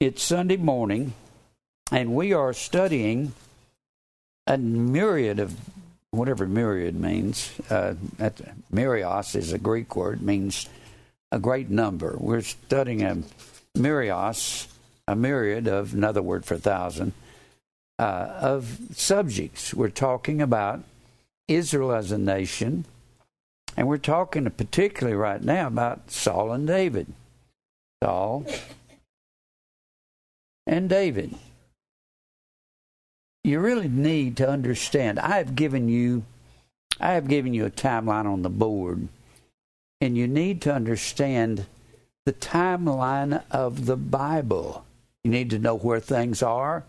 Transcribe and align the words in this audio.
It's 0.00 0.22
Sunday 0.22 0.56
morning, 0.56 1.12
and 1.92 2.14
we 2.14 2.32
are 2.32 2.54
studying 2.54 3.34
a 4.46 4.56
myriad 4.56 5.38
of 5.38 5.54
whatever 6.10 6.46
myriad 6.46 6.98
means. 6.98 7.52
Uh, 7.68 7.96
myrios 8.70 9.34
is 9.34 9.52
a 9.52 9.58
Greek 9.58 9.94
word, 9.94 10.22
means 10.22 10.70
a 11.30 11.38
great 11.38 11.68
number. 11.68 12.16
We're 12.18 12.40
studying 12.40 13.02
a 13.02 13.18
myrios, 13.74 14.68
a 15.06 15.14
myriad 15.14 15.68
of 15.68 15.92
another 15.92 16.22
word 16.22 16.46
for 16.46 16.56
thousand, 16.56 17.12
uh, 17.98 18.38
of 18.40 18.78
subjects. 18.94 19.74
We're 19.74 19.90
talking 19.90 20.40
about 20.40 20.82
Israel 21.46 21.92
as 21.92 22.10
a 22.10 22.16
nation, 22.16 22.86
and 23.76 23.86
we're 23.86 23.98
talking 23.98 24.48
particularly 24.48 25.14
right 25.14 25.42
now 25.42 25.66
about 25.66 26.10
Saul 26.10 26.52
and 26.52 26.66
David. 26.66 27.12
Saul 28.02 28.46
and 30.66 30.88
David. 30.88 31.34
You 33.44 33.60
really 33.60 33.88
need 33.88 34.36
to 34.38 34.48
understand. 34.48 35.18
I 35.18 35.38
have 35.38 35.54
given 35.54 35.88
you 35.88 36.24
I 37.00 37.12
have 37.12 37.28
given 37.28 37.54
you 37.54 37.64
a 37.64 37.70
timeline 37.70 38.26
on 38.26 38.42
the 38.42 38.50
board, 38.50 39.08
and 40.02 40.18
you 40.18 40.28
need 40.28 40.60
to 40.62 40.74
understand 40.74 41.64
the 42.26 42.32
timeline 42.34 43.42
of 43.50 43.86
the 43.86 43.96
Bible. 43.96 44.84
You 45.24 45.30
need 45.30 45.50
to 45.50 45.58
know 45.58 45.76
where 45.76 46.00
things 46.00 46.42
are. 46.42 46.84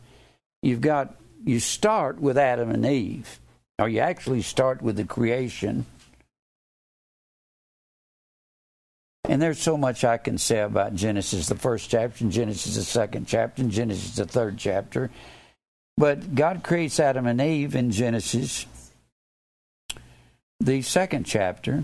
You've 0.61 0.81
got 0.81 1.16
you 1.45 1.59
start 1.59 2.19
with 2.19 2.38
Adam 2.38 2.69
and 2.69 2.85
Eve, 2.85 3.39
or 3.80 3.88
you 3.88 3.99
actually 3.99 4.41
start 4.41 4.81
with 4.81 4.97
the 4.97 5.05
creation. 5.05 5.85
And 9.25 9.41
there's 9.41 9.61
so 9.61 9.77
much 9.77 10.03
I 10.03 10.17
can 10.17 10.38
say 10.38 10.59
about 10.59 10.95
Genesis, 10.95 11.48
the 11.48 11.55
first 11.55 11.89
chapter, 11.89 12.23
and 12.23 12.31
Genesis, 12.31 12.75
the 12.75 12.83
second 12.83 13.28
chapter, 13.28 13.61
and 13.61 13.72
Genesis, 13.72 14.16
the 14.16 14.25
third 14.25 14.58
chapter. 14.58 15.11
But 15.97 16.33
God 16.36 16.63
creates 16.63 17.00
Adam 17.00 17.28
and 17.28 17.39
Eve 17.39 17.75
in 17.75 17.91
Genesis, 17.91 18.66
the 20.59 20.81
second 20.81 21.25
chapter, 21.25 21.83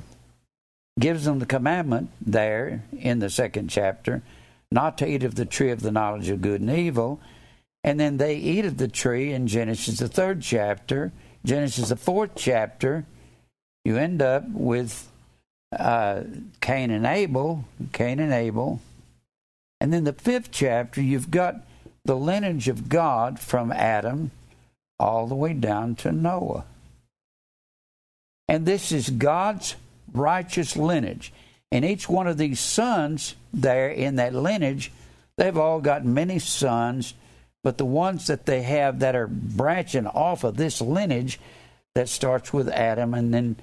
gives 0.99 1.25
them 1.25 1.39
the 1.39 1.45
commandment 1.45 2.09
there 2.19 2.83
in 2.97 3.19
the 3.19 3.29
second 3.29 3.69
chapter 3.69 4.23
not 4.71 4.97
to 4.97 5.07
eat 5.07 5.23
of 5.23 5.35
the 5.35 5.45
tree 5.45 5.71
of 5.71 5.81
the 5.81 5.91
knowledge 5.91 6.29
of 6.29 6.41
good 6.41 6.61
and 6.61 6.69
evil. 6.69 7.19
And 7.83 7.99
then 7.99 8.17
they 8.17 8.35
eat 8.35 8.65
of 8.65 8.77
the 8.77 8.87
tree 8.87 9.31
in 9.31 9.47
Genesis, 9.47 9.99
the 9.99 10.07
third 10.07 10.41
chapter. 10.41 11.11
Genesis, 11.45 11.89
the 11.89 11.95
fourth 11.95 12.31
chapter, 12.35 13.05
you 13.85 13.97
end 13.97 14.21
up 14.21 14.43
with 14.49 15.09
uh, 15.71 16.23
Cain 16.61 16.91
and 16.91 17.05
Abel, 17.05 17.65
Cain 17.93 18.19
and 18.19 18.33
Abel. 18.33 18.81
And 19.79 19.93
then 19.93 20.05
the 20.05 20.13
fifth 20.13 20.51
chapter, 20.51 21.01
you've 21.01 21.31
got 21.31 21.55
the 22.05 22.15
lineage 22.15 22.67
of 22.67 22.89
God 22.89 23.39
from 23.39 23.71
Adam 23.71 24.31
all 24.99 25.27
the 25.27 25.35
way 25.35 25.53
down 25.53 25.95
to 25.95 26.11
Noah. 26.11 26.65
And 28.47 28.65
this 28.65 28.91
is 28.91 29.09
God's 29.09 29.75
righteous 30.13 30.77
lineage. 30.77 31.33
And 31.71 31.83
each 31.83 32.07
one 32.07 32.27
of 32.27 32.37
these 32.37 32.59
sons 32.59 33.35
there 33.53 33.89
in 33.89 34.15
that 34.15 34.33
lineage, 34.33 34.91
they've 35.37 35.57
all 35.57 35.81
got 35.81 36.05
many 36.05 36.39
sons, 36.39 37.13
but 37.61 37.77
the 37.77 37.85
ones 37.85 38.27
that 38.27 38.45
they 38.45 38.61
have 38.61 38.99
that 38.99 39.15
are 39.15 39.27
branching 39.27 40.07
off 40.07 40.45
of 40.45 40.55
this 40.55 40.79
lineage 40.79 41.39
that 41.93 42.07
starts 42.07 42.53
with 42.53 42.69
Adam 42.69 43.13
and 43.13 43.33
then 43.33 43.57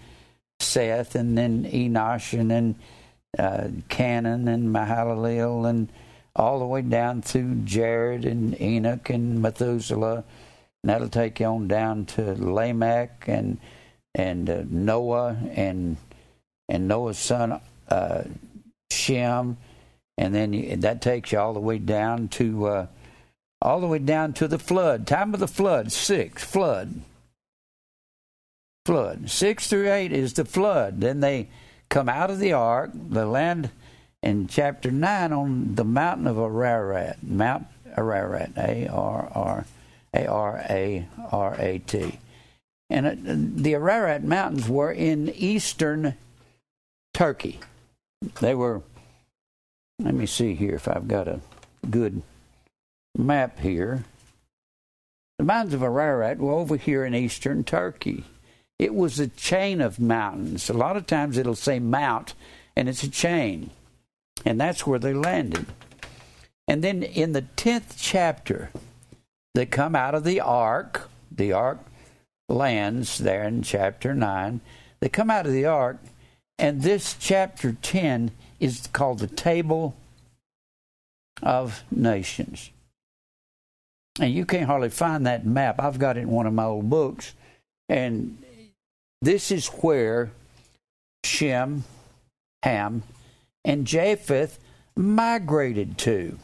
Seth 0.61 1.15
and 1.15 1.37
then 1.37 1.65
Enosh 1.65 2.39
and 2.39 2.51
then 2.51 2.75
uh, 3.39 3.69
and 3.69 3.85
Mahalalel 4.75 5.69
and 5.69 5.89
all 6.37 6.59
the 6.59 6.67
way 6.67 6.83
down 6.83 7.23
through 7.23 7.55
Jared 7.65 8.25
and 8.25 8.61
Enoch 8.61 9.11
and 9.11 9.41
Methuselah. 9.41 10.25
And 10.83 10.91
that'll 10.91 11.09
take 11.09 11.41
you 11.41 11.47
on 11.47 11.69
down 11.69 12.07
to 12.07 12.35
Lamech 12.35 13.25
and 13.27 13.59
and 14.15 14.49
uh, 14.49 14.63
Noah 14.69 15.37
and 15.55 15.97
and 16.69 16.89
Noah's 16.89 17.19
son 17.19 17.61
uh, 17.89 18.23
Shem, 18.91 19.57
and 20.17 20.35
then 20.35 20.53
you, 20.53 20.77
that 20.77 21.03
takes 21.03 21.33
you 21.33 21.39
all 21.39 21.53
the 21.53 21.61
way 21.61 21.79
down 21.79 22.29
to 22.29 22.67
uh, 22.67 22.87
all 23.61 23.81
the 23.81 23.87
way 23.87 23.99
down 23.99 24.33
to 24.35 24.49
the 24.49 24.59
flood. 24.59 25.07
Time 25.07 25.35
of 25.35 25.41
the 25.41 25.49
flood, 25.49 25.91
six 25.93 26.45
flood 26.45 27.03
flood. 28.85 29.31
Six 29.31 29.69
through 29.69 29.91
eight 29.91 30.13
is 30.13 30.35
the 30.35 30.45
flood. 30.45 31.01
Then 31.01 31.21
they 31.21 31.49
come 31.89 32.09
out 32.09 32.31
of 32.31 32.39
the 32.39 32.53
ark, 32.53 32.91
the 32.95 33.27
land 33.27 33.71
in 34.23 34.47
chapter 34.47 34.91
nine 34.91 35.33
on 35.33 35.75
the 35.75 35.85
mountain 35.85 36.27
of 36.27 36.39
Ararat, 36.39 37.23
Mount 37.23 37.67
Ararat, 37.97 38.53
A 38.57 38.89
R 38.89 39.31
R 39.35 39.67
A 40.15 40.27
R 40.27 40.65
A 40.69 41.07
R 41.31 41.57
A 41.59 41.79
T. 41.79 42.19
And 42.91 43.07
uh, 43.07 43.15
the 43.63 43.75
Ararat 43.75 44.23
Mountains 44.23 44.69
were 44.69 44.93
in 44.93 45.31
eastern 45.31 46.15
Turkey. 47.13 47.61
They 48.41 48.55
were, 48.55 48.83
let 49.99 50.15
me 50.15 50.27
see 50.27 50.55
here 50.55 50.75
if 50.75 50.89
I've 50.89 51.09
got 51.09 51.29
a 51.29 51.41
good 51.89 52.23
map 53.17 53.61
here. 53.61 54.05
The 55.39 55.45
mountains 55.45 55.75
of 55.75 55.83
Ararat 55.83 56.39
were 56.39 56.53
over 56.53 56.77
here 56.77 57.05
in 57.05 57.15
eastern 57.15 57.65
Turkey. 57.65 58.25
It 58.85 58.95
was 58.95 59.19
a 59.19 59.29
chain 59.29 59.81
of 59.81 59.99
mountains. 59.99 60.69
A 60.69 60.75
lot 60.75 60.99
of 60.99 61.07
times 61.07 61.39
it'll 61.39 61.55
say 61.55 61.79
mount, 61.79 62.35
and 62.77 62.87
it's 62.87 63.03
a 63.03 63.09
chain. 63.09 63.71
And 64.45 64.61
that's 64.61 64.87
where 64.87 64.99
they 64.99 65.15
landed. 65.15 65.65
And 66.69 66.85
then 66.85 67.03
in 67.03 67.33
the 67.33 67.47
10th 67.57 67.95
chapter, 67.97 68.71
they 69.55 69.65
come 69.65 69.97
out 69.97 70.15
of 70.15 70.25
the 70.25 70.39
ark. 70.39 71.09
The 71.33 71.51
ark 71.51 71.79
lands 72.47 73.17
there 73.17 73.45
in 73.45 73.63
chapter 73.63 74.13
9. 74.13 74.61
They 75.01 75.09
come 75.09 75.31
out 75.31 75.47
of 75.47 75.53
the 75.53 75.65
ark, 75.65 75.97
and 76.59 76.83
this 76.83 77.17
chapter 77.19 77.79
10 77.81 78.33
is 78.61 78.87
called 78.93 79.21
the 79.21 79.29
Table 79.29 79.97
of 81.43 81.85
Nations. 81.91 82.71
And 84.21 84.31
you 84.35 84.45
can't 84.45 84.67
hardly 84.67 84.91
find 84.91 85.27
that 85.27 85.47
map. 85.47 85.81
I've 85.81 85.99
got 85.99 86.19
it 86.19 86.25
in 86.25 86.29
one 86.29 86.47
of 86.47 86.53
my 86.53 86.65
old 86.65 86.91
books. 86.91 87.33
And 87.89 88.44
this 89.25 89.51
is 89.51 89.67
where 89.69 90.31
Shem, 91.25 91.85
Ham, 92.63 93.03
and 93.65 93.87
Japheth 93.87 94.59
migrated 94.97 95.99
to. 95.99 96.39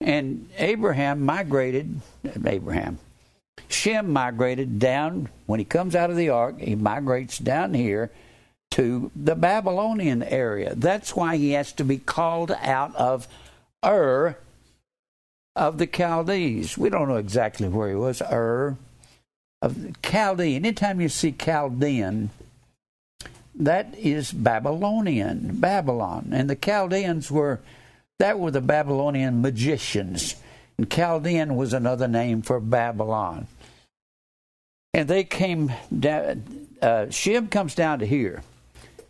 And 0.00 0.48
Abraham 0.58 1.24
migrated, 1.24 2.00
Abraham, 2.44 2.98
Shem 3.68 4.12
migrated 4.12 4.78
down, 4.78 5.28
when 5.46 5.60
he 5.60 5.64
comes 5.64 5.94
out 5.94 6.10
of 6.10 6.16
the 6.16 6.28
ark, 6.30 6.58
he 6.58 6.74
migrates 6.74 7.38
down 7.38 7.74
here 7.74 8.10
to 8.72 9.10
the 9.14 9.36
Babylonian 9.36 10.22
area. 10.22 10.74
That's 10.74 11.14
why 11.14 11.36
he 11.36 11.52
has 11.52 11.72
to 11.74 11.84
be 11.84 11.98
called 11.98 12.50
out 12.62 12.96
of 12.96 13.28
Ur 13.84 14.36
of 15.54 15.78
the 15.78 15.86
Chaldees. 15.86 16.78
We 16.78 16.90
don't 16.90 17.08
know 17.08 17.16
exactly 17.16 17.68
where 17.68 17.88
he 17.88 17.94
was, 17.94 18.22
Ur 18.22 18.76
of 19.60 20.02
Chaldean. 20.02 20.64
Anytime 20.64 21.00
you 21.00 21.08
see 21.08 21.32
Chaldean, 21.32 22.30
that 23.54 23.94
is 23.96 24.32
Babylonian, 24.32 25.56
Babylon. 25.56 26.30
And 26.32 26.48
the 26.48 26.56
Chaldeans 26.56 27.30
were, 27.30 27.60
that 28.18 28.38
were 28.38 28.50
the 28.50 28.60
Babylonian 28.60 29.42
magicians. 29.42 30.36
And 30.78 30.90
Chaldean 30.90 31.56
was 31.56 31.72
another 31.72 32.08
name 32.08 32.42
for 32.42 32.58
Babylon. 32.58 33.46
And 34.94 35.08
they 35.08 35.24
came 35.24 35.72
down, 35.96 36.66
uh, 36.80 37.10
Shem 37.10 37.48
comes 37.48 37.74
down 37.74 38.00
to 38.00 38.06
here. 38.06 38.42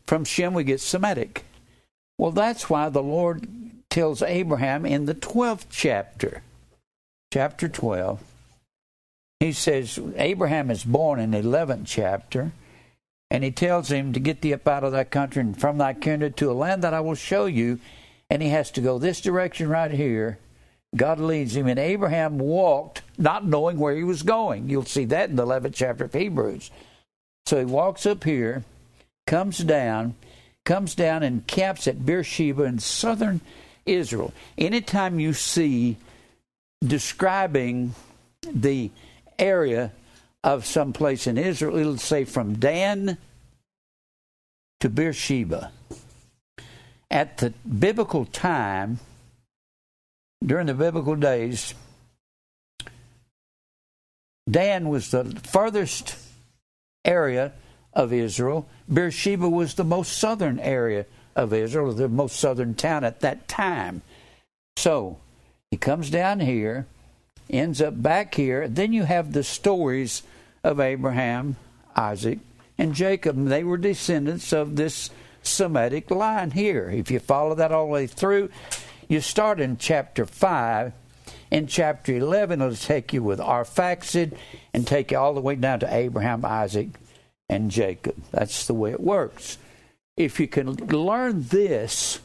From 0.07 0.25
Shem 0.25 0.55
we 0.55 0.65
get 0.65 0.81
Semitic. 0.81 1.45
Well, 2.19 2.33
that's 2.33 2.69
why 2.69 2.89
the 2.89 3.03
Lord 3.03 3.49
tells 3.93 4.23
Abraham 4.23 4.87
in 4.87 5.05
the 5.05 5.15
12th 5.15 5.67
chapter, 5.69 6.43
chapter 7.31 7.69
12, 7.69 8.23
he 9.39 9.53
says, 9.53 9.99
Abraham 10.17 10.71
is 10.71 10.83
born 10.83 11.21
in 11.21 11.33
the 11.33 11.43
11th 11.43 11.83
chapter, 11.85 12.53
and 13.31 13.45
he 13.45 13.51
tells 13.51 13.91
him 13.91 14.15
to 14.15 14.21
get 14.21 14.41
thee 14.41 14.55
up 14.55 14.67
out 14.67 14.83
of 14.83 14.93
thy 14.93 15.05
country 15.05 15.43
and 15.43 15.61
from 15.61 15.77
thy 15.77 15.93
kindred 15.93 16.39
to 16.39 16.51
a 16.51 16.55
land 16.55 16.83
that 16.83 16.95
I 16.95 17.01
will 17.01 17.15
show 17.15 17.45
you. 17.45 17.81
And 18.31 18.41
he 18.41 18.49
has 18.49 18.71
to 18.73 18.81
go 18.81 18.99
this 18.99 19.21
direction 19.21 19.69
right 19.69 19.91
here. 19.91 20.39
God 20.97 21.21
leads 21.21 21.55
him, 21.55 21.67
and 21.67 21.79
Abraham 21.79 22.39
walked 22.39 23.03
not 23.19 23.47
knowing 23.47 23.79
where 23.79 23.95
he 23.95 24.05
was 24.05 24.23
going. 24.23 24.71
You'll 24.71 24.87
see 24.87 25.05
that 25.07 25.29
in 25.29 25.37
the 25.37 25.45
11th 25.45 25.75
chapter 25.75 26.05
of 26.05 26.15
Hebrews. 26.15 26.71
So 27.45 27.59
he 27.59 27.67
walks 27.67 28.07
up 28.07 28.25
here, 28.25 28.65
comes 29.27 29.59
down, 29.59 30.15
comes 30.65 30.95
down 30.95 31.23
and 31.23 31.47
camps 31.47 31.87
at 31.87 32.07
Beersheba 32.07 32.63
in 32.63 32.79
southern 32.79 33.43
Israel. 33.87 34.33
Anytime 34.57 35.19
you 35.21 35.33
see 35.33 35.97
describing 36.85 37.95
the 38.53 38.91
area 39.39 39.93
of 40.45 40.67
some 40.67 40.93
place 40.93 41.27
in 41.27 41.39
Israel, 41.39 41.77
it'll 41.77 41.97
say 41.99 42.25
from 42.25 42.55
Dan 42.55 43.19
to 44.81 44.89
Beersheba. 44.89 45.71
at 47.11 47.39
the 47.39 47.51
biblical 47.79 48.25
time, 48.25 48.99
during 50.45 50.67
the 50.67 50.75
biblical 50.75 51.15
days, 51.15 51.75
Dan 54.51 54.89
was 54.89 55.11
the 55.11 55.25
furthest 55.45 56.17
area 57.05 57.53
of 57.93 58.13
Israel. 58.13 58.67
Beersheba 58.93 59.49
was 59.49 59.75
the 59.75 59.85
most 59.85 60.19
southern 60.19 60.59
area 60.59 61.07
of 61.37 61.53
Israel, 61.53 61.93
the 61.93 62.09
most 62.09 62.39
southern 62.39 62.75
town 62.75 63.05
at 63.05 63.21
that 63.21 63.49
time. 63.49 64.03
So 64.77 65.19
he 65.71 65.77
comes 65.77 66.11
down 66.11 66.41
here, 66.41 66.87
ends 67.51 67.81
up 67.81 68.01
back 68.03 68.35
here. 68.35 68.69
Then 68.69 68.93
you 68.93 69.05
have 69.05 69.33
the 69.33 69.43
stories 69.43 70.23
of 70.65 70.81
Abraham, 70.81 71.57
Isaac, 71.97 72.39
and 72.79 72.95
Jacob. 72.95 73.47
They 73.47 73.65
were 73.65 73.77
descendants 73.77 74.53
of 74.53 74.77
this 74.77 75.11
Semitic 75.43 76.11
line 76.11 76.53
here. 76.53 76.89
If 76.89 77.11
you 77.11 77.19
follow 77.19 77.55
that 77.57 77.73
all 77.73 77.87
the 77.87 77.93
way 77.93 78.07
through, 78.07 78.51
you 79.09 79.21
start 79.21 79.61
in 79.61 79.77
chapter 79.77 80.25
5. 80.25 80.93
In 81.51 81.67
chapter 81.67 82.15
11, 82.15 82.63
it'll 82.63 82.77
take 82.77 83.13
you 83.13 83.23
with 83.23 83.39
Arphaxad 83.39 84.37
and 84.73 84.87
take 84.87 85.11
you 85.11 85.19
all 85.19 85.35
the 85.35 85.41
way 85.41 85.55
down 85.57 85.81
to 85.81 85.95
Abraham, 85.95 86.45
Isaac, 86.45 86.89
and 87.49 87.71
Jacob. 87.71 88.17
That's 88.31 88.67
the 88.67 88.75
way 88.75 88.93
it 88.93 89.01
works. 89.01 89.59
If 90.17 90.39
you 90.39 90.49
can 90.49 90.75
learn 90.75 91.45
this, 91.45 92.21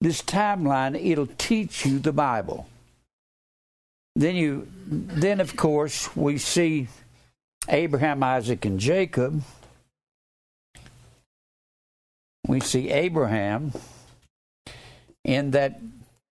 this 0.00 0.22
timeline, 0.22 0.98
it'll 1.02 1.28
teach 1.38 1.84
you 1.84 1.98
the 1.98 2.12
Bible. 2.12 2.66
Then 4.16 4.36
you 4.36 4.68
then 4.86 5.40
of 5.40 5.56
course 5.56 6.14
we 6.14 6.38
see 6.38 6.88
Abraham, 7.68 8.22
Isaac, 8.22 8.64
and 8.64 8.78
Jacob. 8.78 9.42
We 12.46 12.60
see 12.60 12.90
Abraham 12.90 13.72
in 15.24 15.52
that 15.52 15.80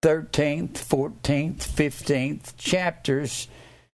13th, 0.04 0.74
14th, 0.74 1.58
15th 1.58 2.58
chapters 2.58 3.48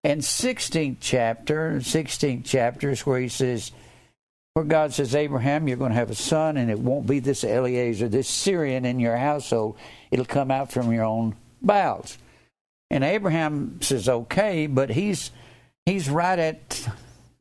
and 0.03 0.23
16th 0.23 0.97
chapter, 1.01 1.75
16th 1.79 2.45
chapters 2.45 3.05
where 3.05 3.21
he 3.21 3.29
says, 3.29 3.73
where 4.57 4.65
God 4.65 4.95
says, 4.95 5.15
Abraham, 5.15 5.69
you're 5.69 5.77
going 5.77 5.91
to 5.91 5.99
have 5.99 6.09
a 6.09 6.15
son, 6.15 6.57
and 6.57 6.71
it 6.71 6.79
won't 6.79 7.07
be 7.07 7.19
this 7.19 7.45
Eliezer, 7.45 8.09
this 8.09 8.27
Syrian 8.27 8.87
in 8.87 8.99
your 8.99 9.15
household. 9.15 9.77
It'll 10.11 10.25
come 10.25 10.51
out 10.51 10.73
from 10.73 10.91
your 10.91 11.05
own 11.05 11.37
bowels. 11.61 12.17
And 12.89 13.05
Abraham 13.05 13.83
says, 13.83 14.09
okay, 14.09 14.67
but 14.67 14.89
he's 14.89 15.31
he's 15.85 16.09
right 16.09 16.39
at 16.39 16.89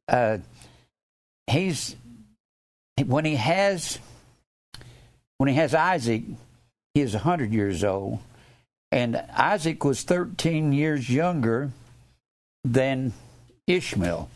uh, 0.10 0.40
he's 1.48 1.96
when 3.06 3.24
he 3.24 3.36
has 3.36 3.98
when 5.38 5.48
he 5.48 5.56
has 5.56 5.74
Isaac, 5.74 6.24
he 6.94 7.00
is 7.00 7.14
hundred 7.14 7.54
years 7.54 7.86
old, 7.86 8.20
and 8.92 9.16
Isaac 9.34 9.86
was 9.86 10.04
thirteen 10.04 10.74
years 10.74 11.10
younger 11.10 11.72
than 12.66 13.14
Ishmael. 13.68 14.30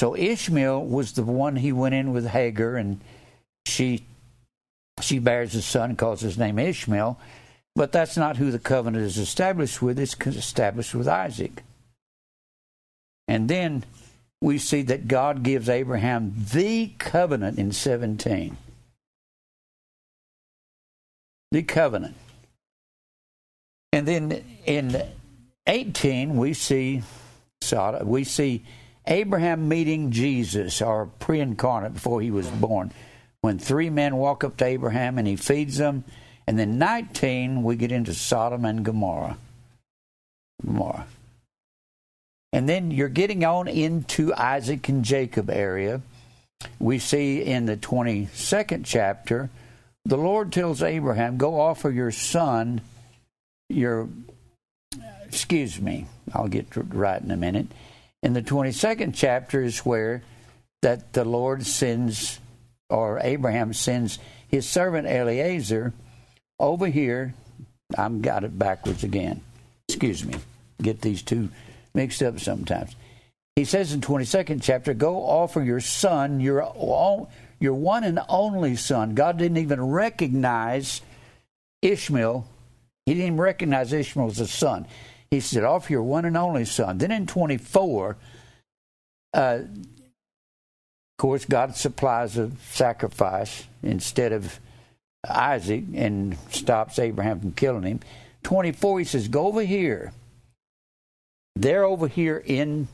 So 0.00 0.16
Ishmael 0.16 0.86
was 0.86 1.12
the 1.12 1.22
one 1.22 1.56
he 1.56 1.72
went 1.72 1.94
in 1.94 2.14
with 2.14 2.26
Hagar, 2.26 2.76
and 2.76 3.02
she 3.66 4.06
she 5.02 5.18
bears 5.18 5.54
a 5.54 5.60
son, 5.60 5.94
calls 5.94 6.22
his 6.22 6.38
name 6.38 6.58
Ishmael, 6.58 7.20
but 7.76 7.92
that's 7.92 8.16
not 8.16 8.38
who 8.38 8.50
the 8.50 8.58
covenant 8.58 9.04
is 9.04 9.18
established 9.18 9.82
with. 9.82 9.98
It's 9.98 10.16
established 10.24 10.94
with 10.94 11.06
Isaac. 11.06 11.62
And 13.28 13.46
then 13.46 13.84
we 14.40 14.56
see 14.56 14.80
that 14.80 15.06
God 15.06 15.42
gives 15.42 15.68
Abraham 15.68 16.32
the 16.50 16.94
covenant 16.96 17.58
in 17.58 17.70
17. 17.70 18.56
The 21.52 21.62
covenant. 21.62 22.16
And 23.92 24.08
then 24.08 24.44
in 24.64 25.02
18 25.66 26.38
we 26.38 26.54
see 26.54 27.02
we 28.02 28.24
see 28.24 28.64
Abraham 29.10 29.68
meeting 29.68 30.12
Jesus, 30.12 30.80
or 30.80 31.06
pre 31.18 31.40
incarnate 31.40 31.94
before 31.94 32.20
he 32.20 32.30
was 32.30 32.48
born, 32.48 32.92
when 33.40 33.58
three 33.58 33.90
men 33.90 34.16
walk 34.16 34.44
up 34.44 34.56
to 34.58 34.64
Abraham 34.64 35.18
and 35.18 35.26
he 35.26 35.36
feeds 35.36 35.76
them. 35.76 36.04
And 36.46 36.58
then 36.58 36.78
19, 36.78 37.62
we 37.62 37.76
get 37.76 37.92
into 37.92 38.14
Sodom 38.14 38.64
and 38.64 38.84
Gomorrah. 38.84 39.36
Gomorrah. 40.64 41.06
And 42.52 42.68
then 42.68 42.90
you're 42.90 43.08
getting 43.08 43.44
on 43.44 43.68
into 43.68 44.34
Isaac 44.34 44.88
and 44.88 45.04
Jacob 45.04 45.50
area. 45.50 46.00
We 46.78 46.98
see 46.98 47.42
in 47.42 47.66
the 47.66 47.76
22nd 47.76 48.82
chapter, 48.84 49.50
the 50.04 50.16
Lord 50.16 50.52
tells 50.52 50.82
Abraham, 50.82 51.36
Go 51.36 51.60
offer 51.60 51.90
your 51.90 52.10
son, 52.10 52.80
your, 53.68 54.08
excuse 55.26 55.80
me, 55.80 56.06
I'll 56.32 56.48
get 56.48 56.66
right 56.74 57.22
in 57.22 57.30
a 57.30 57.36
minute 57.36 57.66
in 58.22 58.32
the 58.32 58.42
22nd 58.42 59.14
chapter 59.14 59.62
is 59.62 59.78
where 59.80 60.22
that 60.82 61.12
the 61.12 61.24
Lord 61.24 61.66
sends, 61.66 62.38
or 62.88 63.20
Abraham 63.22 63.72
sends 63.72 64.18
his 64.48 64.68
servant 64.68 65.06
Eliezer 65.06 65.92
over 66.58 66.86
here. 66.86 67.34
I've 67.96 68.22
got 68.22 68.44
it 68.44 68.58
backwards 68.58 69.04
again. 69.04 69.40
Excuse 69.88 70.24
me. 70.24 70.34
Get 70.80 71.00
these 71.00 71.22
two 71.22 71.48
mixed 71.94 72.22
up 72.22 72.40
sometimes. 72.40 72.94
He 73.56 73.64
says 73.64 73.92
in 73.92 74.00
22nd 74.00 74.62
chapter, 74.62 74.94
Go 74.94 75.16
offer 75.16 75.62
your 75.62 75.80
son, 75.80 76.40
your, 76.40 76.72
your 77.58 77.74
one 77.74 78.04
and 78.04 78.20
only 78.28 78.76
son. 78.76 79.14
God 79.14 79.38
didn't 79.38 79.58
even 79.58 79.82
recognize 79.82 81.02
Ishmael. 81.82 82.46
He 83.06 83.14
didn't 83.14 83.26
even 83.26 83.40
recognize 83.40 83.92
Ishmael 83.92 84.28
as 84.28 84.40
a 84.40 84.46
son. 84.46 84.86
He 85.30 85.40
said, 85.40 85.64
Offer 85.64 85.92
your 85.92 86.02
one 86.02 86.24
and 86.24 86.36
only 86.36 86.64
son. 86.64 86.98
Then 86.98 87.12
in 87.12 87.26
24, 87.26 88.16
uh, 89.32 89.38
of 89.38 89.68
course, 91.18 91.44
God 91.44 91.76
supplies 91.76 92.36
a 92.36 92.50
sacrifice 92.70 93.66
instead 93.82 94.32
of 94.32 94.58
Isaac 95.28 95.84
and 95.94 96.36
stops 96.50 96.98
Abraham 96.98 97.40
from 97.40 97.52
killing 97.52 97.84
him. 97.84 98.00
24, 98.42 98.98
he 99.00 99.04
says, 99.04 99.28
Go 99.28 99.46
over 99.46 99.62
here. 99.62 100.12
They're 101.54 101.84
over 101.84 102.08
here 102.08 102.42
in 102.44 102.88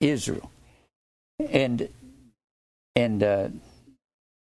Israel. 0.00 0.50
And 1.38 1.88
and 2.94 3.22
uh, 3.24 3.48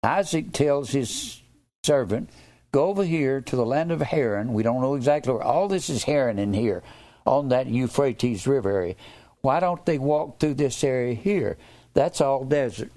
Isaac 0.04 0.54
tells 0.54 0.92
his 0.92 1.42
servant, 1.84 2.30
Go 2.72 2.86
over 2.86 3.04
here 3.04 3.42
to 3.42 3.56
the 3.56 3.66
land 3.66 3.92
of 3.92 4.02
Haran. 4.02 4.54
We 4.54 4.64
don't 4.64 4.82
know 4.82 4.96
exactly 4.96 5.34
where. 5.34 5.44
All 5.44 5.68
this 5.68 5.90
is 5.90 6.04
Haran 6.04 6.40
in 6.40 6.54
here 6.54 6.84
on 7.28 7.50
that 7.50 7.68
Euphrates 7.68 8.48
River 8.48 8.72
area. 8.72 8.96
Why 9.42 9.60
don't 9.60 9.86
they 9.86 9.98
walk 9.98 10.40
through 10.40 10.56
this 10.56 10.84
area 10.84 11.14
here? 11.14 11.58
That's 11.94 12.22
all 12.22 12.44
desert. 12.44 12.92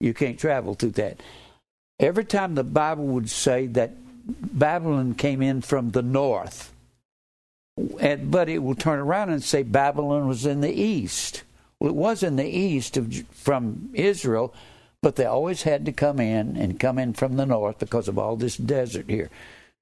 You 0.00 0.14
can't 0.14 0.38
travel 0.38 0.74
through 0.74 0.92
that. 0.92 1.20
Every 1.98 2.24
time 2.24 2.54
the 2.54 2.64
Bible 2.64 3.06
would 3.06 3.30
say 3.30 3.66
that 3.68 3.92
Babylon 4.28 5.14
came 5.14 5.42
in 5.42 5.62
from 5.62 5.90
the 5.90 6.02
north, 6.02 6.72
and, 7.98 8.30
but 8.30 8.48
it 8.48 8.58
will 8.58 8.74
turn 8.74 8.98
around 8.98 9.30
and 9.30 9.42
say 9.42 9.62
Babylon 9.62 10.28
was 10.28 10.44
in 10.44 10.60
the 10.60 10.72
east. 10.72 11.42
Well, 11.80 11.90
it 11.90 11.96
was 11.96 12.22
in 12.22 12.36
the 12.36 12.48
east 12.48 12.96
of, 12.96 13.12
from 13.30 13.90
Israel, 13.94 14.52
but 15.00 15.16
they 15.16 15.24
always 15.24 15.62
had 15.62 15.86
to 15.86 15.92
come 15.92 16.20
in 16.20 16.56
and 16.56 16.80
come 16.80 16.98
in 16.98 17.12
from 17.14 17.36
the 17.36 17.46
north 17.46 17.78
because 17.78 18.08
of 18.08 18.18
all 18.18 18.36
this 18.36 18.56
desert 18.56 19.06
here. 19.08 19.30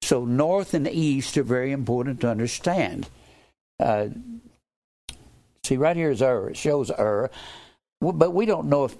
So 0.02 0.24
north 0.24 0.74
and 0.74 0.86
east 0.86 1.36
are 1.38 1.42
very 1.42 1.72
important 1.72 2.20
to 2.20 2.28
understand. 2.28 3.08
Uh, 3.78 4.08
see, 5.64 5.76
right 5.76 5.96
here 5.96 6.10
is 6.10 6.22
Ur. 6.22 6.50
It 6.50 6.56
shows 6.56 6.90
Ur, 6.90 7.30
but 8.00 8.32
we 8.32 8.46
don't 8.46 8.68
know 8.68 8.84
if 8.84 8.96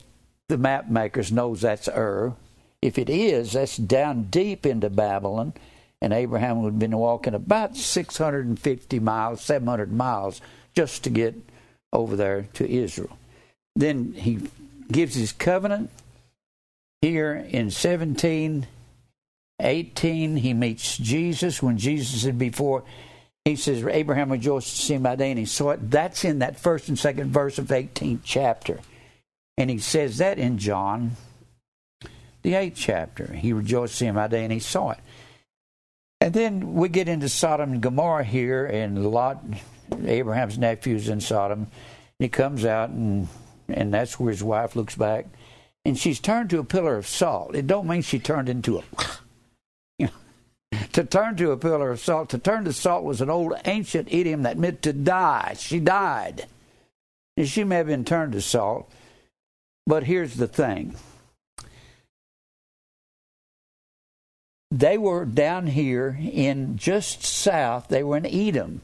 the 0.49 0.59
map 0.59 0.88
makers 0.88 1.33
knows 1.33 1.62
that's 1.62 1.88
Ur. 1.88 2.35
If 2.83 2.99
it 2.99 3.09
is, 3.09 3.52
that's 3.52 3.76
down 3.76 4.25
deep 4.25 4.66
into 4.66 4.90
Babylon, 4.90 5.54
and 6.00 6.12
Abraham 6.12 6.62
would 6.62 6.75
have 6.75 6.78
been 6.78 6.97
walking 6.97 7.35
about 7.35 7.76
650 7.76 8.99
miles, 9.00 9.40
700 9.40 9.92
miles, 9.92 10.40
just 10.75 11.04
to 11.04 11.11
get 11.11 11.35
over 11.92 12.16
there 12.16 12.47
to 12.54 12.71
Israel. 12.71 13.16
Then 13.75 14.12
he 14.12 14.40
gives 14.90 15.14
his 15.14 15.33
covenant 15.33 15.90
here 17.00 17.35
in 17.49 17.71
17, 17.71 18.66
18. 19.61 20.37
He 20.37 20.54
meets 20.54 20.97
Jesus 20.99 21.62
when 21.62 21.78
Jesus 21.78 22.25
had 22.25 22.38
before 22.38 22.85
he 23.47 23.57
says, 23.57 23.85
Abraham 23.85 24.33
rejoiced 24.33 24.76
to 24.76 24.83
see 24.83 24.99
my 24.99 25.15
day, 25.15 25.31
and 25.31 25.38
he 25.38 25.45
saw 25.45 25.71
it. 25.71 25.91
That's 25.91 26.25
in 26.25 26.41
that 26.41 26.59
first 26.59 26.88
and 26.88 26.99
second 26.99 27.33
verse 27.33 27.59
of 27.59 27.69
18th 27.69 28.21
chapter. 28.25 28.81
And 29.57 29.71
he 29.71 29.79
says 29.79 30.19
that 30.19 30.38
in 30.38 30.59
John, 30.59 31.12
the 32.43 32.53
8th 32.53 32.73
chapter. 32.75 33.33
He 33.33 33.53
rejoiced 33.53 33.93
to 33.93 33.99
see 33.99 34.11
my 34.11 34.26
day, 34.26 34.43
and 34.43 34.53
he 34.53 34.59
saw 34.59 34.91
it. 34.91 34.99
And 36.21 36.35
then 36.35 36.75
we 36.75 36.88
get 36.88 37.09
into 37.09 37.29
Sodom 37.29 37.73
and 37.73 37.81
Gomorrah 37.81 38.25
here, 38.25 38.67
and 38.67 39.07
Lot, 39.07 39.45
Abraham's 40.05 40.59
nephew's 40.59 41.09
in 41.09 41.21
Sodom. 41.21 41.69
He 42.19 42.29
comes 42.29 42.65
out, 42.65 42.91
and, 42.91 43.29
and 43.69 43.95
that's 43.95 44.19
where 44.19 44.31
his 44.31 44.43
wife 44.43 44.75
looks 44.75 44.97
back 44.97 45.26
and 45.87 45.97
she's 45.97 46.19
turned 46.19 46.50
to 46.50 46.59
a 46.59 46.65
pillar 46.65 46.97
of 46.97 47.07
salt. 47.07 47.55
It 47.55 47.69
don't 47.69 47.87
mean 47.87 48.03
she 48.03 48.19
turned 48.19 48.49
into 48.49 48.79
a 48.79 48.83
to 50.93 51.05
turn 51.05 51.37
to 51.37 51.50
a 51.50 51.57
pillar 51.57 51.90
of 51.90 52.00
salt. 52.00 52.31
To 52.31 52.38
turn 52.38 52.64
to 52.64 52.73
salt 52.73 53.05
was 53.05 53.21
an 53.21 53.31
old 53.31 53.55
ancient 53.64 54.09
idiom 54.11 54.43
that 54.43 54.59
meant 54.59 54.83
to 54.83 54.93
die. 54.93 55.55
She 55.59 55.81
died. 55.81 56.47
And 57.37 57.49
she 57.49 57.64
may 57.64 57.76
have 57.76 57.87
been 57.87 58.05
turned 58.05 58.33
to 58.33 58.40
salt, 58.40 58.90
but 59.87 60.05
here's 60.05 60.35
the 60.35 60.49
thing. 60.49 60.97
They 64.71 64.99
were 64.99 65.25
down 65.25 65.66
here 65.66 66.19
in 66.21 66.76
just 66.76 67.23
south, 67.23 67.88
they 67.88 68.02
were 68.02 68.16
in 68.16 68.26
Edom. 68.26 68.81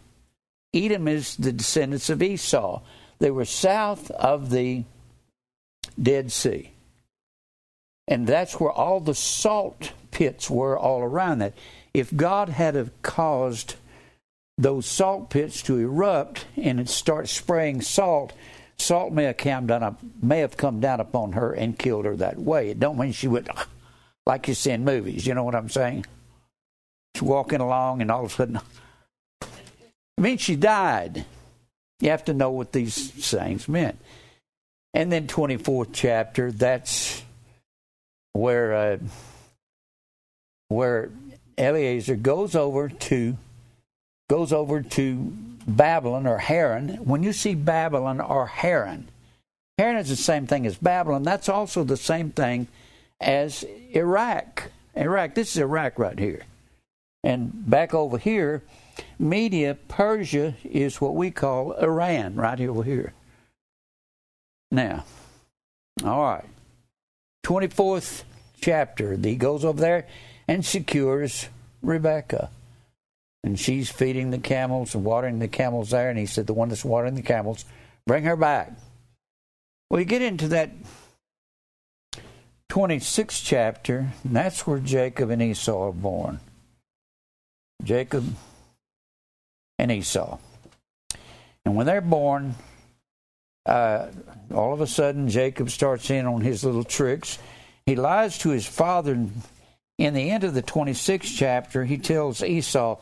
Edom 0.74 1.08
is 1.08 1.36
the 1.36 1.52
descendants 1.52 2.08
of 2.08 2.22
Esau. 2.22 2.80
They 3.18 3.30
were 3.30 3.44
south 3.44 4.10
of 4.12 4.50
the 4.50 4.84
Dead 6.00 6.32
Sea. 6.32 6.70
And 8.08 8.26
that's 8.26 8.58
where 8.58 8.72
all 8.72 9.00
the 9.00 9.14
salt 9.14 9.92
pits 10.10 10.48
were 10.48 10.78
all 10.78 11.02
around 11.02 11.38
that. 11.40 11.54
If 11.94 12.14
God 12.14 12.48
had 12.48 12.74
have 12.74 12.90
caused 13.02 13.74
those 14.56 14.86
salt 14.86 15.30
pits 15.30 15.62
to 15.62 15.78
erupt 15.78 16.46
and 16.56 16.80
it 16.80 16.88
start 16.88 17.28
spraying 17.28 17.82
salt, 17.82 18.32
salt 18.78 19.12
may 19.12 19.24
have 19.24 19.36
come 19.36 19.66
down 19.66 19.96
may 20.22 20.40
have 20.40 20.56
come 20.56 20.80
down 20.80 21.00
upon 21.00 21.32
her 21.32 21.52
and 21.52 21.78
killed 21.78 22.04
her 22.04 22.16
that 22.16 22.38
way. 22.38 22.70
It 22.70 22.80
don't 22.80 22.98
mean 22.98 23.12
she 23.12 23.28
would 23.28 23.48
like 24.26 24.48
you 24.48 24.54
see 24.54 24.70
in 24.70 24.84
movies, 24.84 25.26
you 25.26 25.34
know 25.34 25.44
what 25.44 25.54
I'm 25.54 25.68
saying? 25.68 26.06
She's 27.14 27.22
walking 27.22 27.60
along 27.60 28.00
and 28.00 28.10
all 28.10 28.24
of 28.24 28.32
a 28.32 28.34
sudden 28.34 28.60
it 29.42 30.20
means 30.20 30.40
she 30.40 30.56
died. 30.56 31.24
You 32.00 32.10
have 32.10 32.24
to 32.24 32.34
know 32.34 32.50
what 32.50 32.72
these 32.72 32.94
sayings 33.24 33.68
meant. 33.68 33.98
And 34.94 35.10
then 35.10 35.26
24th 35.26 35.90
chapter, 35.92 36.52
that's 36.52 37.22
where 38.32 38.74
uh, 38.74 38.98
where 40.68 41.10
Eliezer 41.58 42.16
goes 42.16 42.54
over 42.54 42.88
to 42.88 43.36
goes 44.28 44.52
over 44.52 44.82
to 44.82 45.36
Babylon 45.66 46.26
or 46.26 46.38
Haran. 46.38 46.88
When 47.04 47.22
you 47.22 47.32
see 47.32 47.54
Babylon 47.54 48.20
or 48.20 48.46
Haran, 48.46 49.08
Haran 49.78 49.96
is 49.96 50.08
the 50.08 50.16
same 50.16 50.46
thing 50.46 50.66
as 50.66 50.76
Babylon. 50.76 51.22
That's 51.22 51.48
also 51.48 51.84
the 51.84 51.96
same 51.96 52.30
thing 52.30 52.68
as 53.20 53.64
Iraq. 53.94 54.70
Iraq, 54.94 55.34
this 55.34 55.50
is 55.52 55.58
Iraq 55.58 55.98
right 55.98 56.18
here. 56.18 56.42
And 57.24 57.68
back 57.68 57.94
over 57.94 58.18
here, 58.18 58.62
Media, 59.18 59.76
Persia 59.88 60.54
is 60.64 61.00
what 61.00 61.14
we 61.14 61.30
call 61.30 61.72
Iran, 61.72 62.34
right 62.34 62.60
over 62.60 62.82
here. 62.82 63.12
Now, 64.70 65.04
all 66.04 66.22
right. 66.22 66.44
24th 67.44 68.22
chapter, 68.60 69.16
he 69.16 69.36
goes 69.36 69.64
over 69.64 69.80
there 69.80 70.06
and 70.48 70.64
secures 70.64 71.48
Rebecca. 71.82 72.50
And 73.44 73.58
she's 73.58 73.90
feeding 73.90 74.30
the 74.30 74.38
camels 74.38 74.94
and 74.94 75.04
watering 75.04 75.38
the 75.38 75.48
camels 75.48 75.90
there. 75.90 76.08
And 76.08 76.18
he 76.18 76.26
said, 76.26 76.46
The 76.46 76.52
one 76.52 76.68
that's 76.68 76.84
watering 76.84 77.14
the 77.14 77.22
camels, 77.22 77.64
bring 78.06 78.24
her 78.24 78.36
back. 78.36 78.72
Well, 79.90 80.00
you 80.00 80.06
get 80.06 80.22
into 80.22 80.48
that 80.48 80.70
26th 82.70 83.42
chapter, 83.44 84.12
and 84.24 84.34
that's 84.34 84.66
where 84.66 84.78
Jacob 84.78 85.30
and 85.30 85.42
Esau 85.42 85.88
are 85.88 85.92
born. 85.92 86.40
Jacob 87.82 88.34
and 89.78 89.92
Esau. 89.92 90.38
And 91.64 91.76
when 91.76 91.86
they're 91.86 92.00
born, 92.00 92.54
uh, 93.66 94.06
all 94.54 94.72
of 94.72 94.80
a 94.80 94.86
sudden 94.86 95.28
Jacob 95.28 95.70
starts 95.70 96.10
in 96.10 96.26
on 96.26 96.40
his 96.40 96.64
little 96.64 96.84
tricks. 96.84 97.38
He 97.86 97.96
lies 97.96 98.38
to 98.38 98.50
his 98.50 98.66
father. 98.66 99.26
In 99.98 100.14
the 100.14 100.30
end 100.30 100.44
of 100.44 100.54
the 100.54 100.62
26th 100.62 101.36
chapter, 101.36 101.84
he 101.84 101.98
tells 101.98 102.42
Esau, 102.42 102.98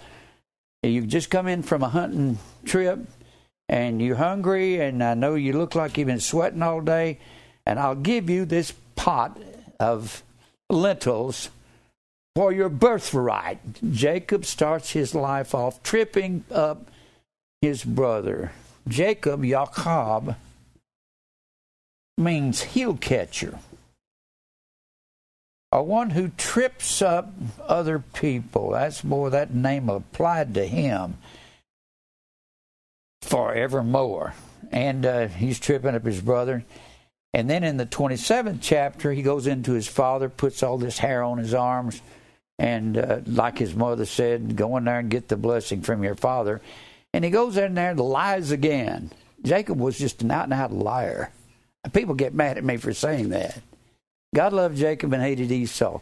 You 0.82 1.06
just 1.06 1.30
come 1.30 1.46
in 1.46 1.62
from 1.62 1.82
a 1.82 1.88
hunting 1.88 2.38
trip 2.64 3.00
and 3.70 4.02
you're 4.02 4.16
hungry, 4.16 4.80
and 4.80 5.02
I 5.02 5.14
know 5.14 5.36
you 5.36 5.52
look 5.52 5.76
like 5.76 5.96
you've 5.96 6.08
been 6.08 6.18
sweating 6.18 6.60
all 6.60 6.80
day, 6.80 7.20
and 7.64 7.78
I'll 7.78 7.94
give 7.94 8.28
you 8.28 8.44
this 8.44 8.72
pot 8.96 9.38
of 9.78 10.24
lentils 10.68 11.50
for 12.34 12.52
your 12.52 12.68
birthright. 12.68 13.60
Jacob 13.92 14.44
starts 14.44 14.90
his 14.90 15.14
life 15.14 15.54
off 15.54 15.84
tripping 15.84 16.44
up 16.50 16.90
his 17.62 17.84
brother. 17.84 18.50
Jacob, 18.88 19.44
Jacob, 19.44 20.34
means 22.18 22.62
heel 22.62 22.96
catcher, 22.96 23.58
or 25.72 25.82
one 25.84 26.10
who 26.10 26.28
trips 26.28 27.00
up 27.00 27.32
other 27.66 28.00
people. 28.00 28.70
That's 28.70 29.04
more 29.04 29.30
that 29.30 29.54
name 29.54 29.88
applied 29.88 30.54
to 30.54 30.66
him 30.66 31.18
forevermore. 33.22 34.34
And 34.72 35.06
uh, 35.06 35.28
he's 35.28 35.60
tripping 35.60 35.94
up 35.94 36.04
his 36.04 36.20
brother. 36.20 36.64
And 37.32 37.48
then 37.48 37.62
in 37.62 37.76
the 37.76 37.86
27th 37.86 38.58
chapter, 38.60 39.12
he 39.12 39.22
goes 39.22 39.46
into 39.46 39.72
his 39.72 39.86
father, 39.86 40.28
puts 40.28 40.62
all 40.62 40.78
this 40.78 40.98
hair 40.98 41.22
on 41.22 41.38
his 41.38 41.54
arms, 41.54 42.02
and 42.58 42.98
uh, 42.98 43.20
like 43.26 43.58
his 43.58 43.74
mother 43.74 44.04
said, 44.04 44.56
go 44.56 44.76
in 44.76 44.84
there 44.84 44.98
and 44.98 45.10
get 45.10 45.28
the 45.28 45.36
blessing 45.36 45.82
from 45.82 46.02
your 46.02 46.16
father. 46.16 46.60
And 47.14 47.24
he 47.24 47.30
goes 47.30 47.56
in 47.56 47.74
there 47.74 47.92
and 47.92 48.00
lies 48.00 48.50
again. 48.50 49.12
Jacob 49.42 49.78
was 49.78 49.98
just 49.98 50.22
an 50.22 50.30
out 50.32 50.44
and 50.44 50.52
out 50.52 50.72
liar. 50.72 51.30
People 51.92 52.14
get 52.14 52.34
mad 52.34 52.58
at 52.58 52.64
me 52.64 52.76
for 52.76 52.92
saying 52.92 53.30
that. 53.30 53.60
God 54.34 54.52
loved 54.52 54.76
Jacob 54.76 55.12
and 55.12 55.22
hated 55.22 55.50
Esau. 55.50 56.00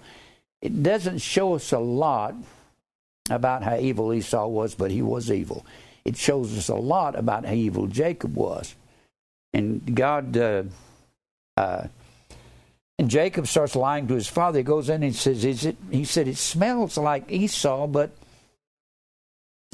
It 0.60 0.82
doesn't 0.82 1.18
show 1.18 1.54
us 1.54 1.72
a 1.72 1.78
lot 1.78 2.34
about 3.30 3.62
how 3.62 3.78
evil 3.78 4.12
Esau 4.12 4.46
was, 4.46 4.74
but 4.74 4.90
he 4.90 5.02
was 5.02 5.30
evil. 5.30 5.64
It 6.04 6.16
shows 6.16 6.56
us 6.56 6.68
a 6.68 6.74
lot 6.74 7.18
about 7.18 7.44
how 7.44 7.52
evil 7.52 7.86
Jacob 7.86 8.34
was. 8.34 8.74
And 9.52 9.94
God, 9.94 10.36
uh, 10.36 10.64
uh, 11.56 11.88
and 12.98 13.08
Jacob 13.08 13.46
starts 13.46 13.76
lying 13.76 14.08
to 14.08 14.14
his 14.14 14.28
father. 14.28 14.58
He 14.58 14.62
goes 14.64 14.88
in 14.88 15.02
and 15.02 15.14
says, 15.14 15.44
"Is 15.44 15.64
it?" 15.64 15.76
He 15.90 16.04
said, 16.04 16.28
"It 16.28 16.36
smells 16.36 16.98
like 16.98 17.30
Esau, 17.30 17.86
but 17.86 18.10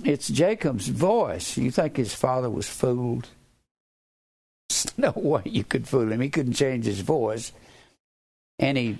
it's 0.04 0.28
Jacob's 0.28 0.88
voice." 0.88 1.56
You 1.56 1.70
think 1.70 1.96
his 1.96 2.14
father 2.14 2.50
was 2.50 2.68
fooled? 2.68 3.28
no 4.96 5.12
way 5.16 5.42
you 5.44 5.64
could 5.64 5.88
fool 5.88 6.12
him. 6.12 6.20
He 6.20 6.30
couldn't 6.30 6.54
change 6.54 6.84
his 6.84 7.00
voice. 7.00 7.52
And 8.58 8.78
he 8.78 8.98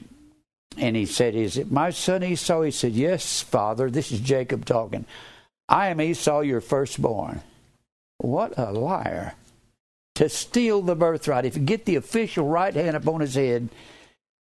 and 0.77 0.97
he 0.97 1.07
said, 1.07 1.35
Is 1.35 1.57
it 1.57 1.71
my 1.71 1.91
son 1.91 2.23
Esau? 2.23 2.63
He 2.63 2.71
said, 2.71 2.93
Yes, 2.93 3.41
father. 3.41 3.91
This 3.91 4.13
is 4.13 4.21
Jacob 4.21 4.65
talking. 4.65 5.05
I 5.69 5.89
am 5.89 6.01
Esau, 6.01 6.41
your 6.41 6.61
firstborn. 6.61 7.41
What 8.19 8.59
a 8.59 8.73
liar. 8.73 9.35
To 10.17 10.29
steal 10.29 10.83
the 10.83 10.95
birthright. 10.95 11.45
If 11.45 11.57
you 11.57 11.63
get 11.63 11.85
the 11.85 11.97
official 11.97 12.47
right 12.47 12.75
hand 12.75 12.97
upon 12.97 13.21
his 13.21 13.35
head, 13.35 13.69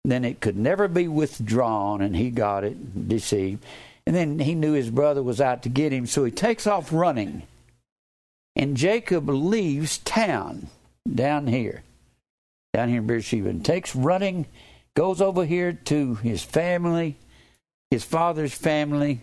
then 0.05 0.25
it 0.25 0.41
could 0.41 0.57
never 0.57 0.89
be 0.89 1.09
withdrawn, 1.09 2.01
and 2.01 2.17
he 2.17 2.31
got 2.31 2.65
it, 2.65 3.09
deceived. 3.09 3.65
And 4.07 4.17
then 4.17 4.39
he 4.39 4.55
knew 4.55 4.73
his 4.73 4.89
brother 4.89 5.23
was 5.23 5.41
out 5.41 5.63
to 5.65 5.69
get 5.69 5.93
him, 5.93 6.07
so 6.07 6.25
he 6.25 6.31
takes 6.31 6.67
off 6.67 6.93
running. 6.93 7.43
And 8.57 8.77
Jacob 8.77 9.29
leaves 9.29 9.99
town 9.99 10.69
down 11.13 11.47
here, 11.47 11.83
down 12.73 12.89
here 12.89 12.99
in 12.99 13.07
Beersheba, 13.07 13.51
and 13.51 13.65
takes 13.65 13.95
running, 13.95 14.47
goes 14.99 15.21
over 15.21 15.45
here 15.45 15.73
to 15.73 16.17
his 16.17 16.43
family, 16.43 17.15
his 17.89 18.03
father's 18.03 18.53
family, 18.53 19.21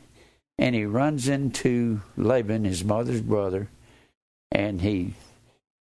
and 0.57 0.73
he 0.73 0.85
runs 0.85 1.27
into 1.27 1.99
Laban, 2.15 2.63
his 2.63 2.81
mother's 2.81 3.19
brother, 3.19 3.67
and 4.53 4.79
he 4.79 5.15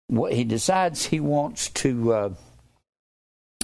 what 0.09 0.33
he 0.33 0.43
decides 0.43 1.07
he 1.07 1.21
wants 1.21 1.69
to 1.69 2.13
uh, 2.13 2.31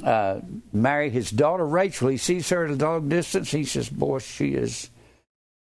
uh, 0.05 0.41
marry 0.73 1.11
his 1.11 1.33
daughter 1.33 1.67
Rachel. 1.67 2.11
He 2.11 2.17
sees 2.17 2.49
her 2.51 2.67
at 2.67 2.71
a 2.71 2.75
long 2.75 3.09
distance. 3.09 3.51
He 3.51 3.65
says, 3.65 3.89
"Boy, 3.89 4.21
she 4.21 4.55
is 4.55 4.91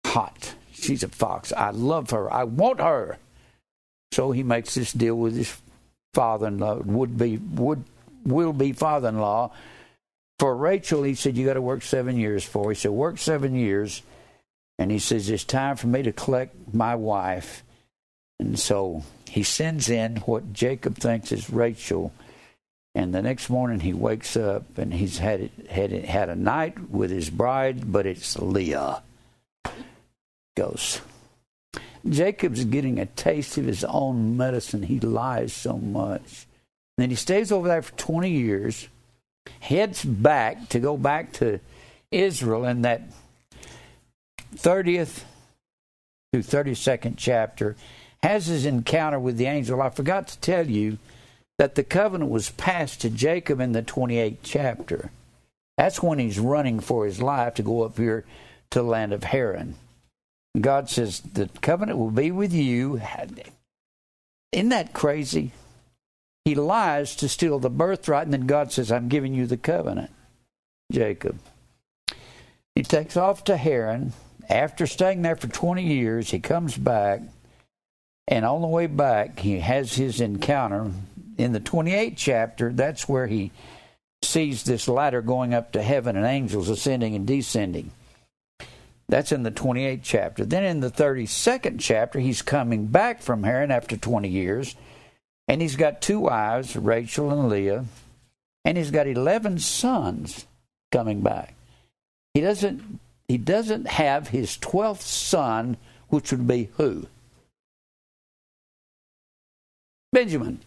hot. 0.05 0.53
She's 0.71 1.01
a 1.01 1.07
fox. 1.07 1.53
I 1.53 1.71
love 1.71 2.11
her. 2.11 2.31
I 2.31 2.43
want 2.43 2.79
her." 2.81 3.17
So 4.11 4.29
he 4.29 4.43
makes 4.43 4.75
this 4.75 4.93
deal 4.93 5.15
with 5.15 5.35
his 5.35 5.59
father-in-law 6.13 6.81
would 6.85 7.17
be 7.17 7.37
would 7.37 7.83
will 8.23 8.53
be 8.53 8.73
father-in-law. 8.73 9.51
For 10.39 10.55
Rachel, 10.55 11.03
he 11.03 11.15
said, 11.15 11.37
"You 11.37 11.45
got 11.45 11.53
to 11.53 11.61
work 11.61 11.81
seven 11.81 12.17
years 12.17 12.43
for." 12.43 12.69
He 12.69 12.75
said, 12.75 12.91
"Work 12.91 13.17
seven 13.17 13.55
years," 13.55 14.01
and 14.77 14.91
he 14.91 14.99
says, 14.99 15.29
"It's 15.29 15.43
time 15.43 15.77
for 15.77 15.87
me 15.87 16.03
to 16.03 16.11
collect 16.11 16.73
my 16.73 16.95
wife." 16.95 17.63
And 18.39 18.59
so 18.59 19.03
he 19.29 19.43
sends 19.43 19.89
in 19.89 20.17
what 20.17 20.53
Jacob 20.53 20.97
thinks 20.97 21.31
is 21.31 21.49
Rachel. 21.49 22.11
And 22.93 23.13
the 23.13 23.21
next 23.21 23.49
morning 23.49 23.81
he 23.81 23.93
wakes 23.93 24.37
up 24.37 24.77
and 24.77 24.93
he's 24.93 25.17
had 25.17 25.49
had 25.69 25.91
had 25.91 26.29
a 26.29 26.35
night 26.35 26.89
with 26.89 27.11
his 27.11 27.29
bride, 27.29 27.91
but 27.91 28.05
it's 28.05 28.37
Leah. 28.37 29.03
Goes. 30.55 31.01
Jacob's 32.07 32.63
getting 32.65 32.99
a 32.99 33.05
taste 33.05 33.57
of 33.57 33.65
his 33.65 33.83
own 33.83 34.37
medicine. 34.37 34.83
He 34.83 34.99
lies 34.99 35.53
so 35.53 35.77
much. 35.77 36.45
And 36.97 37.03
then 37.03 37.09
he 37.09 37.15
stays 37.15 37.51
over 37.51 37.67
there 37.67 37.81
for 37.81 37.95
20 37.97 38.29
years. 38.29 38.87
Heads 39.59 40.03
back 40.03 40.69
to 40.69 40.79
go 40.79 40.97
back 40.97 41.33
to 41.33 41.59
Israel 42.11 42.65
in 42.65 42.83
that 42.83 43.01
30th 44.55 45.23
through 46.31 46.43
32nd 46.43 47.15
chapter, 47.17 47.75
has 48.21 48.47
his 48.47 48.65
encounter 48.65 49.19
with 49.19 49.37
the 49.37 49.45
angel. 49.45 49.81
I 49.81 49.89
forgot 49.89 50.27
to 50.29 50.39
tell 50.39 50.67
you 50.69 50.97
that 51.57 51.75
the 51.75 51.83
covenant 51.83 52.31
was 52.31 52.49
passed 52.49 53.01
to 53.01 53.09
Jacob 53.09 53.59
in 53.59 53.71
the 53.71 53.81
28th 53.81 54.37
chapter. 54.43 55.11
That's 55.77 56.01
when 56.01 56.19
he's 56.19 56.39
running 56.39 56.79
for 56.79 57.05
his 57.05 57.21
life 57.21 57.55
to 57.55 57.63
go 57.63 57.83
up 57.83 57.97
here 57.97 58.25
to 58.71 58.79
the 58.79 58.85
land 58.85 59.13
of 59.13 59.23
Haran. 59.23 59.75
God 60.59 60.89
says, 60.89 61.19
The 61.19 61.49
covenant 61.61 61.99
will 61.99 62.11
be 62.11 62.31
with 62.31 62.53
you. 62.53 63.01
Isn't 64.51 64.69
that 64.69 64.93
crazy? 64.93 65.51
He 66.45 66.55
lies 66.55 67.15
to 67.17 67.27
steal 67.27 67.57
the 67.57 67.71
birthright, 67.71 68.25
and 68.25 68.33
then 68.33 68.45
God 68.45 68.71
says, 68.71 68.91
I'm 68.91 69.09
giving 69.09 69.33
you 69.33 69.47
the 69.47 69.57
covenant. 69.57 70.11
Jacob. 70.91 71.39
He 72.75 72.83
takes 72.83 73.17
off 73.17 73.43
to 73.45 73.57
Haran. 73.57 74.13
After 74.47 74.85
staying 74.85 75.23
there 75.23 75.35
for 75.35 75.47
20 75.47 75.83
years, 75.83 76.29
he 76.29 76.39
comes 76.39 76.77
back, 76.77 77.21
and 78.27 78.45
on 78.45 78.61
the 78.61 78.67
way 78.67 78.85
back, 78.85 79.39
he 79.39 79.59
has 79.59 79.95
his 79.95 80.21
encounter. 80.21 80.91
In 81.37 81.51
the 81.51 81.59
28th 81.59 82.13
chapter, 82.15 82.71
that's 82.71 83.09
where 83.09 83.25
he 83.25 83.51
sees 84.23 84.63
this 84.63 84.87
ladder 84.87 85.21
going 85.21 85.53
up 85.53 85.71
to 85.71 85.81
heaven 85.81 86.15
and 86.15 86.25
angels 86.25 86.69
ascending 86.69 87.15
and 87.15 87.25
descending. 87.25 87.91
That's 89.07 89.31
in 89.31 89.43
the 89.43 89.51
28th 89.51 90.01
chapter. 90.03 90.45
Then 90.45 90.63
in 90.63 90.79
the 90.79 90.91
32nd 90.91 91.79
chapter, 91.79 92.19
he's 92.19 92.41
coming 92.41 92.87
back 92.87 93.21
from 93.21 93.43
Haran 93.43 93.71
after 93.71 93.97
20 93.97 94.29
years, 94.29 94.75
and 95.47 95.61
he's 95.61 95.75
got 95.75 96.01
two 96.01 96.19
wives, 96.19 96.75
Rachel 96.75 97.31
and 97.31 97.49
Leah, 97.49 97.85
and 98.63 98.77
he's 98.77 98.91
got 98.91 99.07
11 99.07 99.59
sons 99.59 100.45
coming 100.91 101.21
back. 101.21 101.53
He 102.33 102.41
doesn't 102.41 102.99
he 103.27 103.37
doesn't 103.37 103.87
have 103.87 104.27
his 104.27 104.57
12th 104.57 105.01
son, 105.01 105.77
which 106.09 106.31
would 106.31 106.47
be 106.47 106.69
who? 106.77 107.07
Benjamin. 110.13 110.59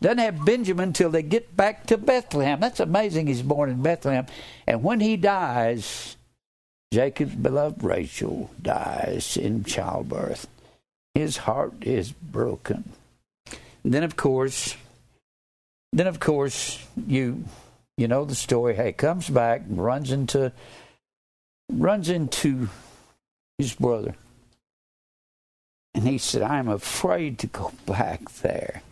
Doesn't 0.00 0.18
have 0.18 0.44
Benjamin 0.44 0.92
till 0.92 1.10
they 1.10 1.22
get 1.22 1.56
back 1.56 1.86
to 1.86 1.98
Bethlehem. 1.98 2.60
That's 2.60 2.80
amazing 2.80 3.26
he's 3.26 3.42
born 3.42 3.68
in 3.68 3.82
Bethlehem. 3.82 4.26
And 4.66 4.82
when 4.82 5.00
he 5.00 5.16
dies, 5.16 6.16
Jacob's 6.92 7.34
beloved 7.34 7.82
Rachel 7.82 8.50
dies 8.62 9.36
in 9.36 9.64
childbirth. 9.64 10.46
His 11.14 11.38
heart 11.38 11.74
is 11.82 12.12
broken. 12.12 12.92
Then 13.84 14.02
of 14.02 14.16
course 14.16 14.76
then 15.92 16.06
of 16.06 16.18
course 16.18 16.84
you 17.06 17.44
you 17.96 18.08
know 18.08 18.24
the 18.24 18.34
story. 18.34 18.74
Hey, 18.74 18.92
comes 18.92 19.28
back, 19.28 19.62
runs 19.68 20.10
into 20.10 20.52
runs 21.72 22.08
into 22.08 22.68
his 23.58 23.74
brother. 23.74 24.14
And 25.94 26.08
he 26.08 26.18
said, 26.18 26.42
I'm 26.42 26.68
afraid 26.68 27.38
to 27.38 27.46
go 27.46 27.72
back 27.86 28.28
there. 28.42 28.82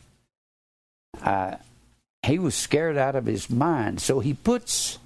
He 2.24 2.38
was 2.38 2.54
scared 2.54 2.96
out 2.96 3.16
of 3.16 3.26
his 3.26 3.50
mind. 3.50 4.00
So 4.00 4.20
he 4.20 4.34
puts 4.34 4.98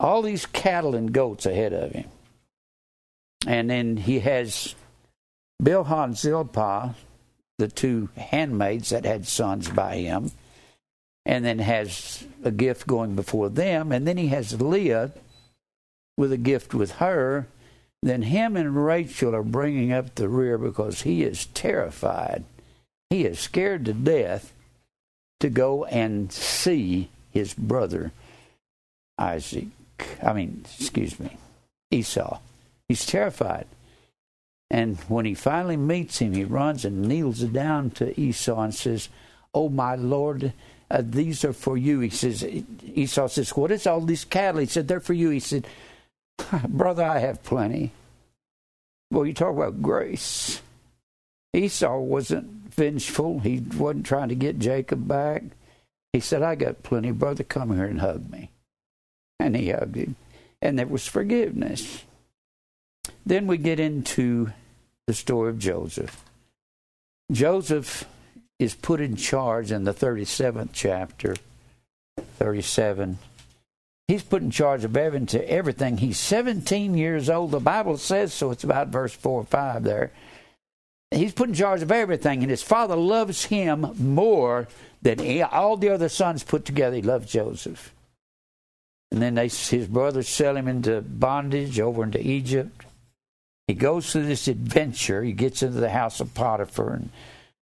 all 0.00 0.22
these 0.22 0.46
cattle 0.46 0.96
and 0.96 1.12
goats 1.12 1.46
ahead 1.46 1.72
of 1.72 1.92
him. 1.92 2.08
And 3.46 3.70
then 3.70 3.96
he 3.96 4.18
has 4.18 4.74
Bilhah 5.62 6.04
and 6.04 6.18
Zilpah, 6.18 6.96
the 7.60 7.68
two 7.68 8.08
handmaids 8.16 8.88
that 8.88 9.04
had 9.04 9.28
sons 9.28 9.68
by 9.68 9.96
him, 9.96 10.32
and 11.26 11.44
then 11.44 11.58
has 11.58 12.24
a 12.42 12.50
gift 12.50 12.86
going 12.86 13.14
before 13.14 13.50
them. 13.50 13.92
And 13.92 14.08
then 14.08 14.16
he 14.16 14.28
has 14.28 14.60
Leah 14.60 15.12
with 16.16 16.32
a 16.32 16.38
gift 16.38 16.74
with 16.74 16.92
her. 16.92 17.46
Then 18.02 18.22
him 18.22 18.56
and 18.56 18.84
Rachel 18.84 19.36
are 19.36 19.42
bringing 19.42 19.92
up 19.92 20.14
the 20.14 20.28
rear 20.28 20.56
because 20.56 21.02
he 21.02 21.22
is 21.22 21.46
terrified. 21.46 22.44
He 23.10 23.26
is 23.26 23.38
scared 23.38 23.84
to 23.84 23.92
death 23.92 24.54
to 25.40 25.50
go 25.50 25.84
and 25.84 26.32
see 26.32 27.10
his 27.30 27.52
brother 27.52 28.12
Isaac. 29.18 29.68
I 30.22 30.32
mean, 30.32 30.64
excuse 30.64 31.20
me, 31.20 31.36
Esau. 31.90 32.38
He's 32.88 33.04
terrified. 33.04 33.66
And 34.70 34.98
when 35.08 35.24
he 35.24 35.34
finally 35.34 35.76
meets 35.76 36.18
him, 36.18 36.32
he 36.32 36.44
runs 36.44 36.84
and 36.84 37.02
kneels 37.02 37.40
down 37.40 37.90
to 37.92 38.18
Esau 38.18 38.60
and 38.60 38.74
says, 38.74 39.08
Oh, 39.52 39.68
my 39.68 39.96
Lord, 39.96 40.52
uh, 40.90 41.02
these 41.04 41.44
are 41.44 41.52
for 41.52 41.76
you. 41.76 42.00
He 42.00 42.10
says, 42.10 42.44
Esau 42.44 43.26
says, 43.26 43.56
What 43.56 43.72
is 43.72 43.86
all 43.86 44.00
these 44.00 44.24
cattle? 44.24 44.60
He 44.60 44.66
said, 44.66 44.86
They're 44.86 45.00
for 45.00 45.12
you. 45.12 45.30
He 45.30 45.40
said, 45.40 45.66
Brother, 46.68 47.04
I 47.04 47.18
have 47.18 47.42
plenty. 47.42 47.92
Well, 49.10 49.26
you 49.26 49.34
talk 49.34 49.54
about 49.54 49.82
grace. 49.82 50.62
Esau 51.52 51.98
wasn't 51.98 52.46
vengeful. 52.72 53.40
He 53.40 53.58
wasn't 53.58 54.06
trying 54.06 54.28
to 54.28 54.36
get 54.36 54.60
Jacob 54.60 55.08
back. 55.08 55.42
He 56.12 56.20
said, 56.20 56.42
I 56.42 56.54
got 56.54 56.84
plenty. 56.84 57.10
Brother, 57.10 57.42
come 57.42 57.74
here 57.74 57.86
and 57.86 58.00
hug 58.00 58.30
me. 58.30 58.50
And 59.40 59.56
he 59.56 59.70
hugged 59.70 59.96
him. 59.96 60.14
And 60.62 60.78
there 60.78 60.86
was 60.86 61.08
forgiveness. 61.08 62.04
Then 63.26 63.46
we 63.46 63.56
get 63.56 63.80
into 63.80 64.52
the 65.10 65.14
story 65.14 65.50
of 65.50 65.58
Joseph. 65.58 66.24
Joseph 67.32 68.04
is 68.60 68.76
put 68.76 69.00
in 69.00 69.16
charge 69.16 69.72
in 69.72 69.82
the 69.82 69.92
37th 69.92 70.68
chapter, 70.72 71.34
37. 72.38 73.18
He's 74.06 74.22
put 74.22 74.40
in 74.40 74.52
charge 74.52 74.84
of 74.84 74.96
everything. 74.96 75.96
He's 75.96 76.16
17 76.16 76.96
years 76.96 77.28
old. 77.28 77.50
The 77.50 77.58
Bible 77.58 77.96
says 77.96 78.32
so. 78.32 78.52
It's 78.52 78.62
about 78.62 78.86
verse 78.90 79.12
4 79.12 79.40
or 79.40 79.44
5 79.44 79.82
there. 79.82 80.12
He's 81.10 81.32
put 81.32 81.48
in 81.48 81.56
charge 81.56 81.82
of 81.82 81.90
everything, 81.90 82.42
and 82.42 82.50
his 82.50 82.62
father 82.62 82.94
loves 82.94 83.46
him 83.46 83.92
more 83.98 84.68
than 85.02 85.42
all 85.50 85.76
the 85.76 85.88
other 85.88 86.08
sons 86.08 86.44
put 86.44 86.64
together. 86.64 86.94
He 86.94 87.02
loves 87.02 87.32
Joseph. 87.32 87.92
And 89.10 89.20
then 89.20 89.34
they, 89.34 89.48
his 89.48 89.88
brothers 89.88 90.28
sell 90.28 90.56
him 90.56 90.68
into 90.68 91.00
bondage 91.00 91.80
over 91.80 92.04
into 92.04 92.24
Egypt. 92.24 92.84
He 93.70 93.74
goes 93.74 94.10
through 94.10 94.26
this 94.26 94.48
adventure. 94.48 95.22
He 95.22 95.30
gets 95.30 95.62
into 95.62 95.78
the 95.78 95.90
house 95.90 96.18
of 96.18 96.34
Potiphar, 96.34 96.92
and 96.92 97.10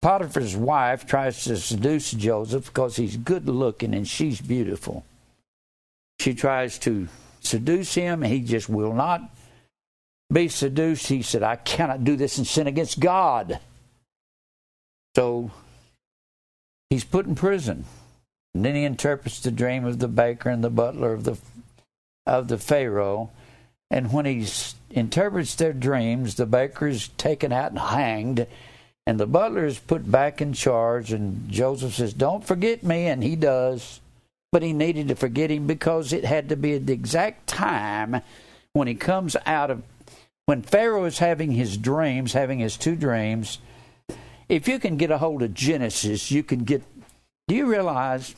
Potiphar's 0.02 0.58
wife 0.58 1.06
tries 1.06 1.44
to 1.44 1.56
seduce 1.58 2.10
Joseph 2.10 2.66
because 2.66 2.96
he's 2.96 3.18
good 3.18 3.48
looking 3.48 3.94
and 3.94 4.08
she's 4.08 4.42
beautiful. 4.42 5.06
She 6.20 6.34
tries 6.34 6.80
to 6.80 7.08
seduce 7.42 7.94
him, 7.94 8.24
and 8.24 8.34
he 8.34 8.40
just 8.40 8.68
will 8.68 8.94
not 8.94 9.30
be 10.34 10.48
seduced. 10.48 11.06
He 11.06 11.22
said, 11.22 11.44
I 11.44 11.58
cannot 11.58 12.04
do 12.04 12.16
this 12.16 12.40
and 12.40 12.48
sin 12.48 12.66
against 12.66 13.00
God. 13.00 13.60
So 15.16 15.52
he's 16.90 17.04
put 17.04 17.28
in 17.28 17.36
prison. 17.36 17.86
And 18.56 18.66
then 18.66 18.74
he 18.74 18.86
interprets 18.86 19.40
the 19.40 19.52
dream 19.52 19.86
of 19.86 20.00
the 20.00 20.08
baker 20.08 20.50
and 20.50 20.64
the 20.64 20.72
butler 20.72 21.14
of 21.14 21.26
the 21.26 21.38
of 22.26 22.48
the 22.48 22.58
Pharaoh. 22.58 23.30
And 23.92 24.12
when 24.12 24.26
he 24.26 24.48
interprets 24.94 25.56
their 25.56 25.74
dreams, 25.74 26.36
the 26.36 26.46
baker's 26.46 27.10
taken 27.10 27.52
out 27.52 27.72
and 27.72 27.80
hanged, 27.80 28.48
and 29.06 29.20
the 29.20 29.28
butler 29.28 29.66
is 29.66 29.80
put 29.80 30.10
back 30.10 30.42
in 30.42 30.54
charge. 30.54 31.12
And 31.12 31.50
Joseph 31.50 31.96
says, 31.96 32.14
Don't 32.14 32.46
forget 32.46 32.84
me. 32.84 33.08
And 33.08 33.24
he 33.24 33.36
does. 33.36 34.00
But 34.52 34.64
he 34.64 34.74
needed 34.74 35.08
to 35.08 35.16
forget 35.16 35.50
him 35.50 35.66
because 35.66 36.12
it 36.12 36.26
had 36.26 36.50
to 36.50 36.58
be 36.58 36.76
at 36.76 36.86
the 36.86 36.94
exact 36.94 37.48
time 37.48 38.22
when 38.74 38.88
he 38.88 38.96
comes 38.96 39.36
out 39.46 39.72
of 39.72 39.84
when 40.46 40.62
Pharaoh 40.62 41.06
is 41.06 41.20
having 41.20 41.52
his 41.52 41.78
dreams, 41.78 42.34
having 42.34 42.60
his 42.60 42.76
two 42.76 42.96
dreams, 42.96 43.60
if 44.50 44.68
you 44.68 44.80
can 44.80 44.98
get 44.98 45.12
a 45.12 45.18
hold 45.18 45.44
of 45.44 45.54
Genesis, 45.54 46.32
you 46.32 46.44
can 46.44 46.66
get. 46.66 46.84
Do 47.48 47.56
you 47.56 47.66
realize 47.66 48.36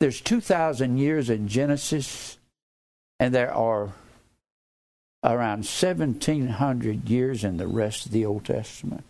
there's 0.00 0.20
2,000 0.20 0.96
years 0.96 1.28
in 1.30 1.48
Genesis 1.48 2.38
and 3.20 3.34
there 3.34 3.52
are 3.52 3.92
around 5.24 5.64
1,700 5.64 7.08
years 7.08 7.42
in 7.42 7.56
the 7.56 7.66
rest 7.66 8.06
of 8.06 8.12
the 8.12 8.26
Old 8.26 8.44
Testament? 8.44 9.04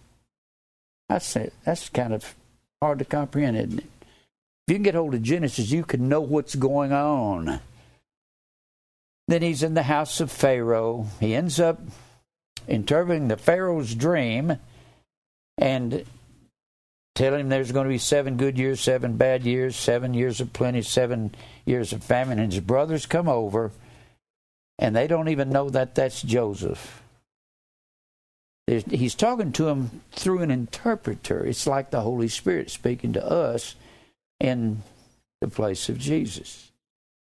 That's, 1.08 1.36
it. 1.36 1.52
That's 1.64 1.88
kind 1.88 2.14
of 2.14 2.34
hard 2.80 3.00
to 3.00 3.04
comprehend, 3.04 3.56
isn't 3.56 3.78
it? 3.80 3.86
If 4.66 4.72
you 4.72 4.76
can 4.76 4.82
get 4.82 4.94
hold 4.94 5.14
of 5.14 5.22
Genesis, 5.22 5.70
you 5.70 5.84
can 5.84 6.08
know 6.08 6.22
what's 6.22 6.54
going 6.54 6.92
on. 6.92 7.60
Then 9.28 9.42
he's 9.42 9.62
in 9.62 9.74
the 9.74 9.82
house 9.82 10.20
of 10.20 10.30
Pharaoh. 10.30 11.06
He 11.20 11.34
ends 11.34 11.60
up 11.60 11.80
interpreting 12.66 13.28
the 13.28 13.36
Pharaoh's 13.36 13.94
dream 13.94 14.58
and 15.58 16.04
telling 17.14 17.40
him 17.40 17.48
there's 17.48 17.72
going 17.72 17.84
to 17.84 17.92
be 17.92 17.98
seven 17.98 18.36
good 18.36 18.58
years, 18.58 18.80
seven 18.80 19.16
bad 19.16 19.44
years, 19.44 19.76
seven 19.76 20.14
years 20.14 20.40
of 20.40 20.52
plenty, 20.52 20.82
seven 20.82 21.34
years 21.64 21.92
of 21.92 22.02
famine. 22.02 22.38
And 22.38 22.52
his 22.52 22.60
brothers 22.60 23.06
come 23.06 23.28
over, 23.28 23.70
and 24.78 24.94
they 24.94 25.06
don't 25.06 25.28
even 25.28 25.50
know 25.50 25.70
that 25.70 25.94
that's 25.94 26.22
Joseph. 26.22 27.02
He's 28.66 29.14
talking 29.14 29.52
to 29.52 29.64
them 29.64 30.00
through 30.12 30.40
an 30.40 30.50
interpreter. 30.50 31.44
It's 31.44 31.66
like 31.66 31.90
the 31.90 32.00
Holy 32.00 32.28
Spirit 32.28 32.70
speaking 32.70 33.12
to 33.12 33.24
us 33.24 33.76
in 34.40 34.82
the 35.40 35.48
place 35.48 35.88
of 35.90 35.98
Jesus. 35.98 36.70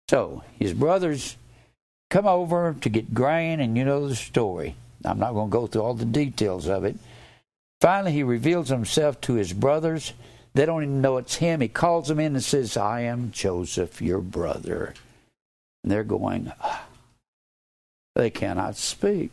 So 0.08 0.44
his 0.58 0.72
brothers 0.72 1.36
come 2.10 2.26
over 2.26 2.76
to 2.80 2.88
get 2.88 3.12
grain, 3.12 3.58
and 3.58 3.76
you 3.76 3.84
know 3.84 4.06
the 4.06 4.14
story. 4.14 4.76
I'm 5.04 5.18
not 5.18 5.32
going 5.32 5.48
to 5.48 5.52
go 5.52 5.66
through 5.66 5.82
all 5.82 5.94
the 5.94 6.04
details 6.04 6.68
of 6.68 6.84
it. 6.84 6.96
Finally, 7.80 8.12
he 8.12 8.22
reveals 8.22 8.68
himself 8.68 9.20
to 9.22 9.34
his 9.34 9.52
brothers. 9.52 10.12
They 10.54 10.64
don't 10.64 10.84
even 10.84 11.00
know 11.00 11.16
it's 11.16 11.36
him. 11.36 11.60
He 11.60 11.66
calls 11.66 12.06
them 12.06 12.20
in 12.20 12.34
and 12.34 12.44
says, 12.44 12.76
I 12.76 13.00
am 13.00 13.32
Joseph, 13.32 14.00
your 14.00 14.20
brother. 14.20 14.94
And 15.82 15.90
they're 15.90 16.04
going, 16.04 16.52
ah. 16.60 16.86
They 18.14 18.30
cannot 18.30 18.76
speak. 18.76 19.30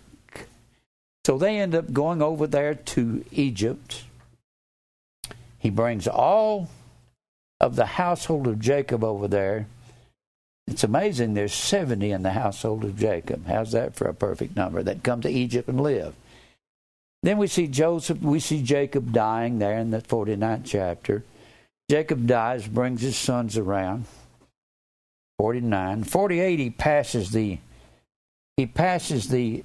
So 1.26 1.38
they 1.38 1.60
end 1.60 1.76
up 1.76 1.94
going 1.94 2.22
over 2.22 2.48
there 2.48 2.74
to 2.74 3.24
Egypt. 3.32 4.04
He 5.60 5.70
brings 5.70 6.08
all 6.08 6.70
of 7.60 7.76
the 7.76 7.86
household 7.86 8.48
of 8.48 8.60
Jacob 8.60 9.04
over 9.04 9.28
there. 9.28 9.68
It's 10.68 10.84
amazing 10.84 11.34
there's 11.34 11.54
70 11.54 12.12
in 12.12 12.24
the 12.24 12.32
household 12.32 12.84
of 12.86 12.98
Jacob. 12.98 13.48
How's 13.48 13.74
that 13.74 13.96
for 13.96 14.08
a 14.08 14.14
perfect 14.14 14.56
number 14.56 14.82
that 14.84 15.04
come 15.04 15.22
to 15.22 15.30
Egypt 15.30 15.68
and 15.68 15.82
live? 15.82 16.14
Then 17.22 17.38
we 17.38 17.48
see 17.48 17.68
Joseph, 17.68 18.22
we 18.22 18.40
see 18.40 18.64
Jacob 18.64 19.12
dying 19.12 19.60
there 19.60 19.78
in 19.78 19.92
the 19.92 20.02
49th 20.02 20.62
chapter. 20.64 21.24
Jacob 21.90 22.28
dies, 22.28 22.68
brings 22.68 23.02
his 23.02 23.18
sons 23.18 23.58
around. 23.58 24.06
49. 25.40 26.04
48, 26.04 26.60
he 26.60 26.70
passes 26.70 27.32
the, 27.32 27.58
he 28.60 28.66
passes 28.66 29.30
the, 29.30 29.64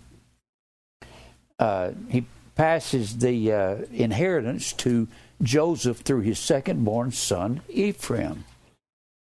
uh, 1.59 1.91
he 2.09 2.25
passes 2.55 3.19
the 3.19 3.53
uh, 3.53 3.77
inheritance 3.93 4.73
to 4.73 5.09
Joseph 5.43 5.99
through 5.99 6.21
his 6.21 6.39
second 6.39 6.85
born 6.85 7.11
son, 7.11 7.61
Ephraim. 7.69 8.45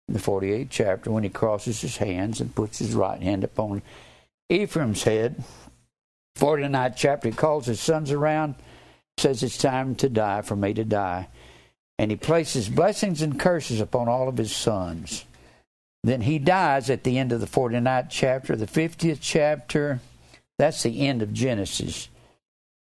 In 0.09 0.15
the 0.15 0.21
48th 0.21 0.67
chapter, 0.69 1.11
when 1.11 1.25
he 1.25 1.31
crosses 1.31 1.81
his 1.81 1.97
hands 1.97 2.43
and 2.43 2.55
puts 2.55 2.81
his 2.81 2.93
right 2.93 3.23
hand 3.23 3.45
upon 3.45 3.81
Ephraim's 4.51 5.05
head, 5.05 5.43
49th 6.39 6.95
chapter, 6.95 7.31
he 7.31 7.35
calls 7.35 7.65
his 7.65 7.81
sons 7.81 8.11
around, 8.13 8.57
says 9.17 9.43
it's 9.43 9.57
time 9.57 9.95
to 9.95 10.11
die, 10.11 10.43
for 10.43 10.55
me 10.55 10.75
to 10.75 10.85
die. 10.85 11.29
And 11.99 12.11
he 12.11 12.19
places 12.19 12.69
blessings 12.69 13.23
and 13.23 13.41
curses 13.41 13.81
upon 13.81 14.11
all 14.11 14.29
of 14.29 14.37
his 14.37 14.55
sons. 14.55 15.25
Then 16.05 16.23
he 16.23 16.39
dies 16.39 16.91
at 16.91 17.05
the 17.05 17.19
end 17.19 17.33
of 17.33 17.41
the 17.41 17.47
49th 17.47 18.09
chapter. 18.11 18.57
The 18.57 18.67
50th 18.67 19.19
chapter, 19.21 20.01
that's 20.59 20.83
the 20.83 21.07
end 21.07 21.23
of 21.23 21.33
Genesis. 21.33 22.09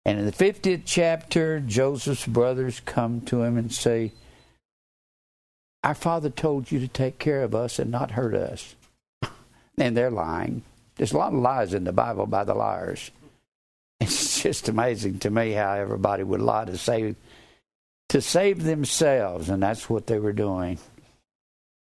And 0.05 0.19
in 0.19 0.25
the 0.25 0.31
50th 0.31 0.83
chapter, 0.85 1.59
Joseph's 1.59 2.25
brothers 2.25 2.81
come 2.85 3.21
to 3.21 3.43
him 3.43 3.57
and 3.57 3.71
say, 3.73 4.13
Our 5.83 5.95
father 5.95 6.29
told 6.29 6.71
you 6.71 6.79
to 6.79 6.87
take 6.87 7.19
care 7.19 7.43
of 7.43 7.53
us 7.53 7.77
and 7.77 7.91
not 7.91 8.11
hurt 8.11 8.33
us. 8.33 8.75
and 9.77 9.97
they're 9.97 10.09
lying. 10.09 10.63
There's 10.95 11.11
a 11.11 11.17
lot 11.17 11.33
of 11.33 11.39
lies 11.39 11.73
in 11.73 11.83
the 11.83 11.93
Bible 11.93 12.25
by 12.25 12.43
the 12.43 12.55
liars. 12.55 13.11
It's 14.01 14.41
just 14.41 14.69
amazing 14.69 15.19
to 15.19 15.29
me 15.29 15.51
how 15.51 15.73
everybody 15.73 16.23
would 16.23 16.39
lie 16.39 16.63
to 16.63 16.77
save 16.77 17.17
to 18.07 18.21
save 18.21 18.63
themselves, 18.63 19.49
and 19.49 19.61
that's 19.61 19.89
what 19.89 20.07
they 20.07 20.19
were 20.19 20.31
doing. 20.31 20.79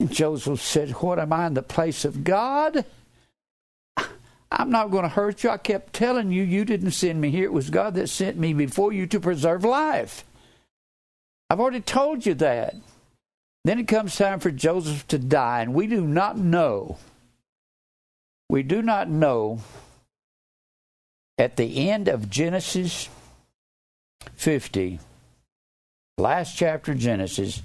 Joseph 0.04 0.60
said, 0.60 0.90
What 0.90 1.18
am 1.18 1.32
I 1.32 1.46
in 1.46 1.54
the 1.54 1.62
place 1.62 2.04
of 2.04 2.24
God? 2.24 2.84
I'm 4.50 4.70
not 4.70 4.90
going 4.90 5.02
to 5.02 5.08
hurt 5.08 5.42
you. 5.42 5.50
I 5.50 5.58
kept 5.58 5.92
telling 5.92 6.30
you, 6.30 6.42
you 6.42 6.64
didn't 6.64 6.92
send 6.92 7.20
me 7.20 7.30
here. 7.30 7.44
It 7.44 7.52
was 7.52 7.70
God 7.70 7.94
that 7.94 8.08
sent 8.08 8.36
me 8.36 8.52
before 8.52 8.92
you 8.92 9.06
to 9.08 9.20
preserve 9.20 9.64
life. 9.64 10.24
I've 11.50 11.60
already 11.60 11.80
told 11.80 12.26
you 12.26 12.34
that. 12.34 12.74
Then 13.64 13.78
it 13.80 13.88
comes 13.88 14.16
time 14.16 14.38
for 14.38 14.50
Joseph 14.50 15.08
to 15.08 15.18
die, 15.18 15.62
and 15.62 15.74
we 15.74 15.86
do 15.86 16.00
not 16.00 16.38
know. 16.38 16.98
We 18.48 18.62
do 18.62 18.80
not 18.80 19.10
know 19.10 19.60
at 21.36 21.56
the 21.56 21.90
end 21.90 22.06
of 22.06 22.30
Genesis 22.30 23.08
50, 24.34 25.00
last 26.16 26.56
chapter 26.56 26.94
Genesis, 26.94 27.60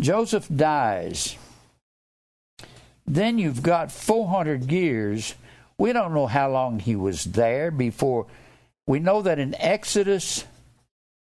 Joseph 0.00 0.48
dies. 0.48 1.36
Then 3.06 3.38
you've 3.38 3.62
got 3.62 3.92
400 3.92 4.70
years. 4.70 5.34
We 5.78 5.92
don't 5.92 6.14
know 6.14 6.26
how 6.26 6.50
long 6.50 6.78
he 6.78 6.96
was 6.96 7.24
there 7.24 7.70
before. 7.70 8.26
We 8.86 8.98
know 8.98 9.22
that 9.22 9.38
in 9.38 9.54
Exodus, 9.56 10.44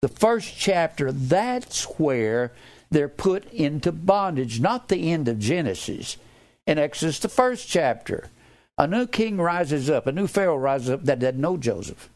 the 0.01 0.07
first 0.07 0.57
chapter, 0.57 1.11
that's 1.11 1.83
where 1.99 2.53
they're 2.89 3.09
put 3.09 3.51
into 3.51 3.91
bondage, 3.91 4.59
not 4.59 4.87
the 4.87 5.11
end 5.11 5.27
of 5.27 5.39
Genesis. 5.39 6.17
In 6.65 6.77
Exodus, 6.77 7.19
the 7.19 7.29
first 7.29 7.67
chapter. 7.67 8.29
A 8.77 8.87
new 8.87 9.05
king 9.05 9.37
rises 9.37 9.89
up, 9.89 10.07
a 10.07 10.11
new 10.11 10.27
Pharaoh 10.27 10.57
rises 10.57 10.89
up 10.89 11.03
that 11.03 11.19
doesn't 11.19 11.39
know 11.39 11.57
Joseph. 11.57 12.09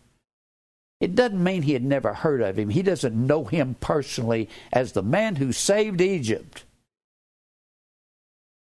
It 0.99 1.15
doesn't 1.15 1.43
mean 1.43 1.63
he 1.63 1.73
had 1.73 1.84
never 1.84 2.13
heard 2.13 2.41
of 2.41 2.58
him. 2.58 2.69
He 2.69 2.81
doesn't 2.81 3.15
know 3.15 3.43
him 3.43 3.75
personally 3.79 4.49
as 4.71 4.91
the 4.91 5.03
man 5.03 5.36
who 5.36 5.51
saved 5.51 6.01
Egypt. 6.01 6.63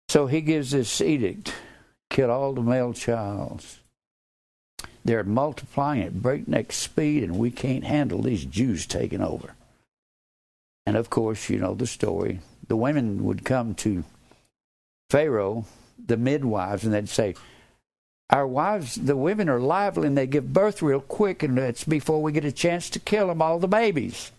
So 0.08 0.26
he 0.26 0.40
gives 0.40 0.72
this 0.72 1.00
edict 1.00 1.54
kill 2.10 2.30
all 2.30 2.52
the 2.52 2.62
male 2.62 2.92
childs. 2.92 3.80
They're 5.04 5.24
multiplying 5.24 6.02
at 6.02 6.22
breakneck 6.22 6.72
speed, 6.72 7.24
and 7.24 7.38
we 7.38 7.50
can't 7.50 7.84
handle 7.84 8.22
these 8.22 8.44
Jews 8.44 8.86
taking 8.86 9.20
over. 9.20 9.54
And 10.86 10.96
of 10.96 11.10
course, 11.10 11.50
you 11.50 11.58
know 11.58 11.74
the 11.74 11.86
story. 11.86 12.40
The 12.68 12.76
women 12.76 13.24
would 13.24 13.44
come 13.44 13.74
to 13.76 14.04
Pharaoh, 15.10 15.66
the 16.04 16.16
midwives, 16.16 16.84
and 16.84 16.94
they'd 16.94 17.08
say, 17.08 17.34
our 18.34 18.48
wives, 18.48 18.96
the 18.96 19.16
women 19.16 19.48
are 19.48 19.60
lively 19.60 20.08
and 20.08 20.18
they 20.18 20.26
give 20.26 20.52
birth 20.52 20.82
real 20.82 21.00
quick, 21.00 21.44
and 21.44 21.56
it's 21.56 21.84
before 21.84 22.20
we 22.20 22.32
get 22.32 22.44
a 22.44 22.50
chance 22.50 22.90
to 22.90 22.98
kill 22.98 23.28
them 23.28 23.40
all 23.40 23.60
the 23.60 23.68
babies. 23.68 24.32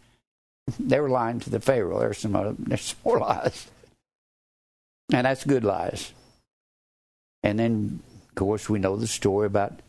They 0.79 0.99
were 0.99 1.09
lying 1.09 1.39
to 1.41 1.49
the 1.51 1.59
Pharaoh. 1.59 1.99
There's 1.99 2.17
some 2.17 2.35
other, 2.35 2.55
there's 2.57 2.81
some 2.81 2.97
more 3.05 3.19
lies, 3.29 3.67
and 5.13 5.25
that's 5.25 5.45
good 5.45 5.63
lies. 5.63 6.11
And 7.43 7.59
then, 7.59 7.99
of 8.29 8.35
course, 8.35 8.67
we 8.67 8.79
know 8.79 8.97
the 8.97 9.07
story 9.07 9.45
about 9.45 9.79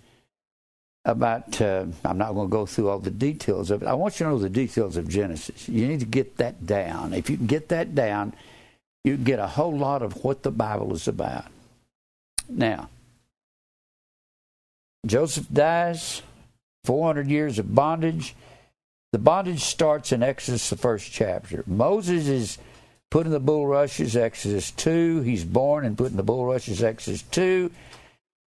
about. 1.05 1.61
Uh, 1.61 1.87
I'm 2.05 2.19
not 2.19 2.35
going 2.35 2.49
to 2.49 2.53
go 2.53 2.67
through 2.67 2.91
all 2.91 2.99
the 2.99 3.11
details 3.11 3.71
of 3.71 3.83
it. 3.83 3.89
I 3.89 3.95
want 3.95 4.21
you 4.21 4.27
to 4.27 4.33
know 4.33 4.39
the 4.39 4.51
details 4.51 4.99
of 4.99 5.09
Genesis. 5.09 5.67
You 5.67 5.89
need 5.89 6.01
to 6.01 6.07
get 6.07 6.37
that 6.37 6.67
down. 6.67 7.15
If 7.15 7.31
you 7.31 7.39
can 7.39 7.47
get 7.47 7.71
that 7.71 7.95
down, 7.95 8.35
you 9.03 9.17
get 9.17 9.39
a 9.39 9.47
whole 9.47 9.77
lot 9.77 10.03
of 10.03 10.23
what 10.23 10.43
the 10.43 10.53
Bible 10.53 10.95
is 10.95 11.09
about. 11.09 11.47
Now, 12.51 12.91
Joseph 15.07 15.47
dies, 15.53 16.23
400 16.85 17.29
years 17.29 17.59
of 17.59 17.75
bondage. 17.75 18.35
The 19.13 19.19
bondage 19.19 19.63
starts 19.63 20.13
in 20.13 20.23
Exodus, 20.23 20.69
the 20.69 20.77
first 20.77 21.13
chapter. 21.13 21.65
Moses 21.67 22.29
is 22.29 22.59
put 23.11 23.27
in 23.27 23.33
the 23.33 23.41
bulrushes, 23.41 24.17
Exodus 24.17 24.71
2. 24.73 25.23
He's 25.23 25.45
born 25.45 25.85
and 25.85 25.97
put 25.97 26.11
in 26.11 26.17
the 26.17 26.23
bulrushes, 26.23 26.83
Exodus 26.83 27.23
2. 27.23 27.71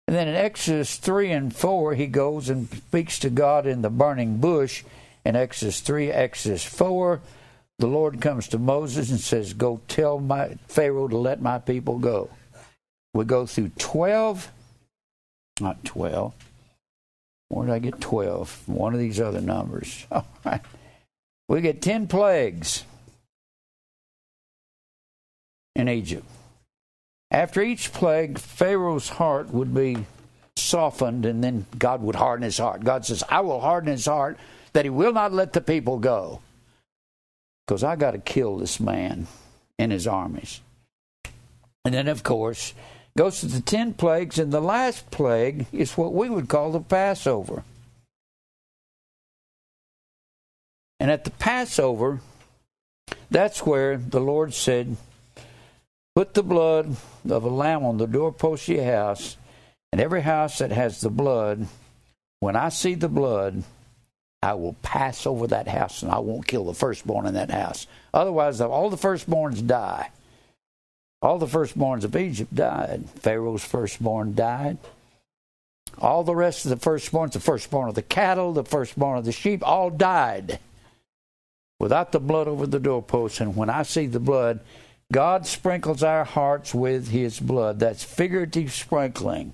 And 0.06 0.16
then 0.16 0.28
in 0.28 0.34
Exodus 0.34 0.96
3 0.96 1.30
and 1.30 1.54
4, 1.54 1.94
he 1.94 2.06
goes 2.06 2.48
and 2.48 2.68
speaks 2.68 3.18
to 3.20 3.30
God 3.30 3.66
in 3.66 3.82
the 3.82 3.90
burning 3.90 4.38
bush. 4.38 4.84
In 5.24 5.36
Exodus 5.36 5.80
3, 5.80 6.10
Exodus 6.10 6.64
4, 6.64 7.20
the 7.78 7.86
Lord 7.86 8.20
comes 8.20 8.48
to 8.48 8.58
Moses 8.58 9.10
and 9.10 9.20
says, 9.20 9.54
Go 9.54 9.80
tell 9.88 10.18
my 10.18 10.56
Pharaoh 10.66 11.08
to 11.08 11.16
let 11.16 11.40
my 11.40 11.58
people 11.58 11.98
go. 11.98 12.30
We 13.14 13.24
go 13.24 13.46
through 13.46 13.70
12, 13.78 14.50
not 15.60 15.84
12, 15.84 16.34
where 17.50 17.66
did 17.66 17.74
I 17.74 17.78
get 17.80 18.00
12? 18.00 18.68
One 18.68 18.94
of 18.94 19.00
these 19.00 19.20
other 19.20 19.40
numbers. 19.40 20.06
All 20.12 20.26
right. 20.44 20.60
We 21.48 21.60
get 21.60 21.82
10 21.82 22.06
plagues 22.06 22.84
in 25.74 25.88
Egypt. 25.88 26.24
After 27.32 27.60
each 27.60 27.92
plague, 27.92 28.38
Pharaoh's 28.38 29.08
heart 29.08 29.52
would 29.52 29.74
be 29.74 30.06
softened, 30.56 31.26
and 31.26 31.42
then 31.42 31.66
God 31.76 32.02
would 32.02 32.14
harden 32.14 32.44
his 32.44 32.58
heart. 32.58 32.84
God 32.84 33.04
says, 33.04 33.24
I 33.28 33.40
will 33.40 33.60
harden 33.60 33.90
his 33.90 34.06
heart 34.06 34.38
that 34.72 34.84
he 34.84 34.90
will 34.90 35.12
not 35.12 35.32
let 35.32 35.52
the 35.52 35.60
people 35.60 35.98
go. 35.98 36.40
Because 37.66 37.82
I 37.82 37.96
got 37.96 38.12
to 38.12 38.18
kill 38.18 38.58
this 38.58 38.78
man 38.78 39.26
and 39.76 39.90
his 39.90 40.06
armies. 40.06 40.60
And 41.84 41.92
then, 41.92 42.06
of 42.06 42.22
course, 42.22 42.74
goes 43.16 43.40
to 43.40 43.46
the 43.46 43.60
ten 43.60 43.94
plagues, 43.94 44.38
and 44.38 44.52
the 44.52 44.60
last 44.60 45.10
plague 45.10 45.66
is 45.72 45.96
what 45.96 46.14
we 46.14 46.28
would 46.28 46.48
call 46.48 46.72
the 46.72 46.80
Passover. 46.80 47.64
And 50.98 51.10
at 51.10 51.24
the 51.24 51.30
Passover, 51.30 52.20
that's 53.30 53.64
where 53.64 53.96
the 53.96 54.20
Lord 54.20 54.54
said, 54.54 54.96
Put 56.14 56.34
the 56.34 56.42
blood 56.42 56.96
of 57.28 57.44
a 57.44 57.48
lamb 57.48 57.84
on 57.84 57.96
the 57.96 58.06
doorpost 58.06 58.68
of 58.68 58.76
your 58.76 58.84
house, 58.84 59.36
and 59.92 60.00
every 60.00 60.22
house 60.22 60.58
that 60.58 60.72
has 60.72 61.00
the 61.00 61.10
blood, 61.10 61.66
when 62.40 62.56
I 62.56 62.68
see 62.68 62.94
the 62.94 63.08
blood, 63.08 63.62
I 64.42 64.54
will 64.54 64.74
pass 64.82 65.26
over 65.26 65.46
that 65.48 65.68
house 65.68 66.02
and 66.02 66.10
I 66.10 66.18
won't 66.18 66.46
kill 66.46 66.64
the 66.64 66.74
firstborn 66.74 67.26
in 67.26 67.34
that 67.34 67.50
house. 67.50 67.86
Otherwise, 68.14 68.60
all 68.60 68.88
the 68.88 68.96
firstborns 68.96 69.66
die. 69.66 70.10
All 71.22 71.38
the 71.38 71.46
firstborns 71.46 72.04
of 72.04 72.16
Egypt 72.16 72.54
died. 72.54 73.08
Pharaoh's 73.16 73.64
firstborn 73.64 74.34
died. 74.34 74.78
All 75.98 76.24
the 76.24 76.34
rest 76.34 76.64
of 76.64 76.70
the 76.70 76.90
firstborns, 76.90 77.32
the 77.32 77.40
firstborn 77.40 77.88
of 77.88 77.94
the 77.94 78.02
cattle, 78.02 78.52
the 78.52 78.64
firstborn 78.64 79.18
of 79.18 79.24
the 79.24 79.32
sheep, 79.32 79.62
all 79.66 79.90
died 79.90 80.58
without 81.78 82.12
the 82.12 82.20
blood 82.20 82.48
over 82.48 82.66
the 82.66 82.78
doorposts. 82.78 83.40
And 83.40 83.56
when 83.56 83.68
I 83.68 83.82
see 83.82 84.06
the 84.06 84.20
blood, 84.20 84.60
God 85.12 85.46
sprinkles 85.46 86.02
our 86.02 86.24
hearts 86.24 86.74
with 86.74 87.08
his 87.08 87.40
blood. 87.40 87.80
That's 87.80 88.04
figurative 88.04 88.72
sprinkling. 88.72 89.52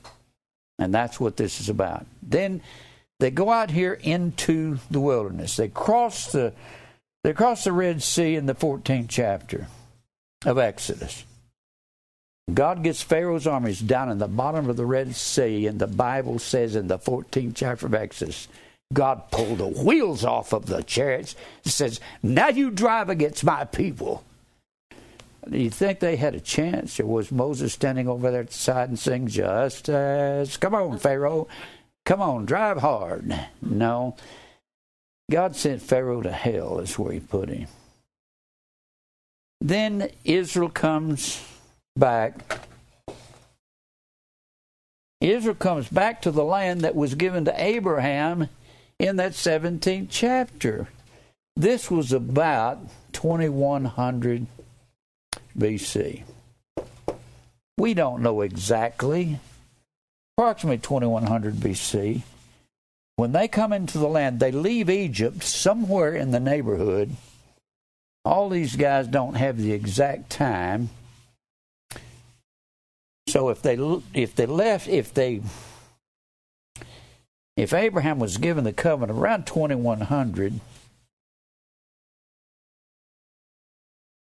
And 0.79 0.95
that's 0.95 1.19
what 1.19 1.37
this 1.37 1.61
is 1.61 1.69
about. 1.69 2.07
Then 2.23 2.61
they 3.19 3.31
go 3.31 3.51
out 3.51 3.71
here 3.71 3.95
into 3.95 4.79
the 4.91 5.01
wilderness. 5.01 5.57
They 5.57 5.69
cross 5.69 6.31
the 6.31 6.53
they 7.25 7.33
cross 7.33 7.65
the 7.65 7.73
Red 7.73 8.05
Sea 8.05 8.37
in 8.37 8.47
the 8.47 8.55
14th 8.55 9.09
chapter 9.09 9.67
of 10.45 10.59
Exodus. 10.59 11.25
God 12.53 12.85
gets 12.85 13.03
Pharaoh's 13.03 13.47
armies 13.47 13.81
down 13.81 14.09
in 14.11 14.19
the 14.19 14.29
bottom 14.29 14.71
of 14.71 14.77
the 14.77 14.87
Red 14.87 15.17
Sea, 15.17 15.67
and 15.67 15.81
the 15.81 15.89
Bible 15.89 16.39
says 16.39 16.77
in 16.77 16.87
the 16.87 16.99
14th 16.99 17.55
chapter 17.57 17.87
of 17.87 17.95
Exodus, 17.95 18.47
God 18.93 19.31
pulled 19.33 19.59
the 19.59 19.67
wheels 19.67 20.25
off 20.25 20.53
of 20.53 20.67
the 20.67 20.83
chariots. 20.83 21.35
It 21.65 21.71
says, 21.71 22.01
Now 22.23 22.49
you 22.49 22.71
drive 22.71 23.11
against 23.11 23.43
my 23.43 23.65
people. 23.65 24.23
Do 25.51 25.59
you 25.59 25.71
think 25.71 25.99
they 25.99 26.17
had 26.17 26.35
a 26.35 26.41
chance? 26.41 26.99
Or 27.01 27.07
was 27.07 27.33
Moses 27.33 27.73
standing 27.73 28.09
over 28.09 28.31
there 28.31 28.41
at 28.43 28.49
the 28.49 28.55
side 28.55 28.89
and 28.89 28.99
saying, 28.99 29.27
Just 29.29 29.89
as, 29.89 30.57
come 30.57 30.75
on, 30.75 30.99
Pharaoh, 30.99 31.49
come 32.05 32.23
on, 32.23 32.47
drive 32.47 32.79
hard? 32.79 33.35
No. 33.61 34.17
God 35.31 35.57
sent 35.57 35.83
Pharaoh 35.83 36.23
to 36.23 36.31
hell, 36.31 36.79
is 36.79 36.97
where 36.97 37.13
he 37.13 37.19
put 37.19 37.49
him. 37.49 37.67
Then 39.61 40.11
Israel 40.25 40.69
comes 40.69 41.43
back. 41.97 42.61
Israel 45.21 45.55
comes 45.55 45.89
back 45.89 46.23
to 46.23 46.31
the 46.31 46.45
land 46.45 46.83
that 46.83 46.95
was 46.95 47.15
given 47.15 47.45
to 47.47 47.63
Abraham 47.63 48.49
in 48.99 49.17
that 49.17 49.33
17th 49.33 50.09
chapter. 50.11 50.89
This 51.57 51.91
was 51.91 52.13
about 52.13 52.79
2100 53.13 54.47
BC. 55.59 56.23
We 57.79 57.95
don't 57.95 58.23
know 58.23 58.43
exactly. 58.43 59.39
Approximately 60.37 60.79
2100 60.79 61.55
BC. 61.55 62.23
When 63.17 63.33
they 63.33 63.49
come 63.49 63.73
into 63.73 63.97
the 63.99 64.09
land, 64.09 64.39
they 64.39 64.53
leave 64.53 64.91
Egypt 64.91 65.43
somewhere 65.43 66.15
in 66.15 66.31
the 66.31 66.41
neighborhood. 66.41 67.17
All 68.25 68.51
these 68.51 68.77
guys 68.77 69.07
don't 69.07 69.35
have 69.35 69.57
the 69.57 69.73
exact 69.73 70.29
time. 70.29 70.91
So 73.29 73.49
if 73.49 73.63
they 73.63 73.77
if 74.15 74.37
they 74.37 74.47
left 74.47 74.87
if 74.89 75.13
they 75.13 75.43
if 77.57 77.75
Abraham 77.75 78.19
was 78.19 78.39
given 78.39 78.65
the 78.65 78.73
covenant 78.73 79.19
around 79.19 79.47
2100 79.47 80.61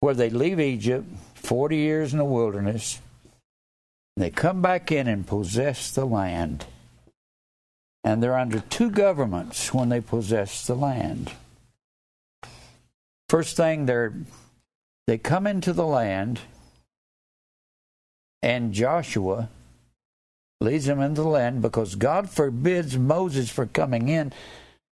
where 0.00 0.14
they 0.14 0.30
leave 0.30 0.58
Egypt 0.58 1.06
40 1.36 1.76
years 1.76 2.12
in 2.12 2.18
the 2.18 2.24
wilderness 2.24 3.00
they 4.16 4.30
come 4.30 4.60
back 4.60 4.90
in 4.90 5.06
and 5.06 5.24
possess 5.26 5.92
the 5.92 6.04
land 6.04 6.66
and 8.04 8.22
they're 8.22 8.38
under 8.38 8.60
two 8.60 8.90
governments 8.90 9.72
when 9.72 9.88
they 9.88 10.00
possess 10.00 10.66
the 10.66 10.74
land. 10.74 11.32
First 13.28 13.56
thing, 13.56 13.86
they're 13.86 14.12
they 15.06 15.18
come 15.18 15.46
into 15.46 15.72
the 15.72 15.86
land, 15.86 16.40
and 18.42 18.72
Joshua 18.72 19.50
leads 20.60 20.86
them 20.86 21.00
into 21.00 21.22
the 21.22 21.28
land 21.28 21.60
because 21.60 21.94
God 21.94 22.30
forbids 22.30 22.96
Moses 22.96 23.50
from 23.50 23.68
coming 23.68 24.08
in 24.08 24.32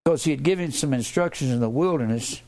because 0.05 0.25
he 0.25 0.31
had 0.31 0.43
given 0.43 0.73
some 0.73 0.93
instructions 0.93 1.51
in 1.51 1.61
the 1.61 1.71
wilderness 1.71 2.43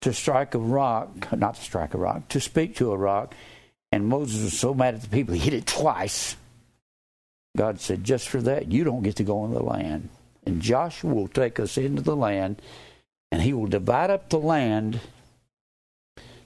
to 0.00 0.12
strike 0.12 0.54
a 0.54 0.58
rock, 0.58 1.32
not 1.32 1.56
to 1.56 1.62
strike 1.62 1.92
a 1.92 1.98
rock, 1.98 2.28
to 2.28 2.40
speak 2.40 2.76
to 2.76 2.92
a 2.92 2.96
rock. 2.96 3.34
And 3.90 4.06
Moses 4.06 4.44
was 4.44 4.58
so 4.58 4.72
mad 4.72 4.94
at 4.94 5.02
the 5.02 5.08
people, 5.08 5.34
he 5.34 5.40
hit 5.40 5.54
it 5.54 5.66
twice. 5.66 6.36
God 7.58 7.80
said, 7.80 8.04
just 8.04 8.28
for 8.28 8.40
that, 8.42 8.70
you 8.70 8.84
don't 8.84 9.02
get 9.02 9.16
to 9.16 9.24
go 9.24 9.44
in 9.44 9.52
the 9.52 9.60
land. 9.60 10.10
And 10.46 10.62
Joshua 10.62 11.12
will 11.12 11.26
take 11.26 11.58
us 11.58 11.76
into 11.76 12.00
the 12.00 12.14
land, 12.14 12.62
and 13.32 13.42
he 13.42 13.52
will 13.52 13.66
divide 13.66 14.10
up 14.10 14.28
the 14.28 14.38
land 14.38 15.00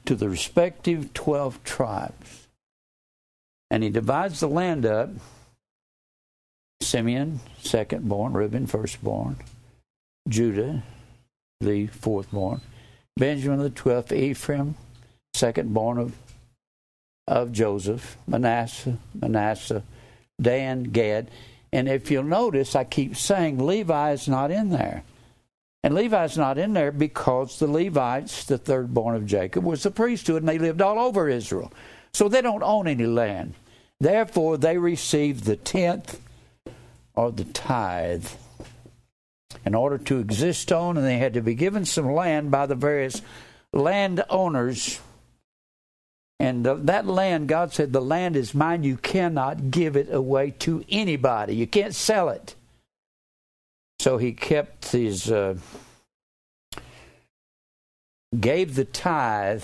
to 0.07 0.15
the 0.15 0.31
respective 0.31 1.13
12 1.13 1.63
tribes. 1.65 2.49
And 3.71 3.83
he 3.83 3.91
divides 3.91 4.41
the 4.41 4.49
land 4.49 4.87
up 4.87 5.11
Simeon, 6.81 7.41
second 7.61 8.09
born, 8.09 8.33
Reuben, 8.33 8.67
firstborn, 8.67 9.37
Judah, 10.27 10.83
the 11.61 11.89
fourth 11.89 12.31
born, 12.31 12.63
Benjamin, 13.19 13.59
the 13.59 13.69
twelfth, 13.69 14.13
Ephraim, 14.13 14.77
second 15.35 15.75
born 15.75 15.99
of, 15.99 16.17
of 17.29 17.53
Joseph, 17.53 18.17
Manasseh, 18.27 18.97
Manasseh, 19.15 19.83
Dan, 20.41 20.85
Gad. 20.85 21.31
And 21.73 21.89
if 21.89 22.11
you'll 22.11 22.25
notice, 22.25 22.77
I 22.77 22.85
keep 22.85 23.17
saying 23.17 23.65
Levi 23.65 24.13
is 24.13 24.29
not 24.29 24.51
in 24.51 24.71
there. 24.71 25.05
And 25.85 25.95
Levi's 25.95 26.39
not 26.39 26.59
in 26.59 26.75
there 26.75 26.93
because 26.93 27.59
the 27.59 27.67
Levites, 27.67 28.45
the 28.45 28.59
third 28.59 28.95
born 28.95 29.17
of 29.17 29.27
Jacob, 29.27 29.65
was 29.65 29.83
the 29.83 29.91
priesthood 29.91 30.43
and 30.43 30.49
they 30.49 30.59
lived 30.59 30.81
all 30.81 30.99
over 30.99 31.29
Israel. 31.29 31.73
So 32.13 32.29
they 32.29 32.43
don't 32.43 32.63
own 32.63 32.87
any 32.87 33.07
land. 33.07 33.55
Therefore, 33.99 34.57
they 34.57 34.79
received 34.79 35.45
the 35.45 35.57
tenth 35.57 36.21
or 37.15 37.33
the 37.33 37.45
tithe 37.45 38.27
in 39.65 39.75
order 39.75 39.99
to 39.99 40.19
exist 40.19 40.73
on, 40.73 40.97
and 40.97 41.07
they 41.07 41.19
had 41.19 41.35
to 41.35 41.43
be 41.43 41.55
given 41.55 41.85
some 41.85 42.13
land 42.13 42.51
by 42.51 42.67
the 42.67 42.75
various 42.75 43.23
landowners 43.73 45.01
and 46.43 46.67
the, 46.67 46.75
that 46.75 47.07
land, 47.07 47.47
God 47.47 47.73
said, 47.73 47.93
the 47.93 48.01
land 48.01 48.35
is 48.35 48.53
mine. 48.53 48.83
You 48.83 48.97
cannot 48.97 49.71
give 49.71 49.97
it 49.97 50.13
away 50.13 50.51
to 50.59 50.85
anybody. 50.89 51.55
You 51.55 51.69
can't 51.69 51.95
sell 51.95 52.31
it. 52.31 52.57
So 54.01 54.19
he 54.19 54.33
kept 54.33 54.91
his, 54.91 55.31
uh, 55.31 55.55
gave 58.39 58.75
the 58.75 58.85
tithe. 58.85 59.63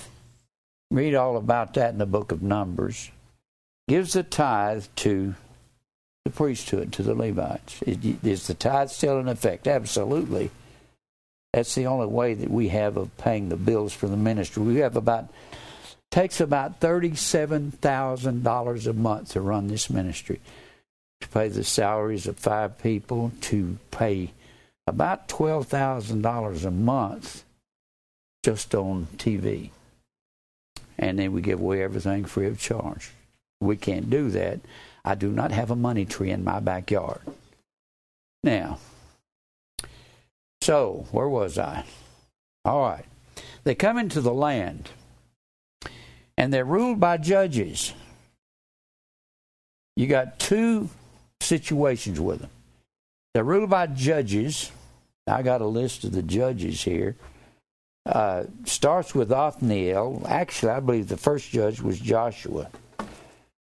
Read 0.89 1.15
all 1.15 1.35
about 1.35 1.73
that 1.73 1.91
in 1.91 1.97
the 1.97 2.05
book 2.05 2.31
of 2.31 2.41
Numbers. 2.41 3.11
Gives 3.89 4.13
the 4.13 4.23
tithe 4.23 4.85
to 4.95 5.35
the 6.23 6.31
priesthood, 6.31 6.93
to 6.93 7.03
the 7.03 7.13
Levites. 7.13 7.81
Is 7.81 8.47
the 8.47 8.53
tithe 8.53 8.89
still 8.89 9.19
in 9.19 9.27
effect? 9.27 9.67
Absolutely. 9.67 10.49
That's 11.51 11.75
the 11.75 11.87
only 11.87 12.07
way 12.07 12.35
that 12.35 12.49
we 12.49 12.69
have 12.69 12.95
of 12.95 13.17
paying 13.17 13.49
the 13.49 13.57
bills 13.57 13.91
for 13.91 14.07
the 14.07 14.15
ministry. 14.15 14.63
We 14.63 14.77
have 14.77 14.95
about 14.95 15.27
takes 16.11 16.41
about 16.41 16.79
$37,000 16.79 18.87
a 18.87 18.93
month 18.93 19.31
to 19.31 19.41
run 19.41 19.67
this 19.67 19.89
ministry, 19.89 20.39
to 21.21 21.27
pay 21.27 21.47
the 21.47 21.63
salaries 21.63 22.27
of 22.27 22.37
five 22.37 22.79
people, 22.81 23.31
to 23.41 23.77
pay 23.91 24.31
about 24.87 25.27
$12,000 25.27 26.65
a 26.65 26.71
month 26.71 27.43
just 28.43 28.73
on 28.73 29.07
TV. 29.17 29.69
And 30.97 31.19
then 31.19 31.31
we 31.31 31.41
give 31.41 31.59
away 31.59 31.83
everything 31.83 32.25
free 32.25 32.47
of 32.47 32.59
charge. 32.59 33.11
We 33.61 33.77
can't 33.77 34.09
do 34.09 34.29
that. 34.31 34.59
I 35.05 35.13
do 35.15 35.31
not 35.31 35.51
have 35.51 35.71
a 35.71 35.75
money 35.75 36.05
tree 36.05 36.31
in 36.31 36.43
my 36.43 36.59
backyard. 36.59 37.21
Now, 38.43 38.79
so 40.61 41.07
where 41.11 41.29
was 41.29 41.57
I? 41.57 41.85
All 42.65 42.81
right. 42.81 43.05
They 43.63 43.75
come 43.75 43.97
into 43.97 44.19
the 44.21 44.33
land 44.33 44.89
and 46.39 46.53
they're 46.53 46.65
ruled 46.65 47.01
by 47.01 47.17
judges. 47.17 47.93
You 49.97 50.07
got 50.07 50.39
two 50.39 50.89
situations 51.41 52.19
with 52.19 52.39
them. 52.39 52.49
They're 53.33 53.43
ruled 53.43 53.69
by 53.69 53.87
judges. 53.87 54.71
I 55.27 55.41
got 55.43 55.59
a 55.59 55.67
list 55.67 56.05
of 56.05 56.13
the 56.13 56.23
judges 56.23 56.81
here. 56.81 57.17
Uh, 58.05 58.45
starts 58.63 59.13
with 59.13 59.33
Othniel. 59.33 60.25
Actually, 60.27 60.71
I 60.71 60.79
believe 60.79 61.09
the 61.09 61.17
first 61.17 61.49
judge 61.49 61.81
was 61.81 61.99
Joshua. 61.99 62.69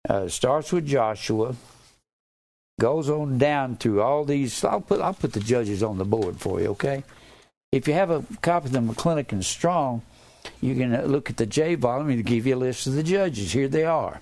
Uh, 0.09 0.29
starts 0.29 0.73
with 0.73 0.87
Joshua. 0.87 1.57
Goes 2.81 3.11
on 3.11 3.39
down 3.39 3.77
through 3.77 4.03
all 4.03 4.25
these. 4.25 4.65
I'll 4.65 4.81
put 4.81 5.01
I'll 5.01 5.15
put 5.15 5.33
the 5.33 5.41
judges 5.41 5.83
on 5.83 5.99
the 5.99 6.05
board 6.05 6.41
for 6.41 6.61
you. 6.61 6.69
Okay. 6.69 7.03
If 7.73 7.89
you 7.89 7.95
have 7.95 8.11
a 8.11 8.25
copy 8.41 8.67
of 8.67 8.73
the 8.73 8.79
McClintock 8.79 9.33
and 9.33 9.45
Strong, 9.45 10.03
you 10.61 10.75
can 10.75 11.07
look 11.07 11.31
at 11.31 11.37
the 11.37 11.47
J 11.47 11.75
volume 11.75 12.11
and 12.11 12.25
give 12.25 12.47
you 12.47 12.55
a 12.55 12.57
list 12.57 12.87
of 12.87 12.95
the 12.95 13.03
judges. 13.03 13.53
Here 13.53 13.69
they 13.69 13.85
are. 13.85 14.21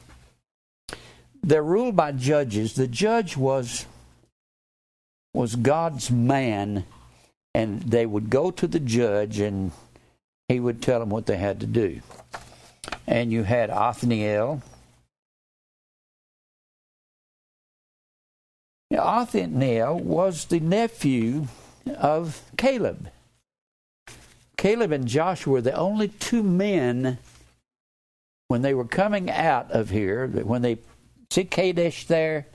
They're 1.43 1.63
ruled 1.63 1.97
by 1.97 2.13
judges. 2.13 2.75
The 2.75 2.87
judge 2.87 3.37
was 3.37 3.87
was 5.33 5.57
God's 5.57 6.11
man, 6.11 6.85
and 7.55 7.83
they 7.83 8.05
would 8.05 8.31
go 8.31 8.51
to 8.51 8.67
the 8.67 8.81
judge, 8.81 9.39
and 9.39 9.73
he 10.49 10.59
would 10.59 10.83
tell 10.83 11.01
them 11.01 11.11
what 11.11 11.27
they 11.27 11.37
had 11.37 11.61
to 11.61 11.67
do. 11.67 12.01
And 13.07 13.33
you 13.33 13.45
had 13.45 13.71
Othniel. 13.71 14.63
Othniel 18.93 20.01
was 20.01 20.47
the 20.47 20.61
nephew 20.61 21.47
of 21.97 22.43
Caleb. 22.57 23.11
Caleb 24.61 24.93
and 24.93 25.09
Joshua 25.09 25.55
were 25.55 25.61
the 25.63 25.73
only 25.73 26.09
two 26.09 26.43
men 26.43 27.17
when 28.49 28.61
they 28.61 28.75
were 28.75 28.85
coming 28.85 29.31
out 29.31 29.71
of 29.71 29.89
here, 29.89 30.27
when 30.27 30.61
they 30.61 30.77
see 31.31 31.45
Kadesh 31.45 32.07
there, 32.07 32.47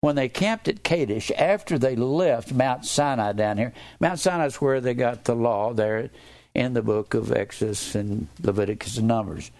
when 0.00 0.16
they 0.16 0.30
camped 0.30 0.68
at 0.68 0.82
Kadesh 0.82 1.30
after 1.36 1.78
they 1.78 1.96
left 1.96 2.54
Mount 2.54 2.86
Sinai 2.86 3.32
down 3.32 3.58
here. 3.58 3.74
Mount 4.00 4.20
Sinai 4.20 4.46
is 4.46 4.56
where 4.56 4.80
they 4.80 4.94
got 4.94 5.24
the 5.24 5.34
law 5.34 5.74
there 5.74 6.08
in 6.54 6.72
the 6.72 6.80
book 6.80 7.12
of 7.12 7.30
Exodus 7.30 7.94
and 7.94 8.28
Leviticus 8.40 8.96
and 8.96 9.06
Numbers. 9.06 9.50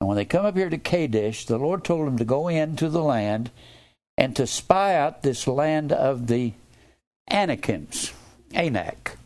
And 0.00 0.08
when 0.08 0.16
they 0.16 0.24
come 0.24 0.46
up 0.46 0.56
here 0.56 0.70
to 0.70 0.78
Kadesh, 0.78 1.44
the 1.44 1.58
Lord 1.58 1.84
told 1.84 2.06
them 2.06 2.16
to 2.16 2.24
go 2.24 2.48
into 2.48 2.88
the 2.88 3.02
land 3.02 3.50
and 4.16 4.34
to 4.36 4.46
spy 4.46 4.94
out 4.94 5.20
this 5.20 5.46
land 5.46 5.92
of 5.92 6.28
the 6.28 6.54
Anakims, 7.28 8.10
Anak. 8.54 9.18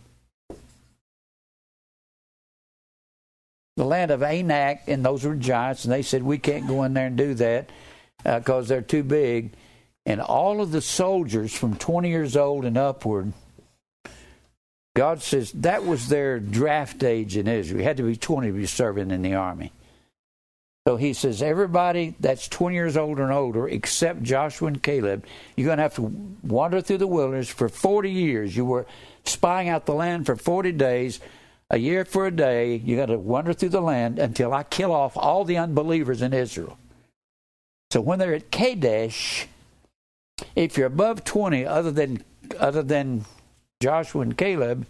The 3.77 3.85
land 3.85 4.11
of 4.11 4.23
Anak, 4.23 4.83
and 4.87 5.05
those 5.05 5.25
were 5.25 5.35
giants, 5.35 5.85
and 5.85 5.93
they 5.93 6.03
said, 6.03 6.23
We 6.23 6.39
can't 6.39 6.69
go 6.69 6.85
in 6.85 6.95
there 6.95 7.07
and 7.07 7.17
do 7.17 7.35
that 7.35 7.71
because 8.23 8.67
uh, 8.67 8.75
they're 8.75 8.83
too 8.83 9.03
big. 9.03 9.53
And 10.07 10.21
all 10.21 10.61
of 10.61 10.71
the 10.71 10.81
soldiers 10.81 11.55
from 11.55 11.77
20 11.77 12.09
years 12.09 12.37
old 12.37 12.65
and 12.65 12.77
upward 12.77 13.33
God 14.95 15.23
says 15.23 15.51
that 15.53 15.85
was 15.85 16.09
their 16.09 16.39
draft 16.39 17.03
age 17.03 17.37
in 17.37 17.49
Israel. 17.49 17.81
You 17.81 17.85
had 17.85 17.97
to 17.97 18.05
be 18.05 18.17
20 18.17 18.47
to 18.47 18.53
be 18.53 18.67
serving 18.67 19.11
in 19.11 19.23
the 19.23 19.35
army. 19.35 19.73
So 20.87 20.97
he 20.97 21.15
says, 21.15 21.43
everybody 21.43 22.15
that's 22.21 22.47
20 22.47 22.77
years 22.77 22.97
old 22.97 23.19
and 23.19 23.33
older, 23.33 23.67
except 23.67 24.23
Joshua 24.23 24.69
and 24.69 24.83
Caleb, 24.83 25.25
you're 25.57 25.67
going 25.67 25.79
to 25.79 25.83
have 25.83 25.97
to 25.97 26.03
wander 26.43 26.81
through 26.81 26.99
the 26.99 27.07
wilderness 27.07 27.49
for 27.49 27.69
40 27.69 28.11
years. 28.11 28.57
You 28.57 28.67
were 28.67 28.87
spying 29.25 29.69
out 29.69 29.87
the 29.87 29.95
land 29.95 30.27
for 30.27 30.37
40 30.37 30.73
days, 30.73 31.21
a 31.71 31.79
year 31.79 32.05
for 32.05 32.27
a 32.27 32.31
day. 32.31 32.77
You 32.77 32.97
got 32.97 33.07
to 33.07 33.19
wander 33.19 33.53
through 33.53 33.71
the 33.71 33.81
land 33.81 34.19
until 34.19 34.53
I 34.53 34.63
kill 34.63 34.93
off 34.93 35.17
all 35.17 35.45
the 35.45 35.59
unbelievers 35.59 36.23
in 36.23 36.33
Israel. 36.33 36.79
So 37.91 38.01
when 38.01 38.19
they're 38.19 38.35
at 38.35 38.51
Kadesh, 38.51 39.47
if 40.57 40.77
you're 40.77 40.87
above 40.87 41.25
20, 41.25 41.65
other 41.65 41.91
than 41.91 42.25
other 42.59 42.83
than 42.83 43.25
Joshua 43.81 44.23
and 44.23 44.37
Caleb, 44.37 44.87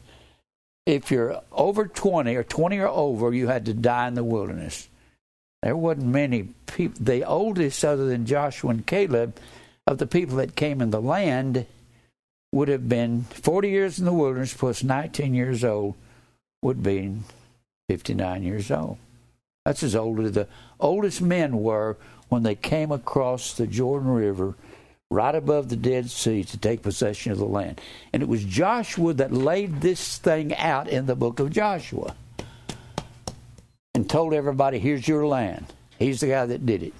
if 0.86 1.10
you're 1.10 1.40
over 1.52 1.86
20 1.86 2.34
or 2.34 2.42
20 2.42 2.78
or 2.78 2.88
over, 2.88 3.32
you 3.32 3.48
had 3.48 3.66
to 3.66 3.74
die 3.74 4.08
in 4.08 4.14
the 4.14 4.24
wilderness. 4.24 4.88
There 5.62 5.76
wasn't 5.76 6.06
many 6.06 6.48
people. 6.66 7.02
The 7.02 7.24
oldest, 7.24 7.84
other 7.84 8.06
than 8.06 8.26
Joshua 8.26 8.70
and 8.70 8.86
Caleb, 8.86 9.38
of 9.86 9.98
the 9.98 10.06
people 10.06 10.36
that 10.36 10.56
came 10.56 10.80
in 10.80 10.90
the 10.90 11.00
land 11.00 11.66
would 12.52 12.68
have 12.68 12.88
been 12.88 13.22
40 13.24 13.68
years 13.68 13.98
in 13.98 14.04
the 14.04 14.12
wilderness 14.12 14.54
plus 14.54 14.82
19 14.82 15.34
years 15.34 15.64
old, 15.64 15.94
would 16.64 16.82
be 16.82 17.12
59 17.88 18.42
years 18.42 18.70
old. 18.70 18.96
That's 19.64 19.82
as 19.82 19.94
old 19.94 20.20
as 20.20 20.32
the 20.32 20.48
oldest 20.80 21.20
men 21.20 21.58
were 21.62 21.96
when 22.28 22.42
they 22.42 22.54
came 22.54 22.90
across 22.90 23.52
the 23.52 23.66
Jordan 23.66 24.08
River 24.08 24.54
right 25.10 25.34
above 25.34 25.68
the 25.68 25.76
Dead 25.76 26.10
Sea 26.10 26.42
to 26.42 26.58
take 26.58 26.82
possession 26.82 27.32
of 27.32 27.38
the 27.38 27.44
land. 27.44 27.80
And 28.12 28.22
it 28.22 28.28
was 28.28 28.42
Joshua 28.44 29.12
that 29.14 29.32
laid 29.32 29.80
this 29.80 30.18
thing 30.18 30.54
out 30.56 30.88
in 30.88 31.06
the 31.06 31.14
book 31.14 31.38
of 31.38 31.50
Joshua 31.50 32.16
and 33.94 34.08
told 34.08 34.34
everybody, 34.34 34.78
here's 34.78 35.06
your 35.06 35.26
land. 35.26 35.66
He's 35.98 36.20
the 36.20 36.28
guy 36.28 36.46
that 36.46 36.66
did 36.66 36.82
it. 36.82 36.94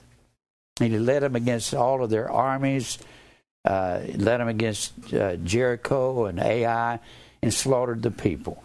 And 0.81 0.93
he 0.93 0.99
led 0.99 1.23
them 1.23 1.37
against 1.37 1.75
all 1.75 2.05
of 2.05 2.11
their 2.11 2.31
armies, 2.31 2.99
uh, 3.65 4.01
led 4.15 4.39
them 4.39 4.49
against 4.49 4.93
uh, 5.15 5.37
Jericho 5.37 6.27
and 6.27 6.39
Ai, 6.39 7.01
and 7.43 7.53
slaughtered 7.53 8.03
the 8.03 8.11
people. 8.11 8.63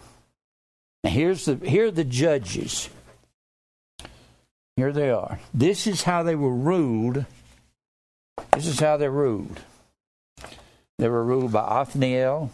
Now 1.04 1.10
here's 1.10 1.44
the 1.44 1.56
here 1.56 1.86
are 1.86 1.90
the 1.90 2.04
judges. 2.04 2.88
Here 4.76 4.92
they 4.92 5.10
are. 5.10 5.40
This 5.52 5.86
is 5.86 6.04
how 6.04 6.22
they 6.22 6.34
were 6.34 6.54
ruled 6.54 7.26
this 8.52 8.66
is 8.66 8.80
how 8.80 8.96
they're 8.96 9.10
ruled. 9.10 9.60
They 10.98 11.08
were 11.08 11.24
ruled 11.24 11.52
by 11.52 11.60
Othniel. 11.60 12.50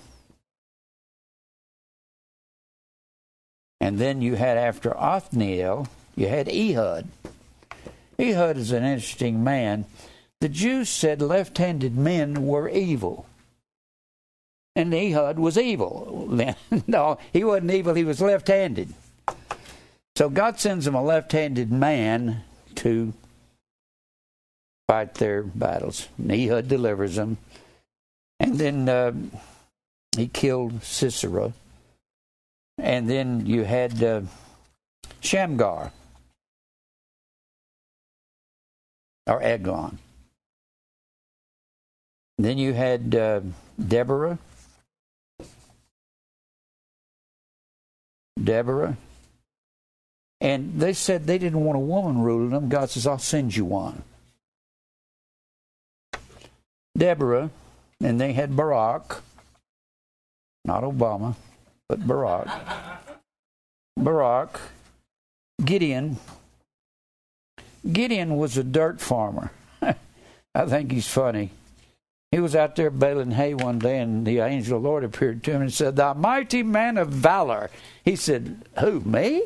And 3.80 3.98
then 3.98 4.22
you 4.22 4.34
had 4.34 4.56
after 4.56 4.96
Othniel, 4.96 5.88
you 6.14 6.28
had 6.28 6.48
Ehud. 6.48 7.08
Ehud 8.20 8.56
is 8.56 8.72
an 8.72 8.84
interesting 8.84 9.42
man. 9.42 9.84
The 10.40 10.48
Jews 10.48 10.88
said 10.88 11.20
left 11.20 11.58
handed 11.58 11.96
men 11.96 12.46
were 12.46 12.68
evil. 12.68 13.26
And 14.76 14.94
Ehud 14.94 15.38
was 15.38 15.58
evil. 15.58 16.28
no, 16.86 17.18
he 17.32 17.42
wasn't 17.42 17.72
evil, 17.72 17.94
he 17.94 18.04
was 18.04 18.20
left 18.20 18.46
handed. 18.46 18.94
So 20.14 20.28
God 20.30 20.60
sends 20.60 20.86
him 20.86 20.94
a 20.94 21.02
left 21.02 21.32
handed 21.32 21.72
man 21.72 22.44
to 22.76 23.12
fight 24.86 25.14
their 25.14 25.42
battles. 25.42 26.08
Ehud 26.22 26.68
delivers 26.68 27.16
them. 27.16 27.38
And 28.38 28.58
then 28.58 28.88
uh, 28.88 29.12
he 30.16 30.28
killed 30.28 30.82
Sisera. 30.82 31.52
And 32.78 33.08
then 33.08 33.46
you 33.46 33.64
had 33.64 34.02
uh, 34.02 34.20
Shamgar, 35.20 35.92
or 39.26 39.42
Eglon. 39.42 39.98
Then 42.38 42.58
you 42.58 42.74
had 42.74 43.14
uh, 43.14 43.40
Deborah. 43.88 44.38
Deborah. 48.42 48.96
And 50.40 50.80
they 50.80 50.92
said 50.92 51.26
they 51.26 51.38
didn't 51.38 51.64
want 51.64 51.76
a 51.76 51.80
woman 51.80 52.22
ruling 52.22 52.50
them. 52.50 52.68
God 52.68 52.90
says, 52.90 53.06
I'll 53.06 53.18
send 53.18 53.56
you 53.56 53.64
one. 53.64 54.02
Deborah, 56.96 57.50
and 58.00 58.20
they 58.20 58.32
had 58.32 58.52
Barack, 58.52 59.20
not 60.64 60.82
Obama, 60.82 61.34
but 61.88 62.00
Barack. 62.00 62.50
Barack, 63.98 64.58
Gideon. 65.64 66.18
Gideon 67.90 68.36
was 68.36 68.56
a 68.56 68.64
dirt 68.64 69.00
farmer. 69.00 69.50
I 70.54 70.66
think 70.66 70.90
he's 70.90 71.08
funny. 71.08 71.50
He 72.36 72.40
was 72.40 72.54
out 72.54 72.76
there 72.76 72.90
baling 72.90 73.30
hay 73.30 73.54
one 73.54 73.78
day, 73.78 73.98
and 73.98 74.26
the 74.26 74.40
angel 74.40 74.76
of 74.76 74.82
the 74.82 74.88
Lord 74.90 75.04
appeared 75.04 75.42
to 75.44 75.52
him 75.52 75.62
and 75.62 75.72
said, 75.72 75.96
Thou 75.96 76.12
mighty 76.12 76.62
man 76.62 76.98
of 76.98 77.08
valor." 77.08 77.70
He 78.04 78.14
said, 78.14 78.62
"Who 78.78 79.00
me? 79.00 79.44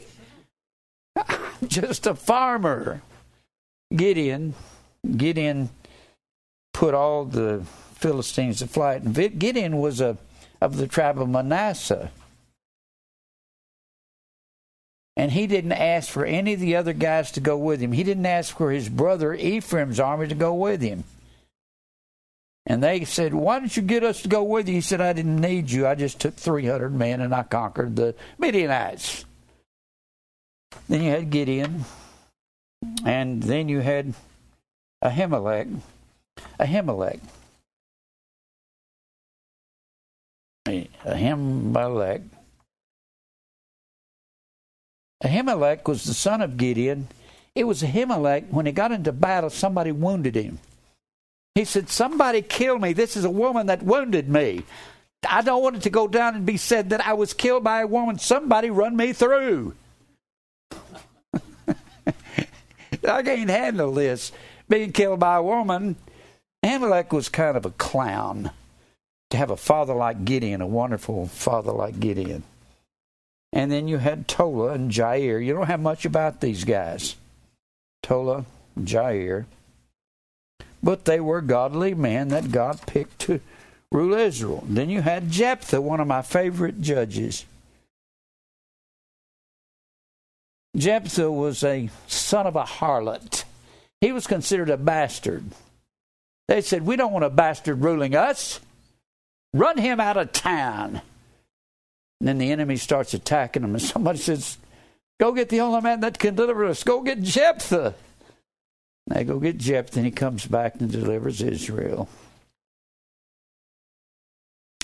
Just 1.69 2.09
a 2.09 2.17
farmer." 2.17 3.01
Gideon, 3.95 4.57
Gideon 5.17 5.71
put 6.73 6.93
all 6.93 7.27
the 7.27 7.63
Philistines 7.95 8.59
to 8.59 8.67
flight. 8.67 9.03
And 9.03 9.15
Gideon 9.39 9.79
was 9.79 10.01
a, 10.01 10.19
of 10.61 10.77
the 10.77 10.89
tribe 10.89 11.21
of 11.21 11.29
Manasseh. 11.29 12.11
And 15.17 15.31
he 15.31 15.47
didn't 15.47 15.71
ask 15.71 16.11
for 16.11 16.25
any 16.25 16.55
of 16.55 16.61
the 16.61 16.75
other 16.75 16.93
guys 16.93 17.31
to 17.31 17.41
go 17.41 17.57
with 17.57 17.79
him. 17.79 17.93
He 17.93 18.03
didn't 18.03 18.27
ask 18.27 18.57
for 18.57 18.73
his 18.73 18.89
brother 18.89 19.33
Ephraim's 19.33 20.01
army 20.01 20.27
to 20.27 20.35
go 20.35 20.53
with 20.53 20.83
him. 20.83 21.05
And 22.67 22.83
they 22.83 23.05
said, 23.05 23.35
Why 23.35 23.59
didn't 23.59 23.77
you 23.77 23.83
get 23.83 24.05
us 24.05 24.23
to 24.23 24.29
go 24.29 24.43
with 24.43 24.69
you? 24.69 24.75
He 24.75 24.81
said, 24.81 25.01
I 25.01 25.13
didn't 25.13 25.41
need 25.41 25.71
you. 25.71 25.87
I 25.87 25.95
just 25.95 26.21
took 26.21 26.37
300 26.37 26.95
men 26.95 27.21
and 27.21 27.35
I 27.35 27.43
conquered 27.43 27.97
the 27.97 28.15
Midianites. 28.39 29.25
Then 30.89 31.03
you 31.03 31.11
had 31.11 31.31
Gideon. 31.31 31.85
And 33.05 33.43
then 33.43 33.69
you 33.69 33.81
had 33.81 34.15
Ahimelech. 35.03 35.81
Ahimelech. 36.59 37.21
Ahimelech. 40.67 42.23
Ahimelech 45.23 45.87
was 45.87 46.05
the 46.05 46.15
son 46.15 46.41
of 46.41 46.57
Gideon. 46.57 47.09
It 47.55 47.65
was 47.65 47.83
Ahimelech, 47.83 48.49
when 48.51 48.67
he 48.67 48.73
got 48.73 48.93
into 48.93 49.13
battle, 49.13 49.51
somebody 49.51 49.93
wounded 49.93 50.35
him. 50.35 50.59
He 51.55 51.65
said, 51.65 51.89
Somebody 51.89 52.43
killed 52.43 52.81
me. 52.81 52.93
This 52.93 53.17
is 53.17 53.25
a 53.25 53.31
woman 53.31 53.67
that 53.67 53.83
wounded 53.83 54.29
me. 54.29 54.63
I 55.29 55.43
don't 55.43 55.63
want 55.63 55.77
it 55.77 55.83
to 55.83 55.91
go 55.91 56.09
down 56.09 56.35
and 56.35 56.47
be 56.47 56.57
said 56.57 56.91
that 56.91 57.07
I 57.07 57.13
was 57.13 57.35
killed 57.35 57.63
by 57.65 57.81
a 57.81 57.87
woman. 57.87 58.19
Somebody 58.19 58.71
run 58.71 58.97
me 58.97 59.13
through. 59.13 59.75
I 63.07 63.23
can't 63.23 63.51
handle 63.51 63.93
this. 63.93 64.33
Being 64.69 64.93
killed 64.93 65.21
by 65.21 65.37
a 65.37 65.43
woman. 65.43 65.97
Amalek 66.63 67.13
was 67.13 67.29
kind 67.29 67.57
of 67.57 67.67
a 67.67 67.71
clown. 67.71 68.51
to 69.31 69.37
have 69.37 69.51
a 69.51 69.57
father 69.57 69.95
like 69.95 70.25
Gideon, 70.25 70.61
a 70.61 70.67
wonderful 70.67 71.27
father 71.27 71.73
like 71.73 72.01
Gideon. 72.01 72.43
And 73.53 73.71
then 73.71 73.89
you 73.89 73.99
had 73.99 74.29
Tola 74.29 74.73
and 74.73 74.91
Jair. 74.91 75.45
You 75.45 75.53
don't 75.53 75.67
have 75.67 75.81
much 75.81 76.05
about 76.05 76.41
these 76.41 76.65
guys. 76.65 77.17
Tola, 78.03 78.45
Jair. 78.79 79.47
But 80.83 81.05
they 81.05 81.21
were 81.21 81.41
godly 81.41 81.95
men 81.95 82.29
that 82.29 82.53
God 82.53 82.81
picked 82.87 83.19
to 83.21 83.41
rule 83.93 84.15
Israel. 84.15 84.65
Then 84.67 84.89
you 84.89 85.03
had 85.03 85.31
Jephthah, 85.31 85.81
one 85.81 86.01
of 86.01 86.07
my 86.07 86.23
favorite 86.23 86.81
judges. 86.81 87.45
Jephthah 90.77 91.31
was 91.31 91.65
a 91.65 91.91
son 92.07 92.47
of 92.47 92.57
a 92.57 92.65
harlot. 92.65 93.45
He 94.01 94.13
was 94.13 94.27
considered 94.27 94.71
a 94.71 94.77
bastard. 94.77 95.45
They 96.49 96.61
said, 96.63 96.87
We 96.87 96.97
don't 96.97 97.13
want 97.13 97.25
a 97.25 97.31
bastard 97.31 97.83
ruling 97.83 98.15
us. 98.15 98.61
Run 99.53 99.79
him 99.79 100.01
out 100.01 100.17
of 100.17 100.33
town. 100.33 101.03
And 102.21 102.29
then 102.29 102.39
the 102.39 102.53
enemy 102.53 102.77
starts 102.77 103.15
attacking 103.15 103.63
them, 103.63 103.75
and 103.75 103.83
somebody 103.83 104.19
says, 104.19 104.59
Go 105.19 105.33
get 105.33 105.49
the 105.49 105.61
only 105.61 105.81
man 105.81 106.01
that 106.01 106.19
can 106.19 106.35
deliver 106.35 106.65
us. 106.65 106.83
Go 106.83 107.03
get 107.03 107.21
Jephthah. 107.21 107.95
They 109.07 109.25
go 109.25 109.39
get 109.39 109.59
Jephthah, 109.59 109.99
and 109.99 110.07
he 110.07 110.13
comes 110.13 110.47
back 110.47 110.81
and 110.81 110.91
delivers 110.91 111.43
Israel. 111.43 112.09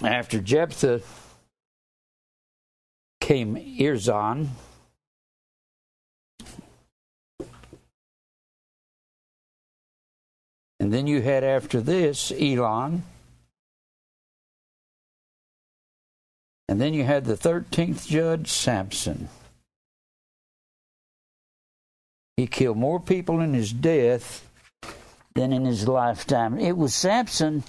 After 0.03 0.41
Jephthah 0.41 1.03
came 3.21 3.57
Erzon. 3.57 4.49
And 10.79 10.93
then 10.93 11.07
you 11.07 11.23
had 11.23 11.43
after 11.43 11.81
this 11.81 12.31
Elon. 12.31 13.03
And 16.69 16.81
then 16.81 16.95
you 16.95 17.05
had 17.05 17.25
the 17.25 17.37
13th 17.37 18.07
judge, 18.07 18.49
Samson. 18.49 19.29
He 22.37 22.47
killed 22.47 22.77
more 22.77 23.01
people 23.01 23.41
in 23.41 23.55
his 23.55 23.73
death 23.73 24.49
than 25.35 25.53
in 25.53 25.65
his 25.65 25.89
lifetime. 25.89 26.59
It 26.59 26.77
was 26.77 26.95
Samson 26.95 27.65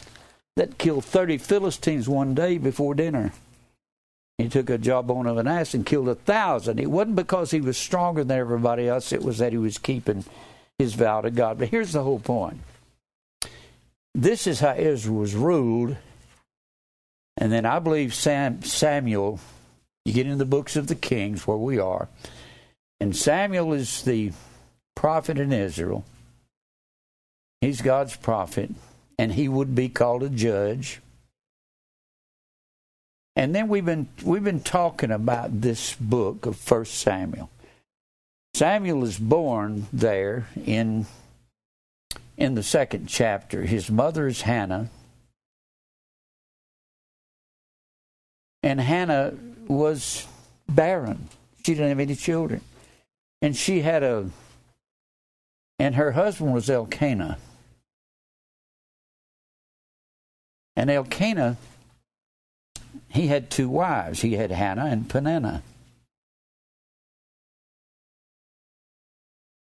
that 0.56 0.78
killed 0.78 1.06
30 1.06 1.38
Philistines 1.38 2.10
one 2.10 2.34
day 2.34 2.58
before 2.58 2.96
dinner. 2.96 3.32
He 4.38 4.50
took 4.50 4.70
a 4.70 4.78
jawbone 4.78 5.26
of 5.26 5.38
an 5.38 5.48
ass 5.48 5.74
and 5.74 5.86
killed 5.86 6.10
a 6.10 6.16
thousand. 6.16 6.80
It 6.80 6.92
wasn't 6.92 7.16
because 7.16 7.52
he 7.52 7.62
was 7.62 7.78
stronger 7.78 8.24
than 8.24 8.38
everybody 8.38 8.88
else, 8.88 9.12
it 9.12 9.24
was 9.24 9.40
that 9.40 9.52
he 9.52 9.58
was 9.58 9.78
keeping 9.78 10.26
his 10.78 10.94
vow 10.94 11.22
to 11.22 11.32
God. 11.32 11.58
But 11.58 11.70
here's 11.70 11.94
the 11.94 12.04
whole 12.04 12.20
point 12.20 12.60
this 14.14 14.48
is 14.48 14.60
how 14.60 14.74
Israel 14.74 15.18
was 15.18 15.36
ruled 15.36 15.96
and 17.38 17.52
then 17.52 17.66
I 17.66 17.80
believe 17.80 18.16
Sam, 18.16 18.64
Samuel, 18.64 19.40
you 20.06 20.14
get 20.14 20.26
into 20.26 20.38
the 20.38 20.46
books 20.46 20.76
of 20.76 20.88
the 20.88 20.96
kings 20.96 21.46
where 21.46 21.58
we 21.58 21.78
are, 21.78 22.10
and 23.00 23.16
Samuel 23.16 23.74
is 23.74 24.02
the 24.02 24.32
prophet 24.98 25.38
in 25.38 25.54
Israel. 25.54 26.04
He's 27.62 27.82
God's 27.82 28.16
prophet, 28.16 28.72
and 29.20 29.32
he 29.32 29.48
would 29.48 29.76
be 29.76 29.90
called 29.90 30.24
a 30.24 30.30
judge. 30.30 31.02
And 33.36 33.54
then 33.54 33.68
we've 33.68 33.86
been 33.86 34.10
we've 34.24 34.44
been 34.44 34.62
talking 34.62 35.12
about 35.12 35.62
this 35.62 35.94
book 35.94 36.48
of 36.48 36.56
First 36.58 36.96
Samuel. 36.96 37.52
Samuel 38.56 39.04
is 39.04 39.20
born 39.20 39.86
there 39.94 40.48
in 40.66 41.06
in 42.36 42.56
the 42.56 42.64
second 42.64 43.06
chapter. 43.06 43.62
His 43.62 43.92
mother 43.92 44.26
is 44.26 44.42
Hannah. 44.42 44.90
And 48.64 48.82
Hannah 48.82 49.36
was 49.68 50.26
barren. 50.68 51.30
She 51.64 51.76
didn't 51.76 51.90
have 51.90 52.00
any 52.00 52.16
children. 52.16 52.62
And 53.44 53.56
she 53.56 53.82
had 53.82 54.02
a, 54.02 54.32
and 55.80 55.96
her 55.96 56.12
husband 56.14 56.54
was 56.54 56.70
Elkanah. 56.70 57.38
And 60.76 60.90
Elkanah, 60.90 61.58
he 63.10 63.28
had 63.28 63.50
two 63.50 63.70
wives. 63.70 64.22
He 64.22 64.34
had 64.34 64.52
Hannah 64.52 64.86
and 64.86 65.10
Peninnah. 65.10 65.64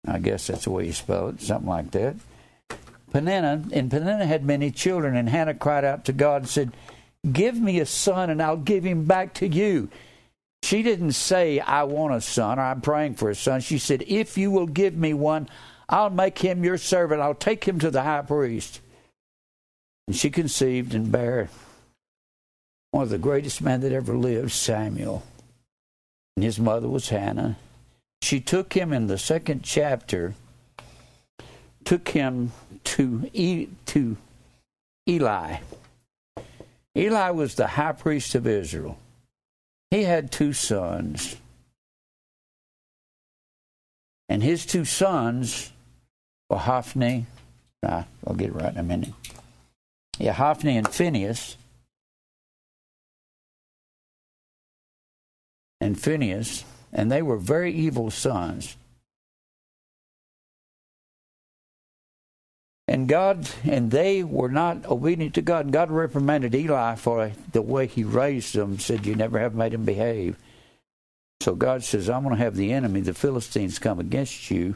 I 0.07 0.19
guess 0.19 0.47
that's 0.47 0.65
the 0.65 0.71
way 0.71 0.87
you 0.87 0.93
spell 0.93 1.29
it, 1.29 1.41
something 1.41 1.69
like 1.69 1.91
that. 1.93 2.17
Peninnah, 3.13 3.65
and 3.73 3.91
Peninnah 3.91 4.27
had 4.27 4.45
many 4.45 4.71
children, 4.71 5.17
and 5.17 5.29
Hannah 5.29 5.55
cried 5.55 5.85
out 5.85 6.05
to 6.07 6.13
God 6.13 6.43
and 6.43 6.49
said, 6.49 6.73
Give 7.31 7.57
me 7.57 7.81
a 7.81 7.87
son 7.87 8.31
and 8.31 8.43
I'll 8.43 8.57
give 8.57 8.85
him 8.85 9.05
back 9.05 9.35
to 9.35 9.49
you. 9.49 9.91
She 10.63 10.83
didn't 10.83 11.13
say, 11.13 11.61
I 11.61 11.83
want 11.85 12.15
a 12.15 12.21
son 12.21 12.59
or 12.59 12.63
I'm 12.63 12.81
praying 12.81 13.15
for 13.15 13.31
a 13.31 13.35
son. 13.35 13.61
She 13.61 13.79
said, 13.79 14.05
If 14.07 14.39
you 14.39 14.51
will 14.51 14.67
give 14.67 14.97
me 14.97 15.15
one, 15.15 15.49
I'll 15.91 16.09
make 16.09 16.39
him 16.39 16.63
your 16.63 16.79
servant. 16.79 17.21
I'll 17.21 17.35
take 17.35 17.65
him 17.65 17.81
to 17.81 17.91
the 17.91 18.03
high 18.03 18.23
priest. 18.23 18.81
And 20.07 20.17
she 20.17 20.31
conceived 20.31 20.95
and 20.95 21.11
bare 21.11 21.51
one 22.93 23.03
of 23.03 23.11
the 23.11 23.19
greatest 23.19 23.61
men 23.61 23.81
that 23.81 23.93
ever 23.93 24.17
lived, 24.17 24.53
Samuel. 24.53 25.25
And 26.37 26.45
his 26.45 26.59
mother 26.59 26.89
was 26.89 27.09
Hannah. 27.09 27.57
She 28.23 28.41
took 28.41 28.73
him 28.73 28.93
in 28.93 29.09
the 29.09 29.19
second 29.19 29.63
chapter, 29.63 30.35
took 31.85 32.09
him 32.09 32.53
to, 32.85 33.29
e- 33.33 33.69
to 33.87 34.17
Eli. 35.09 35.59
Eli 36.97 37.31
was 37.31 37.55
the 37.55 37.67
high 37.67 37.93
priest 37.93 38.35
of 38.35 38.47
Israel. 38.47 38.99
He 39.91 40.05
had 40.05 40.31
two 40.31 40.53
sons. 40.53 41.37
And 44.29 44.43
his 44.43 44.65
two 44.67 44.85
sons 44.85 45.73
were 46.51 46.59
Hophni. 46.59 47.27
Nah, 47.83 48.05
I'll 48.27 48.35
get 48.35 48.49
it 48.49 48.55
right 48.55 48.73
in 48.73 48.79
a 48.79 48.83
minute. 48.83 49.15
Yeah, 50.19 50.33
Hophni 50.33 50.77
and 50.77 50.87
Phineas. 50.87 51.57
And 55.81 55.99
Phineas. 55.99 56.65
And 56.93 57.11
they 57.11 57.23
were 57.23 57.39
very 57.39 57.73
evil 57.73 58.11
sons. 58.11 58.77
And 62.87 63.09
God 63.09 63.49
and 63.65 63.93
they 63.93 64.25
were 64.25 64.49
not 64.49 64.85
obedient 64.85 65.35
to 65.35 65.43
God. 65.43 65.71
God 65.71 65.93
reprimanded 65.93 66.57
Eli 66.57 66.97
for 66.97 67.31
the 67.53 67.63
way 67.63 67.87
he 67.87 68.03
raised 68.03 68.57
them, 68.57 68.81
said, 68.81 69.07
You 69.07 69.15
never 69.15 69.39
have 69.39 69.55
made 69.55 69.73
him 69.73 69.85
behave. 69.85 70.37
So 71.41 71.55
God 71.55 71.85
says, 71.85 72.11
I'm 72.11 72.25
going 72.25 72.37
to 72.37 72.43
have 72.43 72.57
the 72.57 72.73
enemy, 72.73 73.01
the 73.01 73.15
Philistines, 73.15 73.79
come 73.79 74.01
against 74.01 74.51
you. 74.51 74.75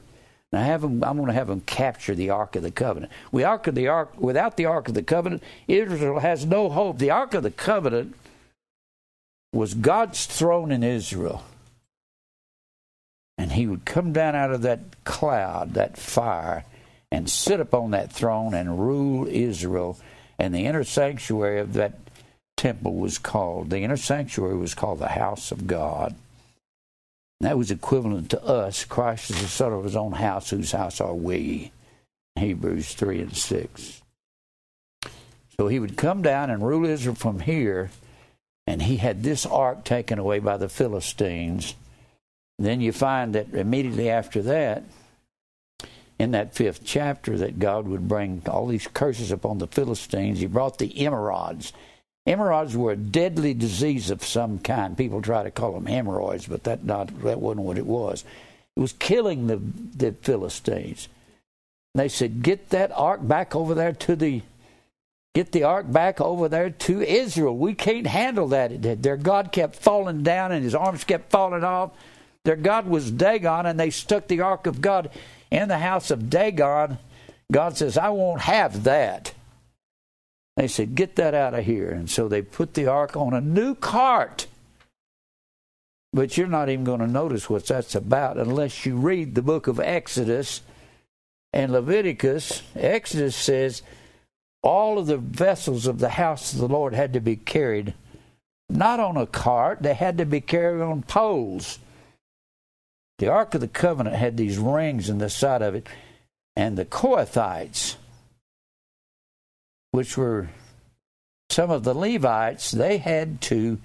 And 0.54 0.62
I 0.62 0.66
have 0.66 0.82
them, 0.82 1.02
I'm 1.02 1.16
going 1.16 1.26
to 1.26 1.32
have 1.32 1.48
them 1.48 1.62
capture 1.62 2.14
the 2.14 2.30
Ark 2.30 2.54
of 2.54 2.62
the 2.62 2.70
Covenant. 2.70 3.10
We 3.32 3.42
ark 3.42 3.66
of 3.66 3.74
the 3.74 3.88
Ark, 3.88 4.12
without 4.16 4.56
the 4.56 4.66
Ark 4.66 4.86
of 4.86 4.94
the 4.94 5.02
Covenant, 5.02 5.42
Israel 5.66 6.20
has 6.20 6.46
no 6.46 6.68
hope. 6.68 6.98
The 6.98 7.10
Ark 7.10 7.34
of 7.34 7.42
the 7.42 7.50
Covenant 7.50 8.14
was 9.52 9.74
God's 9.74 10.26
throne 10.26 10.70
in 10.70 10.84
Israel. 10.84 11.42
And 13.36 13.50
he 13.50 13.66
would 13.66 13.84
come 13.84 14.12
down 14.12 14.36
out 14.36 14.52
of 14.52 14.62
that 14.62 15.02
cloud, 15.02 15.74
that 15.74 15.98
fire, 15.98 16.64
and 17.10 17.28
sit 17.28 17.58
upon 17.58 17.90
that 17.90 18.12
throne 18.12 18.54
and 18.54 18.78
rule 18.78 19.26
Israel. 19.26 19.98
And 20.38 20.54
the 20.54 20.66
inner 20.66 20.84
sanctuary 20.84 21.58
of 21.58 21.72
that 21.72 21.98
temple 22.56 22.94
was 22.94 23.18
called, 23.18 23.70
the 23.70 23.80
inner 23.80 23.96
sanctuary 23.96 24.56
was 24.56 24.76
called 24.76 25.00
the 25.00 25.08
house 25.08 25.50
of 25.50 25.66
God. 25.66 26.14
That 27.46 27.58
was 27.58 27.70
equivalent 27.70 28.30
to 28.30 28.44
us. 28.44 28.84
Christ 28.84 29.30
is 29.30 29.40
the 29.40 29.48
son 29.48 29.72
of 29.72 29.84
his 29.84 29.96
own 29.96 30.12
house, 30.12 30.50
whose 30.50 30.72
house 30.72 31.00
are 31.00 31.14
we. 31.14 31.72
Hebrews 32.36 32.94
3 32.94 33.20
and 33.20 33.36
6. 33.36 34.02
So 35.56 35.68
he 35.68 35.78
would 35.78 35.96
come 35.96 36.22
down 36.22 36.50
and 36.50 36.66
rule 36.66 36.84
Israel 36.84 37.14
from 37.14 37.40
here, 37.40 37.90
and 38.66 38.82
he 38.82 38.96
had 38.96 39.22
this 39.22 39.46
ark 39.46 39.84
taken 39.84 40.18
away 40.18 40.40
by 40.40 40.56
the 40.56 40.68
Philistines. 40.68 41.74
Then 42.58 42.80
you 42.80 42.92
find 42.92 43.34
that 43.34 43.54
immediately 43.54 44.10
after 44.10 44.42
that, 44.42 44.84
in 46.18 46.32
that 46.32 46.54
fifth 46.54 46.82
chapter 46.84 47.36
that 47.38 47.58
God 47.58 47.86
would 47.88 48.08
bring 48.08 48.42
all 48.46 48.66
these 48.66 48.86
curses 48.86 49.30
upon 49.32 49.58
the 49.58 49.66
Philistines. 49.66 50.38
He 50.40 50.46
brought 50.46 50.78
the 50.78 50.90
emerods. 50.90 51.72
Emerods 52.26 52.74
were 52.74 52.92
a 52.92 52.96
deadly 52.96 53.54
disease 53.54 54.10
of 54.10 54.24
some 54.24 54.58
kind. 54.58 54.96
People 54.96 55.20
try 55.20 55.42
to 55.42 55.50
call 55.50 55.72
them 55.72 55.86
hemorrhoids, 55.86 56.46
but 56.46 56.64
that 56.64 56.84
not 56.84 57.08
that 57.22 57.40
wasn't 57.40 57.66
what 57.66 57.78
it 57.78 57.86
was. 57.86 58.24
It 58.76 58.80
was 58.80 58.92
killing 58.94 59.46
the 59.46 59.60
the 59.96 60.12
Philistines. 60.12 61.08
They 61.94 62.08
said, 62.08 62.42
"Get 62.42 62.70
that 62.70 62.90
ark 62.92 63.26
back 63.26 63.54
over 63.54 63.74
there 63.74 63.92
to 63.92 64.16
the 64.16 64.42
get 65.34 65.52
the 65.52 65.64
ark 65.64 65.90
back 65.92 66.20
over 66.20 66.48
there 66.48 66.70
to 66.70 67.02
Israel. 67.02 67.56
We 67.56 67.74
can't 67.74 68.06
handle 68.06 68.48
that." 68.48 69.02
Their 69.02 69.16
God 69.16 69.52
kept 69.52 69.76
falling 69.76 70.22
down, 70.22 70.50
and 70.50 70.64
his 70.64 70.74
arms 70.74 71.04
kept 71.04 71.30
falling 71.30 71.64
off. 71.64 71.90
Their 72.44 72.56
God 72.56 72.86
was 72.86 73.10
Dagon, 73.10 73.66
and 73.66 73.78
they 73.78 73.90
stuck 73.90 74.28
the 74.28 74.40
ark 74.40 74.66
of 74.66 74.80
God 74.80 75.10
in 75.54 75.68
the 75.68 75.78
house 75.78 76.10
of 76.10 76.30
Dagon, 76.30 76.98
God 77.52 77.76
says, 77.76 77.96
I 77.96 78.08
won't 78.08 78.40
have 78.40 78.84
that. 78.84 79.33
They 80.56 80.68
said, 80.68 80.94
Get 80.94 81.16
that 81.16 81.34
out 81.34 81.54
of 81.54 81.64
here. 81.64 81.90
And 81.90 82.08
so 82.08 82.28
they 82.28 82.42
put 82.42 82.74
the 82.74 82.86
ark 82.86 83.16
on 83.16 83.34
a 83.34 83.40
new 83.40 83.74
cart. 83.74 84.46
But 86.12 86.36
you're 86.36 86.46
not 86.46 86.68
even 86.68 86.84
going 86.84 87.00
to 87.00 87.08
notice 87.08 87.50
what 87.50 87.66
that's 87.66 87.94
about 87.94 88.36
unless 88.36 88.86
you 88.86 88.96
read 88.96 89.34
the 89.34 89.42
book 89.42 89.66
of 89.66 89.80
Exodus 89.80 90.60
and 91.52 91.72
Leviticus. 91.72 92.62
Exodus 92.76 93.34
says 93.34 93.82
all 94.62 94.98
of 94.98 95.06
the 95.06 95.16
vessels 95.16 95.86
of 95.88 95.98
the 95.98 96.10
house 96.10 96.52
of 96.52 96.60
the 96.60 96.68
Lord 96.68 96.94
had 96.94 97.12
to 97.14 97.20
be 97.20 97.36
carried 97.36 97.94
not 98.68 99.00
on 99.00 99.16
a 99.16 99.26
cart, 99.26 99.82
they 99.82 99.94
had 99.94 100.18
to 100.18 100.24
be 100.24 100.40
carried 100.40 100.82
on 100.82 101.02
poles. 101.02 101.78
The 103.18 103.28
Ark 103.28 103.54
of 103.54 103.60
the 103.60 103.68
Covenant 103.68 104.16
had 104.16 104.36
these 104.36 104.58
rings 104.58 105.08
in 105.08 105.18
the 105.18 105.30
side 105.30 105.62
of 105.62 105.74
it, 105.74 105.86
and 106.56 106.76
the 106.76 106.84
Kohathites, 106.84 107.96
which 109.94 110.16
were 110.16 110.48
some 111.50 111.70
of 111.70 111.84
the 111.84 111.94
Levites, 111.94 112.72
they 112.72 112.98
had 112.98 113.40
to 113.40 113.78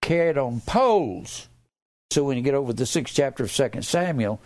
carry 0.00 0.30
it 0.30 0.38
on 0.38 0.60
poles. 0.60 1.48
So 2.12 2.22
when 2.22 2.36
you 2.36 2.44
get 2.44 2.54
over 2.54 2.72
the 2.72 2.86
sixth 2.86 3.16
chapter 3.16 3.42
of 3.42 3.50
Second 3.50 3.82
Samuel, 3.82 4.40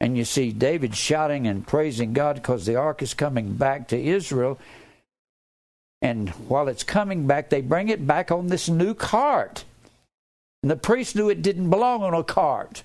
and 0.00 0.18
you 0.18 0.24
see 0.24 0.50
David 0.50 0.96
shouting 0.96 1.46
and 1.46 1.64
praising 1.64 2.12
God 2.12 2.34
because 2.34 2.66
the 2.66 2.74
ark 2.74 3.02
is 3.02 3.14
coming 3.14 3.54
back 3.54 3.86
to 3.88 3.96
Israel, 3.96 4.58
and 6.00 6.30
while 6.48 6.66
it's 6.66 6.82
coming 6.82 7.28
back, 7.28 7.48
they 7.48 7.60
bring 7.60 7.88
it 7.88 8.04
back 8.04 8.32
on 8.32 8.48
this 8.48 8.68
new 8.68 8.94
cart. 8.94 9.64
And 10.64 10.72
the 10.72 10.76
priest 10.76 11.14
knew 11.14 11.28
it 11.28 11.42
didn't 11.42 11.70
belong 11.70 12.02
on 12.02 12.14
a 12.14 12.24
cart. 12.24 12.82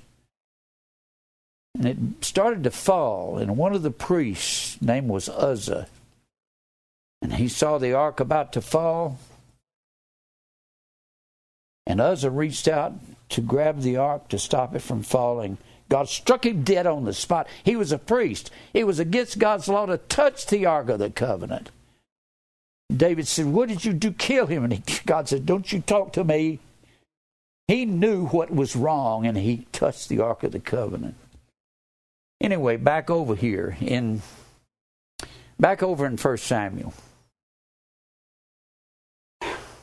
And 1.74 1.88
it 1.88 2.24
started 2.24 2.64
to 2.66 2.72
fall, 2.72 3.40
and 3.40 3.58
one 3.58 3.74
of 3.74 3.82
the 3.82 3.90
priests' 3.90 4.80
name 4.80 5.08
was 5.08 5.28
Uzzah. 5.28 5.88
And 7.22 7.34
he 7.34 7.48
saw 7.48 7.78
the 7.78 7.94
ark 7.94 8.20
about 8.20 8.54
to 8.54 8.62
fall. 8.62 9.20
And 11.86 12.02
Uzzah 12.02 12.32
reached 12.32 12.68
out 12.68 12.94
to 13.30 13.42
grab 13.42 13.82
the 13.82 13.98
ark 13.98 14.28
to 14.30 14.40
stop 14.40 14.76
it 14.76 14.82
from 14.82 15.04
falling. 15.04 15.58
God 15.90 16.10
struck 16.10 16.46
him 16.46 16.64
dead 16.64 16.86
on 16.86 17.06
the 17.06 17.14
spot. 17.14 17.48
He 17.64 17.76
was 17.76 17.92
a 17.92 17.98
priest. 17.98 18.52
It 18.74 18.86
was 18.86 19.00
against 19.00 19.40
God's 19.40 19.68
law 19.68 19.86
to 19.86 19.98
touch 19.98 20.46
the 20.46 20.66
ark 20.66 20.90
of 20.90 21.00
the 21.00 21.10
covenant. 21.10 21.72
David 22.96 23.28
said, 23.28 23.48
What 23.48 23.70
did 23.70 23.86
you 23.86 23.94
do? 23.94 24.12
Kill 24.12 24.48
him. 24.48 24.64
And 24.64 24.74
he, 24.74 24.84
God 25.06 25.30
said, 25.30 25.46
Don't 25.46 25.72
you 25.72 25.82
talk 25.82 26.14
to 26.14 26.24
me. 26.24 26.60
He 27.68 27.84
knew 27.84 28.28
what 28.28 28.50
was 28.50 28.76
wrong 28.76 29.26
and 29.26 29.38
he 29.38 29.68
touched 29.74 30.08
the 30.08 30.20
Ark 30.22 30.44
of 30.44 30.54
the 30.54 30.60
Covenant. 30.60 31.16
Anyway, 32.40 32.78
back 32.78 33.10
over 33.10 33.36
here 33.36 33.78
in 33.82 34.22
back 35.60 35.84
over 35.84 36.06
in 36.06 36.18
First 36.18 36.46
Samuel. 36.46 36.94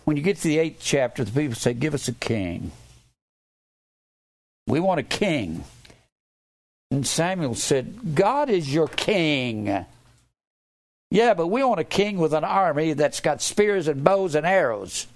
When 0.04 0.16
you 0.16 0.22
get 0.22 0.36
to 0.38 0.48
the 0.48 0.58
eighth 0.58 0.80
chapter, 0.82 1.24
the 1.24 1.32
people 1.32 1.54
say, 1.54 1.74
Give 1.74 1.94
us 1.94 2.08
a 2.08 2.12
king. 2.12 2.72
We 4.66 4.80
want 4.80 5.00
a 5.00 5.04
king. 5.04 5.64
And 6.90 7.06
Samuel 7.06 7.54
said, 7.54 8.14
God 8.14 8.48
is 8.48 8.72
your 8.72 8.88
king. 8.88 9.84
Yeah, 11.10 11.34
but 11.34 11.48
we 11.48 11.62
want 11.62 11.80
a 11.80 11.84
king 11.84 12.18
with 12.18 12.32
an 12.32 12.44
army 12.44 12.92
that's 12.92 13.20
got 13.20 13.42
spears 13.42 13.88
and 13.88 14.04
bows 14.04 14.34
and 14.34 14.46
arrows. 14.46 15.06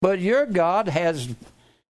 But 0.00 0.20
your 0.20 0.46
God 0.46 0.88
has 0.88 1.34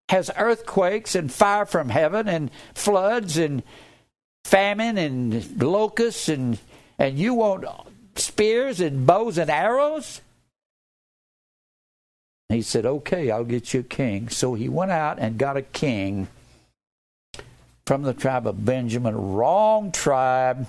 has 0.09 0.31
earthquakes 0.37 1.15
and 1.15 1.31
fire 1.31 1.65
from 1.65 1.89
heaven 1.89 2.29
and 2.29 2.49
floods 2.73 3.37
and 3.37 3.61
famine 4.45 4.97
and 4.97 5.61
locusts 5.61 6.29
and 6.29 6.57
and 6.97 7.19
you 7.19 7.33
want 7.33 7.65
spears 8.15 8.79
and 8.79 9.05
bows 9.05 9.37
and 9.37 9.49
arrows? 9.49 10.21
He 12.49 12.61
said, 12.61 12.85
Okay, 12.85 13.29
I'll 13.29 13.43
get 13.43 13.73
you 13.73 13.81
a 13.81 13.83
king. 13.83 14.29
So 14.29 14.53
he 14.53 14.69
went 14.69 14.91
out 14.91 15.19
and 15.19 15.37
got 15.37 15.57
a 15.57 15.61
king 15.61 16.27
from 17.85 18.03
the 18.03 18.13
tribe 18.13 18.47
of 18.47 18.65
Benjamin, 18.65 19.15
wrong 19.33 19.91
tribe. 19.91 20.67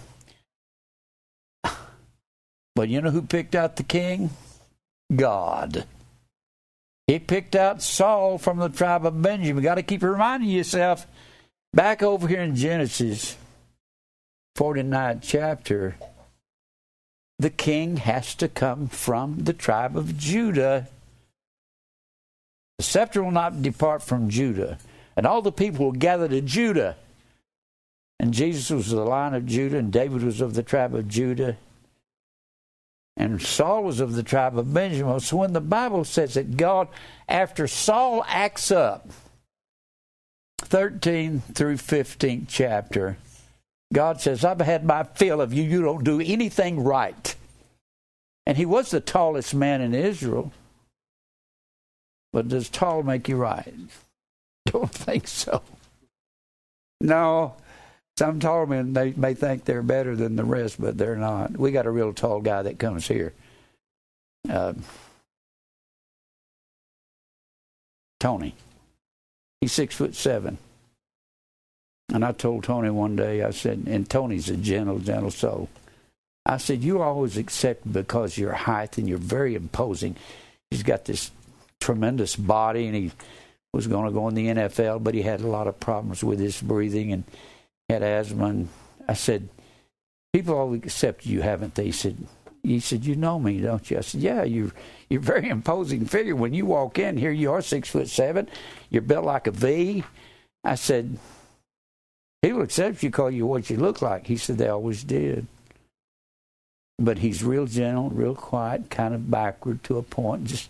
But 2.75 2.89
you 2.89 3.01
know 3.01 3.11
who 3.11 3.23
picked 3.23 3.55
out 3.57 3.77
the 3.77 3.83
king? 3.83 4.31
God. 5.15 5.85
He 7.09 7.19
picked 7.19 7.57
out 7.57 7.83
Saul 7.83 8.39
from 8.39 8.59
the 8.59 8.69
tribe 8.69 9.05
of 9.05 9.21
Benjamin. 9.21 9.65
Got 9.65 9.77
to 9.77 9.83
keep 9.83 10.03
reminding 10.03 10.51
yourself 10.51 11.07
back 11.73 12.03
over 12.03 12.29
here 12.29 12.43
in 12.43 12.55
Genesis 12.55 13.37
49th 14.59 15.21
chapter, 15.23 15.97
the 17.39 17.51
king 17.51 17.99
has 17.99 18.35
to 18.35 18.49
come 18.49 18.89
from 18.89 19.45
the 19.45 19.53
tribe 19.53 19.97
of 19.97 20.19
Judah. 20.19 20.89
The 22.79 22.85
scepter 22.85 23.23
will 23.23 23.31
not 23.31 23.63
depart 23.63 24.03
from 24.03 24.31
Judah, 24.31 24.79
and 25.17 25.27
all 25.27 25.43
the 25.43 25.53
people 25.53 25.87
will 25.87 25.93
gather 25.93 26.29
to 26.29 26.41
Judah. 26.41 26.97
And 28.21 28.33
Jesus 28.33 28.71
was 28.71 28.93
of 28.93 28.99
the 28.99 29.05
line 29.05 29.35
of 29.35 29.47
Judah, 29.47 29.79
and 29.79 29.93
David 29.93 30.23
was 30.23 30.41
of 30.41 30.55
the 30.55 30.63
tribe 30.63 30.95
of 30.95 31.09
Judah 31.09 31.57
and 33.19 33.43
Saul 33.43 33.83
was 33.83 33.99
of 33.99 34.15
the 34.15 34.23
tribe 34.23 34.57
of 34.57 34.73
Benjamin. 34.73 35.19
So 35.19 35.39
when 35.39 35.53
the 35.53 35.61
Bible 35.61 36.05
says 36.05 36.35
that 36.35 36.57
God, 36.57 36.87
after 37.29 37.67
Saul 37.67 38.25
acts 38.29 38.71
up, 38.71 39.11
13 40.59 41.41
through 41.53 41.77
15th 41.77 42.47
chapter, 42.47 43.19
God 43.93 44.21
says, 44.21 44.45
I've 44.45 44.61
had 44.61 44.85
my 44.85 45.03
fill 45.03 45.41
of 45.41 45.53
you. 45.53 45.65
You 45.65 45.83
don't 45.83 46.05
do 46.05 46.21
anything 46.21 46.85
right. 46.85 47.35
And 48.47 48.57
he 48.57 48.65
was 48.65 48.93
the 48.93 49.01
tallest 49.01 49.53
man 49.53 49.81
in 49.81 49.95
Israel. 49.95 50.53
But 52.33 52.49
does 52.49 52.69
tall 52.69 53.03
make 53.03 53.29
you 53.29 53.37
right? 53.37 53.75
Don't 54.67 54.91
think 54.91 55.27
so. 55.27 55.63
No, 57.01 57.55
some 58.19 58.41
tall 58.41 58.67
men 58.67 58.93
they 58.93 59.13
may 59.13 59.35
think 59.35 59.65
they're 59.65 59.83
better 59.83 60.17
than 60.17 60.37
the 60.37 60.45
rest, 60.45 60.81
but 60.81 60.99
they're 60.99 61.17
not. 61.17 61.57
We 61.57 61.71
got 61.71 61.87
a 61.87 61.91
real 61.91 62.13
tall 62.13 62.41
guy 62.41 62.63
that 62.63 62.79
comes 62.79 63.07
here. 63.07 63.33
Uh, 64.49 64.75
Tony. 68.21 68.55
He's 69.61 69.73
six 69.73 69.95
foot 69.95 70.15
seven. 70.15 70.59
And 72.13 72.25
I 72.25 72.33
told 72.33 72.65
Tony 72.65 72.91
one 72.91 73.17
day, 73.17 73.43
I 73.43 73.51
said, 73.51 73.85
and 73.87 74.09
Tony's 74.09 74.49
a 74.49 74.57
gentle, 74.57 74.99
gentle 74.99 75.31
soul. 75.31 75.69
I 76.47 76.57
said, 76.57 76.83
You 76.83 77.03
always 77.03 77.37
accept 77.37 77.93
because 77.93 78.39
your 78.39 78.53
height 78.53 78.99
and 78.99 79.09
you're 79.09 79.19
very 79.19 79.55
imposing. 79.55 80.17
He's 80.71 80.83
got 80.83 81.05
this 81.05 81.31
tremendous 81.81 82.37
body 82.37 82.87
and 82.87 82.97
he 82.97 83.13
was 83.73 83.87
going 83.87 84.07
to 84.07 84.13
go 84.13 84.29
in 84.29 84.35
the 84.35 84.47
NFL, 84.47 85.03
but 85.03 85.15
he 85.15 85.23
had 85.23 85.41
a 85.41 85.47
lot 85.47 85.67
of 85.67 85.79
problems 85.79 86.25
with 86.25 86.39
his 86.39 86.61
breathing 86.61 87.13
and 87.13 87.25
had 87.89 88.03
asthma, 88.03 88.47
and 88.47 88.69
I 89.07 89.15
said, 89.15 89.49
"People 90.33 90.57
always 90.57 90.83
accept 90.83 91.27
you, 91.27 91.43
haven't 91.43 91.75
they?" 91.75 91.87
He 91.87 91.93
said, 91.93 92.17
"He 92.63 92.81
said, 92.81 93.05
you 93.05 93.17
know 93.17 93.39
me, 93.39 93.61
don't 93.61 93.91
you?" 93.91 93.99
I 93.99 94.01
said, 94.03 94.21
"Yeah, 94.21 94.43
you're 94.43 94.73
you're 95.09 95.21
a 95.21 95.25
very 95.25 95.49
imposing 95.57 96.05
figure. 96.07 96.37
When 96.37 96.55
you 96.55 96.67
walk 96.67 96.99
in 96.99 97.17
here, 97.17 97.31
you 97.31 97.53
are 97.53 97.63
six 97.63 97.89
foot 97.89 98.09
seven. 98.09 98.49
You're 98.91 99.03
built 99.03 99.25
like 99.25 99.47
a 99.47 99.53
V." 99.53 100.05
I 100.65 100.75
said, 100.75 101.19
"People 102.43 102.63
accept 102.63 103.03
you, 103.03 103.11
call 103.11 103.31
you 103.31 103.47
what 103.47 103.71
you 103.71 103.77
look 103.77 104.03
like." 104.03 104.27
He 104.27 104.37
said, 104.37 104.59
"They 104.59 104.69
always 104.69 105.05
did." 105.05 105.47
But 106.99 107.19
he's 107.19 107.45
real 107.45 107.67
gentle, 107.67 108.11
real 108.11 108.35
quiet, 108.35 108.91
kind 108.91 109.15
of 109.15 109.31
backward 109.31 109.85
to 109.85 109.99
a 109.99 110.03
point. 110.03 110.45
Just 110.45 110.69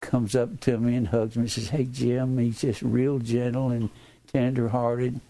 comes 0.00 0.36
up 0.36 0.60
to 0.60 0.78
me 0.78 0.94
and 0.94 1.08
hugs 1.08 1.36
me 1.36 1.42
and 1.42 1.50
says, 1.50 1.68
"Hey, 1.68 1.84
Jim." 1.84 2.38
He's 2.38 2.60
just 2.60 2.82
real 2.82 3.18
gentle 3.18 3.70
and 3.70 3.90
tender-hearted. 4.32 5.20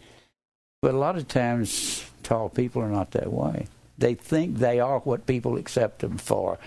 But 0.83 0.95
a 0.95 0.99
lot 0.99 1.17
of 1.17 1.29
times, 1.29 2.09
tall 2.23 2.49
people 2.49 2.83
are 2.83 2.91
not 2.91 3.13
that 3.13 3.33
way. 3.33 3.67
They 3.99 4.15
think 4.15 4.59
they 4.59 4.81
are 4.81 4.99
what 5.01 5.27
people 5.27 5.57
accept 5.57 6.01
them 6.01 6.19
for. 6.19 6.59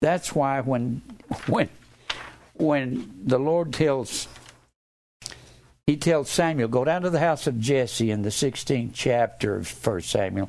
That's 0.00 0.34
why 0.34 0.60
when 0.60 1.02
when 1.46 1.68
when 2.54 3.20
the 3.24 3.38
Lord 3.38 3.72
tells 3.72 4.28
he 5.86 5.96
tells 5.96 6.30
Samuel, 6.30 6.68
go 6.68 6.84
down 6.84 7.02
to 7.02 7.10
the 7.10 7.18
house 7.18 7.46
of 7.46 7.58
Jesse 7.58 8.10
in 8.10 8.22
the 8.22 8.28
16th 8.28 8.92
chapter 8.94 9.56
of 9.56 9.86
1 9.86 10.00
Samuel. 10.02 10.48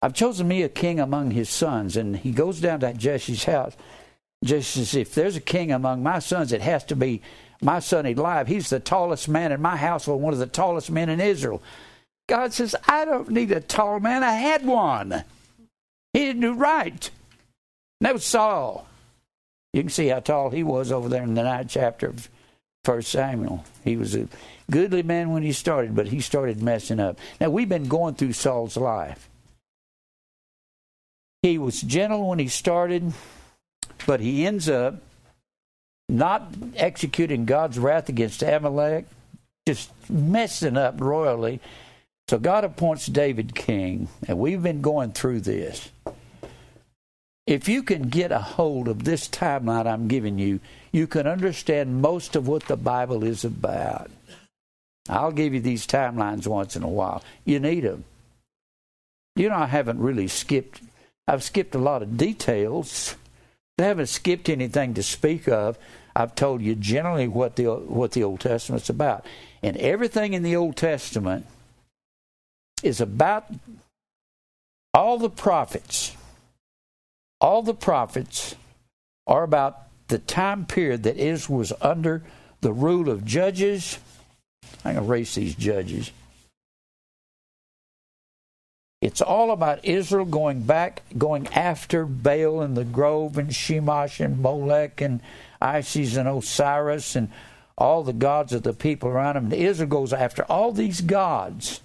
I've 0.00 0.14
chosen 0.14 0.46
me 0.46 0.62
a 0.62 0.68
king 0.68 1.00
among 1.00 1.32
his 1.32 1.48
sons. 1.48 1.96
And 1.96 2.16
he 2.16 2.32
goes 2.32 2.60
down 2.60 2.80
to 2.80 2.92
Jesse's 2.92 3.44
house. 3.44 3.76
Jesse 4.42 4.84
says, 4.84 4.94
if 4.94 5.14
there's 5.14 5.36
a 5.36 5.40
king 5.40 5.70
among 5.72 6.02
my 6.02 6.18
sons, 6.18 6.52
it 6.52 6.62
has 6.62 6.84
to 6.84 6.96
be 6.96 7.22
my 7.60 7.78
son 7.78 8.06
Eliab. 8.06 8.48
He's 8.48 8.70
the 8.70 8.80
tallest 8.80 9.28
man 9.28 9.52
in 9.52 9.62
my 9.62 9.76
household, 9.76 10.20
one 10.20 10.32
of 10.32 10.38
the 10.38 10.46
tallest 10.46 10.90
men 10.90 11.08
in 11.08 11.20
Israel. 11.20 11.62
God 12.28 12.52
says, 12.52 12.74
I 12.88 13.04
don't 13.04 13.30
need 13.30 13.52
a 13.52 13.60
tall 13.60 14.00
man. 14.00 14.24
I 14.24 14.34
had 14.34 14.64
one. 14.66 15.24
He 16.12 16.20
didn't 16.20 16.42
do 16.42 16.54
right. 16.54 17.10
that 18.00 18.14
was 18.14 18.24
Saul. 18.24 18.86
You 19.72 19.82
can 19.82 19.90
see 19.90 20.08
how 20.08 20.20
tall 20.20 20.50
he 20.50 20.62
was 20.62 20.92
over 20.92 21.08
there 21.08 21.22
in 21.22 21.34
the 21.34 21.42
ninth 21.42 21.70
chapter 21.70 22.08
of 22.08 22.28
First 22.84 23.10
Samuel. 23.10 23.64
He 23.84 23.96
was 23.96 24.14
a 24.14 24.28
goodly 24.70 25.02
man 25.02 25.30
when 25.30 25.42
he 25.42 25.52
started, 25.52 25.94
but 25.94 26.08
he 26.08 26.20
started 26.20 26.62
messing 26.62 27.00
up. 27.00 27.18
Now 27.40 27.50
we've 27.50 27.68
been 27.68 27.88
going 27.88 28.14
through 28.14 28.34
Saul's 28.34 28.76
life. 28.76 29.28
He 31.42 31.58
was 31.58 31.80
gentle 31.80 32.28
when 32.28 32.38
he 32.38 32.48
started, 32.48 33.12
but 34.06 34.20
he 34.20 34.46
ends 34.46 34.68
up 34.68 34.96
not 36.08 36.52
executing 36.76 37.44
God's 37.44 37.78
wrath 37.78 38.08
against 38.08 38.42
Amalek, 38.42 39.06
just 39.66 39.90
messing 40.10 40.76
up 40.76 41.00
royally. 41.00 41.60
So 42.28 42.38
God 42.38 42.64
appoints 42.64 43.06
David 43.06 43.54
king, 43.54 44.08
and 44.26 44.38
we've 44.38 44.62
been 44.62 44.80
going 44.80 45.12
through 45.12 45.40
this. 45.40 45.90
If 47.46 47.68
you 47.68 47.82
can 47.82 48.08
get 48.08 48.30
a 48.30 48.38
hold 48.38 48.88
of 48.88 49.04
this 49.04 49.28
timeline 49.28 49.86
I'm 49.86 50.06
giving 50.06 50.38
you, 50.38 50.60
you 50.92 51.06
can 51.06 51.26
understand 51.26 52.00
most 52.00 52.36
of 52.36 52.46
what 52.46 52.64
the 52.64 52.76
Bible 52.76 53.24
is 53.24 53.44
about. 53.44 54.10
I'll 55.08 55.32
give 55.32 55.52
you 55.52 55.60
these 55.60 55.86
timelines 55.86 56.46
once 56.46 56.76
in 56.76 56.82
a 56.84 56.88
while. 56.88 57.24
You 57.44 57.58
need 57.58 57.80
them. 57.80 58.04
You 59.34 59.48
know, 59.48 59.56
I 59.56 59.66
haven't 59.66 59.98
really 59.98 60.28
skipped, 60.28 60.80
I've 61.26 61.42
skipped 61.42 61.74
a 61.74 61.78
lot 61.78 62.02
of 62.02 62.16
details. 62.16 63.16
I 63.82 63.88
haven't 63.88 64.06
skipped 64.06 64.48
anything 64.48 64.94
to 64.94 65.02
speak 65.02 65.48
of. 65.48 65.78
I've 66.14 66.34
told 66.34 66.62
you 66.62 66.74
generally 66.74 67.28
what 67.28 67.56
the 67.56 67.66
what 67.66 68.12
the 68.12 68.22
Old 68.22 68.40
Testament's 68.40 68.90
about. 68.90 69.24
And 69.62 69.76
everything 69.76 70.34
in 70.34 70.42
the 70.42 70.56
Old 70.56 70.76
Testament 70.76 71.46
is 72.82 73.00
about 73.00 73.46
all 74.92 75.18
the 75.18 75.30
prophets. 75.30 76.16
All 77.40 77.62
the 77.62 77.74
prophets 77.74 78.54
are 79.26 79.42
about 79.42 79.78
the 80.08 80.18
time 80.18 80.66
period 80.66 81.04
that 81.04 81.16
Israel 81.16 81.58
was 81.58 81.72
under 81.80 82.22
the 82.60 82.72
rule 82.72 83.08
of 83.08 83.24
judges. 83.24 83.98
I'm 84.84 84.94
going 84.94 85.06
to 85.06 85.10
erase 85.10 85.34
these 85.34 85.54
judges. 85.54 86.12
It's 89.02 89.20
all 89.20 89.50
about 89.50 89.84
Israel 89.84 90.24
going 90.24 90.62
back, 90.62 91.02
going 91.18 91.48
after 91.48 92.06
Baal 92.06 92.62
and 92.62 92.76
the 92.76 92.84
Grove 92.84 93.36
and 93.36 93.50
Shemash 93.50 94.24
and 94.24 94.40
Molech 94.40 95.00
and 95.00 95.20
Isis 95.60 96.14
and 96.14 96.28
Osiris 96.28 97.16
and 97.16 97.28
all 97.76 98.04
the 98.04 98.12
gods 98.12 98.52
of 98.52 98.62
the 98.62 98.72
people 98.72 99.08
around 99.08 99.36
him. 99.36 99.44
And 99.46 99.54
Israel 99.54 99.88
goes 99.88 100.12
after 100.12 100.44
all 100.44 100.70
these 100.70 101.00
gods. 101.00 101.80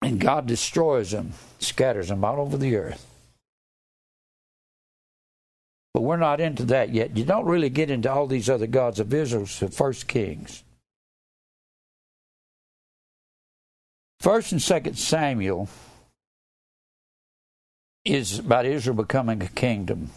And 0.00 0.18
God 0.18 0.46
destroys 0.46 1.10
them, 1.10 1.34
scatters 1.58 2.08
them 2.08 2.24
all 2.24 2.40
over 2.40 2.56
the 2.56 2.74
earth. 2.74 3.06
But 5.92 6.00
we're 6.00 6.16
not 6.16 6.40
into 6.40 6.64
that 6.64 6.94
yet. 6.94 7.14
You 7.14 7.24
don't 7.24 7.44
really 7.44 7.68
get 7.68 7.90
into 7.90 8.10
all 8.10 8.26
these 8.26 8.48
other 8.48 8.66
gods 8.66 9.00
of 9.00 9.12
Israel 9.12 9.46
to 9.46 9.68
First 9.68 10.08
Kings. 10.08 10.64
First 14.24 14.52
and 14.52 14.62
Second 14.62 14.96
Samuel 14.96 15.68
is 18.06 18.38
about 18.38 18.64
Israel 18.64 18.96
becoming 18.96 19.42
a 19.42 19.48
kingdom. 19.48 20.08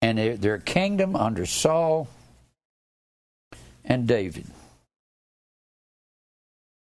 And 0.00 0.16
they're 0.40 0.56
kingdom 0.56 1.14
under 1.14 1.44
Saul 1.44 2.08
and 3.84 4.08
David. 4.08 4.46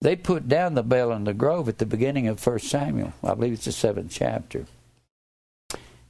They 0.01 0.15
put 0.15 0.49
down 0.49 0.73
the 0.73 0.81
Baal 0.81 1.11
in 1.11 1.25
the 1.25 1.35
grove 1.35 1.69
at 1.69 1.77
the 1.77 1.85
beginning 1.85 2.27
of 2.27 2.39
First 2.39 2.69
Samuel. 2.69 3.13
I 3.23 3.35
believe 3.35 3.53
it's 3.53 3.65
the 3.65 3.71
seventh 3.71 4.11
chapter. 4.11 4.65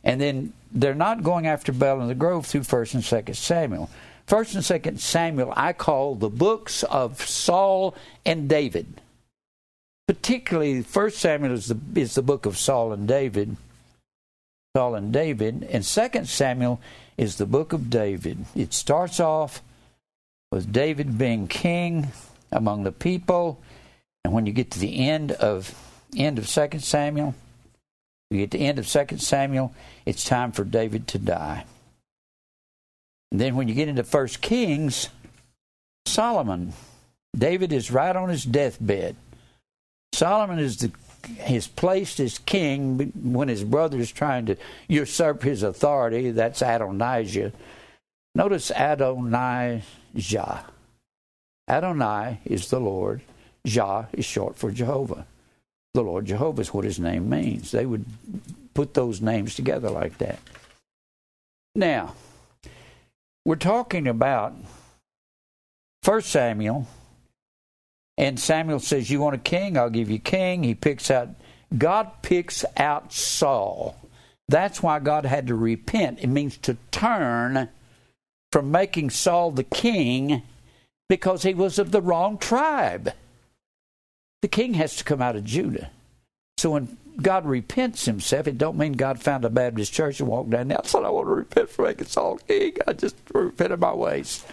And 0.01 0.21
then 0.21 0.53
they're 0.71 0.95
not 0.95 1.23
going 1.23 1.45
after 1.45 1.73
Baal 1.73 1.99
in 1.99 2.07
the 2.07 2.15
grove 2.15 2.45
through 2.45 2.63
First 2.63 2.93
and 2.93 3.03
Second 3.03 3.35
Samuel. 3.35 3.89
First 4.31 4.55
and 4.55 4.63
Second 4.63 5.01
Samuel 5.01 5.51
I 5.57 5.73
call 5.73 6.15
the 6.15 6.29
books 6.29 6.83
of 6.83 7.21
Saul 7.21 7.93
and 8.25 8.47
David. 8.47 9.01
Particularly, 10.07 10.83
First 10.83 11.17
Samuel 11.17 11.51
is 11.51 11.67
the 11.67 11.77
is 11.99 12.15
the 12.15 12.21
book 12.21 12.45
of 12.45 12.57
Saul 12.57 12.93
and 12.93 13.09
David. 13.09 13.57
Saul 14.73 14.95
and 14.95 15.11
David, 15.11 15.67
and 15.69 15.83
Second 15.83 16.29
Samuel 16.29 16.79
is 17.17 17.35
the 17.35 17.45
book 17.45 17.73
of 17.73 17.89
David. 17.89 18.45
It 18.55 18.71
starts 18.71 19.19
off 19.19 19.61
with 20.49 20.71
David 20.71 21.17
being 21.17 21.49
king 21.49 22.13
among 22.53 22.83
the 22.83 22.93
people, 22.93 23.59
and 24.23 24.33
when 24.33 24.45
you 24.45 24.53
get 24.53 24.71
to 24.71 24.79
the 24.79 25.09
end 25.09 25.33
of 25.33 25.75
end 26.15 26.39
of 26.39 26.47
Second 26.47 26.85
Samuel, 26.85 27.35
you 28.29 28.37
get 28.37 28.51
to 28.51 28.59
the 28.59 28.65
end 28.65 28.79
of 28.79 28.87
Second 28.87 29.17
Samuel, 29.17 29.73
it's 30.05 30.23
time 30.23 30.53
for 30.53 30.63
David 30.63 31.05
to 31.09 31.17
die. 31.17 31.65
Then 33.31 33.55
when 33.55 33.67
you 33.67 33.73
get 33.73 33.87
into 33.87 34.03
First 34.03 34.41
Kings, 34.41 35.09
Solomon, 36.05 36.73
David 37.35 37.71
is 37.71 37.91
right 37.91 38.15
on 38.15 38.29
his 38.29 38.43
deathbed. 38.43 39.15
Solomon 40.13 40.59
is 40.59 40.77
the 40.77 40.91
is 41.47 41.67
placed 41.67 42.19
as 42.19 42.39
king 42.39 43.11
when 43.15 43.47
his 43.47 43.63
brother 43.63 43.99
is 43.99 44.11
trying 44.11 44.45
to 44.47 44.55
usurp 44.87 45.43
his 45.43 45.63
authority. 45.63 46.31
That's 46.31 46.61
Adonijah. 46.61 47.51
Notice 48.33 48.71
Adonijah. 48.71 50.65
Adonai 51.69 52.39
is 52.45 52.69
the 52.69 52.79
Lord. 52.79 53.21
Jah 53.65 54.07
is 54.13 54.25
short 54.25 54.57
for 54.57 54.71
Jehovah. 54.71 55.25
The 55.93 56.01
Lord 56.01 56.25
Jehovah 56.25 56.61
is 56.61 56.73
what 56.73 56.85
his 56.85 56.99
name 56.99 57.29
means. 57.29 57.71
They 57.71 57.85
would 57.85 58.05
put 58.73 58.93
those 58.93 59.21
names 59.21 59.55
together 59.55 59.89
like 59.89 60.17
that. 60.17 60.39
Now, 61.75 62.15
we're 63.45 63.55
talking 63.55 64.07
about 64.07 64.53
First 66.03 66.29
Samuel, 66.29 66.87
and 68.17 68.39
Samuel 68.39 68.79
says, 68.79 69.09
"You 69.09 69.21
want 69.21 69.35
a 69.35 69.39
king? 69.39 69.77
I'll 69.77 69.89
give 69.89 70.09
you 70.09 70.19
king." 70.19 70.63
He 70.63 70.75
picks 70.75 71.11
out. 71.11 71.29
God 71.77 72.11
picks 72.21 72.65
out 72.77 73.13
Saul. 73.13 73.95
That's 74.47 74.83
why 74.83 74.99
God 74.99 75.25
had 75.25 75.47
to 75.47 75.55
repent. 75.55 76.19
It 76.19 76.27
means 76.27 76.57
to 76.59 76.77
turn 76.91 77.69
from 78.51 78.71
making 78.71 79.11
Saul 79.11 79.51
the 79.51 79.63
king 79.63 80.41
because 81.07 81.43
he 81.43 81.53
was 81.53 81.79
of 81.79 81.91
the 81.91 82.01
wrong 82.01 82.37
tribe. 82.37 83.13
The 84.41 84.47
king 84.47 84.73
has 84.73 84.95
to 84.97 85.03
come 85.03 85.21
out 85.21 85.35
of 85.35 85.45
Judah. 85.45 85.91
So 86.57 86.71
when 86.71 86.97
God 87.19 87.45
repents 87.45 88.05
himself, 88.05 88.47
it 88.47 88.57
don't 88.57 88.77
mean 88.77 88.93
God 88.93 89.21
found 89.21 89.45
a 89.45 89.49
Baptist 89.49 89.93
church 89.93 90.19
and 90.19 90.29
walked 90.29 90.51
down 90.51 90.67
there. 90.67 90.79
I 90.83 90.87
said, 90.87 91.03
I 91.03 91.09
want 91.09 91.27
to 91.27 91.33
repent 91.33 91.69
for 91.69 91.83
making 91.83 92.07
Saul 92.07 92.37
king. 92.37 92.77
I 92.87 92.93
just 92.93 93.15
repented 93.33 93.79
my 93.79 93.93
ways. 93.93 94.45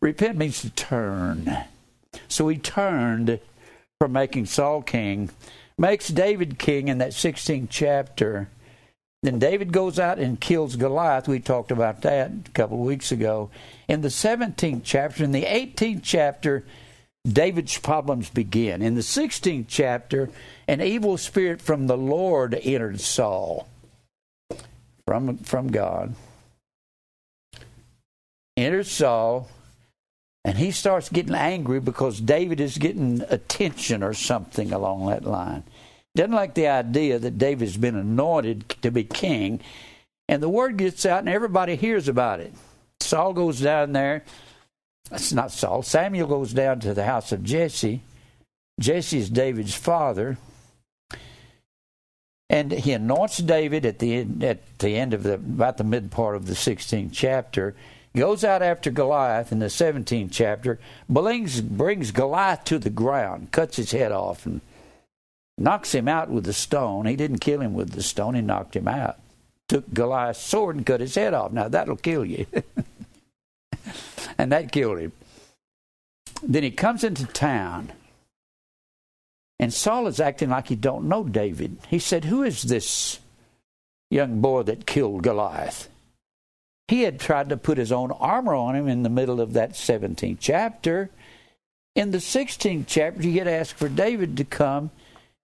Repent 0.00 0.36
means 0.36 0.60
to 0.62 0.70
turn. 0.70 1.56
So 2.28 2.48
he 2.48 2.58
turned 2.58 3.38
from 4.00 4.12
making 4.12 4.46
Saul 4.46 4.82
king, 4.82 5.30
makes 5.78 6.08
David 6.08 6.58
king 6.58 6.88
in 6.88 6.98
that 6.98 7.12
16th 7.12 7.68
chapter. 7.70 8.48
Then 9.22 9.38
David 9.38 9.72
goes 9.72 10.00
out 10.00 10.18
and 10.18 10.40
kills 10.40 10.74
Goliath. 10.74 11.28
We 11.28 11.38
talked 11.38 11.70
about 11.70 12.02
that 12.02 12.32
a 12.46 12.50
couple 12.50 12.80
of 12.80 12.86
weeks 12.86 13.12
ago. 13.12 13.50
In 13.86 14.00
the 14.00 14.08
17th 14.08 14.80
chapter, 14.82 15.22
in 15.22 15.30
the 15.30 15.44
18th 15.44 16.00
chapter, 16.02 16.64
David's 17.24 17.78
problems 17.78 18.30
begin. 18.30 18.82
In 18.82 18.96
the 18.96 19.00
16th 19.00 19.66
chapter, 19.68 20.28
an 20.72 20.80
evil 20.80 21.18
spirit 21.18 21.60
from 21.60 21.86
the 21.86 21.96
Lord 21.96 22.58
entered 22.62 23.00
Saul 23.00 23.68
from, 25.06 25.38
from 25.38 25.70
God. 25.70 26.14
Enters 28.56 28.90
Saul, 28.90 29.48
and 30.44 30.58
he 30.58 30.70
starts 30.70 31.08
getting 31.08 31.34
angry 31.34 31.80
because 31.80 32.20
David 32.20 32.60
is 32.60 32.78
getting 32.78 33.22
attention 33.28 34.02
or 34.02 34.14
something 34.14 34.72
along 34.72 35.06
that 35.06 35.24
line. 35.24 35.64
Doesn't 36.14 36.32
like 36.32 36.54
the 36.54 36.68
idea 36.68 37.18
that 37.18 37.38
David's 37.38 37.76
been 37.76 37.96
anointed 37.96 38.68
to 38.82 38.90
be 38.90 39.04
king, 39.04 39.60
and 40.28 40.42
the 40.42 40.48
word 40.48 40.76
gets 40.76 41.06
out 41.06 41.20
and 41.20 41.28
everybody 41.28 41.76
hears 41.76 42.08
about 42.08 42.40
it. 42.40 42.52
Saul 43.00 43.32
goes 43.32 43.60
down 43.60 43.92
there 43.92 44.24
that's 45.10 45.32
not 45.32 45.52
Saul. 45.52 45.82
Samuel 45.82 46.26
goes 46.26 46.54
down 46.54 46.80
to 46.80 46.94
the 46.94 47.04
house 47.04 47.32
of 47.32 47.44
Jesse. 47.44 48.00
Jesse 48.80 49.18
is 49.18 49.28
David's 49.28 49.74
father. 49.74 50.38
And 52.52 52.70
he 52.70 52.92
anoints 52.92 53.38
David 53.38 53.86
at 53.86 53.98
the 53.98 54.18
at 54.42 54.78
the 54.78 54.94
end 54.96 55.14
of 55.14 55.22
the 55.22 55.34
about 55.34 55.78
the 55.78 55.84
mid 55.84 56.10
part 56.10 56.36
of 56.36 56.46
the 56.46 56.52
16th 56.52 57.08
chapter. 57.10 57.74
Goes 58.14 58.44
out 58.44 58.60
after 58.60 58.90
Goliath 58.90 59.52
in 59.52 59.58
the 59.58 59.66
17th 59.66 60.28
chapter. 60.30 60.78
Brings 61.08 61.62
brings 61.62 62.10
Goliath 62.10 62.64
to 62.64 62.78
the 62.78 62.90
ground, 62.90 63.52
cuts 63.52 63.78
his 63.78 63.92
head 63.92 64.12
off, 64.12 64.44
and 64.44 64.60
knocks 65.56 65.94
him 65.94 66.08
out 66.08 66.28
with 66.28 66.46
a 66.46 66.52
stone. 66.52 67.06
He 67.06 67.16
didn't 67.16 67.38
kill 67.38 67.62
him 67.62 67.72
with 67.72 67.92
the 67.92 68.02
stone; 68.02 68.34
he 68.34 68.42
knocked 68.42 68.76
him 68.76 68.86
out. 68.86 69.16
Took 69.70 69.94
Goliath's 69.94 70.42
sword 70.42 70.76
and 70.76 70.84
cut 70.84 71.00
his 71.00 71.14
head 71.14 71.32
off. 71.32 71.52
Now 71.52 71.68
that'll 71.68 71.96
kill 71.96 72.26
you. 72.26 72.44
and 74.36 74.52
that 74.52 74.72
killed 74.72 74.98
him. 74.98 75.12
Then 76.42 76.64
he 76.64 76.70
comes 76.70 77.02
into 77.02 77.24
town, 77.24 77.92
and 79.62 79.72
Saul 79.72 80.08
is 80.08 80.18
acting 80.18 80.50
like 80.50 80.66
he 80.66 80.74
don't 80.74 81.08
know 81.08 81.22
David. 81.22 81.78
He 81.88 82.00
said, 82.00 82.24
"Who 82.24 82.42
is 82.42 82.62
this 82.62 83.20
young 84.10 84.40
boy 84.40 84.64
that 84.64 84.86
killed 84.86 85.22
Goliath?" 85.22 85.88
He 86.88 87.02
had 87.02 87.20
tried 87.20 87.48
to 87.50 87.56
put 87.56 87.78
his 87.78 87.92
own 87.92 88.10
armor 88.10 88.54
on 88.54 88.74
him 88.74 88.88
in 88.88 89.04
the 89.04 89.08
middle 89.08 89.40
of 89.40 89.52
that 89.52 89.76
17th 89.76 90.38
chapter. 90.40 91.10
In 91.94 92.10
the 92.10 92.20
16th 92.20 92.86
chapter, 92.88 93.22
you 93.22 93.34
get 93.34 93.46
asked 93.46 93.74
for 93.74 93.88
David 93.88 94.36
to 94.38 94.44
come 94.44 94.90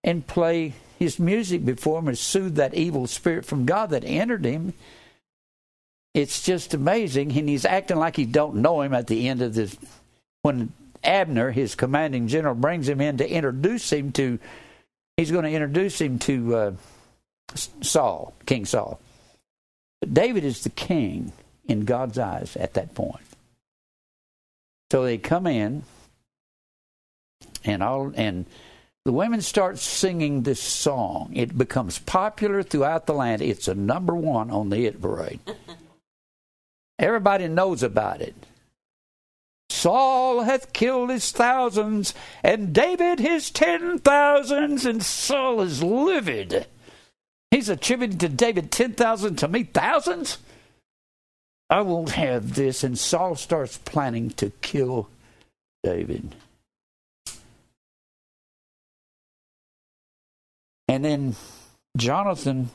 and 0.03 0.27
play 0.27 0.75
his 0.99 1.21
music 1.21 1.65
before 1.65 2.01
him 2.01 2.09
and 2.09 2.19
soothe 2.19 2.57
that 2.57 2.75
evil 2.75 3.07
spirit 3.07 3.45
from 3.45 3.67
God 3.67 3.91
that 3.91 4.05
entered 4.05 4.45
him. 4.45 4.75
It's 6.13 6.43
just 6.43 6.75
amazing. 6.75 7.39
And 7.39 7.49
he's 7.49 7.65
acting 7.65 7.99
like 7.99 8.17
he 8.17 8.25
don't 8.25 8.57
know 8.57 8.81
him 8.81 8.95
at 8.95 9.07
the 9.07 9.29
end 9.29 9.43
of 9.43 9.55
this. 9.55 9.77
When 10.43 10.73
Abner, 11.09 11.51
his 11.51 11.75
commanding 11.75 12.29
general, 12.29 12.55
brings 12.55 12.87
him 12.87 13.01
in 13.01 13.17
to 13.17 13.29
introduce 13.29 13.91
him 13.91 14.13
to, 14.13 14.39
he's 15.17 15.31
going 15.31 15.45
to 15.45 15.51
introduce 15.51 15.99
him 15.99 16.19
to 16.21 16.55
uh, 16.55 16.73
Saul, 17.55 18.35
King 18.45 18.67
Saul. 18.67 19.01
But 20.01 20.13
David 20.13 20.45
is 20.45 20.63
the 20.63 20.71
king 20.71 21.33
in 21.67 21.87
God's 21.87 22.19
eyes 22.19 22.57
at 22.57 22.75
that 22.75 22.95
point. 22.95 23.23
So 24.91 25.03
they 25.03 25.17
come 25.17 25.47
in, 25.47 25.83
and 27.65 27.83
all 27.83 28.13
and 28.15 28.47
the 29.05 29.13
women 29.13 29.41
start 29.41 29.79
singing 29.79 30.43
this 30.43 30.61
song. 30.61 31.33
It 31.35 31.57
becomes 31.57 31.99
popular 31.99 32.63
throughout 32.63 33.07
the 33.07 33.15
land. 33.15 33.41
It's 33.41 33.69
a 33.69 33.75
number 33.75 34.15
one 34.15 34.51
on 34.51 34.69
the 34.69 34.77
hit 34.77 35.01
parade. 35.01 35.41
Everybody 36.99 37.49
knows 37.49 37.83
about 37.83 38.21
it. 38.21 38.35
Saul 39.79 40.43
hath 40.43 40.73
killed 40.73 41.11
his 41.11 41.31
thousands, 41.31 42.13
and 42.43 42.73
David 42.73 43.21
his 43.21 43.51
ten 43.51 43.99
thousands, 43.99 44.85
and 44.85 45.03
Saul 45.03 45.61
is 45.61 45.83
livid. 45.83 46.67
He's 47.53 47.69
attributing 47.69 48.19
to 48.19 48.29
David 48.29 48.73
ten 48.73 48.95
thousand, 48.95 49.37
to 49.37 49.47
me 49.49 49.63
thousands. 49.63 50.39
I 51.71 51.83
won't 51.83 52.11
have 52.11 52.55
this. 52.55 52.83
And 52.83 52.99
Saul 52.99 53.37
starts 53.37 53.79
planning 53.79 54.31
to 54.31 54.51
kill 54.63 55.09
David. 55.85 56.35
And 60.89 61.05
then 61.05 61.37
Jonathan 61.97 62.71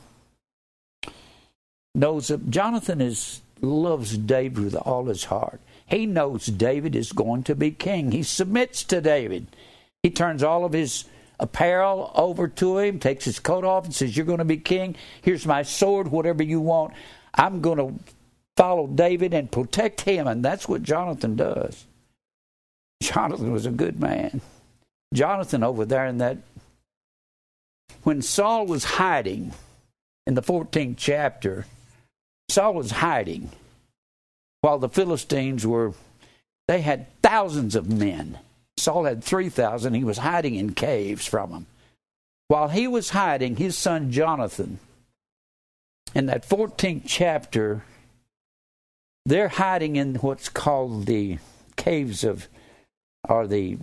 knows 1.94 2.28
that 2.28 2.50
Jonathan 2.50 3.00
is 3.00 3.42
loves 3.60 4.16
David 4.16 4.64
with 4.64 4.74
all 4.76 5.04
his 5.06 5.24
heart. 5.24 5.60
He 5.86 6.06
knows 6.06 6.46
David 6.46 6.96
is 6.96 7.12
going 7.12 7.42
to 7.44 7.54
be 7.54 7.70
king. 7.70 8.12
He 8.12 8.22
submits 8.22 8.84
to 8.84 9.00
David. 9.00 9.48
He 10.02 10.10
turns 10.10 10.42
all 10.42 10.64
of 10.64 10.72
his 10.72 11.04
apparel 11.38 12.10
over 12.14 12.48
to 12.48 12.78
him, 12.78 12.98
takes 12.98 13.24
his 13.24 13.38
coat 13.38 13.64
off, 13.64 13.84
and 13.84 13.94
says, 13.94 14.16
You're 14.16 14.26
going 14.26 14.38
to 14.38 14.44
be 14.44 14.56
king. 14.56 14.96
Here's 15.22 15.46
my 15.46 15.62
sword, 15.62 16.08
whatever 16.08 16.42
you 16.42 16.60
want. 16.60 16.94
I'm 17.34 17.60
going 17.60 17.78
to 17.78 17.98
follow 18.56 18.86
David 18.86 19.34
and 19.34 19.50
protect 19.50 20.02
him. 20.02 20.26
And 20.26 20.44
that's 20.44 20.68
what 20.68 20.82
Jonathan 20.82 21.36
does. 21.36 21.86
Jonathan 23.02 23.52
was 23.52 23.66
a 23.66 23.70
good 23.70 24.00
man. 24.00 24.40
Jonathan 25.12 25.62
over 25.62 25.84
there 25.84 26.06
in 26.06 26.18
that, 26.18 26.38
when 28.02 28.22
Saul 28.22 28.66
was 28.66 28.84
hiding 28.84 29.52
in 30.26 30.34
the 30.34 30.42
14th 30.42 30.96
chapter, 30.96 31.66
Saul 32.48 32.74
was 32.74 32.90
hiding 32.90 33.50
while 34.64 34.78
the 34.78 34.88
Philistines 34.88 35.66
were, 35.66 35.92
they 36.68 36.80
had 36.80 37.06
thousands 37.20 37.76
of 37.76 37.92
men. 37.92 38.38
Saul 38.78 39.04
had 39.04 39.22
3,000. 39.22 39.92
He 39.92 40.04
was 40.04 40.16
hiding 40.16 40.54
in 40.54 40.72
caves 40.72 41.26
from 41.26 41.50
them. 41.50 41.66
While 42.48 42.68
he 42.68 42.88
was 42.88 43.10
hiding, 43.10 43.56
his 43.56 43.76
son 43.76 44.10
Jonathan, 44.10 44.78
in 46.14 46.24
that 46.26 46.48
14th 46.48 47.02
chapter, 47.06 47.84
they're 49.26 49.48
hiding 49.48 49.96
in 49.96 50.14
what's 50.14 50.48
called 50.48 51.04
the 51.04 51.36
caves 51.76 52.24
of, 52.24 52.48
or 53.28 53.46
the 53.46 53.76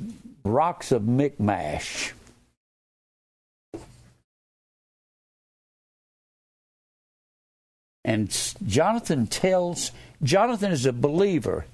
rocks 0.43 0.91
of 0.91 1.07
Michmash. 1.07 2.15
And 8.03 8.35
Jonathan 8.65 9.27
tells, 9.27 9.91
Jonathan 10.23 10.71
is 10.71 10.85
a 10.85 10.93
believer. 10.93 11.65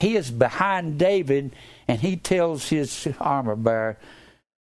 He 0.00 0.16
is 0.16 0.30
behind 0.30 0.98
David, 0.98 1.52
and 1.88 2.00
he 2.00 2.16
tells 2.16 2.68
his 2.68 3.08
armor 3.20 3.56
bearer, 3.56 3.96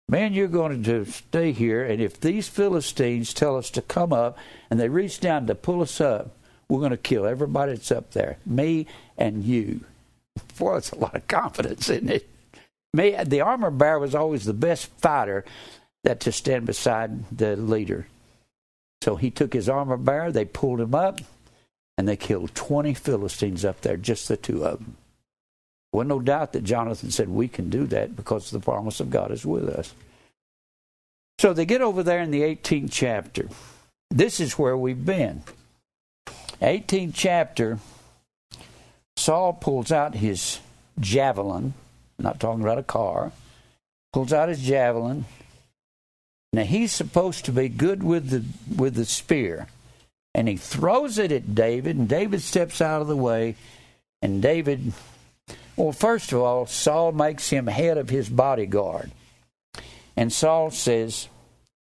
Man, 0.09 0.35
you're 0.35 0.47
going 0.47 0.85
to 0.85 1.05
stay 1.07 1.51
here, 1.51 1.85
and 1.85 2.01
if 2.01 2.21
these 2.21 2.47
Philistines 2.47 3.35
tell 3.35 3.57
us 3.57 3.71
to 3.71 3.83
come 3.83 4.13
up 4.13 4.39
and 4.71 4.79
they 4.79 4.89
reach 4.89 5.19
down 5.19 5.49
to 5.49 5.55
pull 5.57 5.83
us 5.83 6.01
up, 6.01 6.31
we're 6.69 6.79
going 6.79 6.93
to 6.93 6.97
kill 6.97 7.27
everybody 7.27 7.73
that's 7.73 7.91
up 7.91 8.13
there, 8.13 8.39
me 8.47 8.87
and 9.19 9.43
you. 9.43 9.81
Boy, 10.59 10.75
that's 10.75 10.93
a 10.93 10.99
lot 10.99 11.17
of 11.17 11.27
confidence, 11.27 11.89
isn't 11.89 12.09
it? 12.09 12.29
Me, 12.93 13.17
the 13.25 13.41
armor 13.41 13.71
bearer 13.71 13.99
was 13.99 14.15
always 14.15 14.45
the 14.45 14.53
best 14.53 14.87
fighter 14.99 15.45
that 16.05 16.21
to 16.21 16.31
stand 16.31 16.67
beside 16.67 17.37
the 17.37 17.57
leader. 17.57 18.07
So 19.03 19.17
he 19.17 19.31
took 19.33 19.53
his 19.53 19.69
armor 19.69 19.97
bearer, 19.97 20.31
they 20.31 20.45
pulled 20.45 20.81
him 20.81 20.95
up, 20.95 21.21
and 21.99 22.09
they 22.09 22.17
killed 22.17 22.55
20 22.55 22.95
Philistines 22.95 23.65
up 23.65 23.81
there, 23.81 23.97
just 23.97 24.29
the 24.29 24.37
two 24.37 24.65
of 24.65 24.79
them. 24.79 24.97
Well, 25.93 26.07
no 26.07 26.21
doubt 26.21 26.53
that 26.53 26.65
Jonathan 26.65 27.11
said, 27.11 27.29
We 27.29 27.49
can 27.49 27.71
do 27.71 27.87
that 27.87 28.17
because 28.17 28.51
the 28.51 28.61
promise 28.61 29.01
of 29.01 29.11
God 29.11 29.31
is 29.31 29.47
with 29.47 29.69
us. 29.69 29.95
So 31.39 31.53
they 31.53 31.65
get 31.65 31.81
over 31.81 32.03
there 32.03 32.21
in 32.21 32.31
the 32.31 32.43
18th 32.43 32.91
chapter. 32.91 33.49
This 34.11 34.41
is 34.41 34.59
where 34.59 34.77
we've 34.77 35.05
been. 35.05 35.43
18th 36.61 37.13
chapter, 37.15 37.79
Saul 39.17 39.53
pulls 39.55 39.93
out 39.93 40.15
his 40.15 40.61
javelin, 40.99 41.75
not 42.19 42.41
talking 42.41 42.63
about 42.63 42.79
a 42.79 42.83
car, 42.83 43.33
pulls 44.13 44.33
out 44.33 44.49
his 44.49 44.63
javelin. 44.63 45.27
Now 46.53 46.65
he's 46.65 46.93
supposed 46.93 47.45
to 47.47 47.53
be 47.53 47.69
good 47.69 48.03
with 48.03 48.31
the 48.31 48.45
with 48.75 48.95
the 48.95 49.05
spear. 49.05 49.67
And 50.37 50.47
he 50.47 50.57
throws 50.57 51.19
it 51.19 51.33
at 51.33 51.57
David, 51.57 51.97
and 51.97 52.09
David 52.09 52.43
steps 52.43 52.81
out 52.81 53.01
of 53.01 53.09
the 53.09 53.17
way, 53.17 53.57
and 54.23 54.41
David 54.41 54.93
well, 55.77 55.93
first 55.93 56.33
of 56.33 56.41
all, 56.41 56.67
Saul 56.67 57.13
makes 57.13 57.51
him 57.51 57.67
head 57.67 57.99
of 57.99 58.09
his 58.09 58.31
bodyguard. 58.31 59.11
And 60.17 60.33
Saul 60.33 60.71
says, 60.71 61.29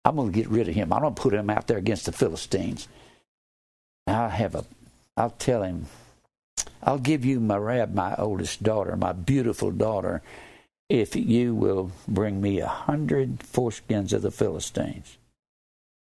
I'm 0.03 0.15
going 0.15 0.31
to 0.31 0.35
get 0.38 0.49
rid 0.49 0.67
of 0.67 0.73
him. 0.73 0.91
I'm 0.91 1.01
going 1.01 1.13
to 1.13 1.21
put 1.21 1.33
him 1.33 1.49
out 1.49 1.67
there 1.67 1.77
against 1.77 2.07
the 2.07 2.11
Philistines. 2.11 2.88
I'll 4.07 4.29
have 4.29 4.55
a, 4.55 4.65
I'll 5.15 5.29
tell 5.31 5.61
him, 5.61 5.85
I'll 6.81 6.97
give 6.97 7.23
you 7.23 7.39
Merab, 7.39 7.93
my 7.93 8.15
oldest 8.15 8.63
daughter, 8.63 8.95
my 8.95 9.11
beautiful 9.11 9.69
daughter, 9.69 10.23
if 10.89 11.15
you 11.15 11.53
will 11.53 11.91
bring 12.07 12.41
me 12.41 12.59
a 12.59 12.67
hundred 12.67 13.39
foreskins 13.39 14.13
of 14.13 14.23
the 14.23 14.31
Philistines. 14.31 15.17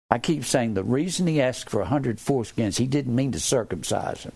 I 0.10 0.20
keep 0.20 0.46
saying 0.46 0.74
the 0.74 0.84
reason 0.84 1.28
he 1.28 1.42
asked 1.42 1.70
for 1.70 1.82
a 1.82 1.88
hundred 1.88 2.18
foreskins, 2.18 2.78
he 2.78 2.88
didn't 2.88 3.16
mean 3.16 3.32
to 3.34 3.40
circumcise 3.40 4.24
them. 4.24 4.34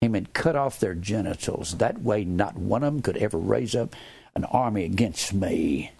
He 0.00 0.08
meant 0.08 0.34
cut 0.34 0.56
off 0.56 0.80
their 0.80 0.94
genitals. 0.94 1.76
That 1.78 2.02
way, 2.02 2.24
not 2.24 2.58
one 2.58 2.82
of 2.82 2.92
them 2.92 3.02
could 3.02 3.16
ever 3.16 3.38
raise 3.38 3.74
up 3.74 3.94
an 4.34 4.44
army 4.44 4.84
against 4.84 5.32
me. 5.32 5.92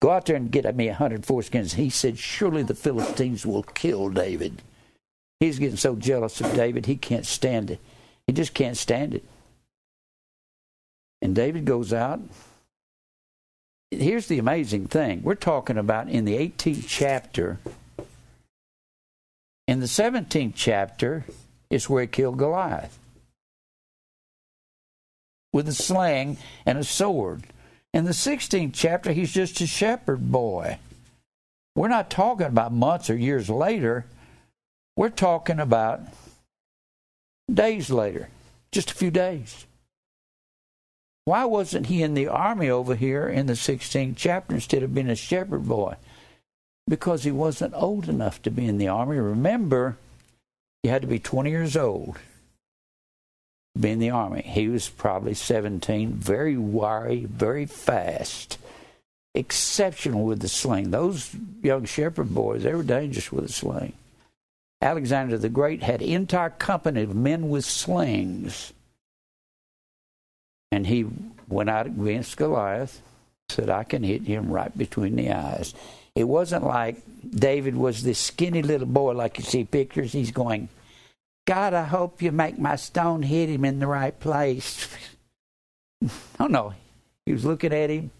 Go 0.00 0.10
out 0.10 0.26
there 0.26 0.36
and 0.36 0.50
get 0.50 0.64
at 0.64 0.76
me 0.76 0.88
a 0.88 0.94
hundred 0.94 1.22
foreskins. 1.22 1.74
He 1.74 1.90
said, 1.90 2.18
Surely 2.18 2.62
the 2.62 2.74
Philistines 2.74 3.44
will 3.44 3.62
kill 3.62 4.08
David. 4.08 4.62
He's 5.40 5.58
getting 5.58 5.76
so 5.76 5.94
jealous 5.94 6.40
of 6.40 6.54
David, 6.54 6.86
he 6.86 6.96
can't 6.96 7.26
stand 7.26 7.70
it. 7.70 7.80
He 8.26 8.32
just 8.32 8.54
can't 8.54 8.76
stand 8.76 9.14
it. 9.14 9.24
And 11.22 11.34
David 11.34 11.66
goes 11.66 11.92
out. 11.92 12.20
Here's 13.90 14.26
the 14.26 14.38
amazing 14.38 14.86
thing 14.86 15.22
we're 15.22 15.34
talking 15.34 15.76
about 15.76 16.08
in 16.08 16.24
the 16.24 16.36
18th 16.36 16.84
chapter. 16.86 17.58
In 19.70 19.78
the 19.78 19.86
17th 19.86 20.54
chapter 20.56 21.24
is 21.70 21.88
where 21.88 22.02
he 22.02 22.08
killed 22.08 22.38
Goliath 22.38 22.98
with 25.52 25.68
a 25.68 25.72
sling 25.72 26.38
and 26.66 26.76
a 26.76 26.82
sword. 26.82 27.44
In 27.94 28.04
the 28.04 28.10
16th 28.10 28.72
chapter, 28.74 29.12
he's 29.12 29.32
just 29.32 29.60
a 29.60 29.68
shepherd 29.68 30.32
boy. 30.32 30.80
We're 31.76 31.86
not 31.86 32.10
talking 32.10 32.48
about 32.48 32.72
months 32.72 33.10
or 33.10 33.14
years 33.14 33.48
later. 33.48 34.06
We're 34.96 35.08
talking 35.08 35.60
about 35.60 36.00
days 37.48 37.90
later, 37.90 38.28
just 38.72 38.90
a 38.90 38.94
few 38.94 39.12
days. 39.12 39.66
Why 41.26 41.44
wasn't 41.44 41.86
he 41.86 42.02
in 42.02 42.14
the 42.14 42.26
army 42.26 42.68
over 42.68 42.96
here 42.96 43.28
in 43.28 43.46
the 43.46 43.52
16th 43.52 44.16
chapter 44.16 44.56
instead 44.56 44.82
of 44.82 44.92
being 44.92 45.08
a 45.08 45.14
shepherd 45.14 45.68
boy? 45.68 45.94
Because 46.90 47.22
he 47.22 47.30
wasn't 47.30 47.72
old 47.74 48.08
enough 48.08 48.42
to 48.42 48.50
be 48.50 48.66
in 48.66 48.78
the 48.78 48.88
army. 48.88 49.16
Remember, 49.16 49.96
you 50.82 50.90
had 50.90 51.02
to 51.02 51.08
be 51.08 51.20
20 51.20 51.48
years 51.48 51.76
old 51.76 52.16
to 53.76 53.80
be 53.80 53.90
in 53.90 54.00
the 54.00 54.10
army. 54.10 54.42
He 54.42 54.66
was 54.66 54.88
probably 54.88 55.34
17, 55.34 56.14
very 56.14 56.56
wiry, 56.56 57.26
very 57.26 57.64
fast, 57.64 58.58
exceptional 59.36 60.24
with 60.24 60.40
the 60.40 60.48
sling. 60.48 60.90
Those 60.90 61.30
young 61.62 61.84
shepherd 61.84 62.34
boys, 62.34 62.64
they 62.64 62.74
were 62.74 62.82
dangerous 62.82 63.30
with 63.30 63.44
a 63.44 63.52
sling. 63.52 63.92
Alexander 64.82 65.38
the 65.38 65.48
Great 65.48 65.84
had 65.84 66.02
entire 66.02 66.50
company 66.50 67.02
of 67.02 67.14
men 67.14 67.50
with 67.50 67.64
slings. 67.64 68.72
And 70.72 70.88
he 70.88 71.06
went 71.46 71.70
out 71.70 71.86
against 71.86 72.36
Goliath, 72.36 73.00
said, 73.48 73.70
I 73.70 73.84
can 73.84 74.02
hit 74.02 74.22
him 74.22 74.50
right 74.50 74.76
between 74.76 75.14
the 75.14 75.30
eyes. 75.30 75.72
It 76.14 76.24
wasn't 76.24 76.64
like 76.64 77.02
David 77.28 77.76
was 77.76 78.02
this 78.02 78.18
skinny 78.18 78.62
little 78.62 78.86
boy 78.86 79.12
like 79.12 79.38
you 79.38 79.44
see 79.44 79.64
pictures. 79.64 80.12
He's 80.12 80.30
going, 80.30 80.68
God, 81.46 81.74
I 81.74 81.84
hope 81.84 82.22
you 82.22 82.32
make 82.32 82.58
my 82.58 82.76
stone 82.76 83.22
hit 83.22 83.48
him 83.48 83.64
in 83.64 83.78
the 83.78 83.86
right 83.86 84.18
place. 84.18 84.88
oh 86.40 86.46
no. 86.46 86.74
He 87.26 87.32
was 87.32 87.44
looking 87.44 87.72
at 87.72 87.90
him. 87.90 88.10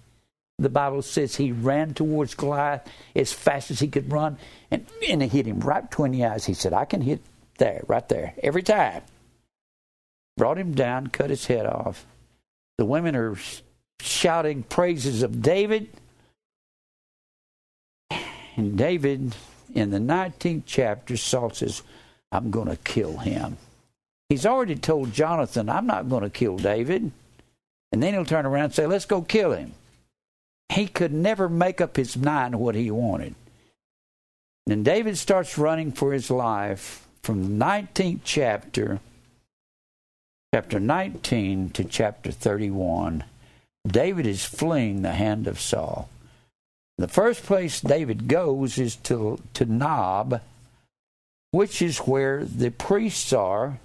The 0.58 0.68
Bible 0.68 1.02
says 1.02 1.34
he 1.34 1.52
ran 1.52 1.94
towards 1.94 2.34
Goliath 2.34 2.86
as 3.16 3.32
fast 3.32 3.70
as 3.70 3.80
he 3.80 3.88
could 3.88 4.12
run 4.12 4.36
and, 4.70 4.86
and 5.08 5.22
it 5.22 5.32
hit 5.32 5.46
him 5.46 5.60
right 5.60 5.88
between 5.88 6.12
the 6.12 6.26
eyes. 6.26 6.44
He 6.44 6.54
said, 6.54 6.74
I 6.74 6.84
can 6.84 7.00
hit 7.00 7.20
there, 7.56 7.82
right 7.86 8.06
there, 8.08 8.34
every 8.42 8.62
time. 8.62 9.02
Brought 10.36 10.58
him 10.58 10.74
down, 10.74 11.08
cut 11.08 11.30
his 11.30 11.46
head 11.46 11.66
off. 11.66 12.06
The 12.78 12.84
women 12.84 13.16
are 13.16 13.36
shouting 14.00 14.62
praises 14.64 15.22
of 15.22 15.42
David. 15.42 15.88
And 18.56 18.76
David, 18.76 19.34
in 19.74 19.90
the 19.90 19.98
19th 19.98 20.62
chapter, 20.66 21.16
Saul 21.16 21.50
says, 21.50 21.82
I'm 22.32 22.50
going 22.50 22.68
to 22.68 22.76
kill 22.76 23.18
him. 23.18 23.56
He's 24.28 24.46
already 24.46 24.76
told 24.76 25.12
Jonathan, 25.12 25.68
I'm 25.68 25.86
not 25.86 26.08
going 26.08 26.22
to 26.22 26.30
kill 26.30 26.56
David. 26.56 27.10
And 27.92 28.02
then 28.02 28.14
he'll 28.14 28.24
turn 28.24 28.46
around 28.46 28.66
and 28.66 28.74
say, 28.74 28.86
Let's 28.86 29.04
go 29.04 29.22
kill 29.22 29.52
him. 29.52 29.72
He 30.72 30.86
could 30.86 31.12
never 31.12 31.48
make 31.48 31.80
up 31.80 31.96
his 31.96 32.16
mind 32.16 32.58
what 32.58 32.76
he 32.76 32.90
wanted. 32.90 33.34
And 34.68 34.84
David 34.84 35.18
starts 35.18 35.58
running 35.58 35.90
for 35.90 36.12
his 36.12 36.30
life 36.30 37.06
from 37.22 37.42
the 37.58 37.64
19th 37.64 38.20
chapter, 38.22 39.00
chapter 40.54 40.78
19 40.78 41.70
to 41.70 41.84
chapter 41.84 42.30
31. 42.30 43.24
David 43.86 44.26
is 44.26 44.44
fleeing 44.44 45.02
the 45.02 45.12
hand 45.12 45.48
of 45.48 45.58
Saul. 45.58 46.08
The 47.00 47.08
first 47.08 47.44
place 47.44 47.80
David 47.80 48.28
goes 48.28 48.76
is 48.76 48.94
to, 48.96 49.40
to 49.54 49.64
Nob, 49.64 50.42
which 51.50 51.80
is 51.80 51.96
where 51.96 52.44
the 52.44 52.68
priests 52.68 53.32
are. 53.32 53.80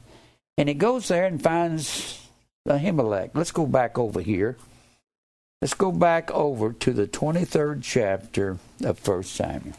And 0.57 0.67
he 0.67 0.75
goes 0.75 1.07
there 1.07 1.25
and 1.25 1.41
finds 1.41 2.27
Ahimelech. 2.67 3.31
Let's 3.33 3.53
go 3.53 3.65
back 3.65 3.97
over 3.97 4.19
here. 4.19 4.57
Let's 5.61 5.73
go 5.73 5.93
back 5.93 6.29
over 6.31 6.73
to 6.73 6.91
the 6.91 7.07
23rd 7.07 7.81
chapter 7.83 8.57
of 8.83 8.99
First 8.99 9.31
Samuel. 9.31 9.77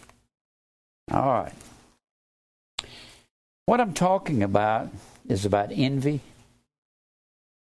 All 1.13 1.43
right. 1.43 1.53
What 3.67 3.83
I'm 3.83 3.93
talking 3.93 4.43
about 4.43 4.89
is 5.29 5.45
about 5.45 5.73
envy. 5.73 6.21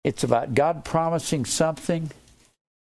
It's 0.06 0.24
about 0.24 0.54
God 0.54 0.86
promising 0.86 1.44
something 1.44 2.12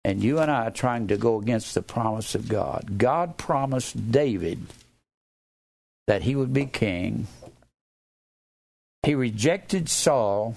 and 0.03 0.21
you 0.21 0.39
and 0.39 0.51
I 0.51 0.67
are 0.67 0.71
trying 0.71 1.07
to 1.07 1.17
go 1.17 1.39
against 1.39 1.73
the 1.73 1.81
promise 1.81 2.35
of 2.35 2.49
God. 2.49 2.97
God 2.97 3.37
promised 3.37 4.11
David 4.11 4.59
that 6.07 6.23
he 6.23 6.35
would 6.35 6.53
be 6.53 6.65
king. 6.65 7.27
He 9.03 9.15
rejected 9.15 9.89
Saul. 9.89 10.55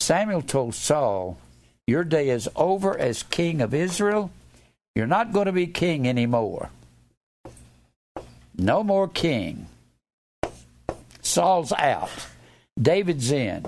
Samuel 0.00 0.42
told 0.42 0.74
Saul, 0.74 1.38
Your 1.86 2.04
day 2.04 2.30
is 2.30 2.48
over 2.56 2.98
as 2.98 3.22
king 3.22 3.60
of 3.60 3.74
Israel. 3.74 4.30
You're 4.94 5.06
not 5.06 5.32
going 5.32 5.46
to 5.46 5.52
be 5.52 5.66
king 5.66 6.08
anymore. 6.08 6.70
No 8.56 8.82
more 8.82 9.06
king. 9.06 9.66
Saul's 11.22 11.72
out. 11.72 12.10
David's 12.80 13.30
in. 13.30 13.64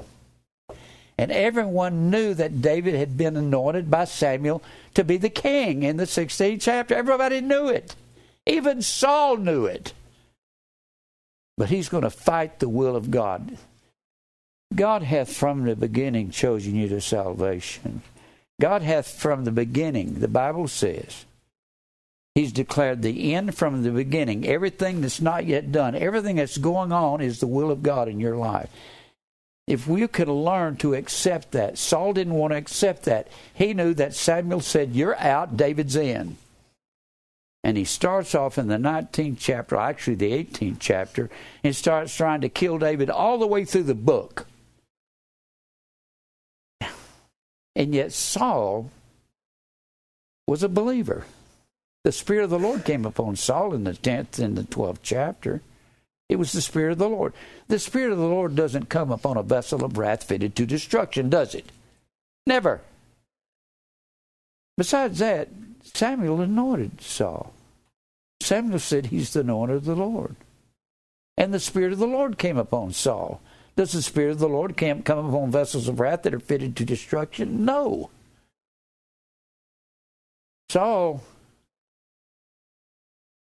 And 1.21 1.31
everyone 1.31 2.09
knew 2.09 2.33
that 2.33 2.63
David 2.63 2.95
had 2.95 3.19
been 3.19 3.37
anointed 3.37 3.91
by 3.91 4.07
Samuel 4.07 4.63
to 4.95 5.05
be 5.05 5.19
the 5.19 5.29
king 5.29 5.83
in 5.83 5.99
the 5.99 6.05
16th 6.05 6.63
chapter. 6.63 6.95
Everybody 6.95 7.43
knew 7.43 7.69
it. 7.69 7.95
Even 8.47 8.81
Saul 8.81 9.37
knew 9.37 9.67
it. 9.67 9.93
But 11.59 11.69
he's 11.69 11.91
going 11.91 12.05
to 12.05 12.11
fight 12.11 12.59
the 12.59 12.71
will 12.71 12.97
of 12.97 13.11
God. 13.11 13.59
God 14.75 15.03
hath 15.03 15.31
from 15.31 15.65
the 15.65 15.77
beginning 15.77 16.31
chosen 16.31 16.75
you 16.75 16.89
to 16.89 17.03
salvation. 17.03 18.01
God 18.59 18.81
hath 18.81 19.07
from 19.07 19.45
the 19.45 19.53
beginning, 19.53 20.21
the 20.21 20.29
Bible 20.29 20.69
says, 20.69 21.27
He's 22.35 22.53
declared 22.53 23.03
the 23.03 23.35
end 23.35 23.55
from 23.55 23.83
the 23.83 23.91
beginning. 23.91 24.47
Everything 24.47 25.03
that's 25.03 25.21
not 25.21 25.45
yet 25.45 25.71
done, 25.71 25.95
everything 25.95 26.37
that's 26.37 26.57
going 26.57 26.93
on 26.93 27.21
is 27.21 27.41
the 27.41 27.47
will 27.47 27.71
of 27.71 27.83
God 27.83 28.09
in 28.09 28.21
your 28.21 28.37
life. 28.37 28.71
If 29.71 29.87
we 29.87 30.09
could 30.09 30.27
learn 30.27 30.79
to 30.79 30.95
accept 30.95 31.53
that, 31.53 31.79
Saul 31.79 32.13
didn't 32.13 32.35
want 32.35 32.51
to 32.53 32.57
accept 32.57 33.05
that. 33.05 33.29
He 33.55 33.73
knew 33.73 33.95
that 33.95 34.17
Samuel 34.17 34.59
said, 34.59 34.97
You're 34.97 35.17
out, 35.17 35.57
David's 35.57 35.95
in. 35.95 36.37
And 37.63 37.77
he 37.77 37.85
starts 37.85 38.35
off 38.35 38.59
in 38.59 38.67
the 38.67 38.79
19th 38.79 39.37
chapter, 39.39 39.77
actually 39.77 40.17
the 40.17 40.33
18th 40.33 40.79
chapter, 40.81 41.31
and 41.63 41.77
starts 41.77 42.17
trying 42.17 42.41
to 42.41 42.49
kill 42.49 42.79
David 42.79 43.11
all 43.11 43.39
the 43.39 43.47
way 43.47 43.65
through 43.65 43.85
the 43.85 43.95
book. 43.95 44.49
And 47.77 47.95
yet 47.95 48.13
Saul 48.13 48.91
was 50.49 50.65
a 50.65 50.69
believer. 50.69 51.27
The 52.03 52.11
Spirit 52.11 52.43
of 52.43 52.51
the 52.51 52.59
Lord 52.59 52.85
came 52.85 53.05
upon 53.05 53.37
Saul 53.37 53.73
in 53.75 53.85
the 53.85 53.93
10th 53.93 54.41
and 54.41 54.59
the 54.59 54.65
12th 54.65 54.99
chapter. 55.05 55.63
It 56.31 56.39
was 56.39 56.53
the 56.53 56.63
Spirit 56.63 56.93
of 56.93 56.99
the 56.99 57.09
Lord. 57.09 57.33
The 57.67 57.81
Spirit 57.81 58.13
of 58.13 58.19
the 58.19 58.25
Lord 58.25 58.55
doesn't 58.55 58.89
come 58.89 59.11
upon 59.11 59.37
a 59.37 59.43
vessel 59.43 59.85
of 59.85 59.99
wrath 59.99 60.23
fitted 60.23 60.55
to 60.55 60.65
destruction, 60.65 61.29
does 61.29 61.57
it? 61.57 61.73
Never. 62.47 62.81
Besides 64.79 65.19
that, 65.19 65.49
Samuel 65.83 66.41
anointed 66.41 67.01
Saul. 67.01 67.53
Samuel 68.41 68.79
said 68.79 69.07
he's 69.07 69.33
the 69.33 69.41
anointed 69.41 69.79
of 69.79 69.85
the 69.87 69.97
Lord. 69.97 70.37
And 71.37 71.53
the 71.53 71.59
Spirit 71.59 71.93
of 71.93 71.99
the 71.99 72.07
Lord 72.07 72.39
came 72.39 72.59
upon 72.59 72.93
Saul. 72.93 73.41
Does 73.75 73.91
the 73.91 74.01
Spirit 74.01 74.31
of 74.31 74.39
the 74.39 74.49
Lord 74.49 74.77
come 74.77 75.01
upon 75.01 75.51
vessels 75.51 75.89
of 75.89 75.99
wrath 75.99 76.23
that 76.23 76.35
are 76.35 76.39
fitted 76.39 76.77
to 76.77 76.85
destruction? 76.85 77.65
No. 77.65 78.11
Saul 80.69 81.25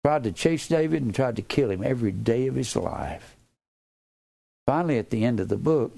tried 0.05 0.25
to 0.25 0.33
chase 0.33 0.69
David 0.69 1.03
and 1.03 1.15
tried 1.15 1.37
to 1.37 1.43
kill 1.43 1.71
him 1.71 1.83
every 1.83 2.13
day 2.13 2.47
of 2.47 2.55
his 2.55 2.75
life. 2.77 3.37
Finally, 4.67 4.99
at 4.99 5.11
the 5.11 5.25
end 5.25 5.41
of 5.41 5.49
the 5.49 5.57
book, 5.57 5.93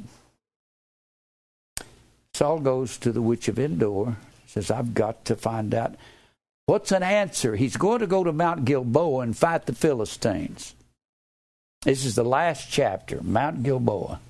Saul 2.34 2.60
goes 2.60 2.96
to 2.98 3.12
the 3.12 3.22
witch 3.22 3.48
of 3.48 3.58
Endor, 3.58 4.16
says, 4.46 4.70
I've 4.70 4.94
got 4.94 5.24
to 5.26 5.36
find 5.36 5.74
out 5.74 5.96
what's 6.66 6.92
an 6.92 7.02
answer. 7.02 7.56
He's 7.56 7.76
going 7.76 8.00
to 8.00 8.06
go 8.06 8.24
to 8.24 8.32
Mount 8.32 8.64
Gilboa 8.64 9.20
and 9.20 9.36
fight 9.36 9.66
the 9.66 9.74
Philistines. 9.74 10.74
This 11.82 12.04
is 12.04 12.14
the 12.14 12.24
last 12.24 12.70
chapter, 12.70 13.20
Mount 13.22 13.62
Gilboa. 13.62 14.20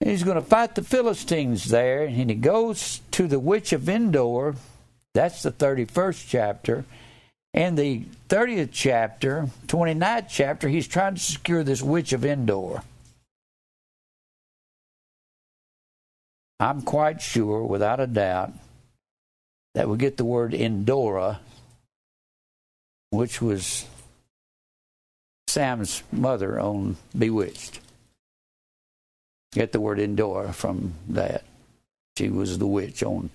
he's 0.00 0.24
going 0.24 0.36
to 0.36 0.42
fight 0.42 0.74
the 0.74 0.82
Philistines 0.82 1.66
there, 1.66 2.04
and 2.04 2.30
he 2.30 2.36
goes 2.36 3.00
to 3.12 3.26
the 3.28 3.38
witch 3.38 3.72
of 3.72 3.88
Endor 3.88 4.54
that's 5.14 5.42
the 5.42 5.52
31st 5.52 6.28
chapter. 6.28 6.84
And 7.52 7.76
the 7.76 8.04
30th 8.28 8.68
chapter, 8.72 9.48
29th 9.66 10.26
chapter, 10.28 10.68
he's 10.68 10.86
trying 10.86 11.16
to 11.16 11.20
secure 11.20 11.64
this 11.64 11.82
witch 11.82 12.12
of 12.12 12.24
Endor. 12.24 12.82
I'm 16.60 16.82
quite 16.82 17.20
sure, 17.22 17.64
without 17.64 18.00
a 18.00 18.06
doubt, 18.06 18.52
that 19.74 19.88
we 19.88 19.96
get 19.96 20.16
the 20.16 20.24
word 20.24 20.54
Endora, 20.54 21.40
which 23.10 23.40
was 23.42 23.86
Sam's 25.48 26.02
mother 26.12 26.60
on 26.60 26.96
Bewitched. 27.18 27.80
Get 29.52 29.72
the 29.72 29.80
word 29.80 29.98
Endora 29.98 30.52
from 30.52 30.94
that. 31.08 31.42
She 32.16 32.28
was 32.28 32.58
the 32.58 32.66
witch 32.66 33.02
on 33.02 33.30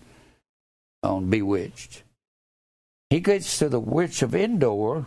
on 1.05 1.29
Bewitched. 1.29 2.03
He 3.09 3.19
gets 3.19 3.59
to 3.59 3.69
the 3.69 3.79
witch 3.79 4.21
of 4.21 4.35
Endor 4.35 5.05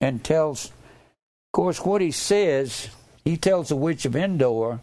and 0.00 0.22
tells, 0.22 0.66
of 0.66 1.52
course, 1.52 1.84
what 1.84 2.00
he 2.00 2.10
says, 2.10 2.88
he 3.24 3.36
tells 3.36 3.70
the 3.70 3.76
witch 3.76 4.04
of 4.04 4.14
Endor, 4.14 4.80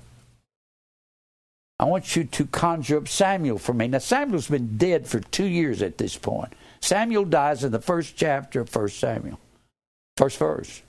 I 1.77 1.85
want 1.85 2.15
you 2.15 2.23
to 2.23 2.45
conjure 2.45 2.97
up 2.97 3.07
Samuel 3.07 3.57
for 3.57 3.73
me. 3.73 3.87
Now, 3.87 3.97
Samuel's 3.97 4.47
been 4.47 4.77
dead 4.77 5.07
for 5.07 5.19
two 5.19 5.45
years 5.45 5.81
at 5.81 5.97
this 5.97 6.17
point. 6.17 6.53
Samuel 6.81 7.25
dies 7.25 7.63
in 7.63 7.71
the 7.71 7.81
first 7.81 8.15
chapter 8.15 8.61
of 8.61 8.73
1 8.73 8.89
Samuel, 8.89 9.39
first 10.15 10.37
verse. 10.37 10.81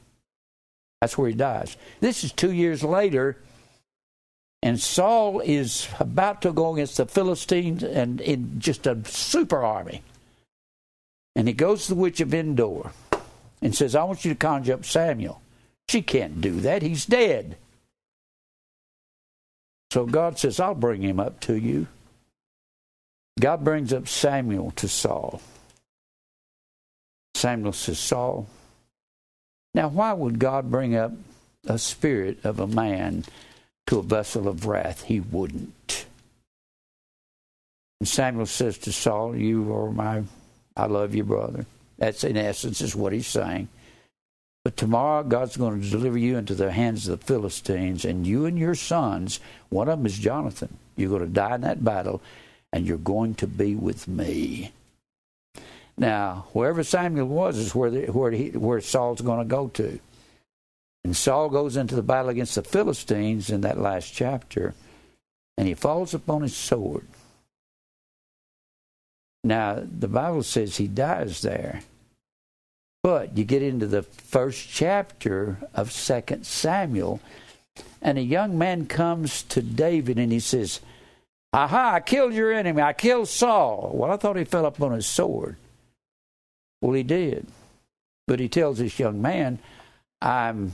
That's 1.00 1.18
where 1.18 1.28
he 1.28 1.34
dies. 1.34 1.76
This 2.00 2.24
is 2.24 2.32
two 2.32 2.52
years 2.52 2.82
later, 2.82 3.36
and 4.66 4.80
Saul 4.80 5.38
is 5.44 5.86
about 6.00 6.42
to 6.42 6.52
go 6.52 6.74
against 6.74 6.96
the 6.96 7.06
Philistines 7.06 7.84
and 7.84 8.20
in 8.20 8.58
just 8.58 8.84
a 8.88 8.98
super 9.04 9.64
army. 9.64 10.02
And 11.36 11.46
he 11.46 11.54
goes 11.54 11.84
to 11.84 11.94
the 11.94 12.00
witch 12.00 12.20
of 12.20 12.34
Endor 12.34 12.90
and 13.62 13.76
says, 13.76 13.94
I 13.94 14.02
want 14.02 14.24
you 14.24 14.32
to 14.32 14.36
conjure 14.36 14.74
up 14.74 14.84
Samuel. 14.84 15.40
She 15.88 16.02
can't 16.02 16.40
do 16.40 16.58
that. 16.62 16.82
He's 16.82 17.06
dead. 17.06 17.56
So 19.92 20.04
God 20.04 20.36
says, 20.36 20.58
I'll 20.58 20.74
bring 20.74 21.02
him 21.02 21.20
up 21.20 21.38
to 21.42 21.54
you. 21.54 21.86
God 23.38 23.62
brings 23.62 23.92
up 23.92 24.08
Samuel 24.08 24.72
to 24.72 24.88
Saul. 24.88 25.40
Samuel 27.36 27.72
says, 27.72 28.00
Saul, 28.00 28.48
now 29.74 29.86
why 29.86 30.12
would 30.12 30.40
God 30.40 30.72
bring 30.72 30.96
up 30.96 31.12
a 31.68 31.78
spirit 31.78 32.44
of 32.44 32.58
a 32.58 32.66
man 32.66 33.24
to 33.86 33.98
a 33.98 34.02
vessel 34.02 34.48
of 34.48 34.66
wrath? 34.66 35.04
He 35.04 35.20
wouldn't. 35.20 36.06
And 38.00 38.08
Samuel 38.08 38.46
says 38.46 38.78
to 38.78 38.92
Saul, 38.92 39.36
You 39.36 39.74
are 39.74 39.90
my, 39.90 40.22
I 40.76 40.86
love 40.86 41.14
you, 41.14 41.24
brother. 41.24 41.66
That's 41.98 42.24
in 42.24 42.36
essence 42.36 42.80
is 42.80 42.94
what 42.94 43.12
he's 43.12 43.26
saying. 43.26 43.68
But 44.64 44.76
tomorrow 44.76 45.22
God's 45.22 45.56
going 45.56 45.80
to 45.80 45.88
deliver 45.88 46.18
you 46.18 46.36
into 46.36 46.54
the 46.54 46.72
hands 46.72 47.06
of 47.06 47.20
the 47.20 47.26
Philistines, 47.26 48.04
and 48.04 48.26
you 48.26 48.46
and 48.46 48.58
your 48.58 48.74
sons, 48.74 49.40
one 49.68 49.88
of 49.88 49.98
them 49.98 50.06
is 50.06 50.18
Jonathan. 50.18 50.76
You're 50.96 51.10
going 51.10 51.22
to 51.22 51.28
die 51.28 51.54
in 51.54 51.60
that 51.60 51.84
battle, 51.84 52.20
and 52.72 52.84
you're 52.86 52.98
going 52.98 53.36
to 53.36 53.46
be 53.46 53.76
with 53.76 54.08
me. 54.08 54.72
Now, 55.96 56.46
wherever 56.52 56.82
Samuel 56.82 57.28
was 57.28 57.56
is 57.56 57.74
where 57.74 57.90
the, 57.90 58.06
where 58.06 58.30
he, 58.32 58.50
where 58.50 58.80
Saul's 58.80 59.20
going 59.20 59.38
to 59.38 59.44
go 59.44 59.68
to. 59.68 59.98
And 61.06 61.16
Saul 61.16 61.50
goes 61.50 61.76
into 61.76 61.94
the 61.94 62.02
battle 62.02 62.30
against 62.30 62.56
the 62.56 62.64
Philistines 62.64 63.48
in 63.48 63.60
that 63.60 63.78
last 63.78 64.12
chapter, 64.12 64.74
and 65.56 65.68
he 65.68 65.74
falls 65.74 66.14
upon 66.14 66.42
his 66.42 66.56
sword. 66.56 67.06
Now, 69.44 69.84
the 69.84 70.08
Bible 70.08 70.42
says 70.42 70.78
he 70.78 70.88
dies 70.88 71.42
there. 71.42 71.82
But 73.04 73.38
you 73.38 73.44
get 73.44 73.62
into 73.62 73.86
the 73.86 74.02
first 74.02 74.68
chapter 74.68 75.58
of 75.74 75.92
Second 75.92 76.44
Samuel, 76.44 77.20
and 78.02 78.18
a 78.18 78.22
young 78.22 78.58
man 78.58 78.86
comes 78.86 79.44
to 79.44 79.62
David 79.62 80.18
and 80.18 80.32
he 80.32 80.40
says, 80.40 80.80
Aha, 81.52 81.92
I 81.94 82.00
killed 82.00 82.34
your 82.34 82.52
enemy. 82.52 82.82
I 82.82 82.94
killed 82.94 83.28
Saul. 83.28 83.92
Well, 83.94 84.10
I 84.10 84.16
thought 84.16 84.34
he 84.34 84.42
fell 84.42 84.66
upon 84.66 84.90
his 84.90 85.06
sword. 85.06 85.54
Well, 86.80 86.94
he 86.94 87.04
did. 87.04 87.46
But 88.26 88.40
he 88.40 88.48
tells 88.48 88.78
this 88.78 88.98
young 88.98 89.22
man, 89.22 89.60
I'm 90.20 90.72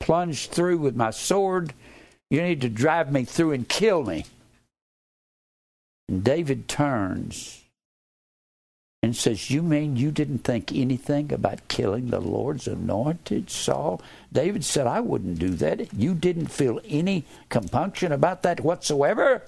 plunged 0.00 0.50
through 0.50 0.78
with 0.78 0.96
my 0.96 1.10
sword. 1.10 1.72
You 2.30 2.42
need 2.42 2.60
to 2.62 2.68
drive 2.68 3.12
me 3.12 3.24
through 3.24 3.52
and 3.52 3.68
kill 3.68 4.02
me. 4.02 4.24
And 6.08 6.24
David 6.24 6.66
turns 6.66 7.62
and 9.02 9.16
says, 9.16 9.50
You 9.50 9.62
mean 9.62 9.96
you 9.96 10.10
didn't 10.10 10.38
think 10.38 10.72
anything 10.72 11.32
about 11.32 11.68
killing 11.68 12.10
the 12.10 12.20
Lord's 12.20 12.66
anointed 12.66 13.50
Saul? 13.50 14.02
David 14.32 14.64
said, 14.64 14.86
I 14.86 15.00
wouldn't 15.00 15.38
do 15.38 15.50
that. 15.50 15.92
You 15.94 16.14
didn't 16.14 16.48
feel 16.48 16.80
any 16.84 17.24
compunction 17.48 18.12
about 18.12 18.42
that 18.42 18.60
whatsoever. 18.60 19.42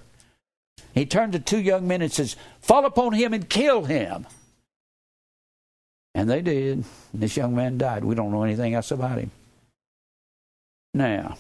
He 0.94 1.06
turned 1.06 1.32
to 1.32 1.38
two 1.38 1.60
young 1.60 1.86
men 1.86 2.02
and 2.02 2.12
says, 2.12 2.36
Fall 2.60 2.84
upon 2.84 3.12
him 3.12 3.32
and 3.32 3.48
kill 3.48 3.84
him. 3.84 4.26
And 6.14 6.28
they 6.28 6.42
did. 6.42 6.84
This 7.14 7.36
young 7.36 7.54
man 7.54 7.78
died. 7.78 8.04
We 8.04 8.14
don't 8.14 8.32
know 8.32 8.42
anything 8.42 8.74
else 8.74 8.90
about 8.90 9.18
him. 9.18 9.30
Now, 10.94 11.36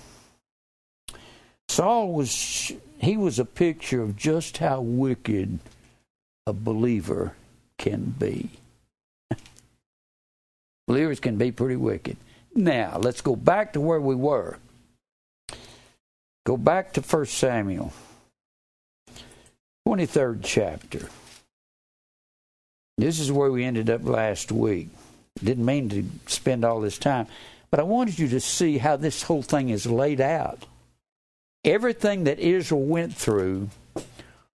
Saul 1.68 2.12
was 2.12 2.72
he 2.98 3.16
was 3.16 3.38
a 3.38 3.44
picture 3.44 4.02
of 4.02 4.16
just 4.16 4.58
how 4.58 4.80
wicked 4.80 5.58
a 6.46 6.52
believer 6.52 7.34
can 7.78 8.14
be. 8.18 8.50
Believers 10.86 11.20
can 11.20 11.36
be 11.36 11.50
pretty 11.50 11.76
wicked. 11.76 12.16
Now, 12.54 12.98
let's 12.98 13.20
go 13.20 13.34
back 13.34 13.72
to 13.72 13.80
where 13.80 14.00
we 14.00 14.14
were. 14.14 14.58
Go 16.44 16.56
back 16.56 16.92
to 16.94 17.00
1 17.00 17.26
Samuel, 17.26 17.92
23rd 19.86 20.40
chapter. 20.42 21.08
This 22.98 23.20
is 23.20 23.32
where 23.32 23.50
we 23.50 23.64
ended 23.64 23.88
up 23.88 24.04
last 24.04 24.52
week. 24.52 24.88
Didn't 25.42 25.64
mean 25.64 25.88
to 25.90 26.04
spend 26.26 26.64
all 26.64 26.80
this 26.80 26.98
time, 26.98 27.26
but 27.72 27.80
I 27.80 27.84
wanted 27.84 28.20
you 28.20 28.28
to 28.28 28.40
see 28.40 28.78
how 28.78 28.96
this 28.96 29.24
whole 29.24 29.42
thing 29.42 29.70
is 29.70 29.86
laid 29.86 30.20
out. 30.20 30.66
Everything 31.64 32.24
that 32.24 32.38
Israel 32.38 32.82
went 32.82 33.16
through 33.16 33.70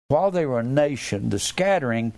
while 0.08 0.30
they 0.30 0.46
were 0.46 0.60
a 0.60 0.64
nation, 0.64 1.28
the 1.28 1.38
scattering 1.38 2.12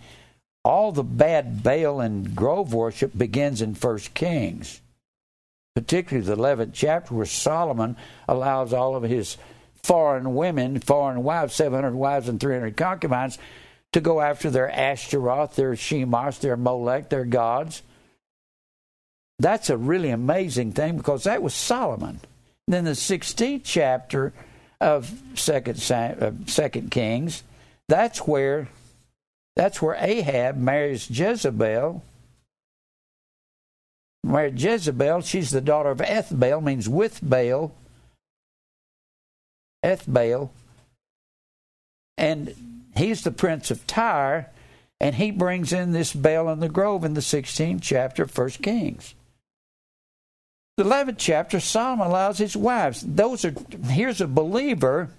all 0.64 0.92
the 0.92 1.02
bad 1.04 1.62
Baal 1.62 2.00
and 2.00 2.34
grove 2.34 2.72
worship 2.72 3.16
begins 3.16 3.60
in 3.60 3.74
First 3.74 4.14
Kings, 4.14 4.80
particularly 5.74 6.26
the 6.26 6.36
11th 6.36 6.70
chapter, 6.72 7.14
where 7.14 7.26
Solomon 7.26 7.96
allows 8.26 8.72
all 8.72 8.96
of 8.96 9.02
his 9.02 9.36
foreign 9.82 10.34
women, 10.34 10.80
foreign 10.80 11.22
wives, 11.22 11.54
700 11.54 11.94
wives 11.94 12.28
and 12.28 12.40
300 12.40 12.76
concubines, 12.76 13.36
to 13.92 14.00
go 14.00 14.20
after 14.20 14.48
their 14.48 14.70
Ashtaroth, 14.70 15.56
their 15.56 15.72
Chemosh, 15.72 16.40
their 16.40 16.56
Molech, 16.56 17.10
their 17.10 17.26
gods. 17.26 17.82
That's 19.38 19.70
a 19.70 19.76
really 19.76 20.10
amazing 20.10 20.72
thing 20.72 20.96
because 20.96 21.24
that 21.24 21.42
was 21.42 21.54
Solomon. 21.54 22.20
then 22.66 22.84
the 22.84 22.92
16th 22.92 23.62
chapter 23.64 24.32
of 24.80 25.12
Second, 25.34 25.90
uh, 25.90 26.32
Second 26.46 26.90
Kings, 26.90 27.42
that's 27.88 28.26
where 28.26 28.68
that's 29.56 29.80
where 29.80 29.96
Ahab 29.98 30.56
marries 30.56 31.08
Jezebel. 31.08 32.02
Married 34.24 34.60
Jezebel, 34.60 35.20
she's 35.20 35.50
the 35.50 35.60
daughter 35.60 35.90
of 35.90 35.98
Ethbaal, 35.98 36.62
means 36.62 36.88
with 36.88 37.20
Baal. 37.22 37.72
Ethbaal. 39.84 40.50
And 42.16 42.54
he's 42.96 43.22
the 43.22 43.30
prince 43.30 43.70
of 43.70 43.86
Tyre, 43.86 44.50
and 45.00 45.14
he 45.16 45.30
brings 45.30 45.72
in 45.72 45.92
this 45.92 46.12
Baal 46.12 46.48
in 46.48 46.60
the 46.60 46.68
grove 46.68 47.04
in 47.04 47.14
the 47.14 47.20
16th 47.20 47.80
chapter 47.82 48.24
of 48.24 48.36
1 48.36 48.50
Kings. 48.62 49.14
The 50.76 50.84
11th 50.84 51.16
chapter, 51.18 51.60
Solomon 51.60 52.08
allows 52.08 52.38
his 52.38 52.56
wives. 52.56 53.02
Those 53.06 53.44
are 53.44 53.54
here's 53.88 54.20
a 54.20 54.26
believer 54.26 55.10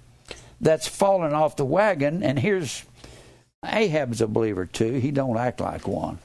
that's 0.60 0.88
fallen 0.88 1.34
off 1.34 1.56
the 1.56 1.66
wagon, 1.66 2.24
and 2.24 2.38
here's 2.38 2.84
Ahab's 3.64 4.22
a 4.22 4.28
believer 4.28 4.66
too. 4.66 4.94
He 4.94 5.12
don't 5.12 5.38
act 5.38 5.62
like 5.62 5.88
one. 5.88 6.20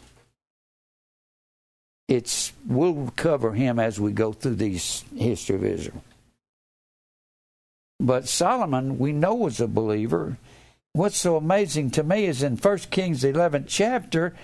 It's 2.09 2.53
we'll 2.67 3.13
cover 3.15 3.53
him 3.53 3.79
as 3.79 4.01
we 4.01 4.11
go 4.11 4.33
through 4.33 4.57
these 4.57 5.05
history 5.17 5.55
of 5.55 5.65
Israel. 5.65 6.03
But 8.01 8.29
Solomon, 8.29 8.99
we 8.99 9.13
know 9.13 9.35
was 9.35 9.61
a 9.61 9.69
believer. 9.69 10.39
What's 10.93 11.19
so 11.19 11.37
amazing 11.37 11.93
to 11.93 12.03
me 12.03 12.25
is 12.25 12.43
in 12.43 12.57
1 12.57 12.79
Kings 12.91 13.23
11th 13.23 13.67
chapter, 13.69 14.35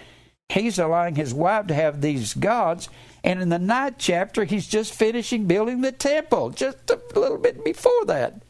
he's 0.49 0.79
allowing 0.79 1.17
his 1.17 1.35
wife 1.35 1.67
to 1.67 1.75
have 1.75 2.01
these 2.01 2.35
gods, 2.35 2.89
and 3.27 3.43
in 3.43 3.49
the 3.49 3.59
ninth 3.59 3.97
chapter, 3.99 4.45
he's 4.45 4.69
just 4.69 4.95
finishing 4.95 5.47
building 5.47 5.81
the 5.81 5.91
temple, 5.91 6.51
just 6.51 6.89
a 6.89 7.01
little 7.19 7.39
bit 7.39 7.65
before 7.65 8.05
that. 8.05 8.41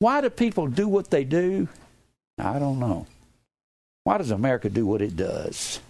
Why 0.00 0.20
do 0.20 0.28
people 0.28 0.66
do 0.66 0.86
what 0.86 1.10
they 1.10 1.24
do? 1.24 1.68
I 2.38 2.58
don't 2.58 2.78
know. 2.78 3.06
Why 4.04 4.18
does 4.18 4.30
America 4.30 4.68
do 4.68 4.84
what 4.84 5.00
it 5.00 5.16
does? 5.16 5.80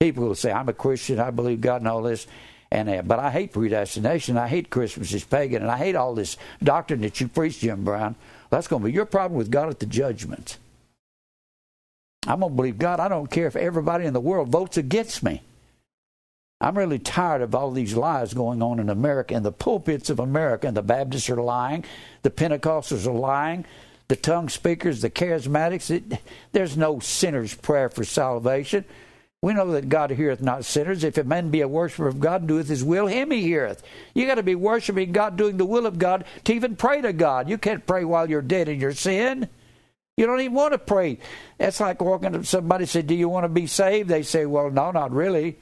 People 0.00 0.26
will 0.26 0.34
say, 0.34 0.52
I'm 0.52 0.68
a 0.68 0.74
Christian, 0.74 1.18
I 1.18 1.30
believe 1.30 1.62
God 1.62 1.80
and 1.80 1.88
all 1.88 2.02
this, 2.02 2.26
and 2.70 2.90
uh, 2.90 3.00
but 3.00 3.20
I 3.20 3.30
hate 3.30 3.54
predestination, 3.54 4.36
I 4.36 4.46
hate 4.46 4.68
Christmas 4.68 5.14
is 5.14 5.24
pagan, 5.24 5.62
and 5.62 5.70
I 5.70 5.78
hate 5.78 5.96
all 5.96 6.14
this 6.14 6.36
doctrine 6.62 7.00
that 7.00 7.18
you 7.22 7.28
preach, 7.28 7.60
Jim 7.60 7.84
Brown. 7.84 8.16
Well, 8.50 8.58
that's 8.58 8.68
going 8.68 8.82
to 8.82 8.86
be 8.86 8.92
your 8.92 9.06
problem 9.06 9.38
with 9.38 9.50
God 9.50 9.70
at 9.70 9.78
the 9.78 9.86
judgment. 9.86 10.58
I'm 12.26 12.40
going 12.40 12.52
to 12.52 12.56
believe 12.56 12.76
God. 12.76 13.00
I 13.00 13.08
don't 13.08 13.30
care 13.30 13.46
if 13.46 13.56
everybody 13.56 14.04
in 14.04 14.12
the 14.12 14.20
world 14.20 14.50
votes 14.50 14.76
against 14.76 15.22
me. 15.22 15.40
I'm 16.60 16.78
really 16.78 16.98
tired 16.98 17.42
of 17.42 17.54
all 17.54 17.70
these 17.70 17.94
lies 17.94 18.32
going 18.32 18.62
on 18.62 18.80
in 18.80 18.88
America, 18.88 19.34
and 19.34 19.44
the 19.44 19.52
pulpits 19.52 20.08
of 20.08 20.18
America, 20.18 20.66
and 20.66 20.76
the 20.76 20.82
Baptists 20.82 21.28
are 21.28 21.36
lying, 21.36 21.84
the 22.22 22.30
Pentecostals 22.30 23.06
are 23.06 23.12
lying, 23.12 23.66
the 24.08 24.16
tongue 24.16 24.48
speakers, 24.48 25.02
the 25.02 25.10
charismatics. 25.10 25.90
It, 25.90 26.20
there's 26.52 26.76
no 26.76 26.98
sinner's 26.98 27.54
prayer 27.54 27.88
for 27.88 28.04
salvation. 28.04 28.84
We 29.42 29.52
know 29.52 29.70
that 29.72 29.90
God 29.90 30.10
heareth 30.10 30.40
not 30.40 30.64
sinners. 30.64 31.04
If 31.04 31.18
a 31.18 31.24
man 31.24 31.50
be 31.50 31.60
a 31.60 31.68
worshiper 31.68 32.08
of 32.08 32.20
God 32.20 32.42
and 32.42 32.48
doeth 32.48 32.68
his 32.68 32.82
will, 32.82 33.06
him 33.06 33.30
he 33.30 33.42
heareth. 33.42 33.82
You 34.14 34.26
got 34.26 34.36
to 34.36 34.42
be 34.42 34.54
worshiping 34.54 35.12
God, 35.12 35.36
doing 35.36 35.58
the 35.58 35.66
will 35.66 35.86
of 35.86 35.98
God 35.98 36.24
to 36.44 36.54
even 36.54 36.74
pray 36.74 37.02
to 37.02 37.12
God. 37.12 37.50
You 37.50 37.58
can't 37.58 37.86
pray 37.86 38.04
while 38.04 38.30
you're 38.30 38.42
dead 38.42 38.68
in 38.68 38.80
your 38.80 38.94
sin. 38.94 39.48
You 40.16 40.24
don't 40.24 40.40
even 40.40 40.54
want 40.54 40.72
to 40.72 40.78
pray. 40.78 41.18
That's 41.58 41.80
like 41.80 42.00
walking 42.00 42.32
to 42.32 42.42
somebody 42.44 42.86
say, 42.86 43.02
"Do 43.02 43.14
you 43.14 43.28
want 43.28 43.44
to 43.44 43.50
be 43.50 43.66
saved?" 43.66 44.08
They 44.08 44.22
say, 44.22 44.46
"Well, 44.46 44.70
no, 44.70 44.90
not 44.90 45.12
really." 45.12 45.58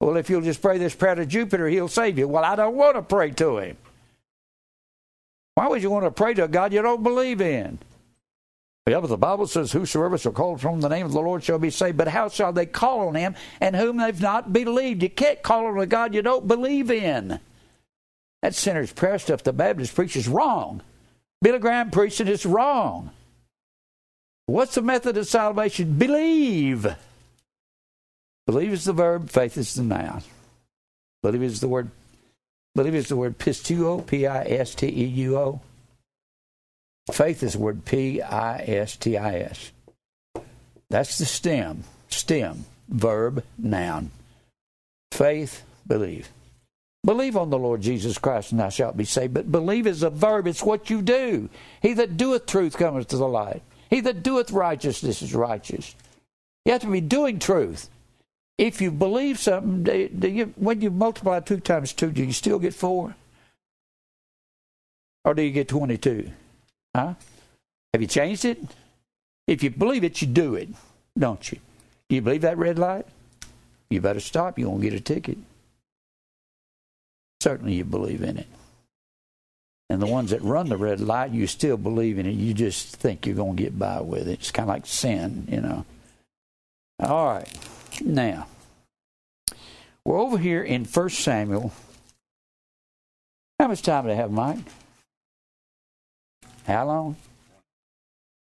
Well, 0.00 0.16
if 0.16 0.30
you'll 0.30 0.42
just 0.42 0.62
pray 0.62 0.78
this 0.78 0.94
prayer 0.94 1.16
to 1.16 1.26
Jupiter, 1.26 1.68
he'll 1.68 1.88
save 1.88 2.18
you. 2.18 2.28
Well, 2.28 2.44
I 2.44 2.54
don't 2.56 2.76
want 2.76 2.96
to 2.96 3.02
pray 3.02 3.30
to 3.32 3.58
him. 3.58 3.76
Why 5.54 5.66
would 5.66 5.82
you 5.82 5.90
want 5.90 6.04
to 6.04 6.10
pray 6.10 6.34
to 6.34 6.44
a 6.44 6.48
God 6.48 6.72
you 6.72 6.82
don't 6.82 7.02
believe 7.02 7.40
in? 7.40 7.78
Yeah, 8.88 9.00
but 9.00 9.08
the 9.08 9.18
Bible 9.18 9.46
says, 9.46 9.72
Whosoever 9.72 10.16
shall 10.16 10.32
call 10.32 10.56
from 10.56 10.80
the 10.80 10.88
name 10.88 11.04
of 11.04 11.12
the 11.12 11.20
Lord 11.20 11.42
shall 11.44 11.58
be 11.58 11.70
saved. 11.70 11.96
But 11.98 12.08
how 12.08 12.28
shall 12.28 12.52
they 12.52 12.64
call 12.64 13.08
on 13.08 13.16
him 13.16 13.34
and 13.60 13.76
whom 13.76 13.98
they've 13.98 14.20
not 14.20 14.52
believed? 14.52 15.02
You 15.02 15.10
can't 15.10 15.42
call 15.42 15.66
on 15.66 15.78
a 15.78 15.86
God 15.86 16.14
you 16.14 16.22
don't 16.22 16.48
believe 16.48 16.90
in. 16.90 17.40
That 18.40 18.54
sinner's 18.54 18.92
prayer 18.92 19.18
stuff 19.18 19.42
the 19.42 19.52
Baptist 19.52 19.94
preaches 19.94 20.28
wrong. 20.28 20.82
Billy 21.42 21.58
Graham 21.58 21.90
preaching 21.90 22.28
is 22.28 22.46
wrong. 22.46 23.10
What's 24.46 24.76
the 24.76 24.82
method 24.82 25.16
of 25.16 25.26
salvation? 25.26 25.98
Believe. 25.98 26.86
Believe 28.48 28.72
is 28.72 28.86
the 28.86 28.94
verb, 28.94 29.28
faith 29.28 29.58
is 29.58 29.74
the 29.74 29.82
noun. 29.82 30.22
Believe 31.22 31.42
is 31.42 31.60
the 31.60 31.68
word 31.68 31.90
believe 32.74 32.94
is 32.94 33.08
the 33.08 33.16
word 33.16 33.36
pisteuo, 33.36 34.06
P 34.06 34.26
I 34.26 34.42
S 34.42 34.74
T 34.74 34.86
E 34.86 35.04
U 35.04 35.36
O. 35.36 35.60
Faith 37.12 37.42
is 37.42 37.52
the 37.52 37.58
word 37.58 37.84
P 37.84 38.22
I 38.22 38.60
S 38.60 38.96
T 38.96 39.18
I 39.18 39.40
S. 39.40 39.70
That's 40.88 41.18
the 41.18 41.26
stem. 41.26 41.84
Stem. 42.08 42.64
Verb, 42.88 43.44
noun. 43.58 44.12
Faith, 45.12 45.62
believe. 45.86 46.30
Believe 47.04 47.36
on 47.36 47.50
the 47.50 47.58
Lord 47.58 47.82
Jesus 47.82 48.16
Christ 48.16 48.52
and 48.52 48.60
thou 48.60 48.70
shalt 48.70 48.96
be 48.96 49.04
saved. 49.04 49.34
But 49.34 49.52
believe 49.52 49.86
is 49.86 50.02
a 50.02 50.08
verb, 50.08 50.46
it's 50.46 50.62
what 50.62 50.88
you 50.88 51.02
do. 51.02 51.50
He 51.82 51.92
that 51.92 52.16
doeth 52.16 52.46
truth 52.46 52.78
cometh 52.78 53.08
to 53.08 53.18
the 53.18 53.28
light. 53.28 53.60
He 53.90 54.00
that 54.00 54.22
doeth 54.22 54.52
righteousness 54.52 55.20
is 55.20 55.34
righteous. 55.34 55.94
You 56.64 56.72
have 56.72 56.80
to 56.80 56.90
be 56.90 57.02
doing 57.02 57.38
truth. 57.38 57.90
If 58.58 58.80
you 58.80 58.90
believe 58.90 59.38
something, 59.38 59.84
do, 60.18 60.28
you, 60.28 60.52
when 60.56 60.80
you 60.80 60.90
multiply 60.90 61.38
two 61.38 61.60
times 61.60 61.92
two, 61.92 62.10
do 62.10 62.24
you 62.24 62.32
still 62.32 62.58
get 62.58 62.74
four? 62.74 63.14
Or 65.24 65.32
do 65.32 65.42
you 65.42 65.52
get 65.52 65.68
22? 65.68 66.30
Huh? 66.94 67.14
Have 67.92 68.02
you 68.02 68.08
changed 68.08 68.44
it? 68.44 68.58
If 69.46 69.62
you 69.62 69.70
believe 69.70 70.02
it, 70.02 70.20
you 70.20 70.26
do 70.26 70.56
it, 70.56 70.68
don't 71.16 71.50
you? 71.52 71.58
You 72.08 72.20
believe 72.20 72.42
that 72.42 72.58
red 72.58 72.78
light? 72.78 73.06
You 73.90 74.00
better 74.00 74.20
stop. 74.20 74.58
You 74.58 74.68
won't 74.68 74.82
get 74.82 74.92
a 74.92 75.00
ticket. 75.00 75.38
Certainly 77.40 77.74
you 77.74 77.84
believe 77.84 78.22
in 78.22 78.38
it. 78.38 78.48
And 79.90 80.02
the 80.02 80.06
ones 80.06 80.30
that 80.30 80.42
run 80.42 80.68
the 80.68 80.76
red 80.76 81.00
light, 81.00 81.30
you 81.30 81.46
still 81.46 81.76
believe 81.76 82.18
in 82.18 82.26
it. 82.26 82.32
You 82.32 82.52
just 82.52 82.96
think 82.96 83.24
you're 83.24 83.36
going 83.36 83.56
to 83.56 83.62
get 83.62 83.78
by 83.78 84.00
with 84.00 84.28
it. 84.28 84.40
It's 84.40 84.50
kind 84.50 84.68
of 84.68 84.74
like 84.74 84.86
sin, 84.86 85.46
you 85.48 85.60
know. 85.60 85.86
All 87.00 87.26
right. 87.26 87.48
Now, 88.02 88.46
we're 90.04 90.18
over 90.18 90.38
here 90.38 90.62
in 90.62 90.84
1 90.84 91.10
Samuel. 91.10 91.72
How 93.58 93.68
much 93.68 93.82
time 93.82 94.04
do 94.04 94.10
I 94.10 94.14
have, 94.14 94.30
Mike? 94.30 94.58
How 96.66 96.86
long? 96.86 97.16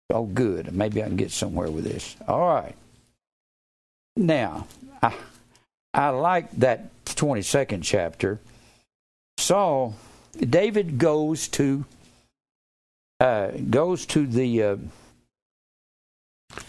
Oh, 0.10 0.26
good. 0.26 0.74
Maybe 0.74 1.02
I 1.04 1.08
can 1.08 1.16
get 1.16 1.32
somewhere 1.32 1.70
with 1.70 1.86
this. 1.86 2.16
All 2.28 2.48
right. 2.48 2.76
Now, 4.16 4.68
I, 5.02 5.14
I 5.94 6.10
like 6.10 6.52
that 6.58 6.90
22nd 7.06 7.84
chapter. 7.84 8.40
Saul, 9.38 9.96
David 10.38 10.98
goes 10.98 11.48
to 11.50 11.86
uh, 13.20 13.52
goes 13.70 14.06
to 14.08 14.26
the 14.26 14.64
uh, 14.64 14.78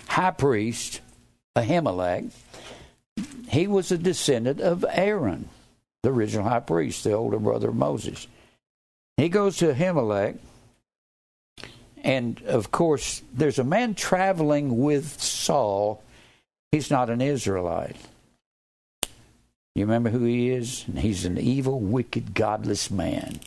high 0.08 0.32
priest 0.32 1.00
Ahimelech. 1.56 2.30
He 3.48 3.66
was 3.66 3.90
a 3.90 3.98
descendant 3.98 4.60
of 4.60 4.84
Aaron, 4.88 5.48
the 6.02 6.12
original 6.12 6.48
high 6.48 6.60
priest, 6.60 7.04
the 7.04 7.12
older 7.12 7.38
brother 7.38 7.68
of 7.68 7.76
Moses. 7.76 8.26
He 9.16 9.28
goes 9.28 9.56
to 9.58 9.72
Ahimelech 9.72 10.38
and 12.02 12.40
of 12.46 12.70
course, 12.70 13.22
there's 13.32 13.58
a 13.58 13.64
man 13.64 13.94
traveling 13.94 14.78
with 14.78 15.20
Saul. 15.20 16.02
He's 16.72 16.90
not 16.90 17.10
an 17.10 17.20
Israelite. 17.20 17.96
You 19.74 19.84
remember 19.84 20.10
who 20.10 20.24
he 20.24 20.50
is? 20.50 20.84
He's 20.96 21.24
an 21.24 21.38
evil, 21.38 21.80
wicked, 21.80 22.34
godless 22.34 22.90
man. 22.90 23.40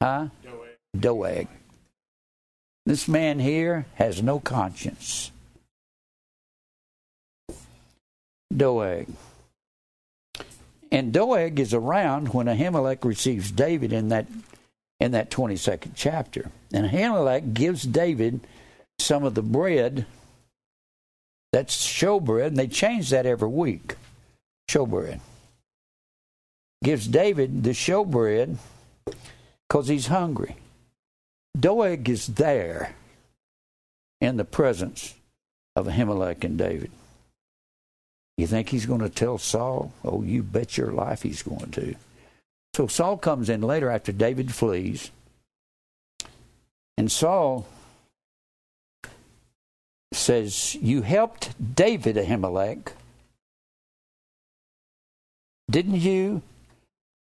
Huh? 0.00 0.28
Doeg. 0.42 0.98
Doeg. 0.98 1.48
This 2.86 3.06
man 3.06 3.38
here 3.38 3.86
has 3.94 4.22
no 4.22 4.40
conscience. 4.40 5.30
Doeg. 8.56 9.08
And 10.90 11.12
Doeg 11.12 11.58
is 11.58 11.72
around 11.72 12.34
when 12.34 12.46
Ahimelech 12.46 13.04
receives 13.04 13.50
David 13.50 13.92
in 13.92 14.08
that 14.08 14.26
in 15.00 15.12
that 15.12 15.30
22nd 15.30 15.92
chapter. 15.96 16.50
And 16.72 16.88
Ahimelech 16.88 17.54
gives 17.54 17.82
David 17.82 18.40
some 18.98 19.24
of 19.24 19.34
the 19.34 19.42
bread 19.42 20.06
that's 21.52 21.86
showbread, 21.86 22.48
and 22.48 22.56
they 22.56 22.68
change 22.68 23.10
that 23.10 23.26
every 23.26 23.48
week. 23.48 23.96
Showbread. 24.70 25.20
Gives 26.84 27.08
David 27.08 27.64
the 27.64 27.70
showbread 27.70 28.56
because 29.68 29.88
he's 29.88 30.06
hungry. 30.06 30.56
Doeg 31.58 32.08
is 32.08 32.28
there 32.28 32.94
in 34.20 34.36
the 34.36 34.44
presence 34.44 35.14
of 35.74 35.86
Ahimelech 35.86 36.44
and 36.44 36.56
David. 36.56 36.90
You 38.38 38.46
think 38.46 38.68
he's 38.68 38.86
going 38.86 39.00
to 39.00 39.08
tell 39.08 39.38
Saul? 39.38 39.92
Oh, 40.04 40.22
you 40.22 40.42
bet 40.42 40.76
your 40.76 40.92
life 40.92 41.22
he's 41.22 41.42
going 41.42 41.70
to. 41.72 41.94
So 42.74 42.86
Saul 42.86 43.18
comes 43.18 43.48
in 43.48 43.60
later 43.60 43.90
after 43.90 44.12
David 44.12 44.54
flees. 44.54 45.10
And 46.96 47.12
Saul 47.12 47.66
says, 50.12 50.74
You 50.76 51.02
helped 51.02 51.74
David, 51.74 52.16
Ahimelech. 52.16 52.92
Didn't 55.70 55.96
you? 55.96 56.42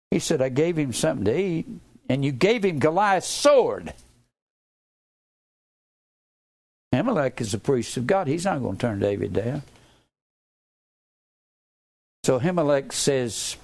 He 0.10 0.20
said, 0.20 0.42
I 0.42 0.50
gave 0.50 0.78
him 0.78 0.94
something 0.94 1.26
to 1.26 1.38
eat, 1.38 1.68
and 2.10 2.24
you 2.26 2.32
gave 2.32 2.66
him 2.66 2.80
Goliath's 2.80 3.28
sword. 3.28 3.94
Ahimelech 6.94 7.40
is 7.40 7.54
a 7.54 7.60
priest 7.60 7.96
of 7.96 8.08
God. 8.08 8.28
He's 8.28 8.46
not 8.46 8.62
going 8.62 8.76
to 8.76 8.82
turn 8.82 9.00
David 9.00 9.34
down. 9.34 9.64
So 12.24 12.40
Ahimelech 12.40 12.92
says, 12.92 13.58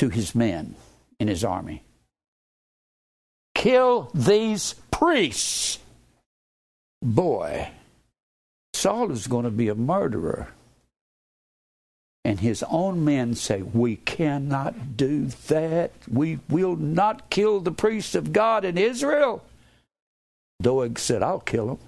to 0.00 0.08
his 0.08 0.34
men 0.34 0.74
in 1.18 1.28
his 1.28 1.44
army 1.44 1.82
Kill 3.54 4.10
these 4.14 4.74
priests. 4.90 5.78
Boy, 7.02 7.68
Saul 8.72 9.10
is 9.10 9.26
going 9.26 9.44
to 9.44 9.50
be 9.50 9.68
a 9.68 9.74
murderer. 9.74 10.48
And 12.24 12.40
his 12.40 12.64
own 12.70 13.04
men 13.04 13.34
say, 13.34 13.60
We 13.60 13.96
cannot 13.96 14.96
do 14.96 15.26
that. 15.48 15.92
We 16.10 16.38
will 16.48 16.76
not 16.76 17.28
kill 17.28 17.60
the 17.60 17.72
priests 17.72 18.14
of 18.14 18.32
God 18.32 18.64
in 18.64 18.78
Israel. 18.78 19.44
Doeg 20.62 20.98
said, 20.98 21.22
I'll 21.22 21.40
kill 21.40 21.72
him. 21.72 21.78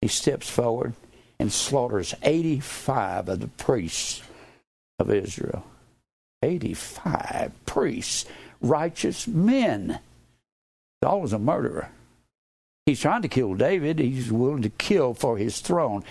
He 0.00 0.08
steps 0.08 0.48
forward 0.48 0.94
and 1.38 1.52
slaughters 1.52 2.14
85 2.22 3.28
of 3.28 3.40
the 3.40 3.48
priests 3.48 4.22
of 4.98 5.10
Israel. 5.10 5.64
85 6.42 7.52
priests, 7.66 8.24
righteous 8.60 9.26
men. 9.26 9.98
Saul 11.02 11.20
was 11.20 11.32
a 11.32 11.38
murderer. 11.38 11.90
He's 12.86 13.00
trying 13.00 13.22
to 13.22 13.28
kill 13.28 13.54
David. 13.54 13.98
He's 13.98 14.32
willing 14.32 14.62
to 14.62 14.70
kill 14.70 15.14
for 15.14 15.36
his 15.36 15.60
throne. 15.60 16.04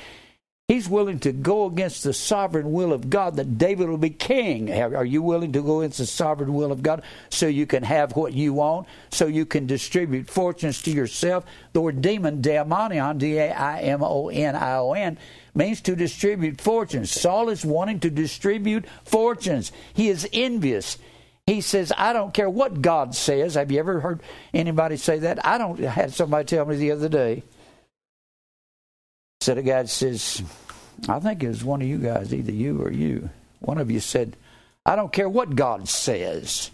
He's 0.68 0.90
willing 0.90 1.20
to 1.20 1.32
go 1.32 1.66
against 1.66 2.04
the 2.04 2.12
sovereign 2.12 2.74
will 2.74 2.92
of 2.92 3.10
God 3.10 3.38
that 3.38 3.58
David 3.58 3.88
will 3.88 3.98
be 3.98 4.10
king. 4.10 4.70
Are 4.70 5.06
you 5.06 5.22
willing 5.22 5.54
to 5.54 5.62
go 5.62 5.80
against 5.80 6.00
the 6.00 6.06
sovereign 6.06 6.54
will 6.54 6.74
of 6.74 6.84
God 6.84 7.04
so 7.30 7.48
you 7.48 7.66
can 7.66 7.84
have 7.84 8.18
what 8.18 8.34
you 8.34 8.52
want, 8.52 8.86
so 9.10 9.28
you 9.28 9.46
can 9.46 9.66
distribute 9.66 10.30
fortunes 10.30 10.82
to 10.82 10.92
yourself? 10.92 11.46
The 11.72 11.80
word 11.80 12.02
demon, 12.02 12.42
daimonion, 12.42 13.18
D 13.18 13.38
A 13.38 13.54
I 13.54 13.80
M 13.80 14.04
O 14.04 14.28
N 14.28 14.58
I 14.58 14.76
O 14.76 14.92
N, 14.92 15.18
means 15.56 15.80
to 15.84 15.96
distribute 15.96 16.60
fortunes. 16.60 17.12
Saul 17.12 17.48
is 17.48 17.64
wanting 17.64 18.02
to 18.02 18.10
distribute 18.10 18.84
fortunes. 19.06 19.72
He 19.94 20.10
is 20.10 20.28
envious. 20.34 20.98
He 21.46 21.62
says, 21.62 21.94
I 21.96 22.12
don't 22.12 22.34
care 22.34 22.50
what 22.50 22.82
God 22.82 23.16
says. 23.16 23.54
Have 23.54 23.72
you 23.72 23.80
ever 23.80 24.02
heard 24.02 24.22
anybody 24.54 24.98
say 24.98 25.20
that? 25.20 25.46
I 25.46 25.58
don't 25.60 25.82
I 25.82 25.92
had 25.92 26.14
somebody 26.14 26.44
tell 26.44 26.66
me 26.66 26.76
the 26.76 26.92
other 26.92 27.08
day. 27.08 27.44
Said 29.48 29.60
a 29.60 29.64
guy 29.64 29.86
says, 29.86 30.44
I 31.08 31.22
think 31.22 31.42
it 31.42 31.48
was 31.48 31.64
one 31.64 31.82
of 31.82 31.88
you 31.88 32.00
guys, 32.00 32.34
either 32.34 32.52
you 32.52 32.82
or 32.82 32.92
you. 32.92 33.30
One 33.62 33.78
of 33.78 33.90
you 33.90 34.02
said, 34.02 34.36
I 34.86 34.98
don't 34.98 35.14
care 35.14 35.30
what 35.30 35.56
God 35.56 35.88
says 35.88 36.70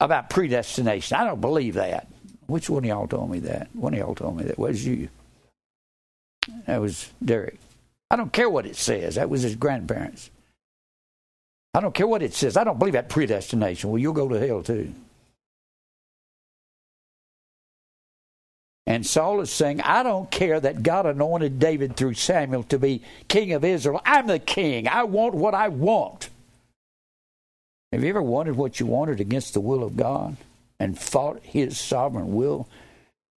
about 0.00 0.28
predestination. 0.28 1.16
I 1.16 1.22
don't 1.22 1.40
believe 1.40 1.74
that. 1.74 2.08
Which 2.48 2.68
one 2.68 2.82
of 2.82 2.88
y'all 2.88 3.06
told 3.06 3.30
me 3.30 3.38
that? 3.38 3.68
One 3.74 3.94
of 3.94 4.00
y'all 4.00 4.16
told 4.16 4.38
me 4.38 4.42
that. 4.46 4.58
Was 4.58 4.84
you? 4.84 5.08
That 6.66 6.80
was 6.80 7.12
Derek. 7.24 7.60
I 8.10 8.16
don't 8.16 8.32
care 8.32 8.50
what 8.50 8.66
it 8.66 8.74
says. 8.74 9.14
That 9.14 9.30
was 9.30 9.42
his 9.42 9.54
grandparents. 9.54 10.32
I 11.74 11.78
don't 11.78 11.94
care 11.94 12.08
what 12.08 12.24
it 12.24 12.34
says. 12.34 12.56
I 12.56 12.64
don't 12.64 12.80
believe 12.80 12.94
that 12.94 13.08
predestination. 13.08 13.88
Well, 13.88 14.00
you'll 14.00 14.14
go 14.14 14.28
to 14.28 14.44
hell 14.44 14.64
too. 14.64 14.92
And 18.86 19.06
Saul 19.06 19.40
is 19.40 19.50
saying, 19.50 19.80
I 19.80 20.02
don't 20.02 20.30
care 20.30 20.60
that 20.60 20.82
God 20.82 21.06
anointed 21.06 21.58
David 21.58 21.96
through 21.96 22.14
Samuel 22.14 22.64
to 22.64 22.78
be 22.78 23.02
king 23.28 23.52
of 23.52 23.64
Israel. 23.64 24.00
I'm 24.04 24.26
the 24.26 24.38
king. 24.38 24.88
I 24.88 25.04
want 25.04 25.34
what 25.34 25.54
I 25.54 25.68
want. 25.68 26.28
Have 27.92 28.02
you 28.02 28.10
ever 28.10 28.22
wanted 28.22 28.56
what 28.56 28.80
you 28.80 28.86
wanted 28.86 29.20
against 29.20 29.54
the 29.54 29.60
will 29.60 29.82
of 29.82 29.96
God 29.96 30.36
and 30.78 30.98
fought 30.98 31.42
his 31.42 31.80
sovereign 31.80 32.34
will? 32.34 32.68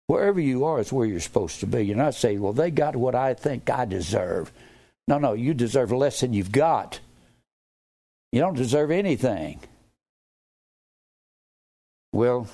Wherever 0.06 0.40
you 0.40 0.64
are 0.64 0.80
is 0.80 0.92
where 0.92 1.06
you're 1.06 1.20
supposed 1.20 1.60
to 1.60 1.66
be. 1.66 1.82
You're 1.84 1.96
not 1.96 2.14
saying, 2.14 2.40
well, 2.40 2.52
they 2.52 2.70
got 2.70 2.96
what 2.96 3.14
I 3.14 3.34
think 3.34 3.70
I 3.70 3.84
deserve. 3.84 4.52
No, 5.06 5.18
no, 5.18 5.32
you 5.32 5.54
deserve 5.54 5.92
less 5.92 6.20
than 6.20 6.34
you've 6.34 6.52
got. 6.52 7.00
You 8.32 8.40
don't 8.40 8.56
deserve 8.56 8.90
anything. 8.90 9.60
Well, 12.12 12.48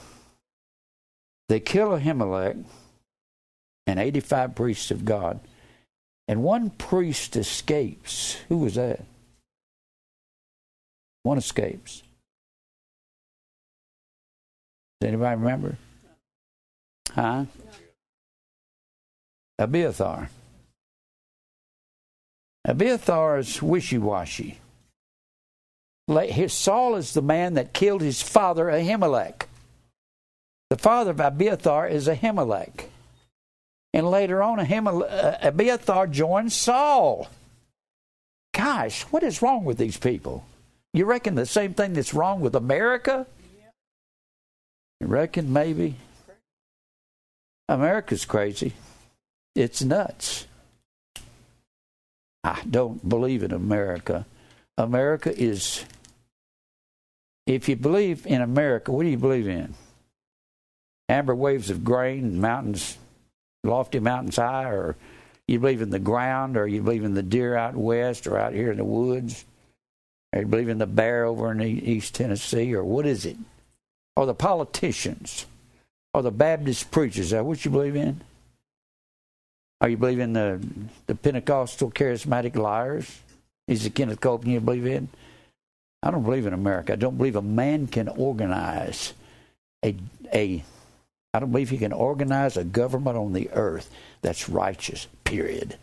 they 1.48 1.58
kill 1.58 1.90
Ahimelech 1.90 2.64
and 3.86 3.98
85 3.98 4.54
priests 4.54 4.90
of 4.90 5.04
God, 5.04 5.40
and 6.26 6.42
one 6.42 6.70
priest 6.70 7.36
escapes. 7.36 8.38
Who 8.48 8.58
was 8.58 8.76
that? 8.76 9.00
One 11.22 11.38
escapes. 11.38 12.02
Does 15.00 15.08
anybody 15.08 15.36
remember? 15.36 15.76
Huh? 17.12 17.44
Abiathar. 19.58 20.30
Abiathar 22.66 23.38
is 23.38 23.62
wishy 23.62 23.98
washy. 23.98 24.58
Saul 26.48 26.96
is 26.96 27.14
the 27.14 27.22
man 27.22 27.54
that 27.54 27.72
killed 27.72 28.00
his 28.00 28.22
father, 28.22 28.66
Ahimelech. 28.66 29.42
The 30.70 30.76
father 30.76 31.12
of 31.12 31.20
Abiathar 31.20 31.86
is 31.88 32.08
Ahimelech. 32.08 32.86
And 33.94 34.10
later 34.10 34.42
on, 34.42 34.58
uh, 34.58 35.38
Abiathar 35.40 36.08
joined 36.08 36.52
Saul. 36.52 37.28
Gosh, 38.52 39.02
what 39.02 39.22
is 39.22 39.40
wrong 39.40 39.64
with 39.64 39.78
these 39.78 39.96
people? 39.96 40.44
You 40.92 41.04
reckon 41.04 41.36
the 41.36 41.46
same 41.46 41.74
thing 41.74 41.92
that's 41.92 42.12
wrong 42.12 42.40
with 42.40 42.56
America? 42.56 43.24
You 45.00 45.06
reckon 45.06 45.52
maybe? 45.52 45.94
America's 47.68 48.24
crazy. 48.24 48.72
It's 49.54 49.80
nuts. 49.80 50.48
I 52.42 52.62
don't 52.68 53.08
believe 53.08 53.44
in 53.44 53.52
America. 53.52 54.26
America 54.76 55.32
is, 55.40 55.84
if 57.46 57.68
you 57.68 57.76
believe 57.76 58.26
in 58.26 58.42
America, 58.42 58.90
what 58.90 59.04
do 59.04 59.08
you 59.08 59.18
believe 59.18 59.46
in? 59.46 59.74
Amber 61.08 61.34
waves 61.34 61.70
of 61.70 61.84
grain, 61.84 62.40
mountains, 62.40 62.98
lofty 63.64 64.00
mountains 64.00 64.36
high, 64.36 64.64
or 64.64 64.96
you 65.46 65.58
believe 65.58 65.82
in 65.82 65.90
the 65.90 65.98
ground, 65.98 66.56
or 66.56 66.66
you 66.66 66.82
believe 66.82 67.04
in 67.04 67.14
the 67.14 67.22
deer 67.22 67.56
out 67.56 67.74
west, 67.74 68.26
or 68.26 68.38
out 68.38 68.52
here 68.52 68.70
in 68.70 68.78
the 68.78 68.84
woods, 68.84 69.44
or 70.32 70.40
you 70.40 70.46
believe 70.46 70.68
in 70.68 70.78
the 70.78 70.86
bear 70.86 71.24
over 71.24 71.50
in 71.52 71.60
East 71.60 72.14
Tennessee, 72.14 72.74
or 72.74 72.84
what 72.84 73.06
is 73.06 73.26
it? 73.26 73.36
Or 74.16 74.26
the 74.26 74.34
politicians, 74.34 75.46
or 76.12 76.22
the 76.22 76.30
Baptist 76.30 76.90
preachers? 76.90 77.26
Is 77.26 77.30
that 77.32 77.44
what 77.44 77.64
you 77.64 77.70
believe 77.70 77.96
in? 77.96 78.20
Are 79.80 79.88
you 79.88 79.96
believing 79.96 80.32
the 80.32 80.60
the 81.06 81.14
Pentecostal 81.14 81.90
charismatic 81.90 82.56
liars? 82.56 83.20
Is 83.66 83.84
it 83.84 83.94
Kenneth 83.94 84.20
Copeland 84.20 84.54
you 84.54 84.60
believe 84.60 84.86
in? 84.86 85.08
I 86.02 86.10
don't 86.10 86.22
believe 86.22 86.46
in 86.46 86.52
America. 86.52 86.92
I 86.92 86.96
don't 86.96 87.16
believe 87.16 87.36
a 87.36 87.42
man 87.42 87.86
can 87.86 88.08
organize 88.08 89.14
a 89.84 89.96
a 90.32 90.62
I 91.34 91.40
don't 91.40 91.50
believe 91.50 91.70
he 91.70 91.78
can 91.78 91.92
organize 91.92 92.56
a 92.56 92.64
government 92.64 93.18
on 93.18 93.32
the 93.32 93.50
earth 93.50 93.90
that's 94.22 94.48
righteous, 94.48 95.08
period. 95.24 95.76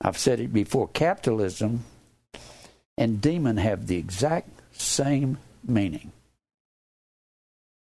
I've 0.00 0.18
said 0.18 0.40
it 0.40 0.52
before 0.52 0.88
capitalism 0.88 1.84
and 2.96 3.20
demon 3.20 3.58
have 3.58 3.86
the 3.86 3.96
exact 3.96 4.48
same 4.72 5.38
meaning. 5.62 6.12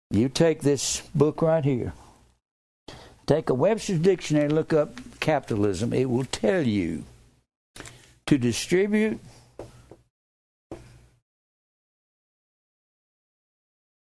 You 0.10 0.30
take 0.30 0.62
this 0.62 1.02
book 1.14 1.42
right 1.42 1.64
here, 1.64 1.94
Take 3.26 3.50
a 3.50 3.54
Webster's 3.54 4.00
dictionary, 4.00 4.50
look 4.50 4.74
up 4.74 5.00
capitalism. 5.22 5.94
It 5.94 6.10
will 6.10 6.26
tell 6.26 6.62
you 6.62 7.06
to 8.26 8.38
distribute 8.38 9.20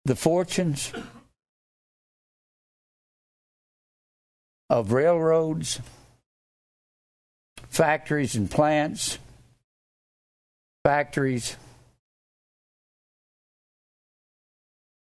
the 0.05 0.15
fortunes 0.15 0.93
of 4.70 4.92
railroads, 4.92 5.80
factories 7.68 8.36
and 8.36 8.48
plants, 8.48 9.18
factories 10.84 11.56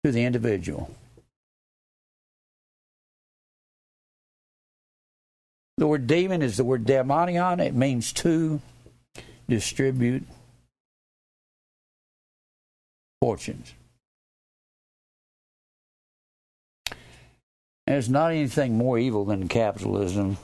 to 0.03 0.11
the 0.11 0.25
individual. 0.25 0.89
The 5.77 5.87
word 5.87 6.07
demon 6.07 6.41
is 6.41 6.57
the 6.57 6.63
word 6.63 6.85
daimonion. 6.85 7.63
It 7.63 7.75
means 7.75 8.11
to 8.13 8.59
distribute 9.47 10.23
fortunes. 13.21 13.73
There's 17.93 18.09
not 18.09 18.31
anything 18.31 18.75
more 18.75 18.97
evil 18.97 19.23
than 19.23 19.47
capitalism. 19.47 20.37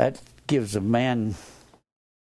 That 0.00 0.20
gives 0.48 0.74
a 0.74 0.80
man 0.80 1.36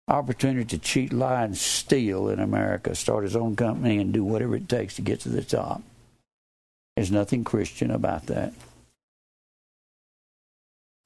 opportunity 0.07 0.67
to 0.77 0.79
cheat, 0.79 1.11
lie, 1.11 1.45
and 1.45 1.57
steal 1.57 2.29
in 2.29 2.39
America, 2.39 2.95
start 2.95 3.25
his 3.25 3.35
own 3.35 3.57
company, 3.57 3.97
and 3.97 4.13
do 4.13 4.23
whatever 4.23 4.55
it 4.57 4.69
takes 4.69 4.97
to 4.97 5.03
get 5.03 5.21
to 5.21 5.31
the 5.31 5.41
top. 5.41 5.83
There's 6.95 7.11
nothing 7.11 7.45
Christian 7.45 7.91
about 7.91 8.27
that. 8.27 8.53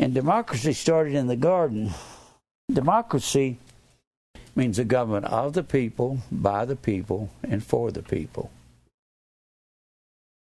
And 0.00 0.12
democracy 0.12 0.72
started 0.72 1.14
in 1.14 1.28
the 1.28 1.36
garden. 1.36 1.92
Democracy 2.68 3.58
means 4.56 4.80
a 4.80 4.84
government 4.84 5.26
of 5.26 5.52
the 5.52 5.62
people, 5.62 6.18
by 6.32 6.64
the 6.64 6.74
people, 6.74 7.30
and 7.44 7.62
for 7.62 7.92
the 7.92 8.02
people. 8.02 8.50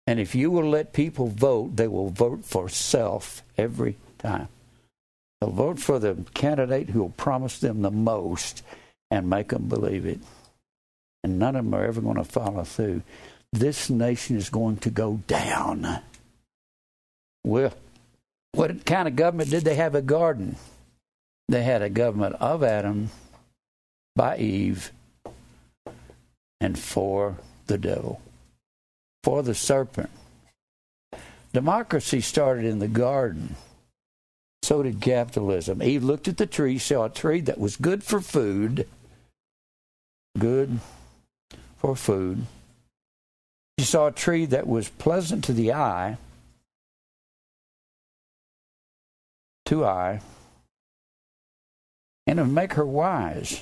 And 0.06 0.20
if 0.20 0.34
you 0.34 0.50
will 0.50 0.68
let 0.68 0.92
people 0.92 1.28
vote, 1.28 1.76
they 1.76 1.88
will 1.88 2.10
vote 2.10 2.44
for 2.44 2.68
self 2.68 3.42
every 3.58 3.96
time. 4.18 4.48
They'll 5.40 5.50
vote 5.50 5.78
for 5.78 5.98
the 5.98 6.16
candidate 6.34 6.90
who 6.90 7.00
will 7.00 7.10
promise 7.10 7.58
them 7.58 7.82
the 7.82 7.90
most 7.90 8.62
and 9.10 9.28
make 9.28 9.48
them 9.48 9.68
believe 9.68 10.06
it. 10.06 10.20
And 11.24 11.38
none 11.38 11.56
of 11.56 11.64
them 11.64 11.74
are 11.74 11.84
ever 11.84 12.00
going 12.00 12.16
to 12.16 12.24
follow 12.24 12.62
through. 12.64 13.02
This 13.52 13.90
nation 13.90 14.36
is 14.36 14.48
going 14.48 14.78
to 14.78 14.90
go 14.90 15.20
down. 15.26 16.00
Well, 17.44 17.72
what 18.52 18.84
kind 18.84 19.08
of 19.08 19.16
government 19.16 19.50
did 19.50 19.64
they 19.64 19.74
have 19.74 19.94
a 19.94 20.02
garden? 20.02 20.56
They 21.48 21.62
had 21.62 21.82
a 21.82 21.90
government 21.90 22.36
of 22.40 22.62
Adam 22.62 23.10
by 24.14 24.38
Eve 24.38 24.92
and 26.60 26.78
for 26.78 27.36
the 27.66 27.78
devil, 27.78 28.20
for 29.26 29.42
the 29.42 29.56
serpent. 29.56 30.08
Democracy 31.52 32.20
started 32.20 32.64
in 32.64 32.78
the 32.78 32.86
garden. 32.86 33.56
So 34.62 34.84
did 34.84 35.00
capitalism. 35.00 35.82
Eve 35.82 36.04
looked 36.04 36.28
at 36.28 36.36
the 36.36 36.46
tree, 36.46 36.78
saw 36.78 37.06
a 37.06 37.10
tree 37.10 37.40
that 37.40 37.58
was 37.58 37.74
good 37.74 38.04
for 38.04 38.20
food, 38.20 38.86
good 40.38 40.78
for 41.78 41.96
food. 41.96 42.46
She 43.80 43.84
saw 43.84 44.06
a 44.06 44.12
tree 44.12 44.46
that 44.46 44.68
was 44.68 44.90
pleasant 44.90 45.42
to 45.46 45.52
the 45.52 45.72
eye, 45.72 46.18
to 49.64 49.84
eye, 49.84 50.20
and 52.28 52.36
to 52.36 52.44
make 52.44 52.74
her 52.74 52.86
wise. 52.86 53.60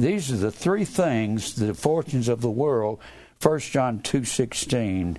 These 0.00 0.32
are 0.32 0.36
the 0.36 0.50
three 0.50 0.84
things, 0.84 1.54
the 1.54 1.74
fortunes 1.74 2.26
of 2.26 2.40
the 2.40 2.50
world. 2.50 2.98
1 3.42 3.58
John 3.72 4.00
2:16. 4.00 5.18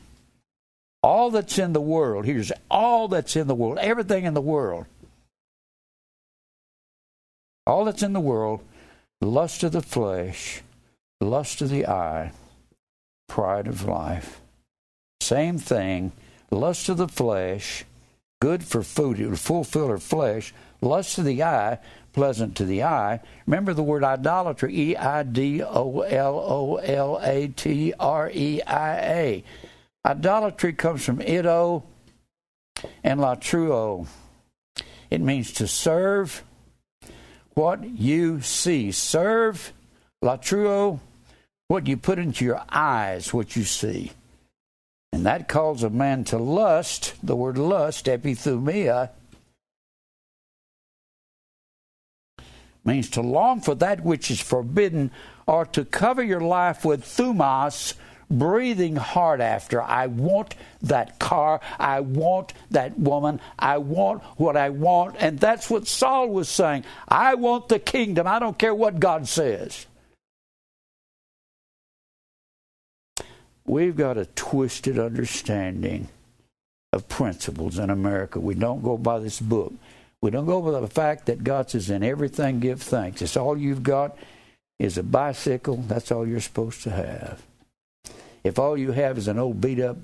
All 1.01 1.29
that's 1.29 1.57
in 1.57 1.73
the 1.73 1.81
world, 1.81 2.25
here's 2.25 2.53
all 2.71 3.09
that's 3.09 3.35
in 3.35 3.47
the 3.47 3.55
world, 3.55 3.77
everything 3.79 4.23
in 4.23 4.33
the 4.33 4.41
world. 4.41 4.85
All 7.67 7.83
that's 7.83 8.01
in 8.01 8.13
the 8.13 8.21
world, 8.21 8.61
lust 9.19 9.63
of 9.63 9.73
the 9.73 9.81
flesh, 9.81 10.61
lust 11.19 11.61
of 11.61 11.69
the 11.69 11.85
eye, 11.85 12.31
pride 13.27 13.67
of 13.67 13.83
life. 13.83 14.39
Same 15.19 15.57
thing, 15.57 16.13
lust 16.49 16.87
of 16.87 16.97
the 16.97 17.09
flesh, 17.09 17.83
good 18.41 18.63
for 18.63 18.83
food. 18.83 19.19
It 19.19 19.27
would 19.27 19.39
fulfill 19.39 19.89
her 19.89 19.97
flesh. 19.97 20.53
Lust 20.81 21.17
of 21.17 21.25
the 21.25 21.41
eye, 21.43 21.79
pleasant 22.13 22.55
to 22.57 22.65
the 22.65 22.83
eye. 22.83 23.19
Remember 23.45 23.73
the 23.73 23.83
word 23.83 24.03
idolatry 24.03 24.91
E 24.91 24.95
I 24.95 25.23
D 25.23 25.61
O 25.61 26.01
L 26.01 26.39
O 26.39 26.75
L 26.77 27.19
A 27.21 27.47
T 27.47 27.93
R 27.99 28.31
E 28.33 28.61
I 28.61 28.97
A. 28.99 29.43
Idolatry 30.05 30.73
comes 30.73 31.03
from 31.03 31.21
ido 31.21 31.83
and 33.03 33.19
latruo. 33.19 34.07
It 35.09 35.21
means 35.21 35.51
to 35.53 35.67
serve 35.67 36.43
what 37.53 37.83
you 37.83 38.41
see. 38.41 38.91
Serve 38.91 39.73
latruo, 40.23 40.99
what 41.67 41.87
you 41.87 41.97
put 41.97 42.19
into 42.19 42.45
your 42.45 42.63
eyes, 42.69 43.33
what 43.33 43.55
you 43.55 43.63
see. 43.63 44.11
And 45.11 45.25
that 45.25 45.47
calls 45.47 45.83
a 45.83 45.89
man 45.89 46.23
to 46.25 46.37
lust, 46.37 47.13
the 47.21 47.35
word 47.35 47.57
lust, 47.57 48.05
epithumia, 48.07 49.09
means 52.85 53.09
to 53.11 53.21
long 53.21 53.61
for 53.61 53.75
that 53.75 54.03
which 54.03 54.29
is 54.29 54.39
forbidden 54.39 55.11
or 55.45 55.65
to 55.67 55.85
cover 55.85 56.23
your 56.23 56.41
life 56.41 56.85
with 56.85 57.03
thumos, 57.03 57.93
breathing 58.29 58.95
hard 58.95 59.41
after. 59.41 59.81
I 59.81 60.07
want 60.07 60.55
that 60.81 61.19
car. 61.19 61.61
I 61.79 61.99
want 62.01 62.53
that 62.71 62.97
woman. 62.97 63.39
I 63.57 63.77
want 63.77 64.23
what 64.37 64.57
I 64.57 64.69
want. 64.69 65.15
And 65.19 65.39
that's 65.39 65.69
what 65.69 65.87
Saul 65.87 66.29
was 66.29 66.49
saying. 66.49 66.83
I 67.07 67.35
want 67.35 67.69
the 67.69 67.79
kingdom. 67.79 68.27
I 68.27 68.39
don't 68.39 68.57
care 68.57 68.75
what 68.75 68.99
God 68.99 69.27
says. 69.27 69.85
We've 73.65 73.95
got 73.95 74.17
a 74.17 74.25
twisted 74.25 74.99
understanding 74.99 76.09
of 76.91 77.07
principles 77.07 77.79
in 77.79 77.89
America. 77.89 78.39
We 78.39 78.55
don't 78.55 78.83
go 78.83 78.97
by 78.97 79.19
this 79.19 79.39
book. 79.39 79.73
We 80.23 80.31
don't 80.31 80.45
go 80.45 80.53
over 80.53 80.79
the 80.79 80.87
fact 80.87 81.25
that 81.25 81.43
God 81.43 81.69
says, 81.69 81.89
in 81.89 82.01
everything 82.01 82.61
give 82.61 82.81
thanks. 82.81 83.21
It's 83.21 83.35
all 83.35 83.57
you've 83.57 83.83
got 83.83 84.17
is 84.79 84.97
a 84.97 85.03
bicycle. 85.03 85.75
That's 85.75 86.13
all 86.13 86.25
you're 86.25 86.39
supposed 86.39 86.81
to 86.83 86.91
have. 86.91 87.43
If 88.41 88.57
all 88.57 88.77
you 88.77 88.93
have 88.93 89.17
is 89.17 89.27
an 89.27 89.37
old 89.37 89.59
beat 89.59 89.81
up 89.81 89.97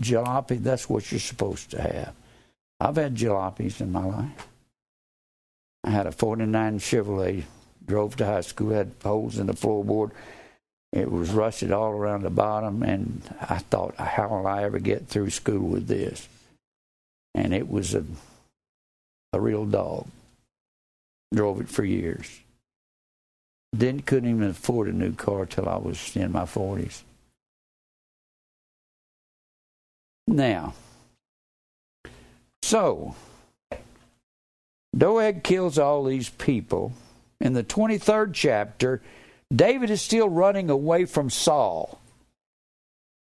jalopy, 0.00 0.62
that's 0.62 0.88
what 0.88 1.10
you're 1.10 1.18
supposed 1.18 1.72
to 1.72 1.82
have. 1.82 2.14
I've 2.78 2.94
had 2.94 3.16
jalopies 3.16 3.80
in 3.80 3.90
my 3.90 4.04
life. 4.04 4.46
I 5.82 5.90
had 5.90 6.06
a 6.06 6.12
49 6.12 6.78
Chevrolet, 6.78 7.42
drove 7.84 8.14
to 8.18 8.26
high 8.26 8.42
school, 8.42 8.70
had 8.70 8.92
holes 9.02 9.40
in 9.40 9.48
the 9.48 9.54
floorboard. 9.54 10.12
It 10.92 11.10
was 11.10 11.30
rusted 11.30 11.72
all 11.72 11.90
around 11.90 12.22
the 12.22 12.30
bottom, 12.30 12.84
and 12.84 13.22
I 13.40 13.58
thought, 13.58 13.96
how 13.96 14.28
will 14.28 14.46
I 14.46 14.62
ever 14.62 14.78
get 14.78 15.08
through 15.08 15.30
school 15.30 15.66
with 15.66 15.88
this? 15.88 16.28
And 17.34 17.52
it 17.52 17.68
was 17.68 17.96
a, 17.96 18.04
a 19.34 19.40
real 19.40 19.64
dog. 19.66 20.06
Drove 21.34 21.60
it 21.60 21.68
for 21.68 21.84
years. 21.84 22.40
Didn't 23.76 24.06
couldn't 24.06 24.30
even 24.30 24.50
afford 24.50 24.88
a 24.88 24.92
new 24.92 25.12
car 25.12 25.46
till 25.46 25.68
I 25.68 25.76
was 25.76 26.16
in 26.16 26.32
my 26.32 26.46
forties. 26.46 27.02
Now, 30.26 30.74
so 32.62 33.14
Doeg 34.96 35.42
kills 35.42 35.78
all 35.78 36.04
these 36.04 36.30
people. 36.30 36.92
In 37.40 37.52
the 37.52 37.64
23rd 37.64 38.32
chapter, 38.32 39.02
David 39.54 39.90
is 39.90 40.00
still 40.00 40.28
running 40.28 40.70
away 40.70 41.04
from 41.04 41.28
Saul. 41.28 41.98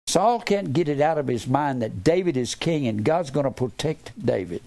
Saul 0.08 0.40
can't 0.40 0.72
get 0.72 0.88
it 0.88 1.02
out 1.02 1.18
of 1.18 1.28
his 1.28 1.48
mind 1.48 1.82
that 1.82 2.04
David 2.04 2.38
is 2.38 2.56
king 2.56 2.88
and 2.88 3.04
God's 3.04 3.32
going 3.32 3.44
to 3.44 3.52
protect 3.52 4.14
David. 4.24 4.62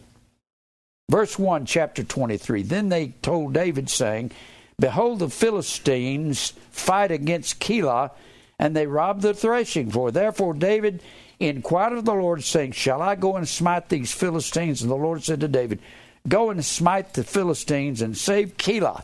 Verse 1.10 1.36
1, 1.36 1.66
chapter 1.66 2.04
23. 2.04 2.62
Then 2.62 2.88
they 2.88 3.08
told 3.20 3.52
David, 3.52 3.90
saying, 3.90 4.30
Behold, 4.78 5.18
the 5.18 5.28
Philistines 5.28 6.52
fight 6.70 7.10
against 7.10 7.58
Keilah, 7.58 8.12
and 8.60 8.76
they 8.76 8.86
rob 8.86 9.20
the 9.20 9.34
threshing 9.34 9.90
floor. 9.90 10.12
Therefore, 10.12 10.54
David 10.54 11.02
inquired 11.40 11.94
of 11.94 12.04
the 12.04 12.14
Lord, 12.14 12.44
saying, 12.44 12.72
Shall 12.72 13.02
I 13.02 13.16
go 13.16 13.34
and 13.34 13.48
smite 13.48 13.88
these 13.88 14.12
Philistines? 14.12 14.82
And 14.82 14.90
the 14.90 14.94
Lord 14.94 15.24
said 15.24 15.40
to 15.40 15.48
David, 15.48 15.80
Go 16.28 16.48
and 16.48 16.64
smite 16.64 17.14
the 17.14 17.24
Philistines 17.24 18.02
and 18.02 18.16
save 18.16 18.56
Keilah. 18.56 19.02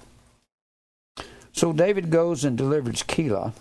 So 1.52 1.72
David 1.72 2.10
goes 2.12 2.44
and 2.44 2.56
delivers 2.56 3.02
Keilah. 3.02 3.52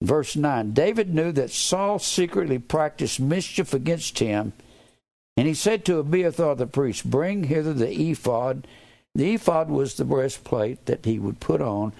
Verse 0.00 0.34
9 0.34 0.72
David 0.72 1.14
knew 1.14 1.30
that 1.30 1.52
Saul 1.52 2.00
secretly 2.00 2.58
practiced 2.58 3.20
mischief 3.20 3.72
against 3.74 4.18
him, 4.18 4.54
and 5.36 5.46
he 5.46 5.54
said 5.54 5.84
to 5.84 5.98
Abiathar 5.98 6.56
the 6.56 6.66
priest, 6.66 7.10
Bring 7.10 7.44
hither 7.44 7.72
the 7.72 8.10
ephod. 8.10 8.66
The 9.14 9.34
ephod 9.34 9.70
was 9.70 9.94
the 9.94 10.04
breastplate 10.04 10.86
that 10.86 11.04
he 11.04 11.18
would 11.18 11.40
put 11.40 11.60
on, 11.60 11.92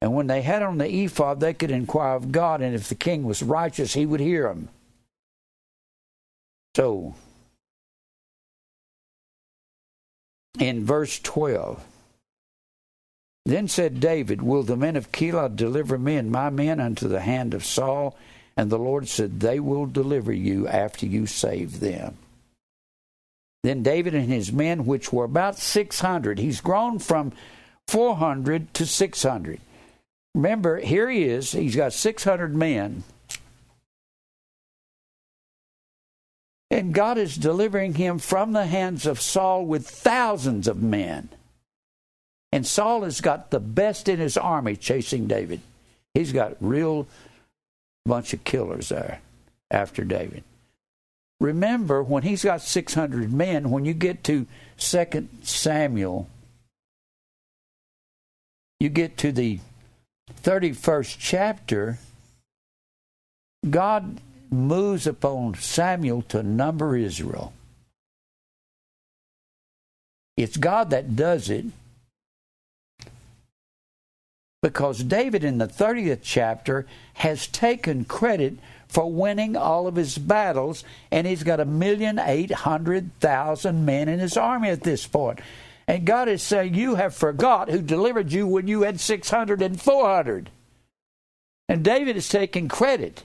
and 0.00 0.14
when 0.14 0.26
they 0.26 0.42
had 0.42 0.62
on 0.62 0.78
the 0.78 0.88
ephod, 0.88 1.40
they 1.40 1.54
could 1.54 1.70
inquire 1.70 2.16
of 2.16 2.32
God, 2.32 2.62
and 2.62 2.74
if 2.74 2.88
the 2.88 2.94
king 2.94 3.24
was 3.24 3.42
righteous, 3.42 3.94
he 3.94 4.06
would 4.06 4.20
hear 4.20 4.48
them. 4.48 4.68
So, 6.76 7.14
in 10.58 10.84
verse 10.84 11.18
12, 11.18 11.84
then 13.46 13.68
said 13.68 14.00
David, 14.00 14.42
Will 14.42 14.62
the 14.62 14.76
men 14.76 14.96
of 14.96 15.12
Keilah 15.12 15.56
deliver 15.56 15.98
me 15.98 16.16
and 16.16 16.30
my 16.30 16.50
men 16.50 16.78
unto 16.78 17.08
the 17.08 17.20
hand 17.20 17.54
of 17.54 17.64
Saul? 17.64 18.16
And 18.56 18.70
the 18.70 18.78
Lord 18.78 19.08
said, 19.08 19.40
They 19.40 19.58
will 19.58 19.86
deliver 19.86 20.32
you 20.32 20.68
after 20.68 21.06
you 21.06 21.26
save 21.26 21.80
them. 21.80 22.16
Then 23.62 23.82
David 23.82 24.14
and 24.14 24.30
his 24.30 24.52
men, 24.52 24.86
which 24.86 25.12
were 25.12 25.24
about 25.24 25.58
600, 25.58 26.38
he's 26.38 26.60
grown 26.60 26.98
from 26.98 27.32
400 27.88 28.72
to 28.74 28.86
600. 28.86 29.60
Remember, 30.34 30.78
here 30.78 31.10
he 31.10 31.24
is, 31.24 31.52
he's 31.52 31.76
got 31.76 31.92
600 31.92 32.54
men. 32.54 33.02
And 36.70 36.94
God 36.94 37.18
is 37.18 37.36
delivering 37.36 37.94
him 37.94 38.18
from 38.18 38.52
the 38.52 38.66
hands 38.66 39.04
of 39.04 39.20
Saul 39.20 39.66
with 39.66 39.88
thousands 39.88 40.68
of 40.68 40.82
men. 40.82 41.28
And 42.52 42.66
Saul 42.66 43.02
has 43.02 43.20
got 43.20 43.50
the 43.50 43.60
best 43.60 44.08
in 44.08 44.18
his 44.18 44.36
army 44.36 44.76
chasing 44.76 45.26
David. 45.26 45.60
He's 46.14 46.32
got 46.32 46.56
real 46.60 47.06
bunch 48.06 48.32
of 48.32 48.44
killers 48.44 48.88
there 48.88 49.20
after 49.70 50.04
David. 50.04 50.44
Remember, 51.40 52.02
when 52.02 52.22
he's 52.22 52.44
got 52.44 52.60
600 52.60 53.32
men, 53.32 53.70
when 53.70 53.86
you 53.86 53.94
get 53.94 54.22
to 54.24 54.46
2 54.78 55.28
Samuel, 55.42 56.28
you 58.78 58.90
get 58.90 59.16
to 59.18 59.32
the 59.32 59.60
31st 60.42 61.16
chapter, 61.18 61.98
God 63.68 64.20
moves 64.50 65.06
upon 65.06 65.54
Samuel 65.54 66.22
to 66.22 66.42
number 66.42 66.96
Israel. 66.96 67.52
It's 70.36 70.56
God 70.56 70.90
that 70.90 71.16
does 71.16 71.50
it, 71.50 71.66
because 74.62 75.02
David 75.04 75.42
in 75.44 75.58
the 75.58 75.66
30th 75.66 76.20
chapter 76.22 76.86
has 77.14 77.46
taken 77.46 78.04
credit 78.04 78.58
for 78.90 79.10
winning 79.10 79.56
all 79.56 79.86
of 79.86 79.96
his 79.96 80.18
battles, 80.18 80.84
and 81.10 81.26
he's 81.26 81.42
got 81.42 81.60
a 81.60 81.64
million 81.64 82.18
eight 82.18 82.50
hundred 82.50 83.18
thousand 83.20 83.84
men 83.84 84.08
in 84.08 84.18
his 84.18 84.36
army 84.36 84.68
at 84.68 84.82
this 84.82 85.06
point. 85.06 85.40
And 85.86 86.04
God 86.04 86.28
is 86.28 86.42
saying, 86.42 86.74
You 86.74 86.96
have 86.96 87.14
forgot 87.14 87.70
who 87.70 87.82
delivered 87.82 88.32
you 88.32 88.46
when 88.46 88.68
you 88.68 88.82
had 88.82 89.00
600 89.00 89.62
and 89.62 89.80
400. 89.80 90.50
And 91.68 91.84
David 91.84 92.16
is 92.16 92.28
taking 92.28 92.68
credit. 92.68 93.24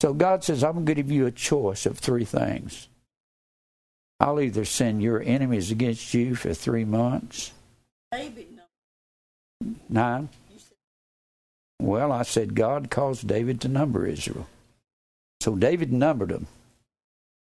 So 0.00 0.12
God 0.12 0.44
says, 0.44 0.62
I'm 0.62 0.74
going 0.74 0.86
to 0.86 0.94
give 0.94 1.10
you 1.10 1.26
a 1.26 1.32
choice 1.32 1.86
of 1.86 1.98
three 1.98 2.24
things. 2.24 2.88
I'll 4.20 4.40
either 4.40 4.64
send 4.64 5.02
your 5.02 5.22
enemies 5.22 5.70
against 5.70 6.14
you 6.14 6.34
for 6.34 6.54
three 6.54 6.84
months. 6.84 7.52
David 8.12 8.54
Nine. 9.88 10.28
Well, 11.80 12.12
I 12.12 12.22
said 12.22 12.54
God 12.54 12.90
caused 12.90 13.26
David 13.26 13.60
to 13.62 13.68
number 13.68 14.06
Israel. 14.06 14.46
So 15.44 15.54
David 15.54 15.92
numbered 15.92 16.30
them. 16.30 16.46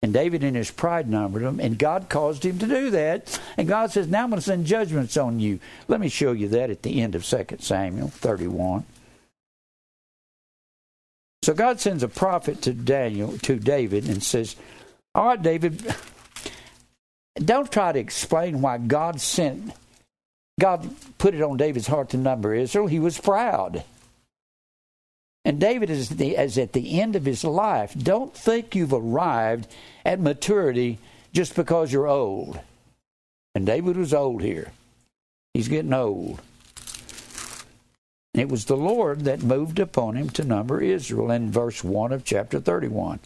And 0.01 0.11
David 0.11 0.43
in 0.43 0.55
his 0.55 0.69
pride 0.69 1.09
numbered 1.09 1.43
them, 1.43 1.61
and 1.61 1.79
God 1.79 2.09
caused 2.09 2.43
him 2.43 2.59
to 2.59 2.67
do 2.67 2.89
that. 2.89 3.39
And 3.55 3.65
God 3.65 3.91
says, 3.91 4.09
Now 4.09 4.23
I'm 4.23 4.29
going 4.29 4.41
to 4.41 4.45
send 4.45 4.65
judgments 4.65 5.15
on 5.15 5.39
you. 5.39 5.61
Let 5.87 6.01
me 6.01 6.09
show 6.09 6.33
you 6.33 6.49
that 6.49 6.69
at 6.69 6.81
the 6.81 6.99
end 7.01 7.15
of 7.15 7.23
2 7.23 7.45
Samuel 7.59 8.09
31. 8.09 8.83
So 11.43 11.53
God 11.53 11.79
sends 11.79 12.03
a 12.03 12.09
prophet 12.09 12.61
to 12.63 12.73
Daniel, 12.73 13.37
to 13.37 13.55
David, 13.55 14.09
and 14.09 14.21
says, 14.21 14.57
All 15.15 15.27
right, 15.27 15.41
David, 15.41 15.95
don't 17.35 17.71
try 17.71 17.93
to 17.93 17.99
explain 17.99 18.59
why 18.59 18.79
God 18.79 19.21
sent 19.21 19.71
God 20.59 20.93
put 21.19 21.33
it 21.33 21.41
on 21.41 21.55
David's 21.55 21.87
heart 21.87 22.09
to 22.09 22.17
number 22.17 22.53
Israel. 22.53 22.87
He 22.87 22.99
was 22.99 23.17
proud. 23.17 23.85
And 25.45 25.59
David 25.59 25.89
is, 25.89 26.09
the, 26.09 26.35
is 26.35 26.57
at 26.57 26.73
the 26.73 27.01
end 27.01 27.15
of 27.15 27.25
his 27.25 27.43
life. 27.43 27.93
Don't 27.97 28.33
think 28.33 28.75
you've 28.75 28.93
arrived 28.93 29.67
at 30.05 30.19
maturity 30.19 30.99
just 31.33 31.55
because 31.55 31.91
you're 31.91 32.07
old. 32.07 32.59
And 33.55 33.65
David 33.65 33.97
was 33.97 34.13
old 34.13 34.41
here. 34.41 34.71
He's 35.53 35.67
getting 35.67 35.93
old. 35.93 36.41
And 38.33 38.41
it 38.41 38.49
was 38.49 38.65
the 38.65 38.77
Lord 38.77 39.25
that 39.25 39.43
moved 39.43 39.79
upon 39.79 40.15
him 40.15 40.29
to 40.31 40.43
number 40.43 40.81
Israel 40.81 41.29
in 41.29 41.51
verse 41.51 41.83
1 41.83 42.11
of 42.11 42.23
chapter 42.23 42.59
31. 42.59 43.19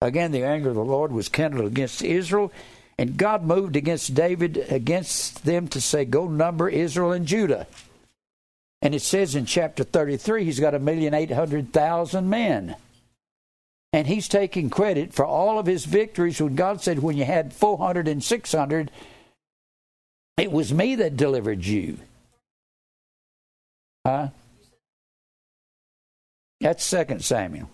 Again, 0.00 0.32
the 0.32 0.44
anger 0.44 0.70
of 0.70 0.76
the 0.76 0.84
Lord 0.84 1.12
was 1.12 1.28
kindled 1.28 1.66
against 1.66 2.02
Israel, 2.02 2.52
and 2.96 3.16
God 3.16 3.42
moved 3.42 3.76
against 3.76 4.14
David, 4.14 4.64
against 4.70 5.44
them 5.44 5.68
to 5.68 5.80
say, 5.80 6.04
Go 6.04 6.28
number 6.28 6.68
Israel 6.68 7.12
and 7.12 7.26
Judah. 7.26 7.66
And 8.80 8.94
it 8.94 9.02
says 9.02 9.34
in 9.34 9.44
chapter 9.44 9.82
33, 9.82 10.44
he's 10.44 10.60
got 10.60 10.74
a 10.74 10.78
million 10.78 11.14
eight 11.14 11.30
hundred 11.30 11.72
thousand 11.72 12.30
men. 12.30 12.76
And 13.92 14.06
he's 14.06 14.28
taking 14.28 14.70
credit 14.70 15.14
for 15.14 15.24
all 15.24 15.58
of 15.58 15.66
his 15.66 15.84
victories 15.84 16.40
when 16.40 16.54
God 16.54 16.82
said, 16.82 16.98
When 16.98 17.16
you 17.16 17.24
had 17.24 17.52
400 17.52 18.06
and 18.06 18.22
600, 18.22 18.90
it 20.36 20.52
was 20.52 20.72
me 20.72 20.96
that 20.96 21.16
delivered 21.16 21.64
you. 21.64 21.98
Huh? 24.06 24.28
That's 26.60 26.84
Second 26.84 27.24
Samuel. 27.24 27.70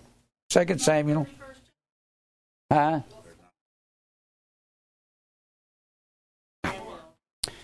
Second 0.51 0.81
Samuel. 0.81 1.26
Huh? 2.72 3.01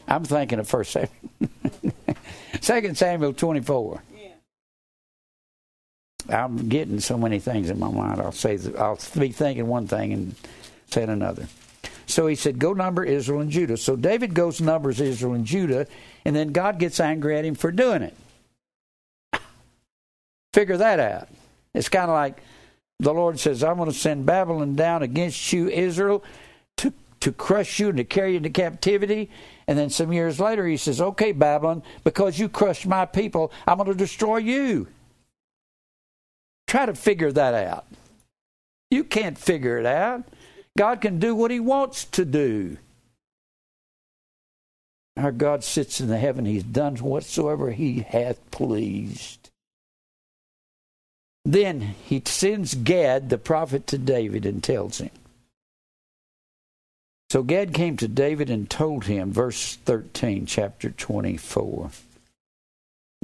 I'm 0.08 0.24
thinking 0.24 0.58
of 0.58 0.68
First 0.68 0.92
Samuel. 0.92 1.10
Second 2.60 2.96
Samuel 2.96 3.32
24. 3.32 4.02
I'm 6.28 6.68
getting 6.68 7.00
so 7.00 7.16
many 7.16 7.38
things 7.38 7.70
in 7.70 7.78
my 7.78 7.90
mind. 7.90 8.20
I'll 8.20 8.32
say 8.32 8.58
I'll 8.78 8.98
be 9.18 9.32
thinking 9.32 9.66
one 9.66 9.86
thing 9.86 10.12
and 10.12 10.34
say 10.90 11.02
another. 11.02 11.48
So 12.06 12.26
he 12.26 12.34
said, 12.34 12.58
"Go 12.58 12.72
number 12.72 13.04
Israel 13.04 13.40
and 13.40 13.50
Judah." 13.50 13.76
So 13.76 13.96
David 13.96 14.34
goes 14.34 14.60
numbers 14.60 15.00
Israel 15.00 15.34
and 15.34 15.44
Judah, 15.44 15.86
and 16.24 16.36
then 16.36 16.52
God 16.52 16.78
gets 16.78 17.00
angry 17.00 17.38
at 17.38 17.44
him 17.44 17.54
for 17.54 17.72
doing 17.72 18.02
it. 18.02 18.14
Figure 20.52 20.76
that 20.76 21.00
out. 21.00 21.28
It's 21.72 21.88
kind 21.88 22.10
of 22.10 22.14
like 22.14 22.42
the 22.98 23.14
Lord 23.14 23.40
says, 23.40 23.64
"I'm 23.64 23.76
going 23.76 23.90
to 23.90 23.96
send 23.96 24.26
Babylon 24.26 24.74
down 24.74 25.02
against 25.02 25.52
you, 25.52 25.68
Israel, 25.68 26.22
to 26.78 26.92
to 27.20 27.32
crush 27.32 27.80
you 27.80 27.88
and 27.88 27.96
to 27.96 28.04
carry 28.04 28.32
you 28.32 28.36
into 28.36 28.50
captivity." 28.50 29.30
And 29.70 29.78
then 29.78 29.88
some 29.88 30.12
years 30.12 30.40
later, 30.40 30.66
He 30.66 30.76
says, 30.76 31.00
"Okay, 31.00 31.30
Babylon, 31.30 31.84
because 32.02 32.40
you 32.40 32.48
crushed 32.48 32.88
my 32.88 33.06
people, 33.06 33.52
I'm 33.68 33.76
going 33.76 33.88
to 33.88 33.94
destroy 33.94 34.38
you." 34.38 34.88
Try 36.66 36.86
to 36.86 36.94
figure 36.94 37.30
that 37.30 37.54
out. 37.54 37.86
You 38.90 39.04
can't 39.04 39.38
figure 39.38 39.78
it 39.78 39.86
out. 39.86 40.24
God 40.76 41.00
can 41.00 41.20
do 41.20 41.36
what 41.36 41.52
He 41.52 41.60
wants 41.60 42.04
to 42.06 42.24
do. 42.24 42.78
Our 45.16 45.30
God 45.30 45.62
sits 45.62 46.00
in 46.00 46.08
the 46.08 46.18
heaven, 46.18 46.46
He's 46.46 46.64
done 46.64 46.96
whatsoever 46.96 47.70
He 47.70 48.00
hath 48.00 48.50
pleased. 48.50 49.50
Then 51.44 51.80
He 51.80 52.20
sends 52.24 52.74
Gad, 52.74 53.30
the 53.30 53.38
prophet, 53.38 53.86
to 53.86 53.98
David 53.98 54.44
and 54.44 54.64
tells 54.64 54.98
him. 54.98 55.10
So 57.30 57.44
Gad 57.44 57.72
came 57.72 57.96
to 57.98 58.08
David 58.08 58.50
and 58.50 58.68
told 58.68 59.04
him, 59.04 59.32
verse 59.32 59.76
13, 59.84 60.46
chapter 60.46 60.90
24. 60.90 61.90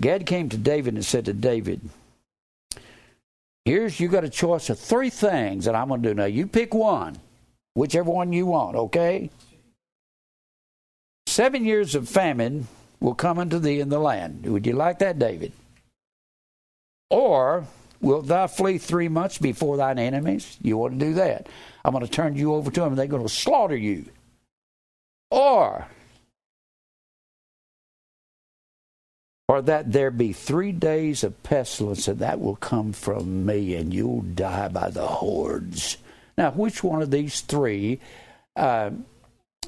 Gad 0.00 0.26
came 0.26 0.48
to 0.48 0.56
David 0.56 0.94
and 0.94 1.04
said 1.04 1.24
to 1.24 1.32
David, 1.32 1.80
Here's 3.64 3.98
you 3.98 4.06
got 4.06 4.22
a 4.22 4.28
choice 4.28 4.70
of 4.70 4.78
three 4.78 5.10
things 5.10 5.64
that 5.64 5.74
I'm 5.74 5.88
going 5.88 6.02
to 6.02 6.10
do. 6.10 6.14
Now 6.14 6.26
you 6.26 6.46
pick 6.46 6.72
one, 6.72 7.18
whichever 7.74 8.08
one 8.08 8.32
you 8.32 8.46
want, 8.46 8.76
okay? 8.76 9.28
Seven 11.26 11.64
years 11.64 11.96
of 11.96 12.08
famine 12.08 12.68
will 13.00 13.16
come 13.16 13.40
unto 13.40 13.58
thee 13.58 13.80
in 13.80 13.88
the 13.88 13.98
land. 13.98 14.46
Would 14.46 14.66
you 14.66 14.74
like 14.74 15.00
that, 15.00 15.18
David? 15.18 15.50
Or 17.10 17.66
wilt 18.00 18.28
thou 18.28 18.46
flee 18.46 18.78
three 18.78 19.08
months 19.08 19.38
before 19.38 19.76
thine 19.76 19.98
enemies? 19.98 20.58
You 20.62 20.76
want 20.76 21.00
to 21.00 21.06
do 21.06 21.14
that. 21.14 21.48
I'm 21.86 21.92
going 21.92 22.04
to 22.04 22.10
turn 22.10 22.34
you 22.34 22.52
over 22.52 22.68
to 22.68 22.80
them 22.80 22.88
and 22.88 22.98
they're 22.98 23.06
going 23.06 23.22
to 23.22 23.28
slaughter 23.28 23.76
you. 23.76 24.06
Or 25.30 25.86
or 29.48 29.62
that 29.62 29.92
there 29.92 30.10
be 30.10 30.32
three 30.32 30.72
days 30.72 31.22
of 31.22 31.40
pestilence, 31.44 32.08
and 32.08 32.18
that 32.18 32.40
will 32.40 32.56
come 32.56 32.92
from 32.92 33.46
me, 33.46 33.76
and 33.76 33.94
you'll 33.94 34.22
die 34.22 34.66
by 34.66 34.90
the 34.90 35.06
hordes. 35.06 35.98
Now, 36.36 36.50
which 36.50 36.82
one 36.82 37.00
of 37.00 37.12
these 37.12 37.42
three 37.42 38.00
uh, 38.56 38.90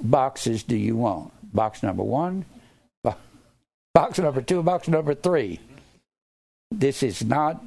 boxes 0.03 0.65
do 0.65 0.77
you 0.77 0.97
want? 0.97 1.33
Box 1.55 1.85
number 1.85 2.03
one, 2.03 2.45
box 3.95 4.19
number 4.19 4.43
two, 4.43 4.65
box 4.65 4.89
number 4.89 5.15
three. 5.15 5.61
This 6.73 7.05
is 7.05 7.25
not 7.25 7.65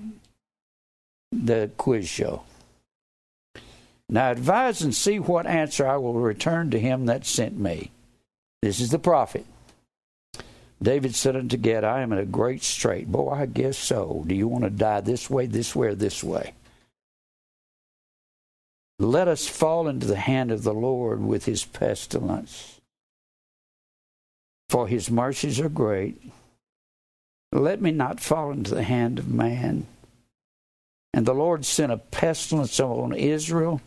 the 1.32 1.72
quiz 1.78 2.10
show. 2.10 2.44
Now 4.14 4.30
advise 4.30 4.82
and 4.82 4.94
see 4.94 5.20
what 5.20 5.48
answer 5.48 5.88
I 5.88 5.96
will 5.96 6.14
return 6.14 6.70
to 6.72 6.80
him 6.80 7.06
that 7.06 7.26
sent 7.26 7.58
me. 7.58 7.92
This 8.62 8.82
is 8.82 8.92
the 8.92 9.00
prophet. 9.00 9.46
David 10.84 11.16
said 11.16 11.38
unto 11.38 11.56
Gad, 11.56 11.86
I 11.86 12.02
am 12.02 12.12
in 12.12 12.20
a 12.20 12.26
great 12.26 12.62
strait. 12.62 13.10
Boy, 13.10 13.32
I 13.32 13.46
guess 13.46 13.78
so. 13.78 14.26
Do 14.28 14.36
you 14.36 14.50
want 14.50 14.66
to 14.66 14.70
die 14.70 15.00
this 15.00 15.30
way, 15.30 15.46
this 15.46 15.74
way, 15.74 15.88
or 15.88 15.96
this 15.96 16.22
way? 16.22 16.54
Let 19.00 19.30
us 19.30 19.48
fall 19.48 19.88
into 19.88 20.08
the 20.08 20.18
hand 20.18 20.52
of 20.52 20.64
the 20.64 20.74
Lord 20.74 21.22
with 21.22 21.46
his 21.46 21.64
pestilence. 21.64 22.82
For 24.68 24.88
his 24.88 25.10
mercies 25.10 25.60
are 25.60 25.70
great. 25.70 26.22
Let 27.54 27.82
me 27.82 27.92
not 27.92 28.20
fall 28.20 28.52
into 28.52 28.76
the 28.76 28.84
hand 28.84 29.20
of 29.20 29.30
man. 29.30 29.88
And 31.14 31.26
the 31.26 31.34
Lord 31.34 31.66
sent 31.66 31.92
a 31.92 31.98
pestilence 31.98 32.80
on 32.80 33.14
Israel 33.14 33.82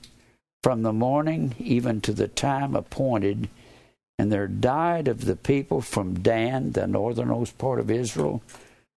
from 0.65 0.81
the 0.81 0.95
morning 0.95 1.55
even 1.59 2.01
to 2.01 2.11
the 2.15 2.27
time 2.27 2.75
appointed 2.75 3.51
and 4.19 4.33
there 4.33 4.47
died 4.47 5.09
of 5.09 5.27
the 5.27 5.37
people 5.37 5.83
from 5.83 6.23
Dan, 6.23 6.73
the 6.73 6.87
northernmost 6.87 7.59
part 7.59 7.79
of 7.79 7.91
Israel, 7.91 8.43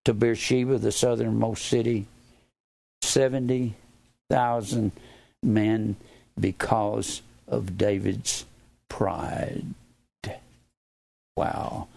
to 0.06 0.14
Beersheba, 0.14 0.77
the 0.77 0.94
southernmost 0.94 1.65
city, 1.65 2.06
70,000 3.02 4.94
men 5.44 5.98
because 6.39 7.22
of 7.49 7.77
David's 7.77 8.45
pride. 8.88 9.65
Wow. 11.35 11.89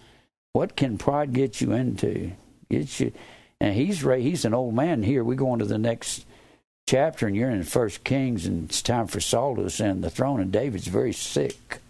What 0.52 0.74
can 0.74 0.98
pride 0.98 1.32
get 1.32 1.60
you 1.60 1.70
into? 1.70 2.32
Get 2.68 2.98
you, 2.98 3.12
and 3.60 3.76
he's 3.76 4.00
he's 4.00 4.44
an 4.44 4.52
old 4.52 4.74
man 4.74 5.04
here. 5.04 5.22
We 5.22 5.36
go 5.36 5.50
on 5.50 5.60
to 5.60 5.64
the 5.64 5.78
next 5.78 6.26
chapter, 6.90 7.26
and 7.26 7.36
you're 7.36 7.50
in 7.50 7.62
First 7.62 8.04
Kings, 8.04 8.46
and 8.46 8.68
it's 8.68 8.82
time 8.82 9.06
for 9.06 9.20
Saul 9.20 9.56
to 9.56 9.64
ascend 9.64 10.02
the 10.02 10.10
throne, 10.10 10.40
and 10.40 10.50
David's 10.50 10.88
very 10.88 11.12
sick 11.12 11.80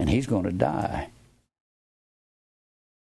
and 0.00 0.08
he's 0.08 0.26
going 0.26 0.44
to 0.44 0.52
die. 0.52 1.10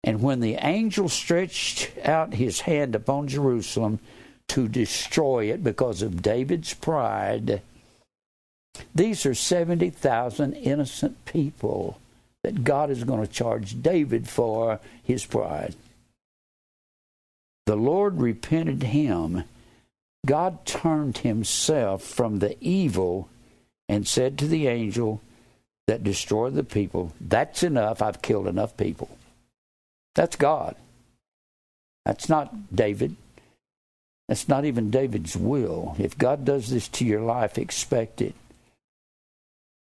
And 0.03 0.21
when 0.21 0.41
the 0.41 0.57
angel 0.57 1.09
stretched 1.09 1.93
out 2.05 2.35
his 2.35 2.63
hand 2.63 2.97
upon 2.97 3.29
Jerusalem 3.29 4.01
to 4.49 4.67
destroy 4.67 5.45
it 5.53 5.63
because 5.63 6.03
of 6.03 6.23
David's 6.23 6.75
pride, 6.75 7.63
these 8.93 9.25
are 9.25 9.35
70,000 9.35 10.55
innocent 10.55 11.25
people 11.25 12.01
that 12.43 12.65
God 12.65 12.91
is 12.91 13.05
going 13.05 13.25
to 13.25 13.33
charge 13.33 13.81
David 13.81 14.29
for 14.29 14.81
his 15.05 15.25
pride. 15.25 15.77
The 17.67 17.77
Lord 17.77 18.21
repented 18.21 18.83
him. 18.83 19.45
God 20.29 20.67
turned 20.67 21.19
himself 21.19 22.03
from 22.03 22.39
the 22.39 22.55
evil 22.61 23.31
and 23.89 24.07
said 24.07 24.37
to 24.39 24.47
the 24.47 24.67
angel, 24.67 25.23
that 25.89 26.05
destroyed 26.05 26.55
the 26.55 26.65
people. 26.65 27.15
That's 27.19 27.63
enough. 27.63 28.03
I've 28.03 28.21
killed 28.21 28.47
enough 28.47 28.77
people. 28.77 29.09
That's 30.15 30.37
God. 30.37 30.77
That's 32.05 32.29
not 32.29 32.77
David. 32.77 33.17
That's 34.29 34.49
not 34.49 34.67
even 34.67 34.91
David's 34.91 35.35
will. 35.35 35.97
If 35.99 36.19
God 36.19 36.45
does 36.45 36.69
this 36.69 36.89
to 36.89 37.07
your 37.07 37.23
life, 37.23 37.57
expect 37.57 38.21
it. 38.21 38.35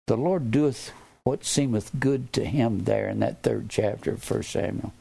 The 0.07 0.19
Lord 0.19 0.51
doeth 0.51 0.93
what 1.23 1.47
seemeth 1.47 1.91
good 1.99 2.35
to 2.35 2.45
him 2.45 2.85
there 2.85 3.09
in 3.09 3.21
that 3.21 3.43
third 3.43 3.71
chapter 3.71 4.11
of 4.11 4.31
1 4.31 4.43
Samuel. 4.43 4.93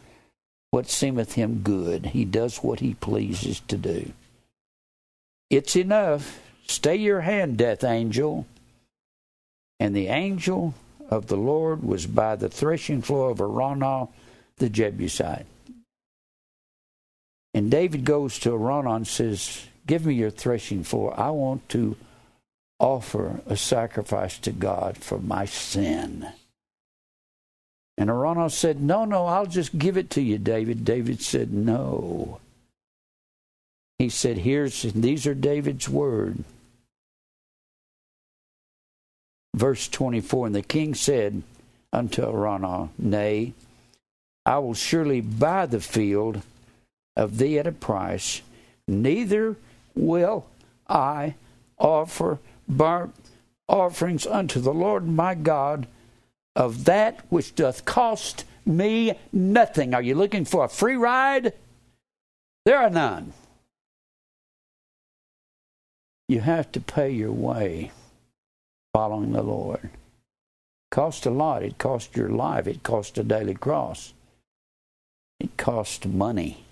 What 0.72 0.90
seemeth 0.90 1.34
him 1.34 1.64
good. 1.64 2.07
He 2.07 2.24
does 2.24 2.60
what 2.60 2.80
he 2.80 2.94
pleases 2.94 3.60
to 3.68 3.76
do. 3.76 4.14
It's 5.55 5.75
enough. 5.75 6.41
Stay 6.65 6.95
your 6.95 7.21
hand, 7.21 7.57
death 7.57 7.84
angel. 7.84 8.47
And 9.80 9.95
the 9.95 10.07
angel 10.07 10.73
of 11.11 11.27
the 11.27 11.38
Lord 11.38 11.84
was 11.84 12.07
by 12.07 12.35
the 12.35 12.49
threshing 12.49 13.03
floor 13.03 13.30
of 13.30 13.38
Araunah 13.38 14.09
the 14.57 14.69
Jebusite. 14.69 15.45
And 17.53 17.69
David 17.69 18.03
goes 18.03 18.39
to 18.39 18.49
Araunah 18.49 18.95
and 18.95 19.07
says, 19.07 19.67
Give 19.85 20.07
me 20.07 20.15
your 20.15 20.31
threshing 20.31 20.84
floor. 20.84 21.13
I 21.19 21.30
want 21.30 21.69
to 21.69 21.97
offer 22.80 23.41
a 23.45 23.55
sacrifice 23.55 24.39
to 24.39 24.51
God 24.51 24.97
for 24.97 25.19
my 25.19 25.45
sin. 25.45 26.30
And 27.95 28.09
Araunah 28.09 28.49
said, 28.49 28.81
No, 28.81 29.05
no, 29.05 29.27
I'll 29.27 29.45
just 29.45 29.77
give 29.77 29.97
it 29.97 30.09
to 30.11 30.21
you, 30.21 30.39
David. 30.39 30.84
David 30.84 31.21
said, 31.21 31.53
No. 31.53 32.39
He 34.03 34.09
said, 34.09 34.39
Here's 34.39 34.81
these 34.81 35.25
are 35.25 35.34
David's 35.34 35.88
words. 35.88 36.43
Verse 39.55 39.88
24 39.88 40.47
And 40.47 40.55
the 40.55 40.61
king 40.61 40.93
said 40.93 41.41
unto 41.93 42.21
Araunah, 42.21 42.89
Nay, 42.97 43.53
I 44.45 44.59
will 44.59 44.73
surely 44.73 45.21
buy 45.21 45.67
the 45.67 45.80
field 45.80 46.41
of 47.15 47.38
thee 47.38 47.57
at 47.57 47.65
a 47.65 47.71
price, 47.71 48.41
neither 48.89 49.55
will 49.95 50.47
I 50.89 51.35
offer 51.80 52.39
burnt 52.67 53.15
offerings 53.69 54.27
unto 54.27 54.59
the 54.59 54.73
Lord 54.73 55.07
my 55.07 55.34
God 55.34 55.88
of 56.57 56.84
that 56.84 57.21
which 57.30 57.55
doth 57.55 57.85
cost 57.85 58.43
me 58.65 59.13
nothing. 59.31 59.93
Are 59.93 60.01
you 60.01 60.15
looking 60.15 60.43
for 60.43 60.65
a 60.65 60.69
free 60.69 60.97
ride? 60.97 61.53
There 62.65 62.80
are 62.80 62.89
none. 62.89 63.31
You 66.27 66.39
have 66.39 66.71
to 66.71 66.79
pay 66.79 67.11
your 67.11 67.31
way 67.31 67.91
following 68.93 69.33
the 69.33 69.43
Lord. 69.43 69.89
Cost 70.91 71.25
a 71.25 71.29
lot. 71.29 71.63
It 71.63 71.77
cost 71.77 72.15
your 72.15 72.29
life. 72.29 72.67
It 72.67 72.83
cost 72.83 73.17
a 73.17 73.23
daily 73.23 73.55
cross. 73.55 74.13
It 75.39 75.57
cost 75.57 76.05
money. 76.05 76.65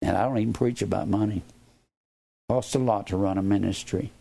And 0.00 0.16
I 0.16 0.24
don't 0.24 0.38
even 0.38 0.52
preach 0.52 0.82
about 0.82 1.08
money. 1.08 1.38
It 1.38 2.52
costs 2.52 2.74
a 2.74 2.78
lot 2.78 3.08
to 3.08 3.16
run 3.16 3.38
a 3.38 3.42
ministry. 3.42 4.12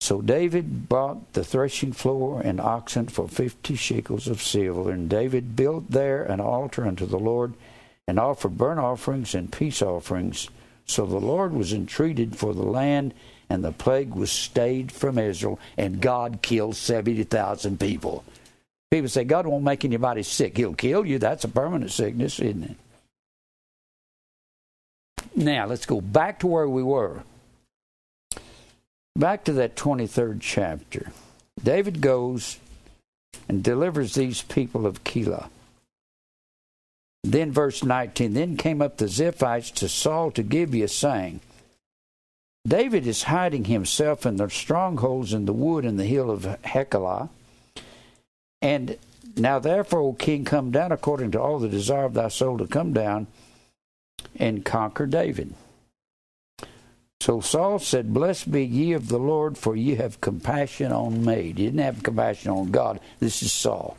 So 0.00 0.22
David 0.22 0.88
bought 0.88 1.34
the 1.34 1.44
threshing 1.44 1.92
floor 1.92 2.40
and 2.40 2.58
oxen 2.58 3.08
for 3.08 3.28
fifty 3.28 3.76
shekels 3.76 4.26
of 4.26 4.42
silver, 4.42 4.90
and 4.90 5.10
David 5.10 5.54
built 5.54 5.90
there 5.90 6.24
an 6.24 6.40
altar 6.40 6.86
unto 6.86 7.04
the 7.04 7.18
Lord, 7.18 7.52
and 8.08 8.18
offered 8.18 8.56
burnt 8.56 8.80
offerings 8.80 9.34
and 9.34 9.52
peace 9.52 9.82
offerings. 9.82 10.48
So 10.90 11.06
the 11.06 11.20
Lord 11.20 11.52
was 11.52 11.72
entreated 11.72 12.36
for 12.36 12.52
the 12.52 12.64
land, 12.64 13.14
and 13.48 13.62
the 13.62 13.70
plague 13.70 14.12
was 14.12 14.32
stayed 14.32 14.90
from 14.90 15.18
Israel, 15.18 15.60
and 15.78 16.00
God 16.00 16.42
killed 16.42 16.74
70,000 16.74 17.78
people. 17.78 18.24
People 18.90 19.08
say, 19.08 19.22
God 19.22 19.46
won't 19.46 19.62
make 19.62 19.84
anybody 19.84 20.24
sick. 20.24 20.56
He'll 20.56 20.74
kill 20.74 21.06
you. 21.06 21.20
That's 21.20 21.44
a 21.44 21.48
permanent 21.48 21.92
sickness, 21.92 22.40
isn't 22.40 22.64
it? 22.64 22.76
Now, 25.36 25.66
let's 25.66 25.86
go 25.86 26.00
back 26.00 26.40
to 26.40 26.48
where 26.48 26.68
we 26.68 26.82
were. 26.82 27.22
Back 29.14 29.44
to 29.44 29.52
that 29.54 29.76
23rd 29.76 30.38
chapter. 30.40 31.12
David 31.62 32.00
goes 32.00 32.58
and 33.48 33.62
delivers 33.62 34.14
these 34.14 34.42
people 34.42 34.86
of 34.86 35.04
Keilah. 35.04 35.48
Then, 37.22 37.52
verse 37.52 37.84
19 37.84 38.32
Then 38.32 38.56
came 38.56 38.80
up 38.80 38.96
the 38.96 39.06
Ziphites 39.06 39.72
to 39.74 39.88
Saul 39.88 40.30
to 40.32 40.42
Gibeah, 40.42 40.88
saying, 40.88 41.40
David 42.66 43.06
is 43.06 43.24
hiding 43.24 43.64
himself 43.64 44.26
in 44.26 44.36
the 44.36 44.48
strongholds 44.50 45.32
in 45.32 45.46
the 45.46 45.52
wood 45.52 45.84
in 45.84 45.96
the 45.96 46.04
hill 46.04 46.30
of 46.30 46.42
Hachilah. 46.64 47.30
And 48.60 48.98
now, 49.36 49.58
therefore, 49.58 50.00
O 50.00 50.12
king, 50.12 50.44
come 50.44 50.70
down 50.70 50.92
according 50.92 51.30
to 51.32 51.40
all 51.40 51.58
the 51.58 51.68
desire 51.68 52.04
of 52.04 52.14
thy 52.14 52.28
soul 52.28 52.58
to 52.58 52.66
come 52.66 52.92
down 52.92 53.26
and 54.36 54.64
conquer 54.64 55.06
David. 55.06 55.54
So 57.20 57.40
Saul 57.40 57.78
said, 57.78 58.14
Blessed 58.14 58.50
be 58.50 58.64
ye 58.64 58.92
of 58.92 59.08
the 59.08 59.18
Lord, 59.18 59.56
for 59.56 59.76
ye 59.76 59.94
have 59.96 60.20
compassion 60.20 60.90
on 60.90 61.24
me. 61.24 61.44
He 61.44 61.52
didn't 61.52 61.80
have 61.80 62.02
compassion 62.02 62.50
on 62.50 62.70
God. 62.70 63.00
This 63.18 63.42
is 63.42 63.52
Saul. 63.52 63.96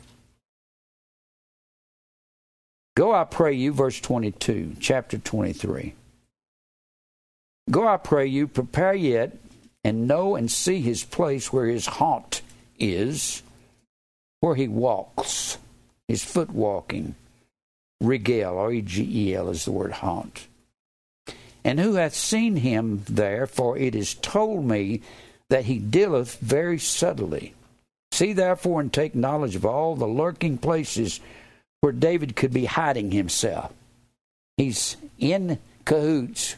Go, 2.94 3.14
I 3.14 3.24
pray 3.24 3.54
you, 3.54 3.72
verse 3.72 4.00
22, 4.00 4.76
chapter 4.78 5.16
23. 5.16 5.94
Go, 7.70 7.88
I 7.88 7.96
pray 7.96 8.26
you, 8.26 8.46
prepare 8.46 8.94
yet, 8.94 9.36
and 9.82 10.06
know 10.06 10.36
and 10.36 10.50
see 10.50 10.80
his 10.80 11.02
place 11.02 11.52
where 11.52 11.66
his 11.66 11.86
haunt 11.86 12.42
is, 12.78 13.42
where 14.40 14.54
he 14.54 14.68
walks, 14.68 15.56
his 16.06 16.22
foot 16.22 16.50
walking. 16.50 17.14
Regel, 18.02 18.58
R 18.58 18.72
E 18.72 18.82
G 18.82 19.28
E 19.28 19.34
L 19.34 19.48
is 19.48 19.64
the 19.64 19.72
word 19.72 19.92
haunt. 19.92 20.48
And 21.64 21.78
who 21.78 21.94
hath 21.94 22.14
seen 22.14 22.56
him 22.56 23.04
there? 23.08 23.46
For 23.46 23.78
it 23.78 23.94
is 23.94 24.14
told 24.14 24.64
me 24.64 25.00
that 25.48 25.64
he 25.64 25.78
dealeth 25.78 26.38
very 26.40 26.78
subtly. 26.78 27.54
See 28.10 28.32
therefore 28.32 28.80
and 28.80 28.92
take 28.92 29.14
knowledge 29.14 29.54
of 29.56 29.64
all 29.64 29.94
the 29.94 30.06
lurking 30.06 30.58
places 30.58 31.20
where 31.82 31.92
David 31.92 32.36
could 32.36 32.52
be 32.52 32.64
hiding 32.64 33.10
himself. 33.10 33.72
He's 34.56 34.96
in 35.18 35.58
cahoots 35.84 36.56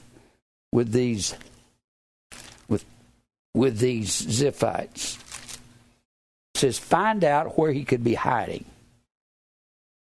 with 0.70 0.92
these 0.92 1.34
with 2.68 2.84
with 3.54 3.78
these 3.78 4.10
Ziphites. 4.10 5.18
It 6.54 6.58
says 6.58 6.78
find 6.78 7.24
out 7.24 7.58
where 7.58 7.72
he 7.72 7.84
could 7.84 8.04
be 8.04 8.14
hiding. 8.14 8.66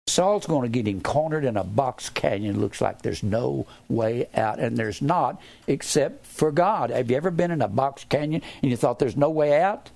Saul's 0.09 0.47
going 0.47 0.63
to 0.63 0.69
get 0.69 0.89
him 0.89 1.01
cornered 1.03 1.45
in 1.45 1.57
a 1.57 1.65
box 1.65 2.09
canyon. 2.09 2.61
Looks 2.61 2.81
like 2.81 3.03
there's 3.03 3.23
no 3.23 3.67
way 3.89 4.29
out, 4.35 4.59
and 4.59 4.77
there's 4.77 5.01
not 5.01 5.41
except 5.67 6.27
for 6.27 6.51
God. 6.51 6.91
Have 6.91 7.11
you 7.11 7.17
ever 7.17 7.31
been 7.31 7.51
in 7.51 7.63
a 7.63 7.69
box 7.69 8.05
canyon 8.09 8.43
and 8.63 8.71
you 8.71 8.77
thought 8.77 8.99
there's 8.99 9.17
no 9.17 9.31
way 9.31 9.61
out? 9.61 9.91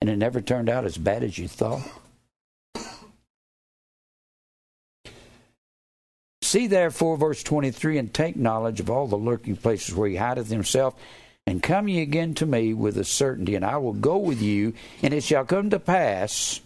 And 0.00 0.10
it 0.10 0.16
never 0.16 0.40
turned 0.40 0.68
out 0.68 0.84
as 0.84 0.98
bad 0.98 1.22
as 1.22 1.38
you 1.38 1.48
thought? 1.48 1.82
See 6.54 6.68
therefore, 6.68 7.16
verse 7.16 7.42
23, 7.42 7.98
and 7.98 8.14
take 8.14 8.36
knowledge 8.36 8.78
of 8.78 8.88
all 8.88 9.08
the 9.08 9.16
lurking 9.16 9.56
places 9.56 9.92
where 9.92 10.08
he 10.08 10.14
hideth 10.14 10.50
himself, 10.50 10.94
and 11.48 11.60
come 11.60 11.88
ye 11.88 12.00
again 12.00 12.32
to 12.34 12.46
me 12.46 12.72
with 12.72 12.96
a 12.96 13.02
certainty, 13.02 13.56
and 13.56 13.64
I 13.64 13.78
will 13.78 13.92
go 13.92 14.18
with 14.18 14.40
you, 14.40 14.72
and 15.02 15.12
it 15.12 15.24
shall 15.24 15.44
come 15.44 15.70
to 15.70 15.80
pass, 15.80 16.60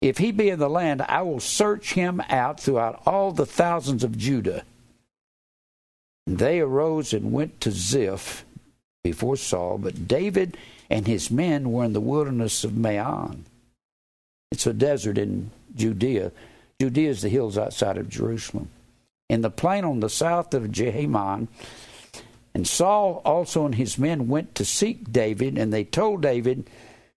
if 0.00 0.18
he 0.18 0.32
be 0.32 0.48
in 0.48 0.58
the 0.58 0.68
land, 0.68 1.02
I 1.02 1.22
will 1.22 1.38
search 1.38 1.92
him 1.92 2.20
out 2.28 2.58
throughout 2.58 3.00
all 3.06 3.30
the 3.30 3.46
thousands 3.46 4.02
of 4.02 4.18
Judah. 4.18 4.64
And 6.26 6.38
they 6.38 6.58
arose 6.58 7.12
and 7.12 7.30
went 7.30 7.60
to 7.60 7.70
Ziph 7.70 8.44
before 9.04 9.36
Saul, 9.36 9.78
but 9.78 10.08
David 10.08 10.56
and 10.90 11.06
his 11.06 11.30
men 11.30 11.70
were 11.70 11.84
in 11.84 11.92
the 11.92 12.00
wilderness 12.00 12.64
of 12.64 12.76
Maon. 12.76 13.44
It's 14.50 14.66
a 14.66 14.72
desert 14.72 15.16
in 15.16 15.52
Judea 15.76 16.32
Judea 16.80 17.10
is 17.10 17.22
the 17.22 17.28
hills 17.28 17.56
outside 17.56 17.98
of 17.98 18.08
Jerusalem. 18.08 18.68
In 19.28 19.40
the 19.40 19.50
plain 19.50 19.84
on 19.84 20.00
the 20.00 20.10
south 20.10 20.54
of 20.54 20.70
Jeshimon, 20.70 21.48
and 22.54 22.66
Saul 22.66 23.20
also 23.24 23.66
and 23.66 23.74
his 23.74 23.98
men 23.98 24.28
went 24.28 24.54
to 24.54 24.64
seek 24.64 25.10
David, 25.12 25.58
and 25.58 25.72
they 25.72 25.84
told 25.84 26.22
David, 26.22 26.68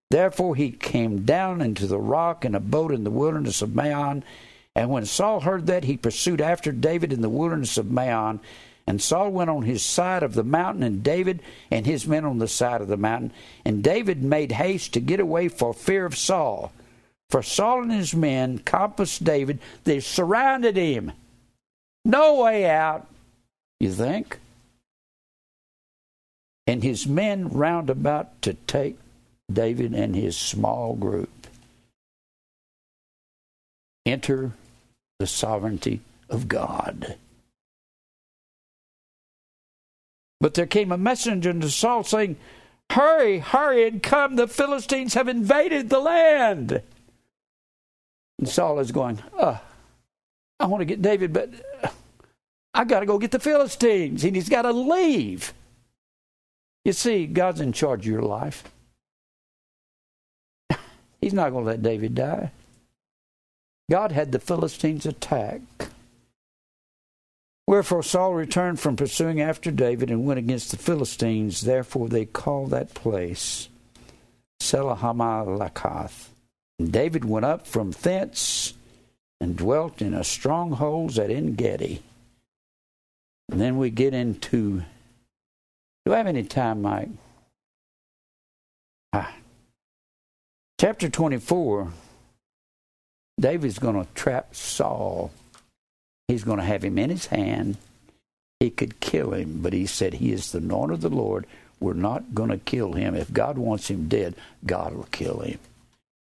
Therefore 0.10 0.56
he 0.56 0.72
came 0.72 1.26
down 1.26 1.62
into 1.62 1.86
the 1.86 2.00
rock 2.00 2.46
and 2.46 2.56
abode 2.56 2.92
in 2.92 3.04
the 3.04 3.12
wilderness 3.12 3.62
of 3.62 3.76
Maon. 3.76 4.24
And 4.74 4.90
when 4.90 5.06
Saul 5.06 5.42
heard 5.42 5.68
that, 5.68 5.84
he 5.84 5.98
pursued 5.98 6.40
after 6.40 6.72
David 6.72 7.12
in 7.12 7.22
the 7.22 7.30
wilderness 7.30 7.78
of 7.78 7.92
Maon. 7.92 8.40
And 8.88 9.02
Saul 9.02 9.32
went 9.32 9.50
on 9.50 9.64
his 9.64 9.84
side 9.84 10.24
of 10.24 10.34
the 10.34 10.46
mountain, 10.46 10.82
and 10.82 11.04
David 11.04 11.42
and 11.70 11.86
his 11.86 12.08
men 12.08 12.24
on 12.24 12.40
the 12.40 12.48
side 12.48 12.80
of 12.80 12.88
the 12.88 12.96
mountain. 12.96 13.34
And 13.66 13.84
David 13.84 14.24
made 14.24 14.54
haste 14.54 14.94
to 14.94 15.02
get 15.02 15.20
away 15.20 15.50
for 15.50 15.74
fear 15.74 16.06
of 16.06 16.18
Saul. 16.18 16.72
For 17.30 17.44
Saul 17.44 17.84
and 17.84 17.92
his 17.92 18.16
men 18.16 18.60
compassed 18.60 19.24
David. 19.24 19.60
They 19.84 20.00
surrounded 20.00 20.78
him. 20.78 21.12
No 22.06 22.36
way 22.42 22.70
out, 22.70 23.08
you 23.80 23.92
think? 23.92 24.40
And 26.66 26.84
his 26.84 27.06
men 27.06 27.50
round 27.50 27.90
about 27.90 28.42
to 28.44 28.54
take 28.54 28.98
David 29.52 29.94
and 29.94 30.16
his 30.16 30.38
small 30.38 30.96
group. 30.96 31.48
Enter 34.06 34.54
the 35.20 35.28
sovereignty 35.28 36.00
of 36.30 36.48
God. 36.48 37.16
But 40.40 40.54
there 40.54 40.68
came 40.68 40.92
a 40.92 40.98
messenger 40.98 41.52
to 41.52 41.70
Saul 41.70 42.04
saying, 42.04 42.38
Hurry, 42.92 43.40
hurry, 43.40 43.88
and 43.88 44.02
come, 44.02 44.36
the 44.36 44.48
Philistines 44.48 45.14
have 45.16 45.28
invaded 45.28 45.90
the 45.90 46.00
land. 46.00 46.82
And 48.40 48.48
Saul 48.48 48.80
is 48.80 48.92
going, 48.92 49.22
oh, 49.38 49.60
I 50.60 50.66
want 50.66 50.82
to 50.82 50.86
get 50.86 51.02
David, 51.02 51.34
but 51.34 51.52
uh, 51.84 51.90
I 52.74 52.84
got 52.84 53.02
to 53.02 53.06
go 53.06 53.18
get 53.18 53.32
the 53.32 53.40
Philistines. 53.40 54.24
And 54.24 54.36
he's 54.36 54.50
got 54.50 54.64
to 54.64 54.72
leave. 54.72 55.54
You 56.86 56.94
see, 56.94 57.26
God's 57.26 57.62
in 57.62 57.74
charge 57.74 58.02
of 58.02 58.12
your 58.12 58.22
life. 58.22 58.64
He's 61.22 61.34
not 61.34 61.52
going 61.52 61.66
to 61.66 61.72
let 61.72 61.82
David 61.82 62.16
die. 62.16 62.52
God 63.92 64.14
had 64.14 64.32
the 64.32 64.40
Philistines 64.40 65.06
attack. 65.06 65.62
Wherefore 67.68 68.04
Saul 68.04 68.34
returned 68.34 68.80
from 68.80 68.96
pursuing 68.96 69.42
after 69.42 69.70
David 69.70 70.10
and 70.10 70.26
went 70.26 70.40
against 70.40 70.72
the 70.72 70.78
Philistines. 70.78 71.62
Therefore 71.62 72.08
they 72.08 72.24
called 72.26 72.70
that 72.72 72.94
place 72.94 73.68
Selahammahlekoth. 74.62 76.28
And 76.30 76.37
David 76.84 77.26
went 77.26 77.46
up 77.46 77.66
from 77.66 77.92
thence 77.92 78.74
and 79.42 79.56
dwelt 79.56 80.02
in 80.02 80.14
a 80.14 80.24
strongholds 80.24 81.18
at 81.18 81.32
En 81.32 81.54
Gedi. 81.54 82.02
And 83.50 83.60
then 83.60 83.78
we 83.78 83.90
get 83.90 84.14
into. 84.14 84.84
Do 86.06 86.14
I 86.14 86.18
have 86.18 86.28
any 86.28 86.44
time, 86.44 86.82
Mike? 86.82 87.10
Ah. 89.14 89.34
Chapter 90.80 91.10
24, 91.10 91.92
David's 93.40 93.80
going 93.80 93.96
to 93.96 94.12
trap 94.14 94.56
Saul. 94.56 95.32
He's 96.28 96.44
going 96.44 96.60
to 96.60 96.66
have 96.66 96.84
him 96.84 96.98
in 96.98 97.10
his 97.10 97.28
hand. 97.28 97.78
He 98.60 98.70
could 98.70 99.00
kill 99.00 99.34
him, 99.34 99.62
but 99.62 99.74
he 99.74 99.86
said, 99.86 100.16
He 100.16 100.32
is 100.32 100.52
the 100.52 100.58
anointed 100.60 100.96
of 100.96 101.02
the 101.02 101.10
Lord. 101.10 101.46
We're 101.80 101.94
not 101.94 102.34
going 102.34 102.50
to 102.50 102.58
kill 102.58 102.94
him. 102.94 103.16
If 103.16 103.32
God 103.32 103.58
wants 103.58 103.90
him 103.90 104.08
dead, 104.08 104.36
God 104.66 104.94
will 104.94 105.08
kill 105.12 105.40
him. 105.40 105.60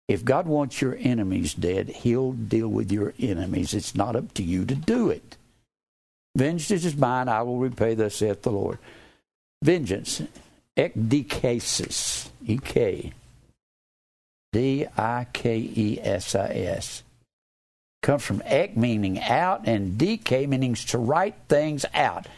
If 0.09 0.25
God 0.25 0.47
wants 0.47 0.81
your 0.81 0.97
enemies 1.01 1.53
dead, 1.55 1.89
He'll 1.89 2.33
deal 2.33 2.69
with 2.69 2.93
your 2.93 3.13
enemies. 3.19 3.75
It's 3.75 3.95
not 3.95 4.17
up 4.17 4.33
to 4.35 4.43
you 4.43 4.65
to 4.65 4.75
do 4.75 5.11
it. 5.11 5.37
Vengeance 6.37 6.85
is 6.85 6.97
mine, 6.97 7.29
I 7.29 7.43
will 7.43 7.59
repay, 7.59 7.95
thus 7.95 8.17
saith 8.17 8.43
the 8.43 8.53
Lord. 8.53 8.79
Vengeance, 9.63 10.23
E-K, 10.77 11.61
D-I-K-E-S-I-S. 14.53 14.93
Comes 18.03 18.23
from 18.23 18.43
ek 18.45 18.77
meaning 18.77 19.21
out 19.21 19.67
and 19.67 19.99
dk 19.99 20.47
meaning 20.47 20.75
to 20.75 20.99
write 20.99 21.35
things 21.49 21.85
out. 21.93 22.29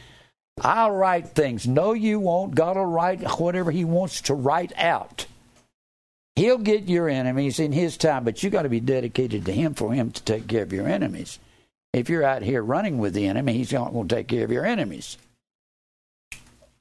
I'll 0.63 0.93
write 0.93 1.29
things. 1.31 1.67
No, 1.67 1.93
you 1.93 2.21
won't. 2.21 2.55
God 2.55 2.77
will 2.77 2.87
write 2.87 3.21
whatever 3.39 3.71
He 3.71 3.85
wants 3.85 4.23
to 4.23 4.35
write 4.35 4.73
out. 4.77 5.27
He'll 6.39 6.59
get 6.59 6.89
your 6.89 7.09
enemies 7.09 7.59
in 7.59 7.73
His 7.73 7.97
time, 7.97 8.23
but 8.23 8.45
you 8.45 8.49
got 8.49 8.63
to 8.63 8.69
be 8.69 8.79
dedicated 8.79 9.45
to 9.47 9.53
Him 9.53 9.75
for 9.75 9.93
Him 9.93 10.13
to 10.13 10.23
take 10.23 10.47
care 10.47 10.63
of 10.63 10.73
your 10.73 10.87
enemies. 10.87 11.41
If 11.93 12.09
you're 12.09 12.23
out 12.23 12.43
here 12.43 12.63
running 12.63 12.99
with 12.99 13.15
the 13.15 13.27
enemy, 13.27 13.55
He's 13.55 13.73
not 13.73 13.93
going 13.93 14.07
to 14.07 14.15
take 14.15 14.29
care 14.29 14.45
of 14.45 14.53
your 14.53 14.65
enemies. 14.65 15.19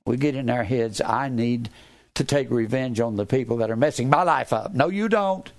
We 0.06 0.18
get 0.18 0.36
in 0.36 0.52
our 0.52 0.64
heads, 0.64 1.02
I 1.02 1.30
need 1.30 1.72
to 2.14 2.24
take 2.24 2.52
revenge 2.52 3.00
on 3.00 3.16
the 3.16 3.26
people 3.26 3.58
that 3.58 3.72
are 3.72 3.76
messing 3.76 4.12
my 4.12 4.22
life 4.22 4.54
up. 4.54 4.76
No, 4.76 4.90
you 4.90 5.10
don't. 5.10 5.52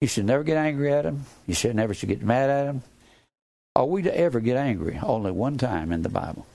You 0.00 0.06
should 0.06 0.26
never 0.26 0.44
get 0.44 0.56
angry 0.56 0.92
at 0.92 1.02
them. 1.02 1.26
You 1.48 1.54
should 1.54 1.74
never 1.74 1.94
should 1.94 2.10
get 2.10 2.22
mad 2.22 2.48
at 2.48 2.66
them. 2.66 2.84
Are 3.74 3.86
we 3.86 4.02
to 4.02 4.16
ever 4.16 4.38
get 4.38 4.56
angry? 4.56 5.00
Only 5.02 5.32
one 5.32 5.58
time 5.58 5.90
in 5.90 6.02
the 6.02 6.08
Bible. 6.08 6.46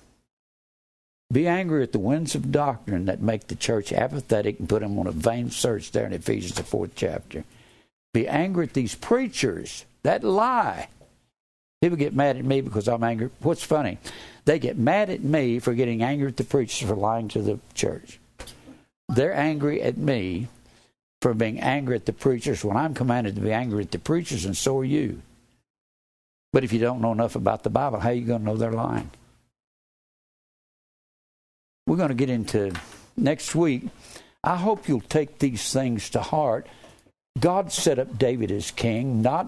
Be 1.32 1.48
angry 1.48 1.84
at 1.84 1.92
the 1.92 2.00
winds 2.00 2.34
of 2.34 2.52
doctrine 2.52 3.06
that 3.06 3.22
make 3.22 3.48
the 3.48 3.56
church 3.56 3.94
apathetic 3.94 4.60
and 4.60 4.68
put 4.68 4.82
them 4.82 4.98
on 4.98 5.06
a 5.06 5.12
vain 5.12 5.52
search 5.52 5.92
there 5.92 6.08
in 6.08 6.14
Ephesians, 6.14 6.56
the 6.56 6.64
fourth 6.64 6.92
chapter. 6.96 7.44
Be 8.14 8.28
angry 8.28 8.66
at 8.66 8.74
these 8.74 8.96
preachers 8.96 9.86
that 10.02 10.24
lie. 10.24 10.88
People 11.82 11.98
get 11.98 12.16
mad 12.16 12.38
at 12.38 12.44
me 12.44 12.62
because 12.62 12.88
I'm 12.88 13.04
angry. 13.04 13.30
What's 13.42 13.64
funny? 13.64 14.00
They 14.46 14.58
get 14.58 14.78
mad 14.78 15.12
at 15.12 15.22
me 15.22 15.60
for 15.60 15.76
getting 15.76 16.02
angry 16.02 16.30
at 16.30 16.38
the 16.38 16.44
preachers 16.44 16.90
for 16.90 16.96
lying 16.96 17.28
to 17.30 17.42
the 17.44 17.60
church. 17.76 18.20
They're 19.08 19.34
angry 19.34 19.84
at 19.84 19.98
me 19.98 20.48
for 21.22 21.36
being 21.36 21.60
angry 21.60 21.96
at 21.96 22.06
the 22.08 22.14
preachers 22.14 22.66
when 22.66 22.76
I'm 22.76 22.96
commanded 22.96 23.36
to 23.36 23.42
be 23.42 23.52
angry 23.52 23.84
at 23.84 23.92
the 23.92 24.00
preachers, 24.00 24.46
and 24.46 24.58
so 24.58 24.80
are 24.80 24.86
you. 24.86 25.22
But 26.52 26.64
if 26.64 26.74
you 26.74 26.80
don't 26.80 27.02
know 27.02 27.12
enough 27.12 27.36
about 27.36 27.64
the 27.64 27.70
Bible, 27.70 28.00
how 28.00 28.10
are 28.10 28.14
you 28.14 28.26
going 28.26 28.40
to 28.40 28.46
know 28.46 28.58
they're 28.58 28.72
lying? 28.72 29.12
We're 31.90 31.98
going 31.98 32.10
to 32.10 32.16
get 32.16 32.30
into 32.30 32.72
next 33.18 33.56
week. 33.56 33.88
I 34.44 34.58
hope 34.58 34.88
you'll 34.88 35.02
take 35.02 35.40
these 35.40 35.74
things 35.74 36.12
to 36.12 36.22
heart. 36.22 36.68
God 37.40 37.72
set 37.72 37.98
up 37.98 38.16
David 38.20 38.52
as 38.52 38.70
king, 38.70 39.24
not 39.24 39.48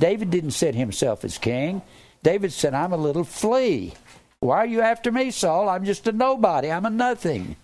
David 0.00 0.30
didn't 0.30 0.50
set 0.50 0.74
himself 0.74 1.24
as 1.24 1.38
king. 1.38 1.80
David 2.24 2.52
said, 2.52 2.74
I'm 2.74 2.92
a 2.92 2.96
little 2.96 3.22
flea. 3.22 3.94
Why 4.40 4.56
are 4.58 4.66
you 4.66 4.80
after 4.80 5.12
me, 5.12 5.30
Saul? 5.30 5.68
I'm 5.68 5.84
just 5.84 6.08
a 6.08 6.12
nobody. 6.12 6.72
I'm 6.72 6.86
a 6.86 6.90
nothing. 6.90 7.54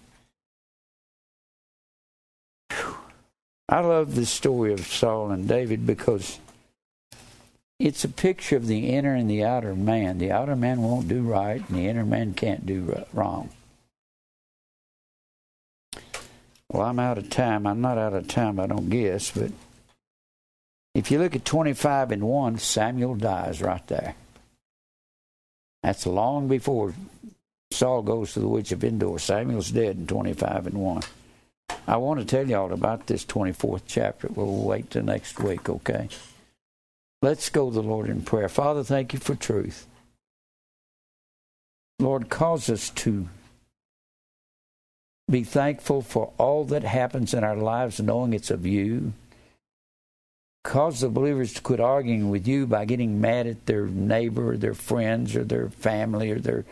Whew. 2.73 2.97
I 3.69 3.81
love 3.81 4.15
the 4.15 4.25
story 4.25 4.73
of 4.73 4.87
Saul 4.87 5.33
and 5.33 5.49
David 5.49 5.85
because 5.85 6.39
it's 7.79 8.05
a 8.05 8.09
picture 8.09 8.57
of 8.57 8.67
the 8.67 8.89
inner 8.89 9.15
and 9.15 9.31
the 9.31 9.45
outer 9.45 9.75
man. 9.75 10.19
The 10.19 10.33
outer 10.33 10.57
man 10.57 10.83
won't 10.83 11.09
do 11.09 11.23
right, 11.23 11.67
and 11.69 11.79
the 11.79 11.87
inner 11.87 12.05
man 12.05 12.35
can't 12.35 12.67
do 12.67 13.05
wrong. 13.13 13.51
Well, 16.71 16.83
I'm 16.83 16.99
out 16.99 17.19
of 17.19 17.31
time. 17.31 17.67
I'm 17.67 17.81
not 17.81 17.97
out 17.97 18.13
of 18.13 18.29
time, 18.29 18.61
I 18.61 18.67
don't 18.67 18.91
guess, 18.91 19.31
but 19.31 19.53
if 20.95 21.11
you 21.11 21.19
look 21.19 21.37
at 21.37 21.45
25 21.45 22.11
and 22.11 22.25
1, 22.25 22.59
Samuel 22.59 23.15
dies 23.15 23.63
right 23.63 23.87
there. 23.87 24.15
That's 25.83 26.07
long 26.07 26.49
before 26.49 26.93
Saul 27.71 28.03
goes 28.03 28.33
to 28.33 28.41
the 28.41 28.49
witch 28.49 28.73
of 28.73 28.83
Endor. 28.83 29.19
Samuel's 29.19 29.71
dead 29.71 29.97
in 29.97 30.07
25 30.07 30.67
and 30.67 30.77
1. 30.79 31.03
I 31.87 31.97
want 31.99 32.21
to 32.21 32.27
tell 32.27 32.47
y'all 32.47 32.73
about 32.73 33.07
this 33.07 33.25
24th 33.25 33.83
chapter. 33.87 34.29
We'll 34.29 34.65
wait 34.65 34.91
till 34.91 35.05
next 35.05 35.39
week, 35.39 35.69
okay? 35.69 36.09
Let's 37.21 37.49
go 37.51 37.69
to 37.69 37.75
the 37.75 37.83
Lord 37.83 38.09
in 38.09 38.23
prayer. 38.23 38.49
Father, 38.49 38.85
thank 38.85 39.13
you 39.13 39.19
for 39.19 39.35
truth. 39.35 39.87
Lord, 41.99 42.29
cause 42.29 42.71
us 42.71 42.91
to 42.91 43.29
be 45.29 45.43
thankful 45.43 46.01
for 46.01 46.33
all 46.39 46.65
that 46.67 46.85
happens 46.85 47.35
in 47.35 47.43
our 47.43 47.57
lives, 47.57 48.01
knowing 48.01 48.33
it's 48.33 48.51
of 48.51 48.65
you. 48.65 49.13
Cause 50.63 51.01
the 51.01 51.09
believers 51.09 51.55
to 51.55 51.61
quit 51.61 51.81
arguing 51.81 52.31
with 52.31 52.47
you 52.47 52.67
by 52.67 52.85
getting 52.85 53.21
mad 53.21 53.47
at 53.47 53.67
their 53.67 53.87
neighbor, 53.87 54.53
or 54.53 54.57
their 54.57 54.75
friends, 54.75 55.35
or 55.35 55.43
their 55.43 55.71
family, 55.71 56.31
or 56.31 56.39
their 56.39 56.65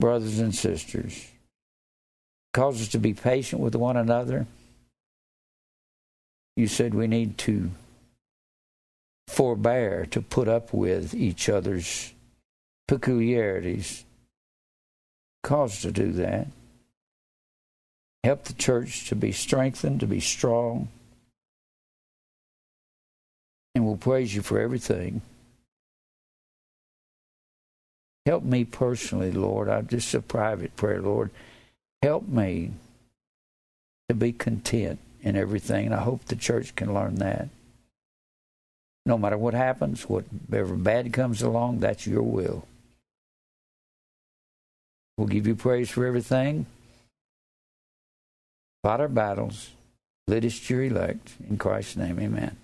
brothers 0.00 0.38
and 0.40 0.54
sisters. 0.54 1.30
Cause 2.52 2.82
us 2.82 2.88
to 2.88 2.98
be 2.98 3.14
patient 3.14 3.62
with 3.62 3.76
one 3.76 3.96
another. 3.96 4.46
You 6.56 6.66
said 6.66 6.92
we 6.92 7.06
need 7.06 7.38
to 7.38 7.70
forbear 9.30 10.06
to 10.06 10.20
put 10.20 10.48
up 10.48 10.72
with 10.72 11.14
each 11.14 11.48
other's 11.48 12.12
peculiarities. 12.88 14.04
Cause 15.42 15.80
to 15.82 15.92
do 15.92 16.12
that. 16.12 16.48
Help 18.24 18.44
the 18.44 18.52
church 18.52 19.08
to 19.08 19.14
be 19.14 19.32
strengthened, 19.32 20.00
to 20.00 20.06
be 20.06 20.20
strong. 20.20 20.88
And 23.74 23.86
we'll 23.86 23.96
praise 23.96 24.34
you 24.34 24.42
for 24.42 24.58
everything. 24.58 25.22
Help 28.26 28.42
me 28.42 28.64
personally, 28.64 29.32
Lord. 29.32 29.68
I'm 29.68 29.86
just 29.86 30.12
a 30.12 30.20
private 30.20 30.76
prayer, 30.76 31.00
Lord. 31.00 31.30
Help 32.02 32.28
me 32.28 32.72
to 34.08 34.14
be 34.14 34.32
content 34.32 34.98
in 35.22 35.36
everything. 35.36 35.86
And 35.86 35.94
I 35.94 36.00
hope 36.00 36.24
the 36.24 36.36
church 36.36 36.74
can 36.74 36.92
learn 36.92 37.14
that. 37.16 37.48
No 39.06 39.18
matter 39.18 39.38
what 39.38 39.54
happens, 39.54 40.08
whatever 40.08 40.76
bad 40.76 41.12
comes 41.12 41.42
along, 41.42 41.80
that's 41.80 42.06
your 42.06 42.22
will. 42.22 42.66
We'll 45.16 45.26
give 45.26 45.46
you 45.46 45.54
praise 45.54 45.90
for 45.90 46.06
everything. 46.06 46.66
Fight 48.82 49.00
our 49.00 49.08
battles. 49.08 49.70
Lead 50.26 50.44
us 50.44 50.58
to 50.60 50.74
your 50.74 50.84
elect. 50.84 51.34
In 51.48 51.58
Christ's 51.58 51.96
name, 51.96 52.18
amen. 52.18 52.56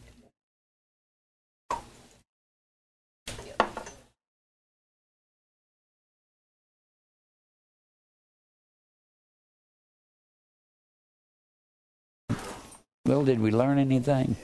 Well, 13.04 13.24
did 13.24 13.38
we 13.38 13.52
learn 13.52 13.78
anything? 13.78 14.34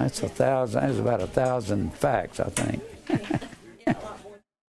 That's 0.00 0.22
a 0.22 0.30
thousand. 0.30 0.80
That's 0.80 0.98
about 0.98 1.20
a 1.20 1.26
thousand 1.26 1.92
facts, 1.92 2.40
I 2.40 2.48
think. 2.48 2.82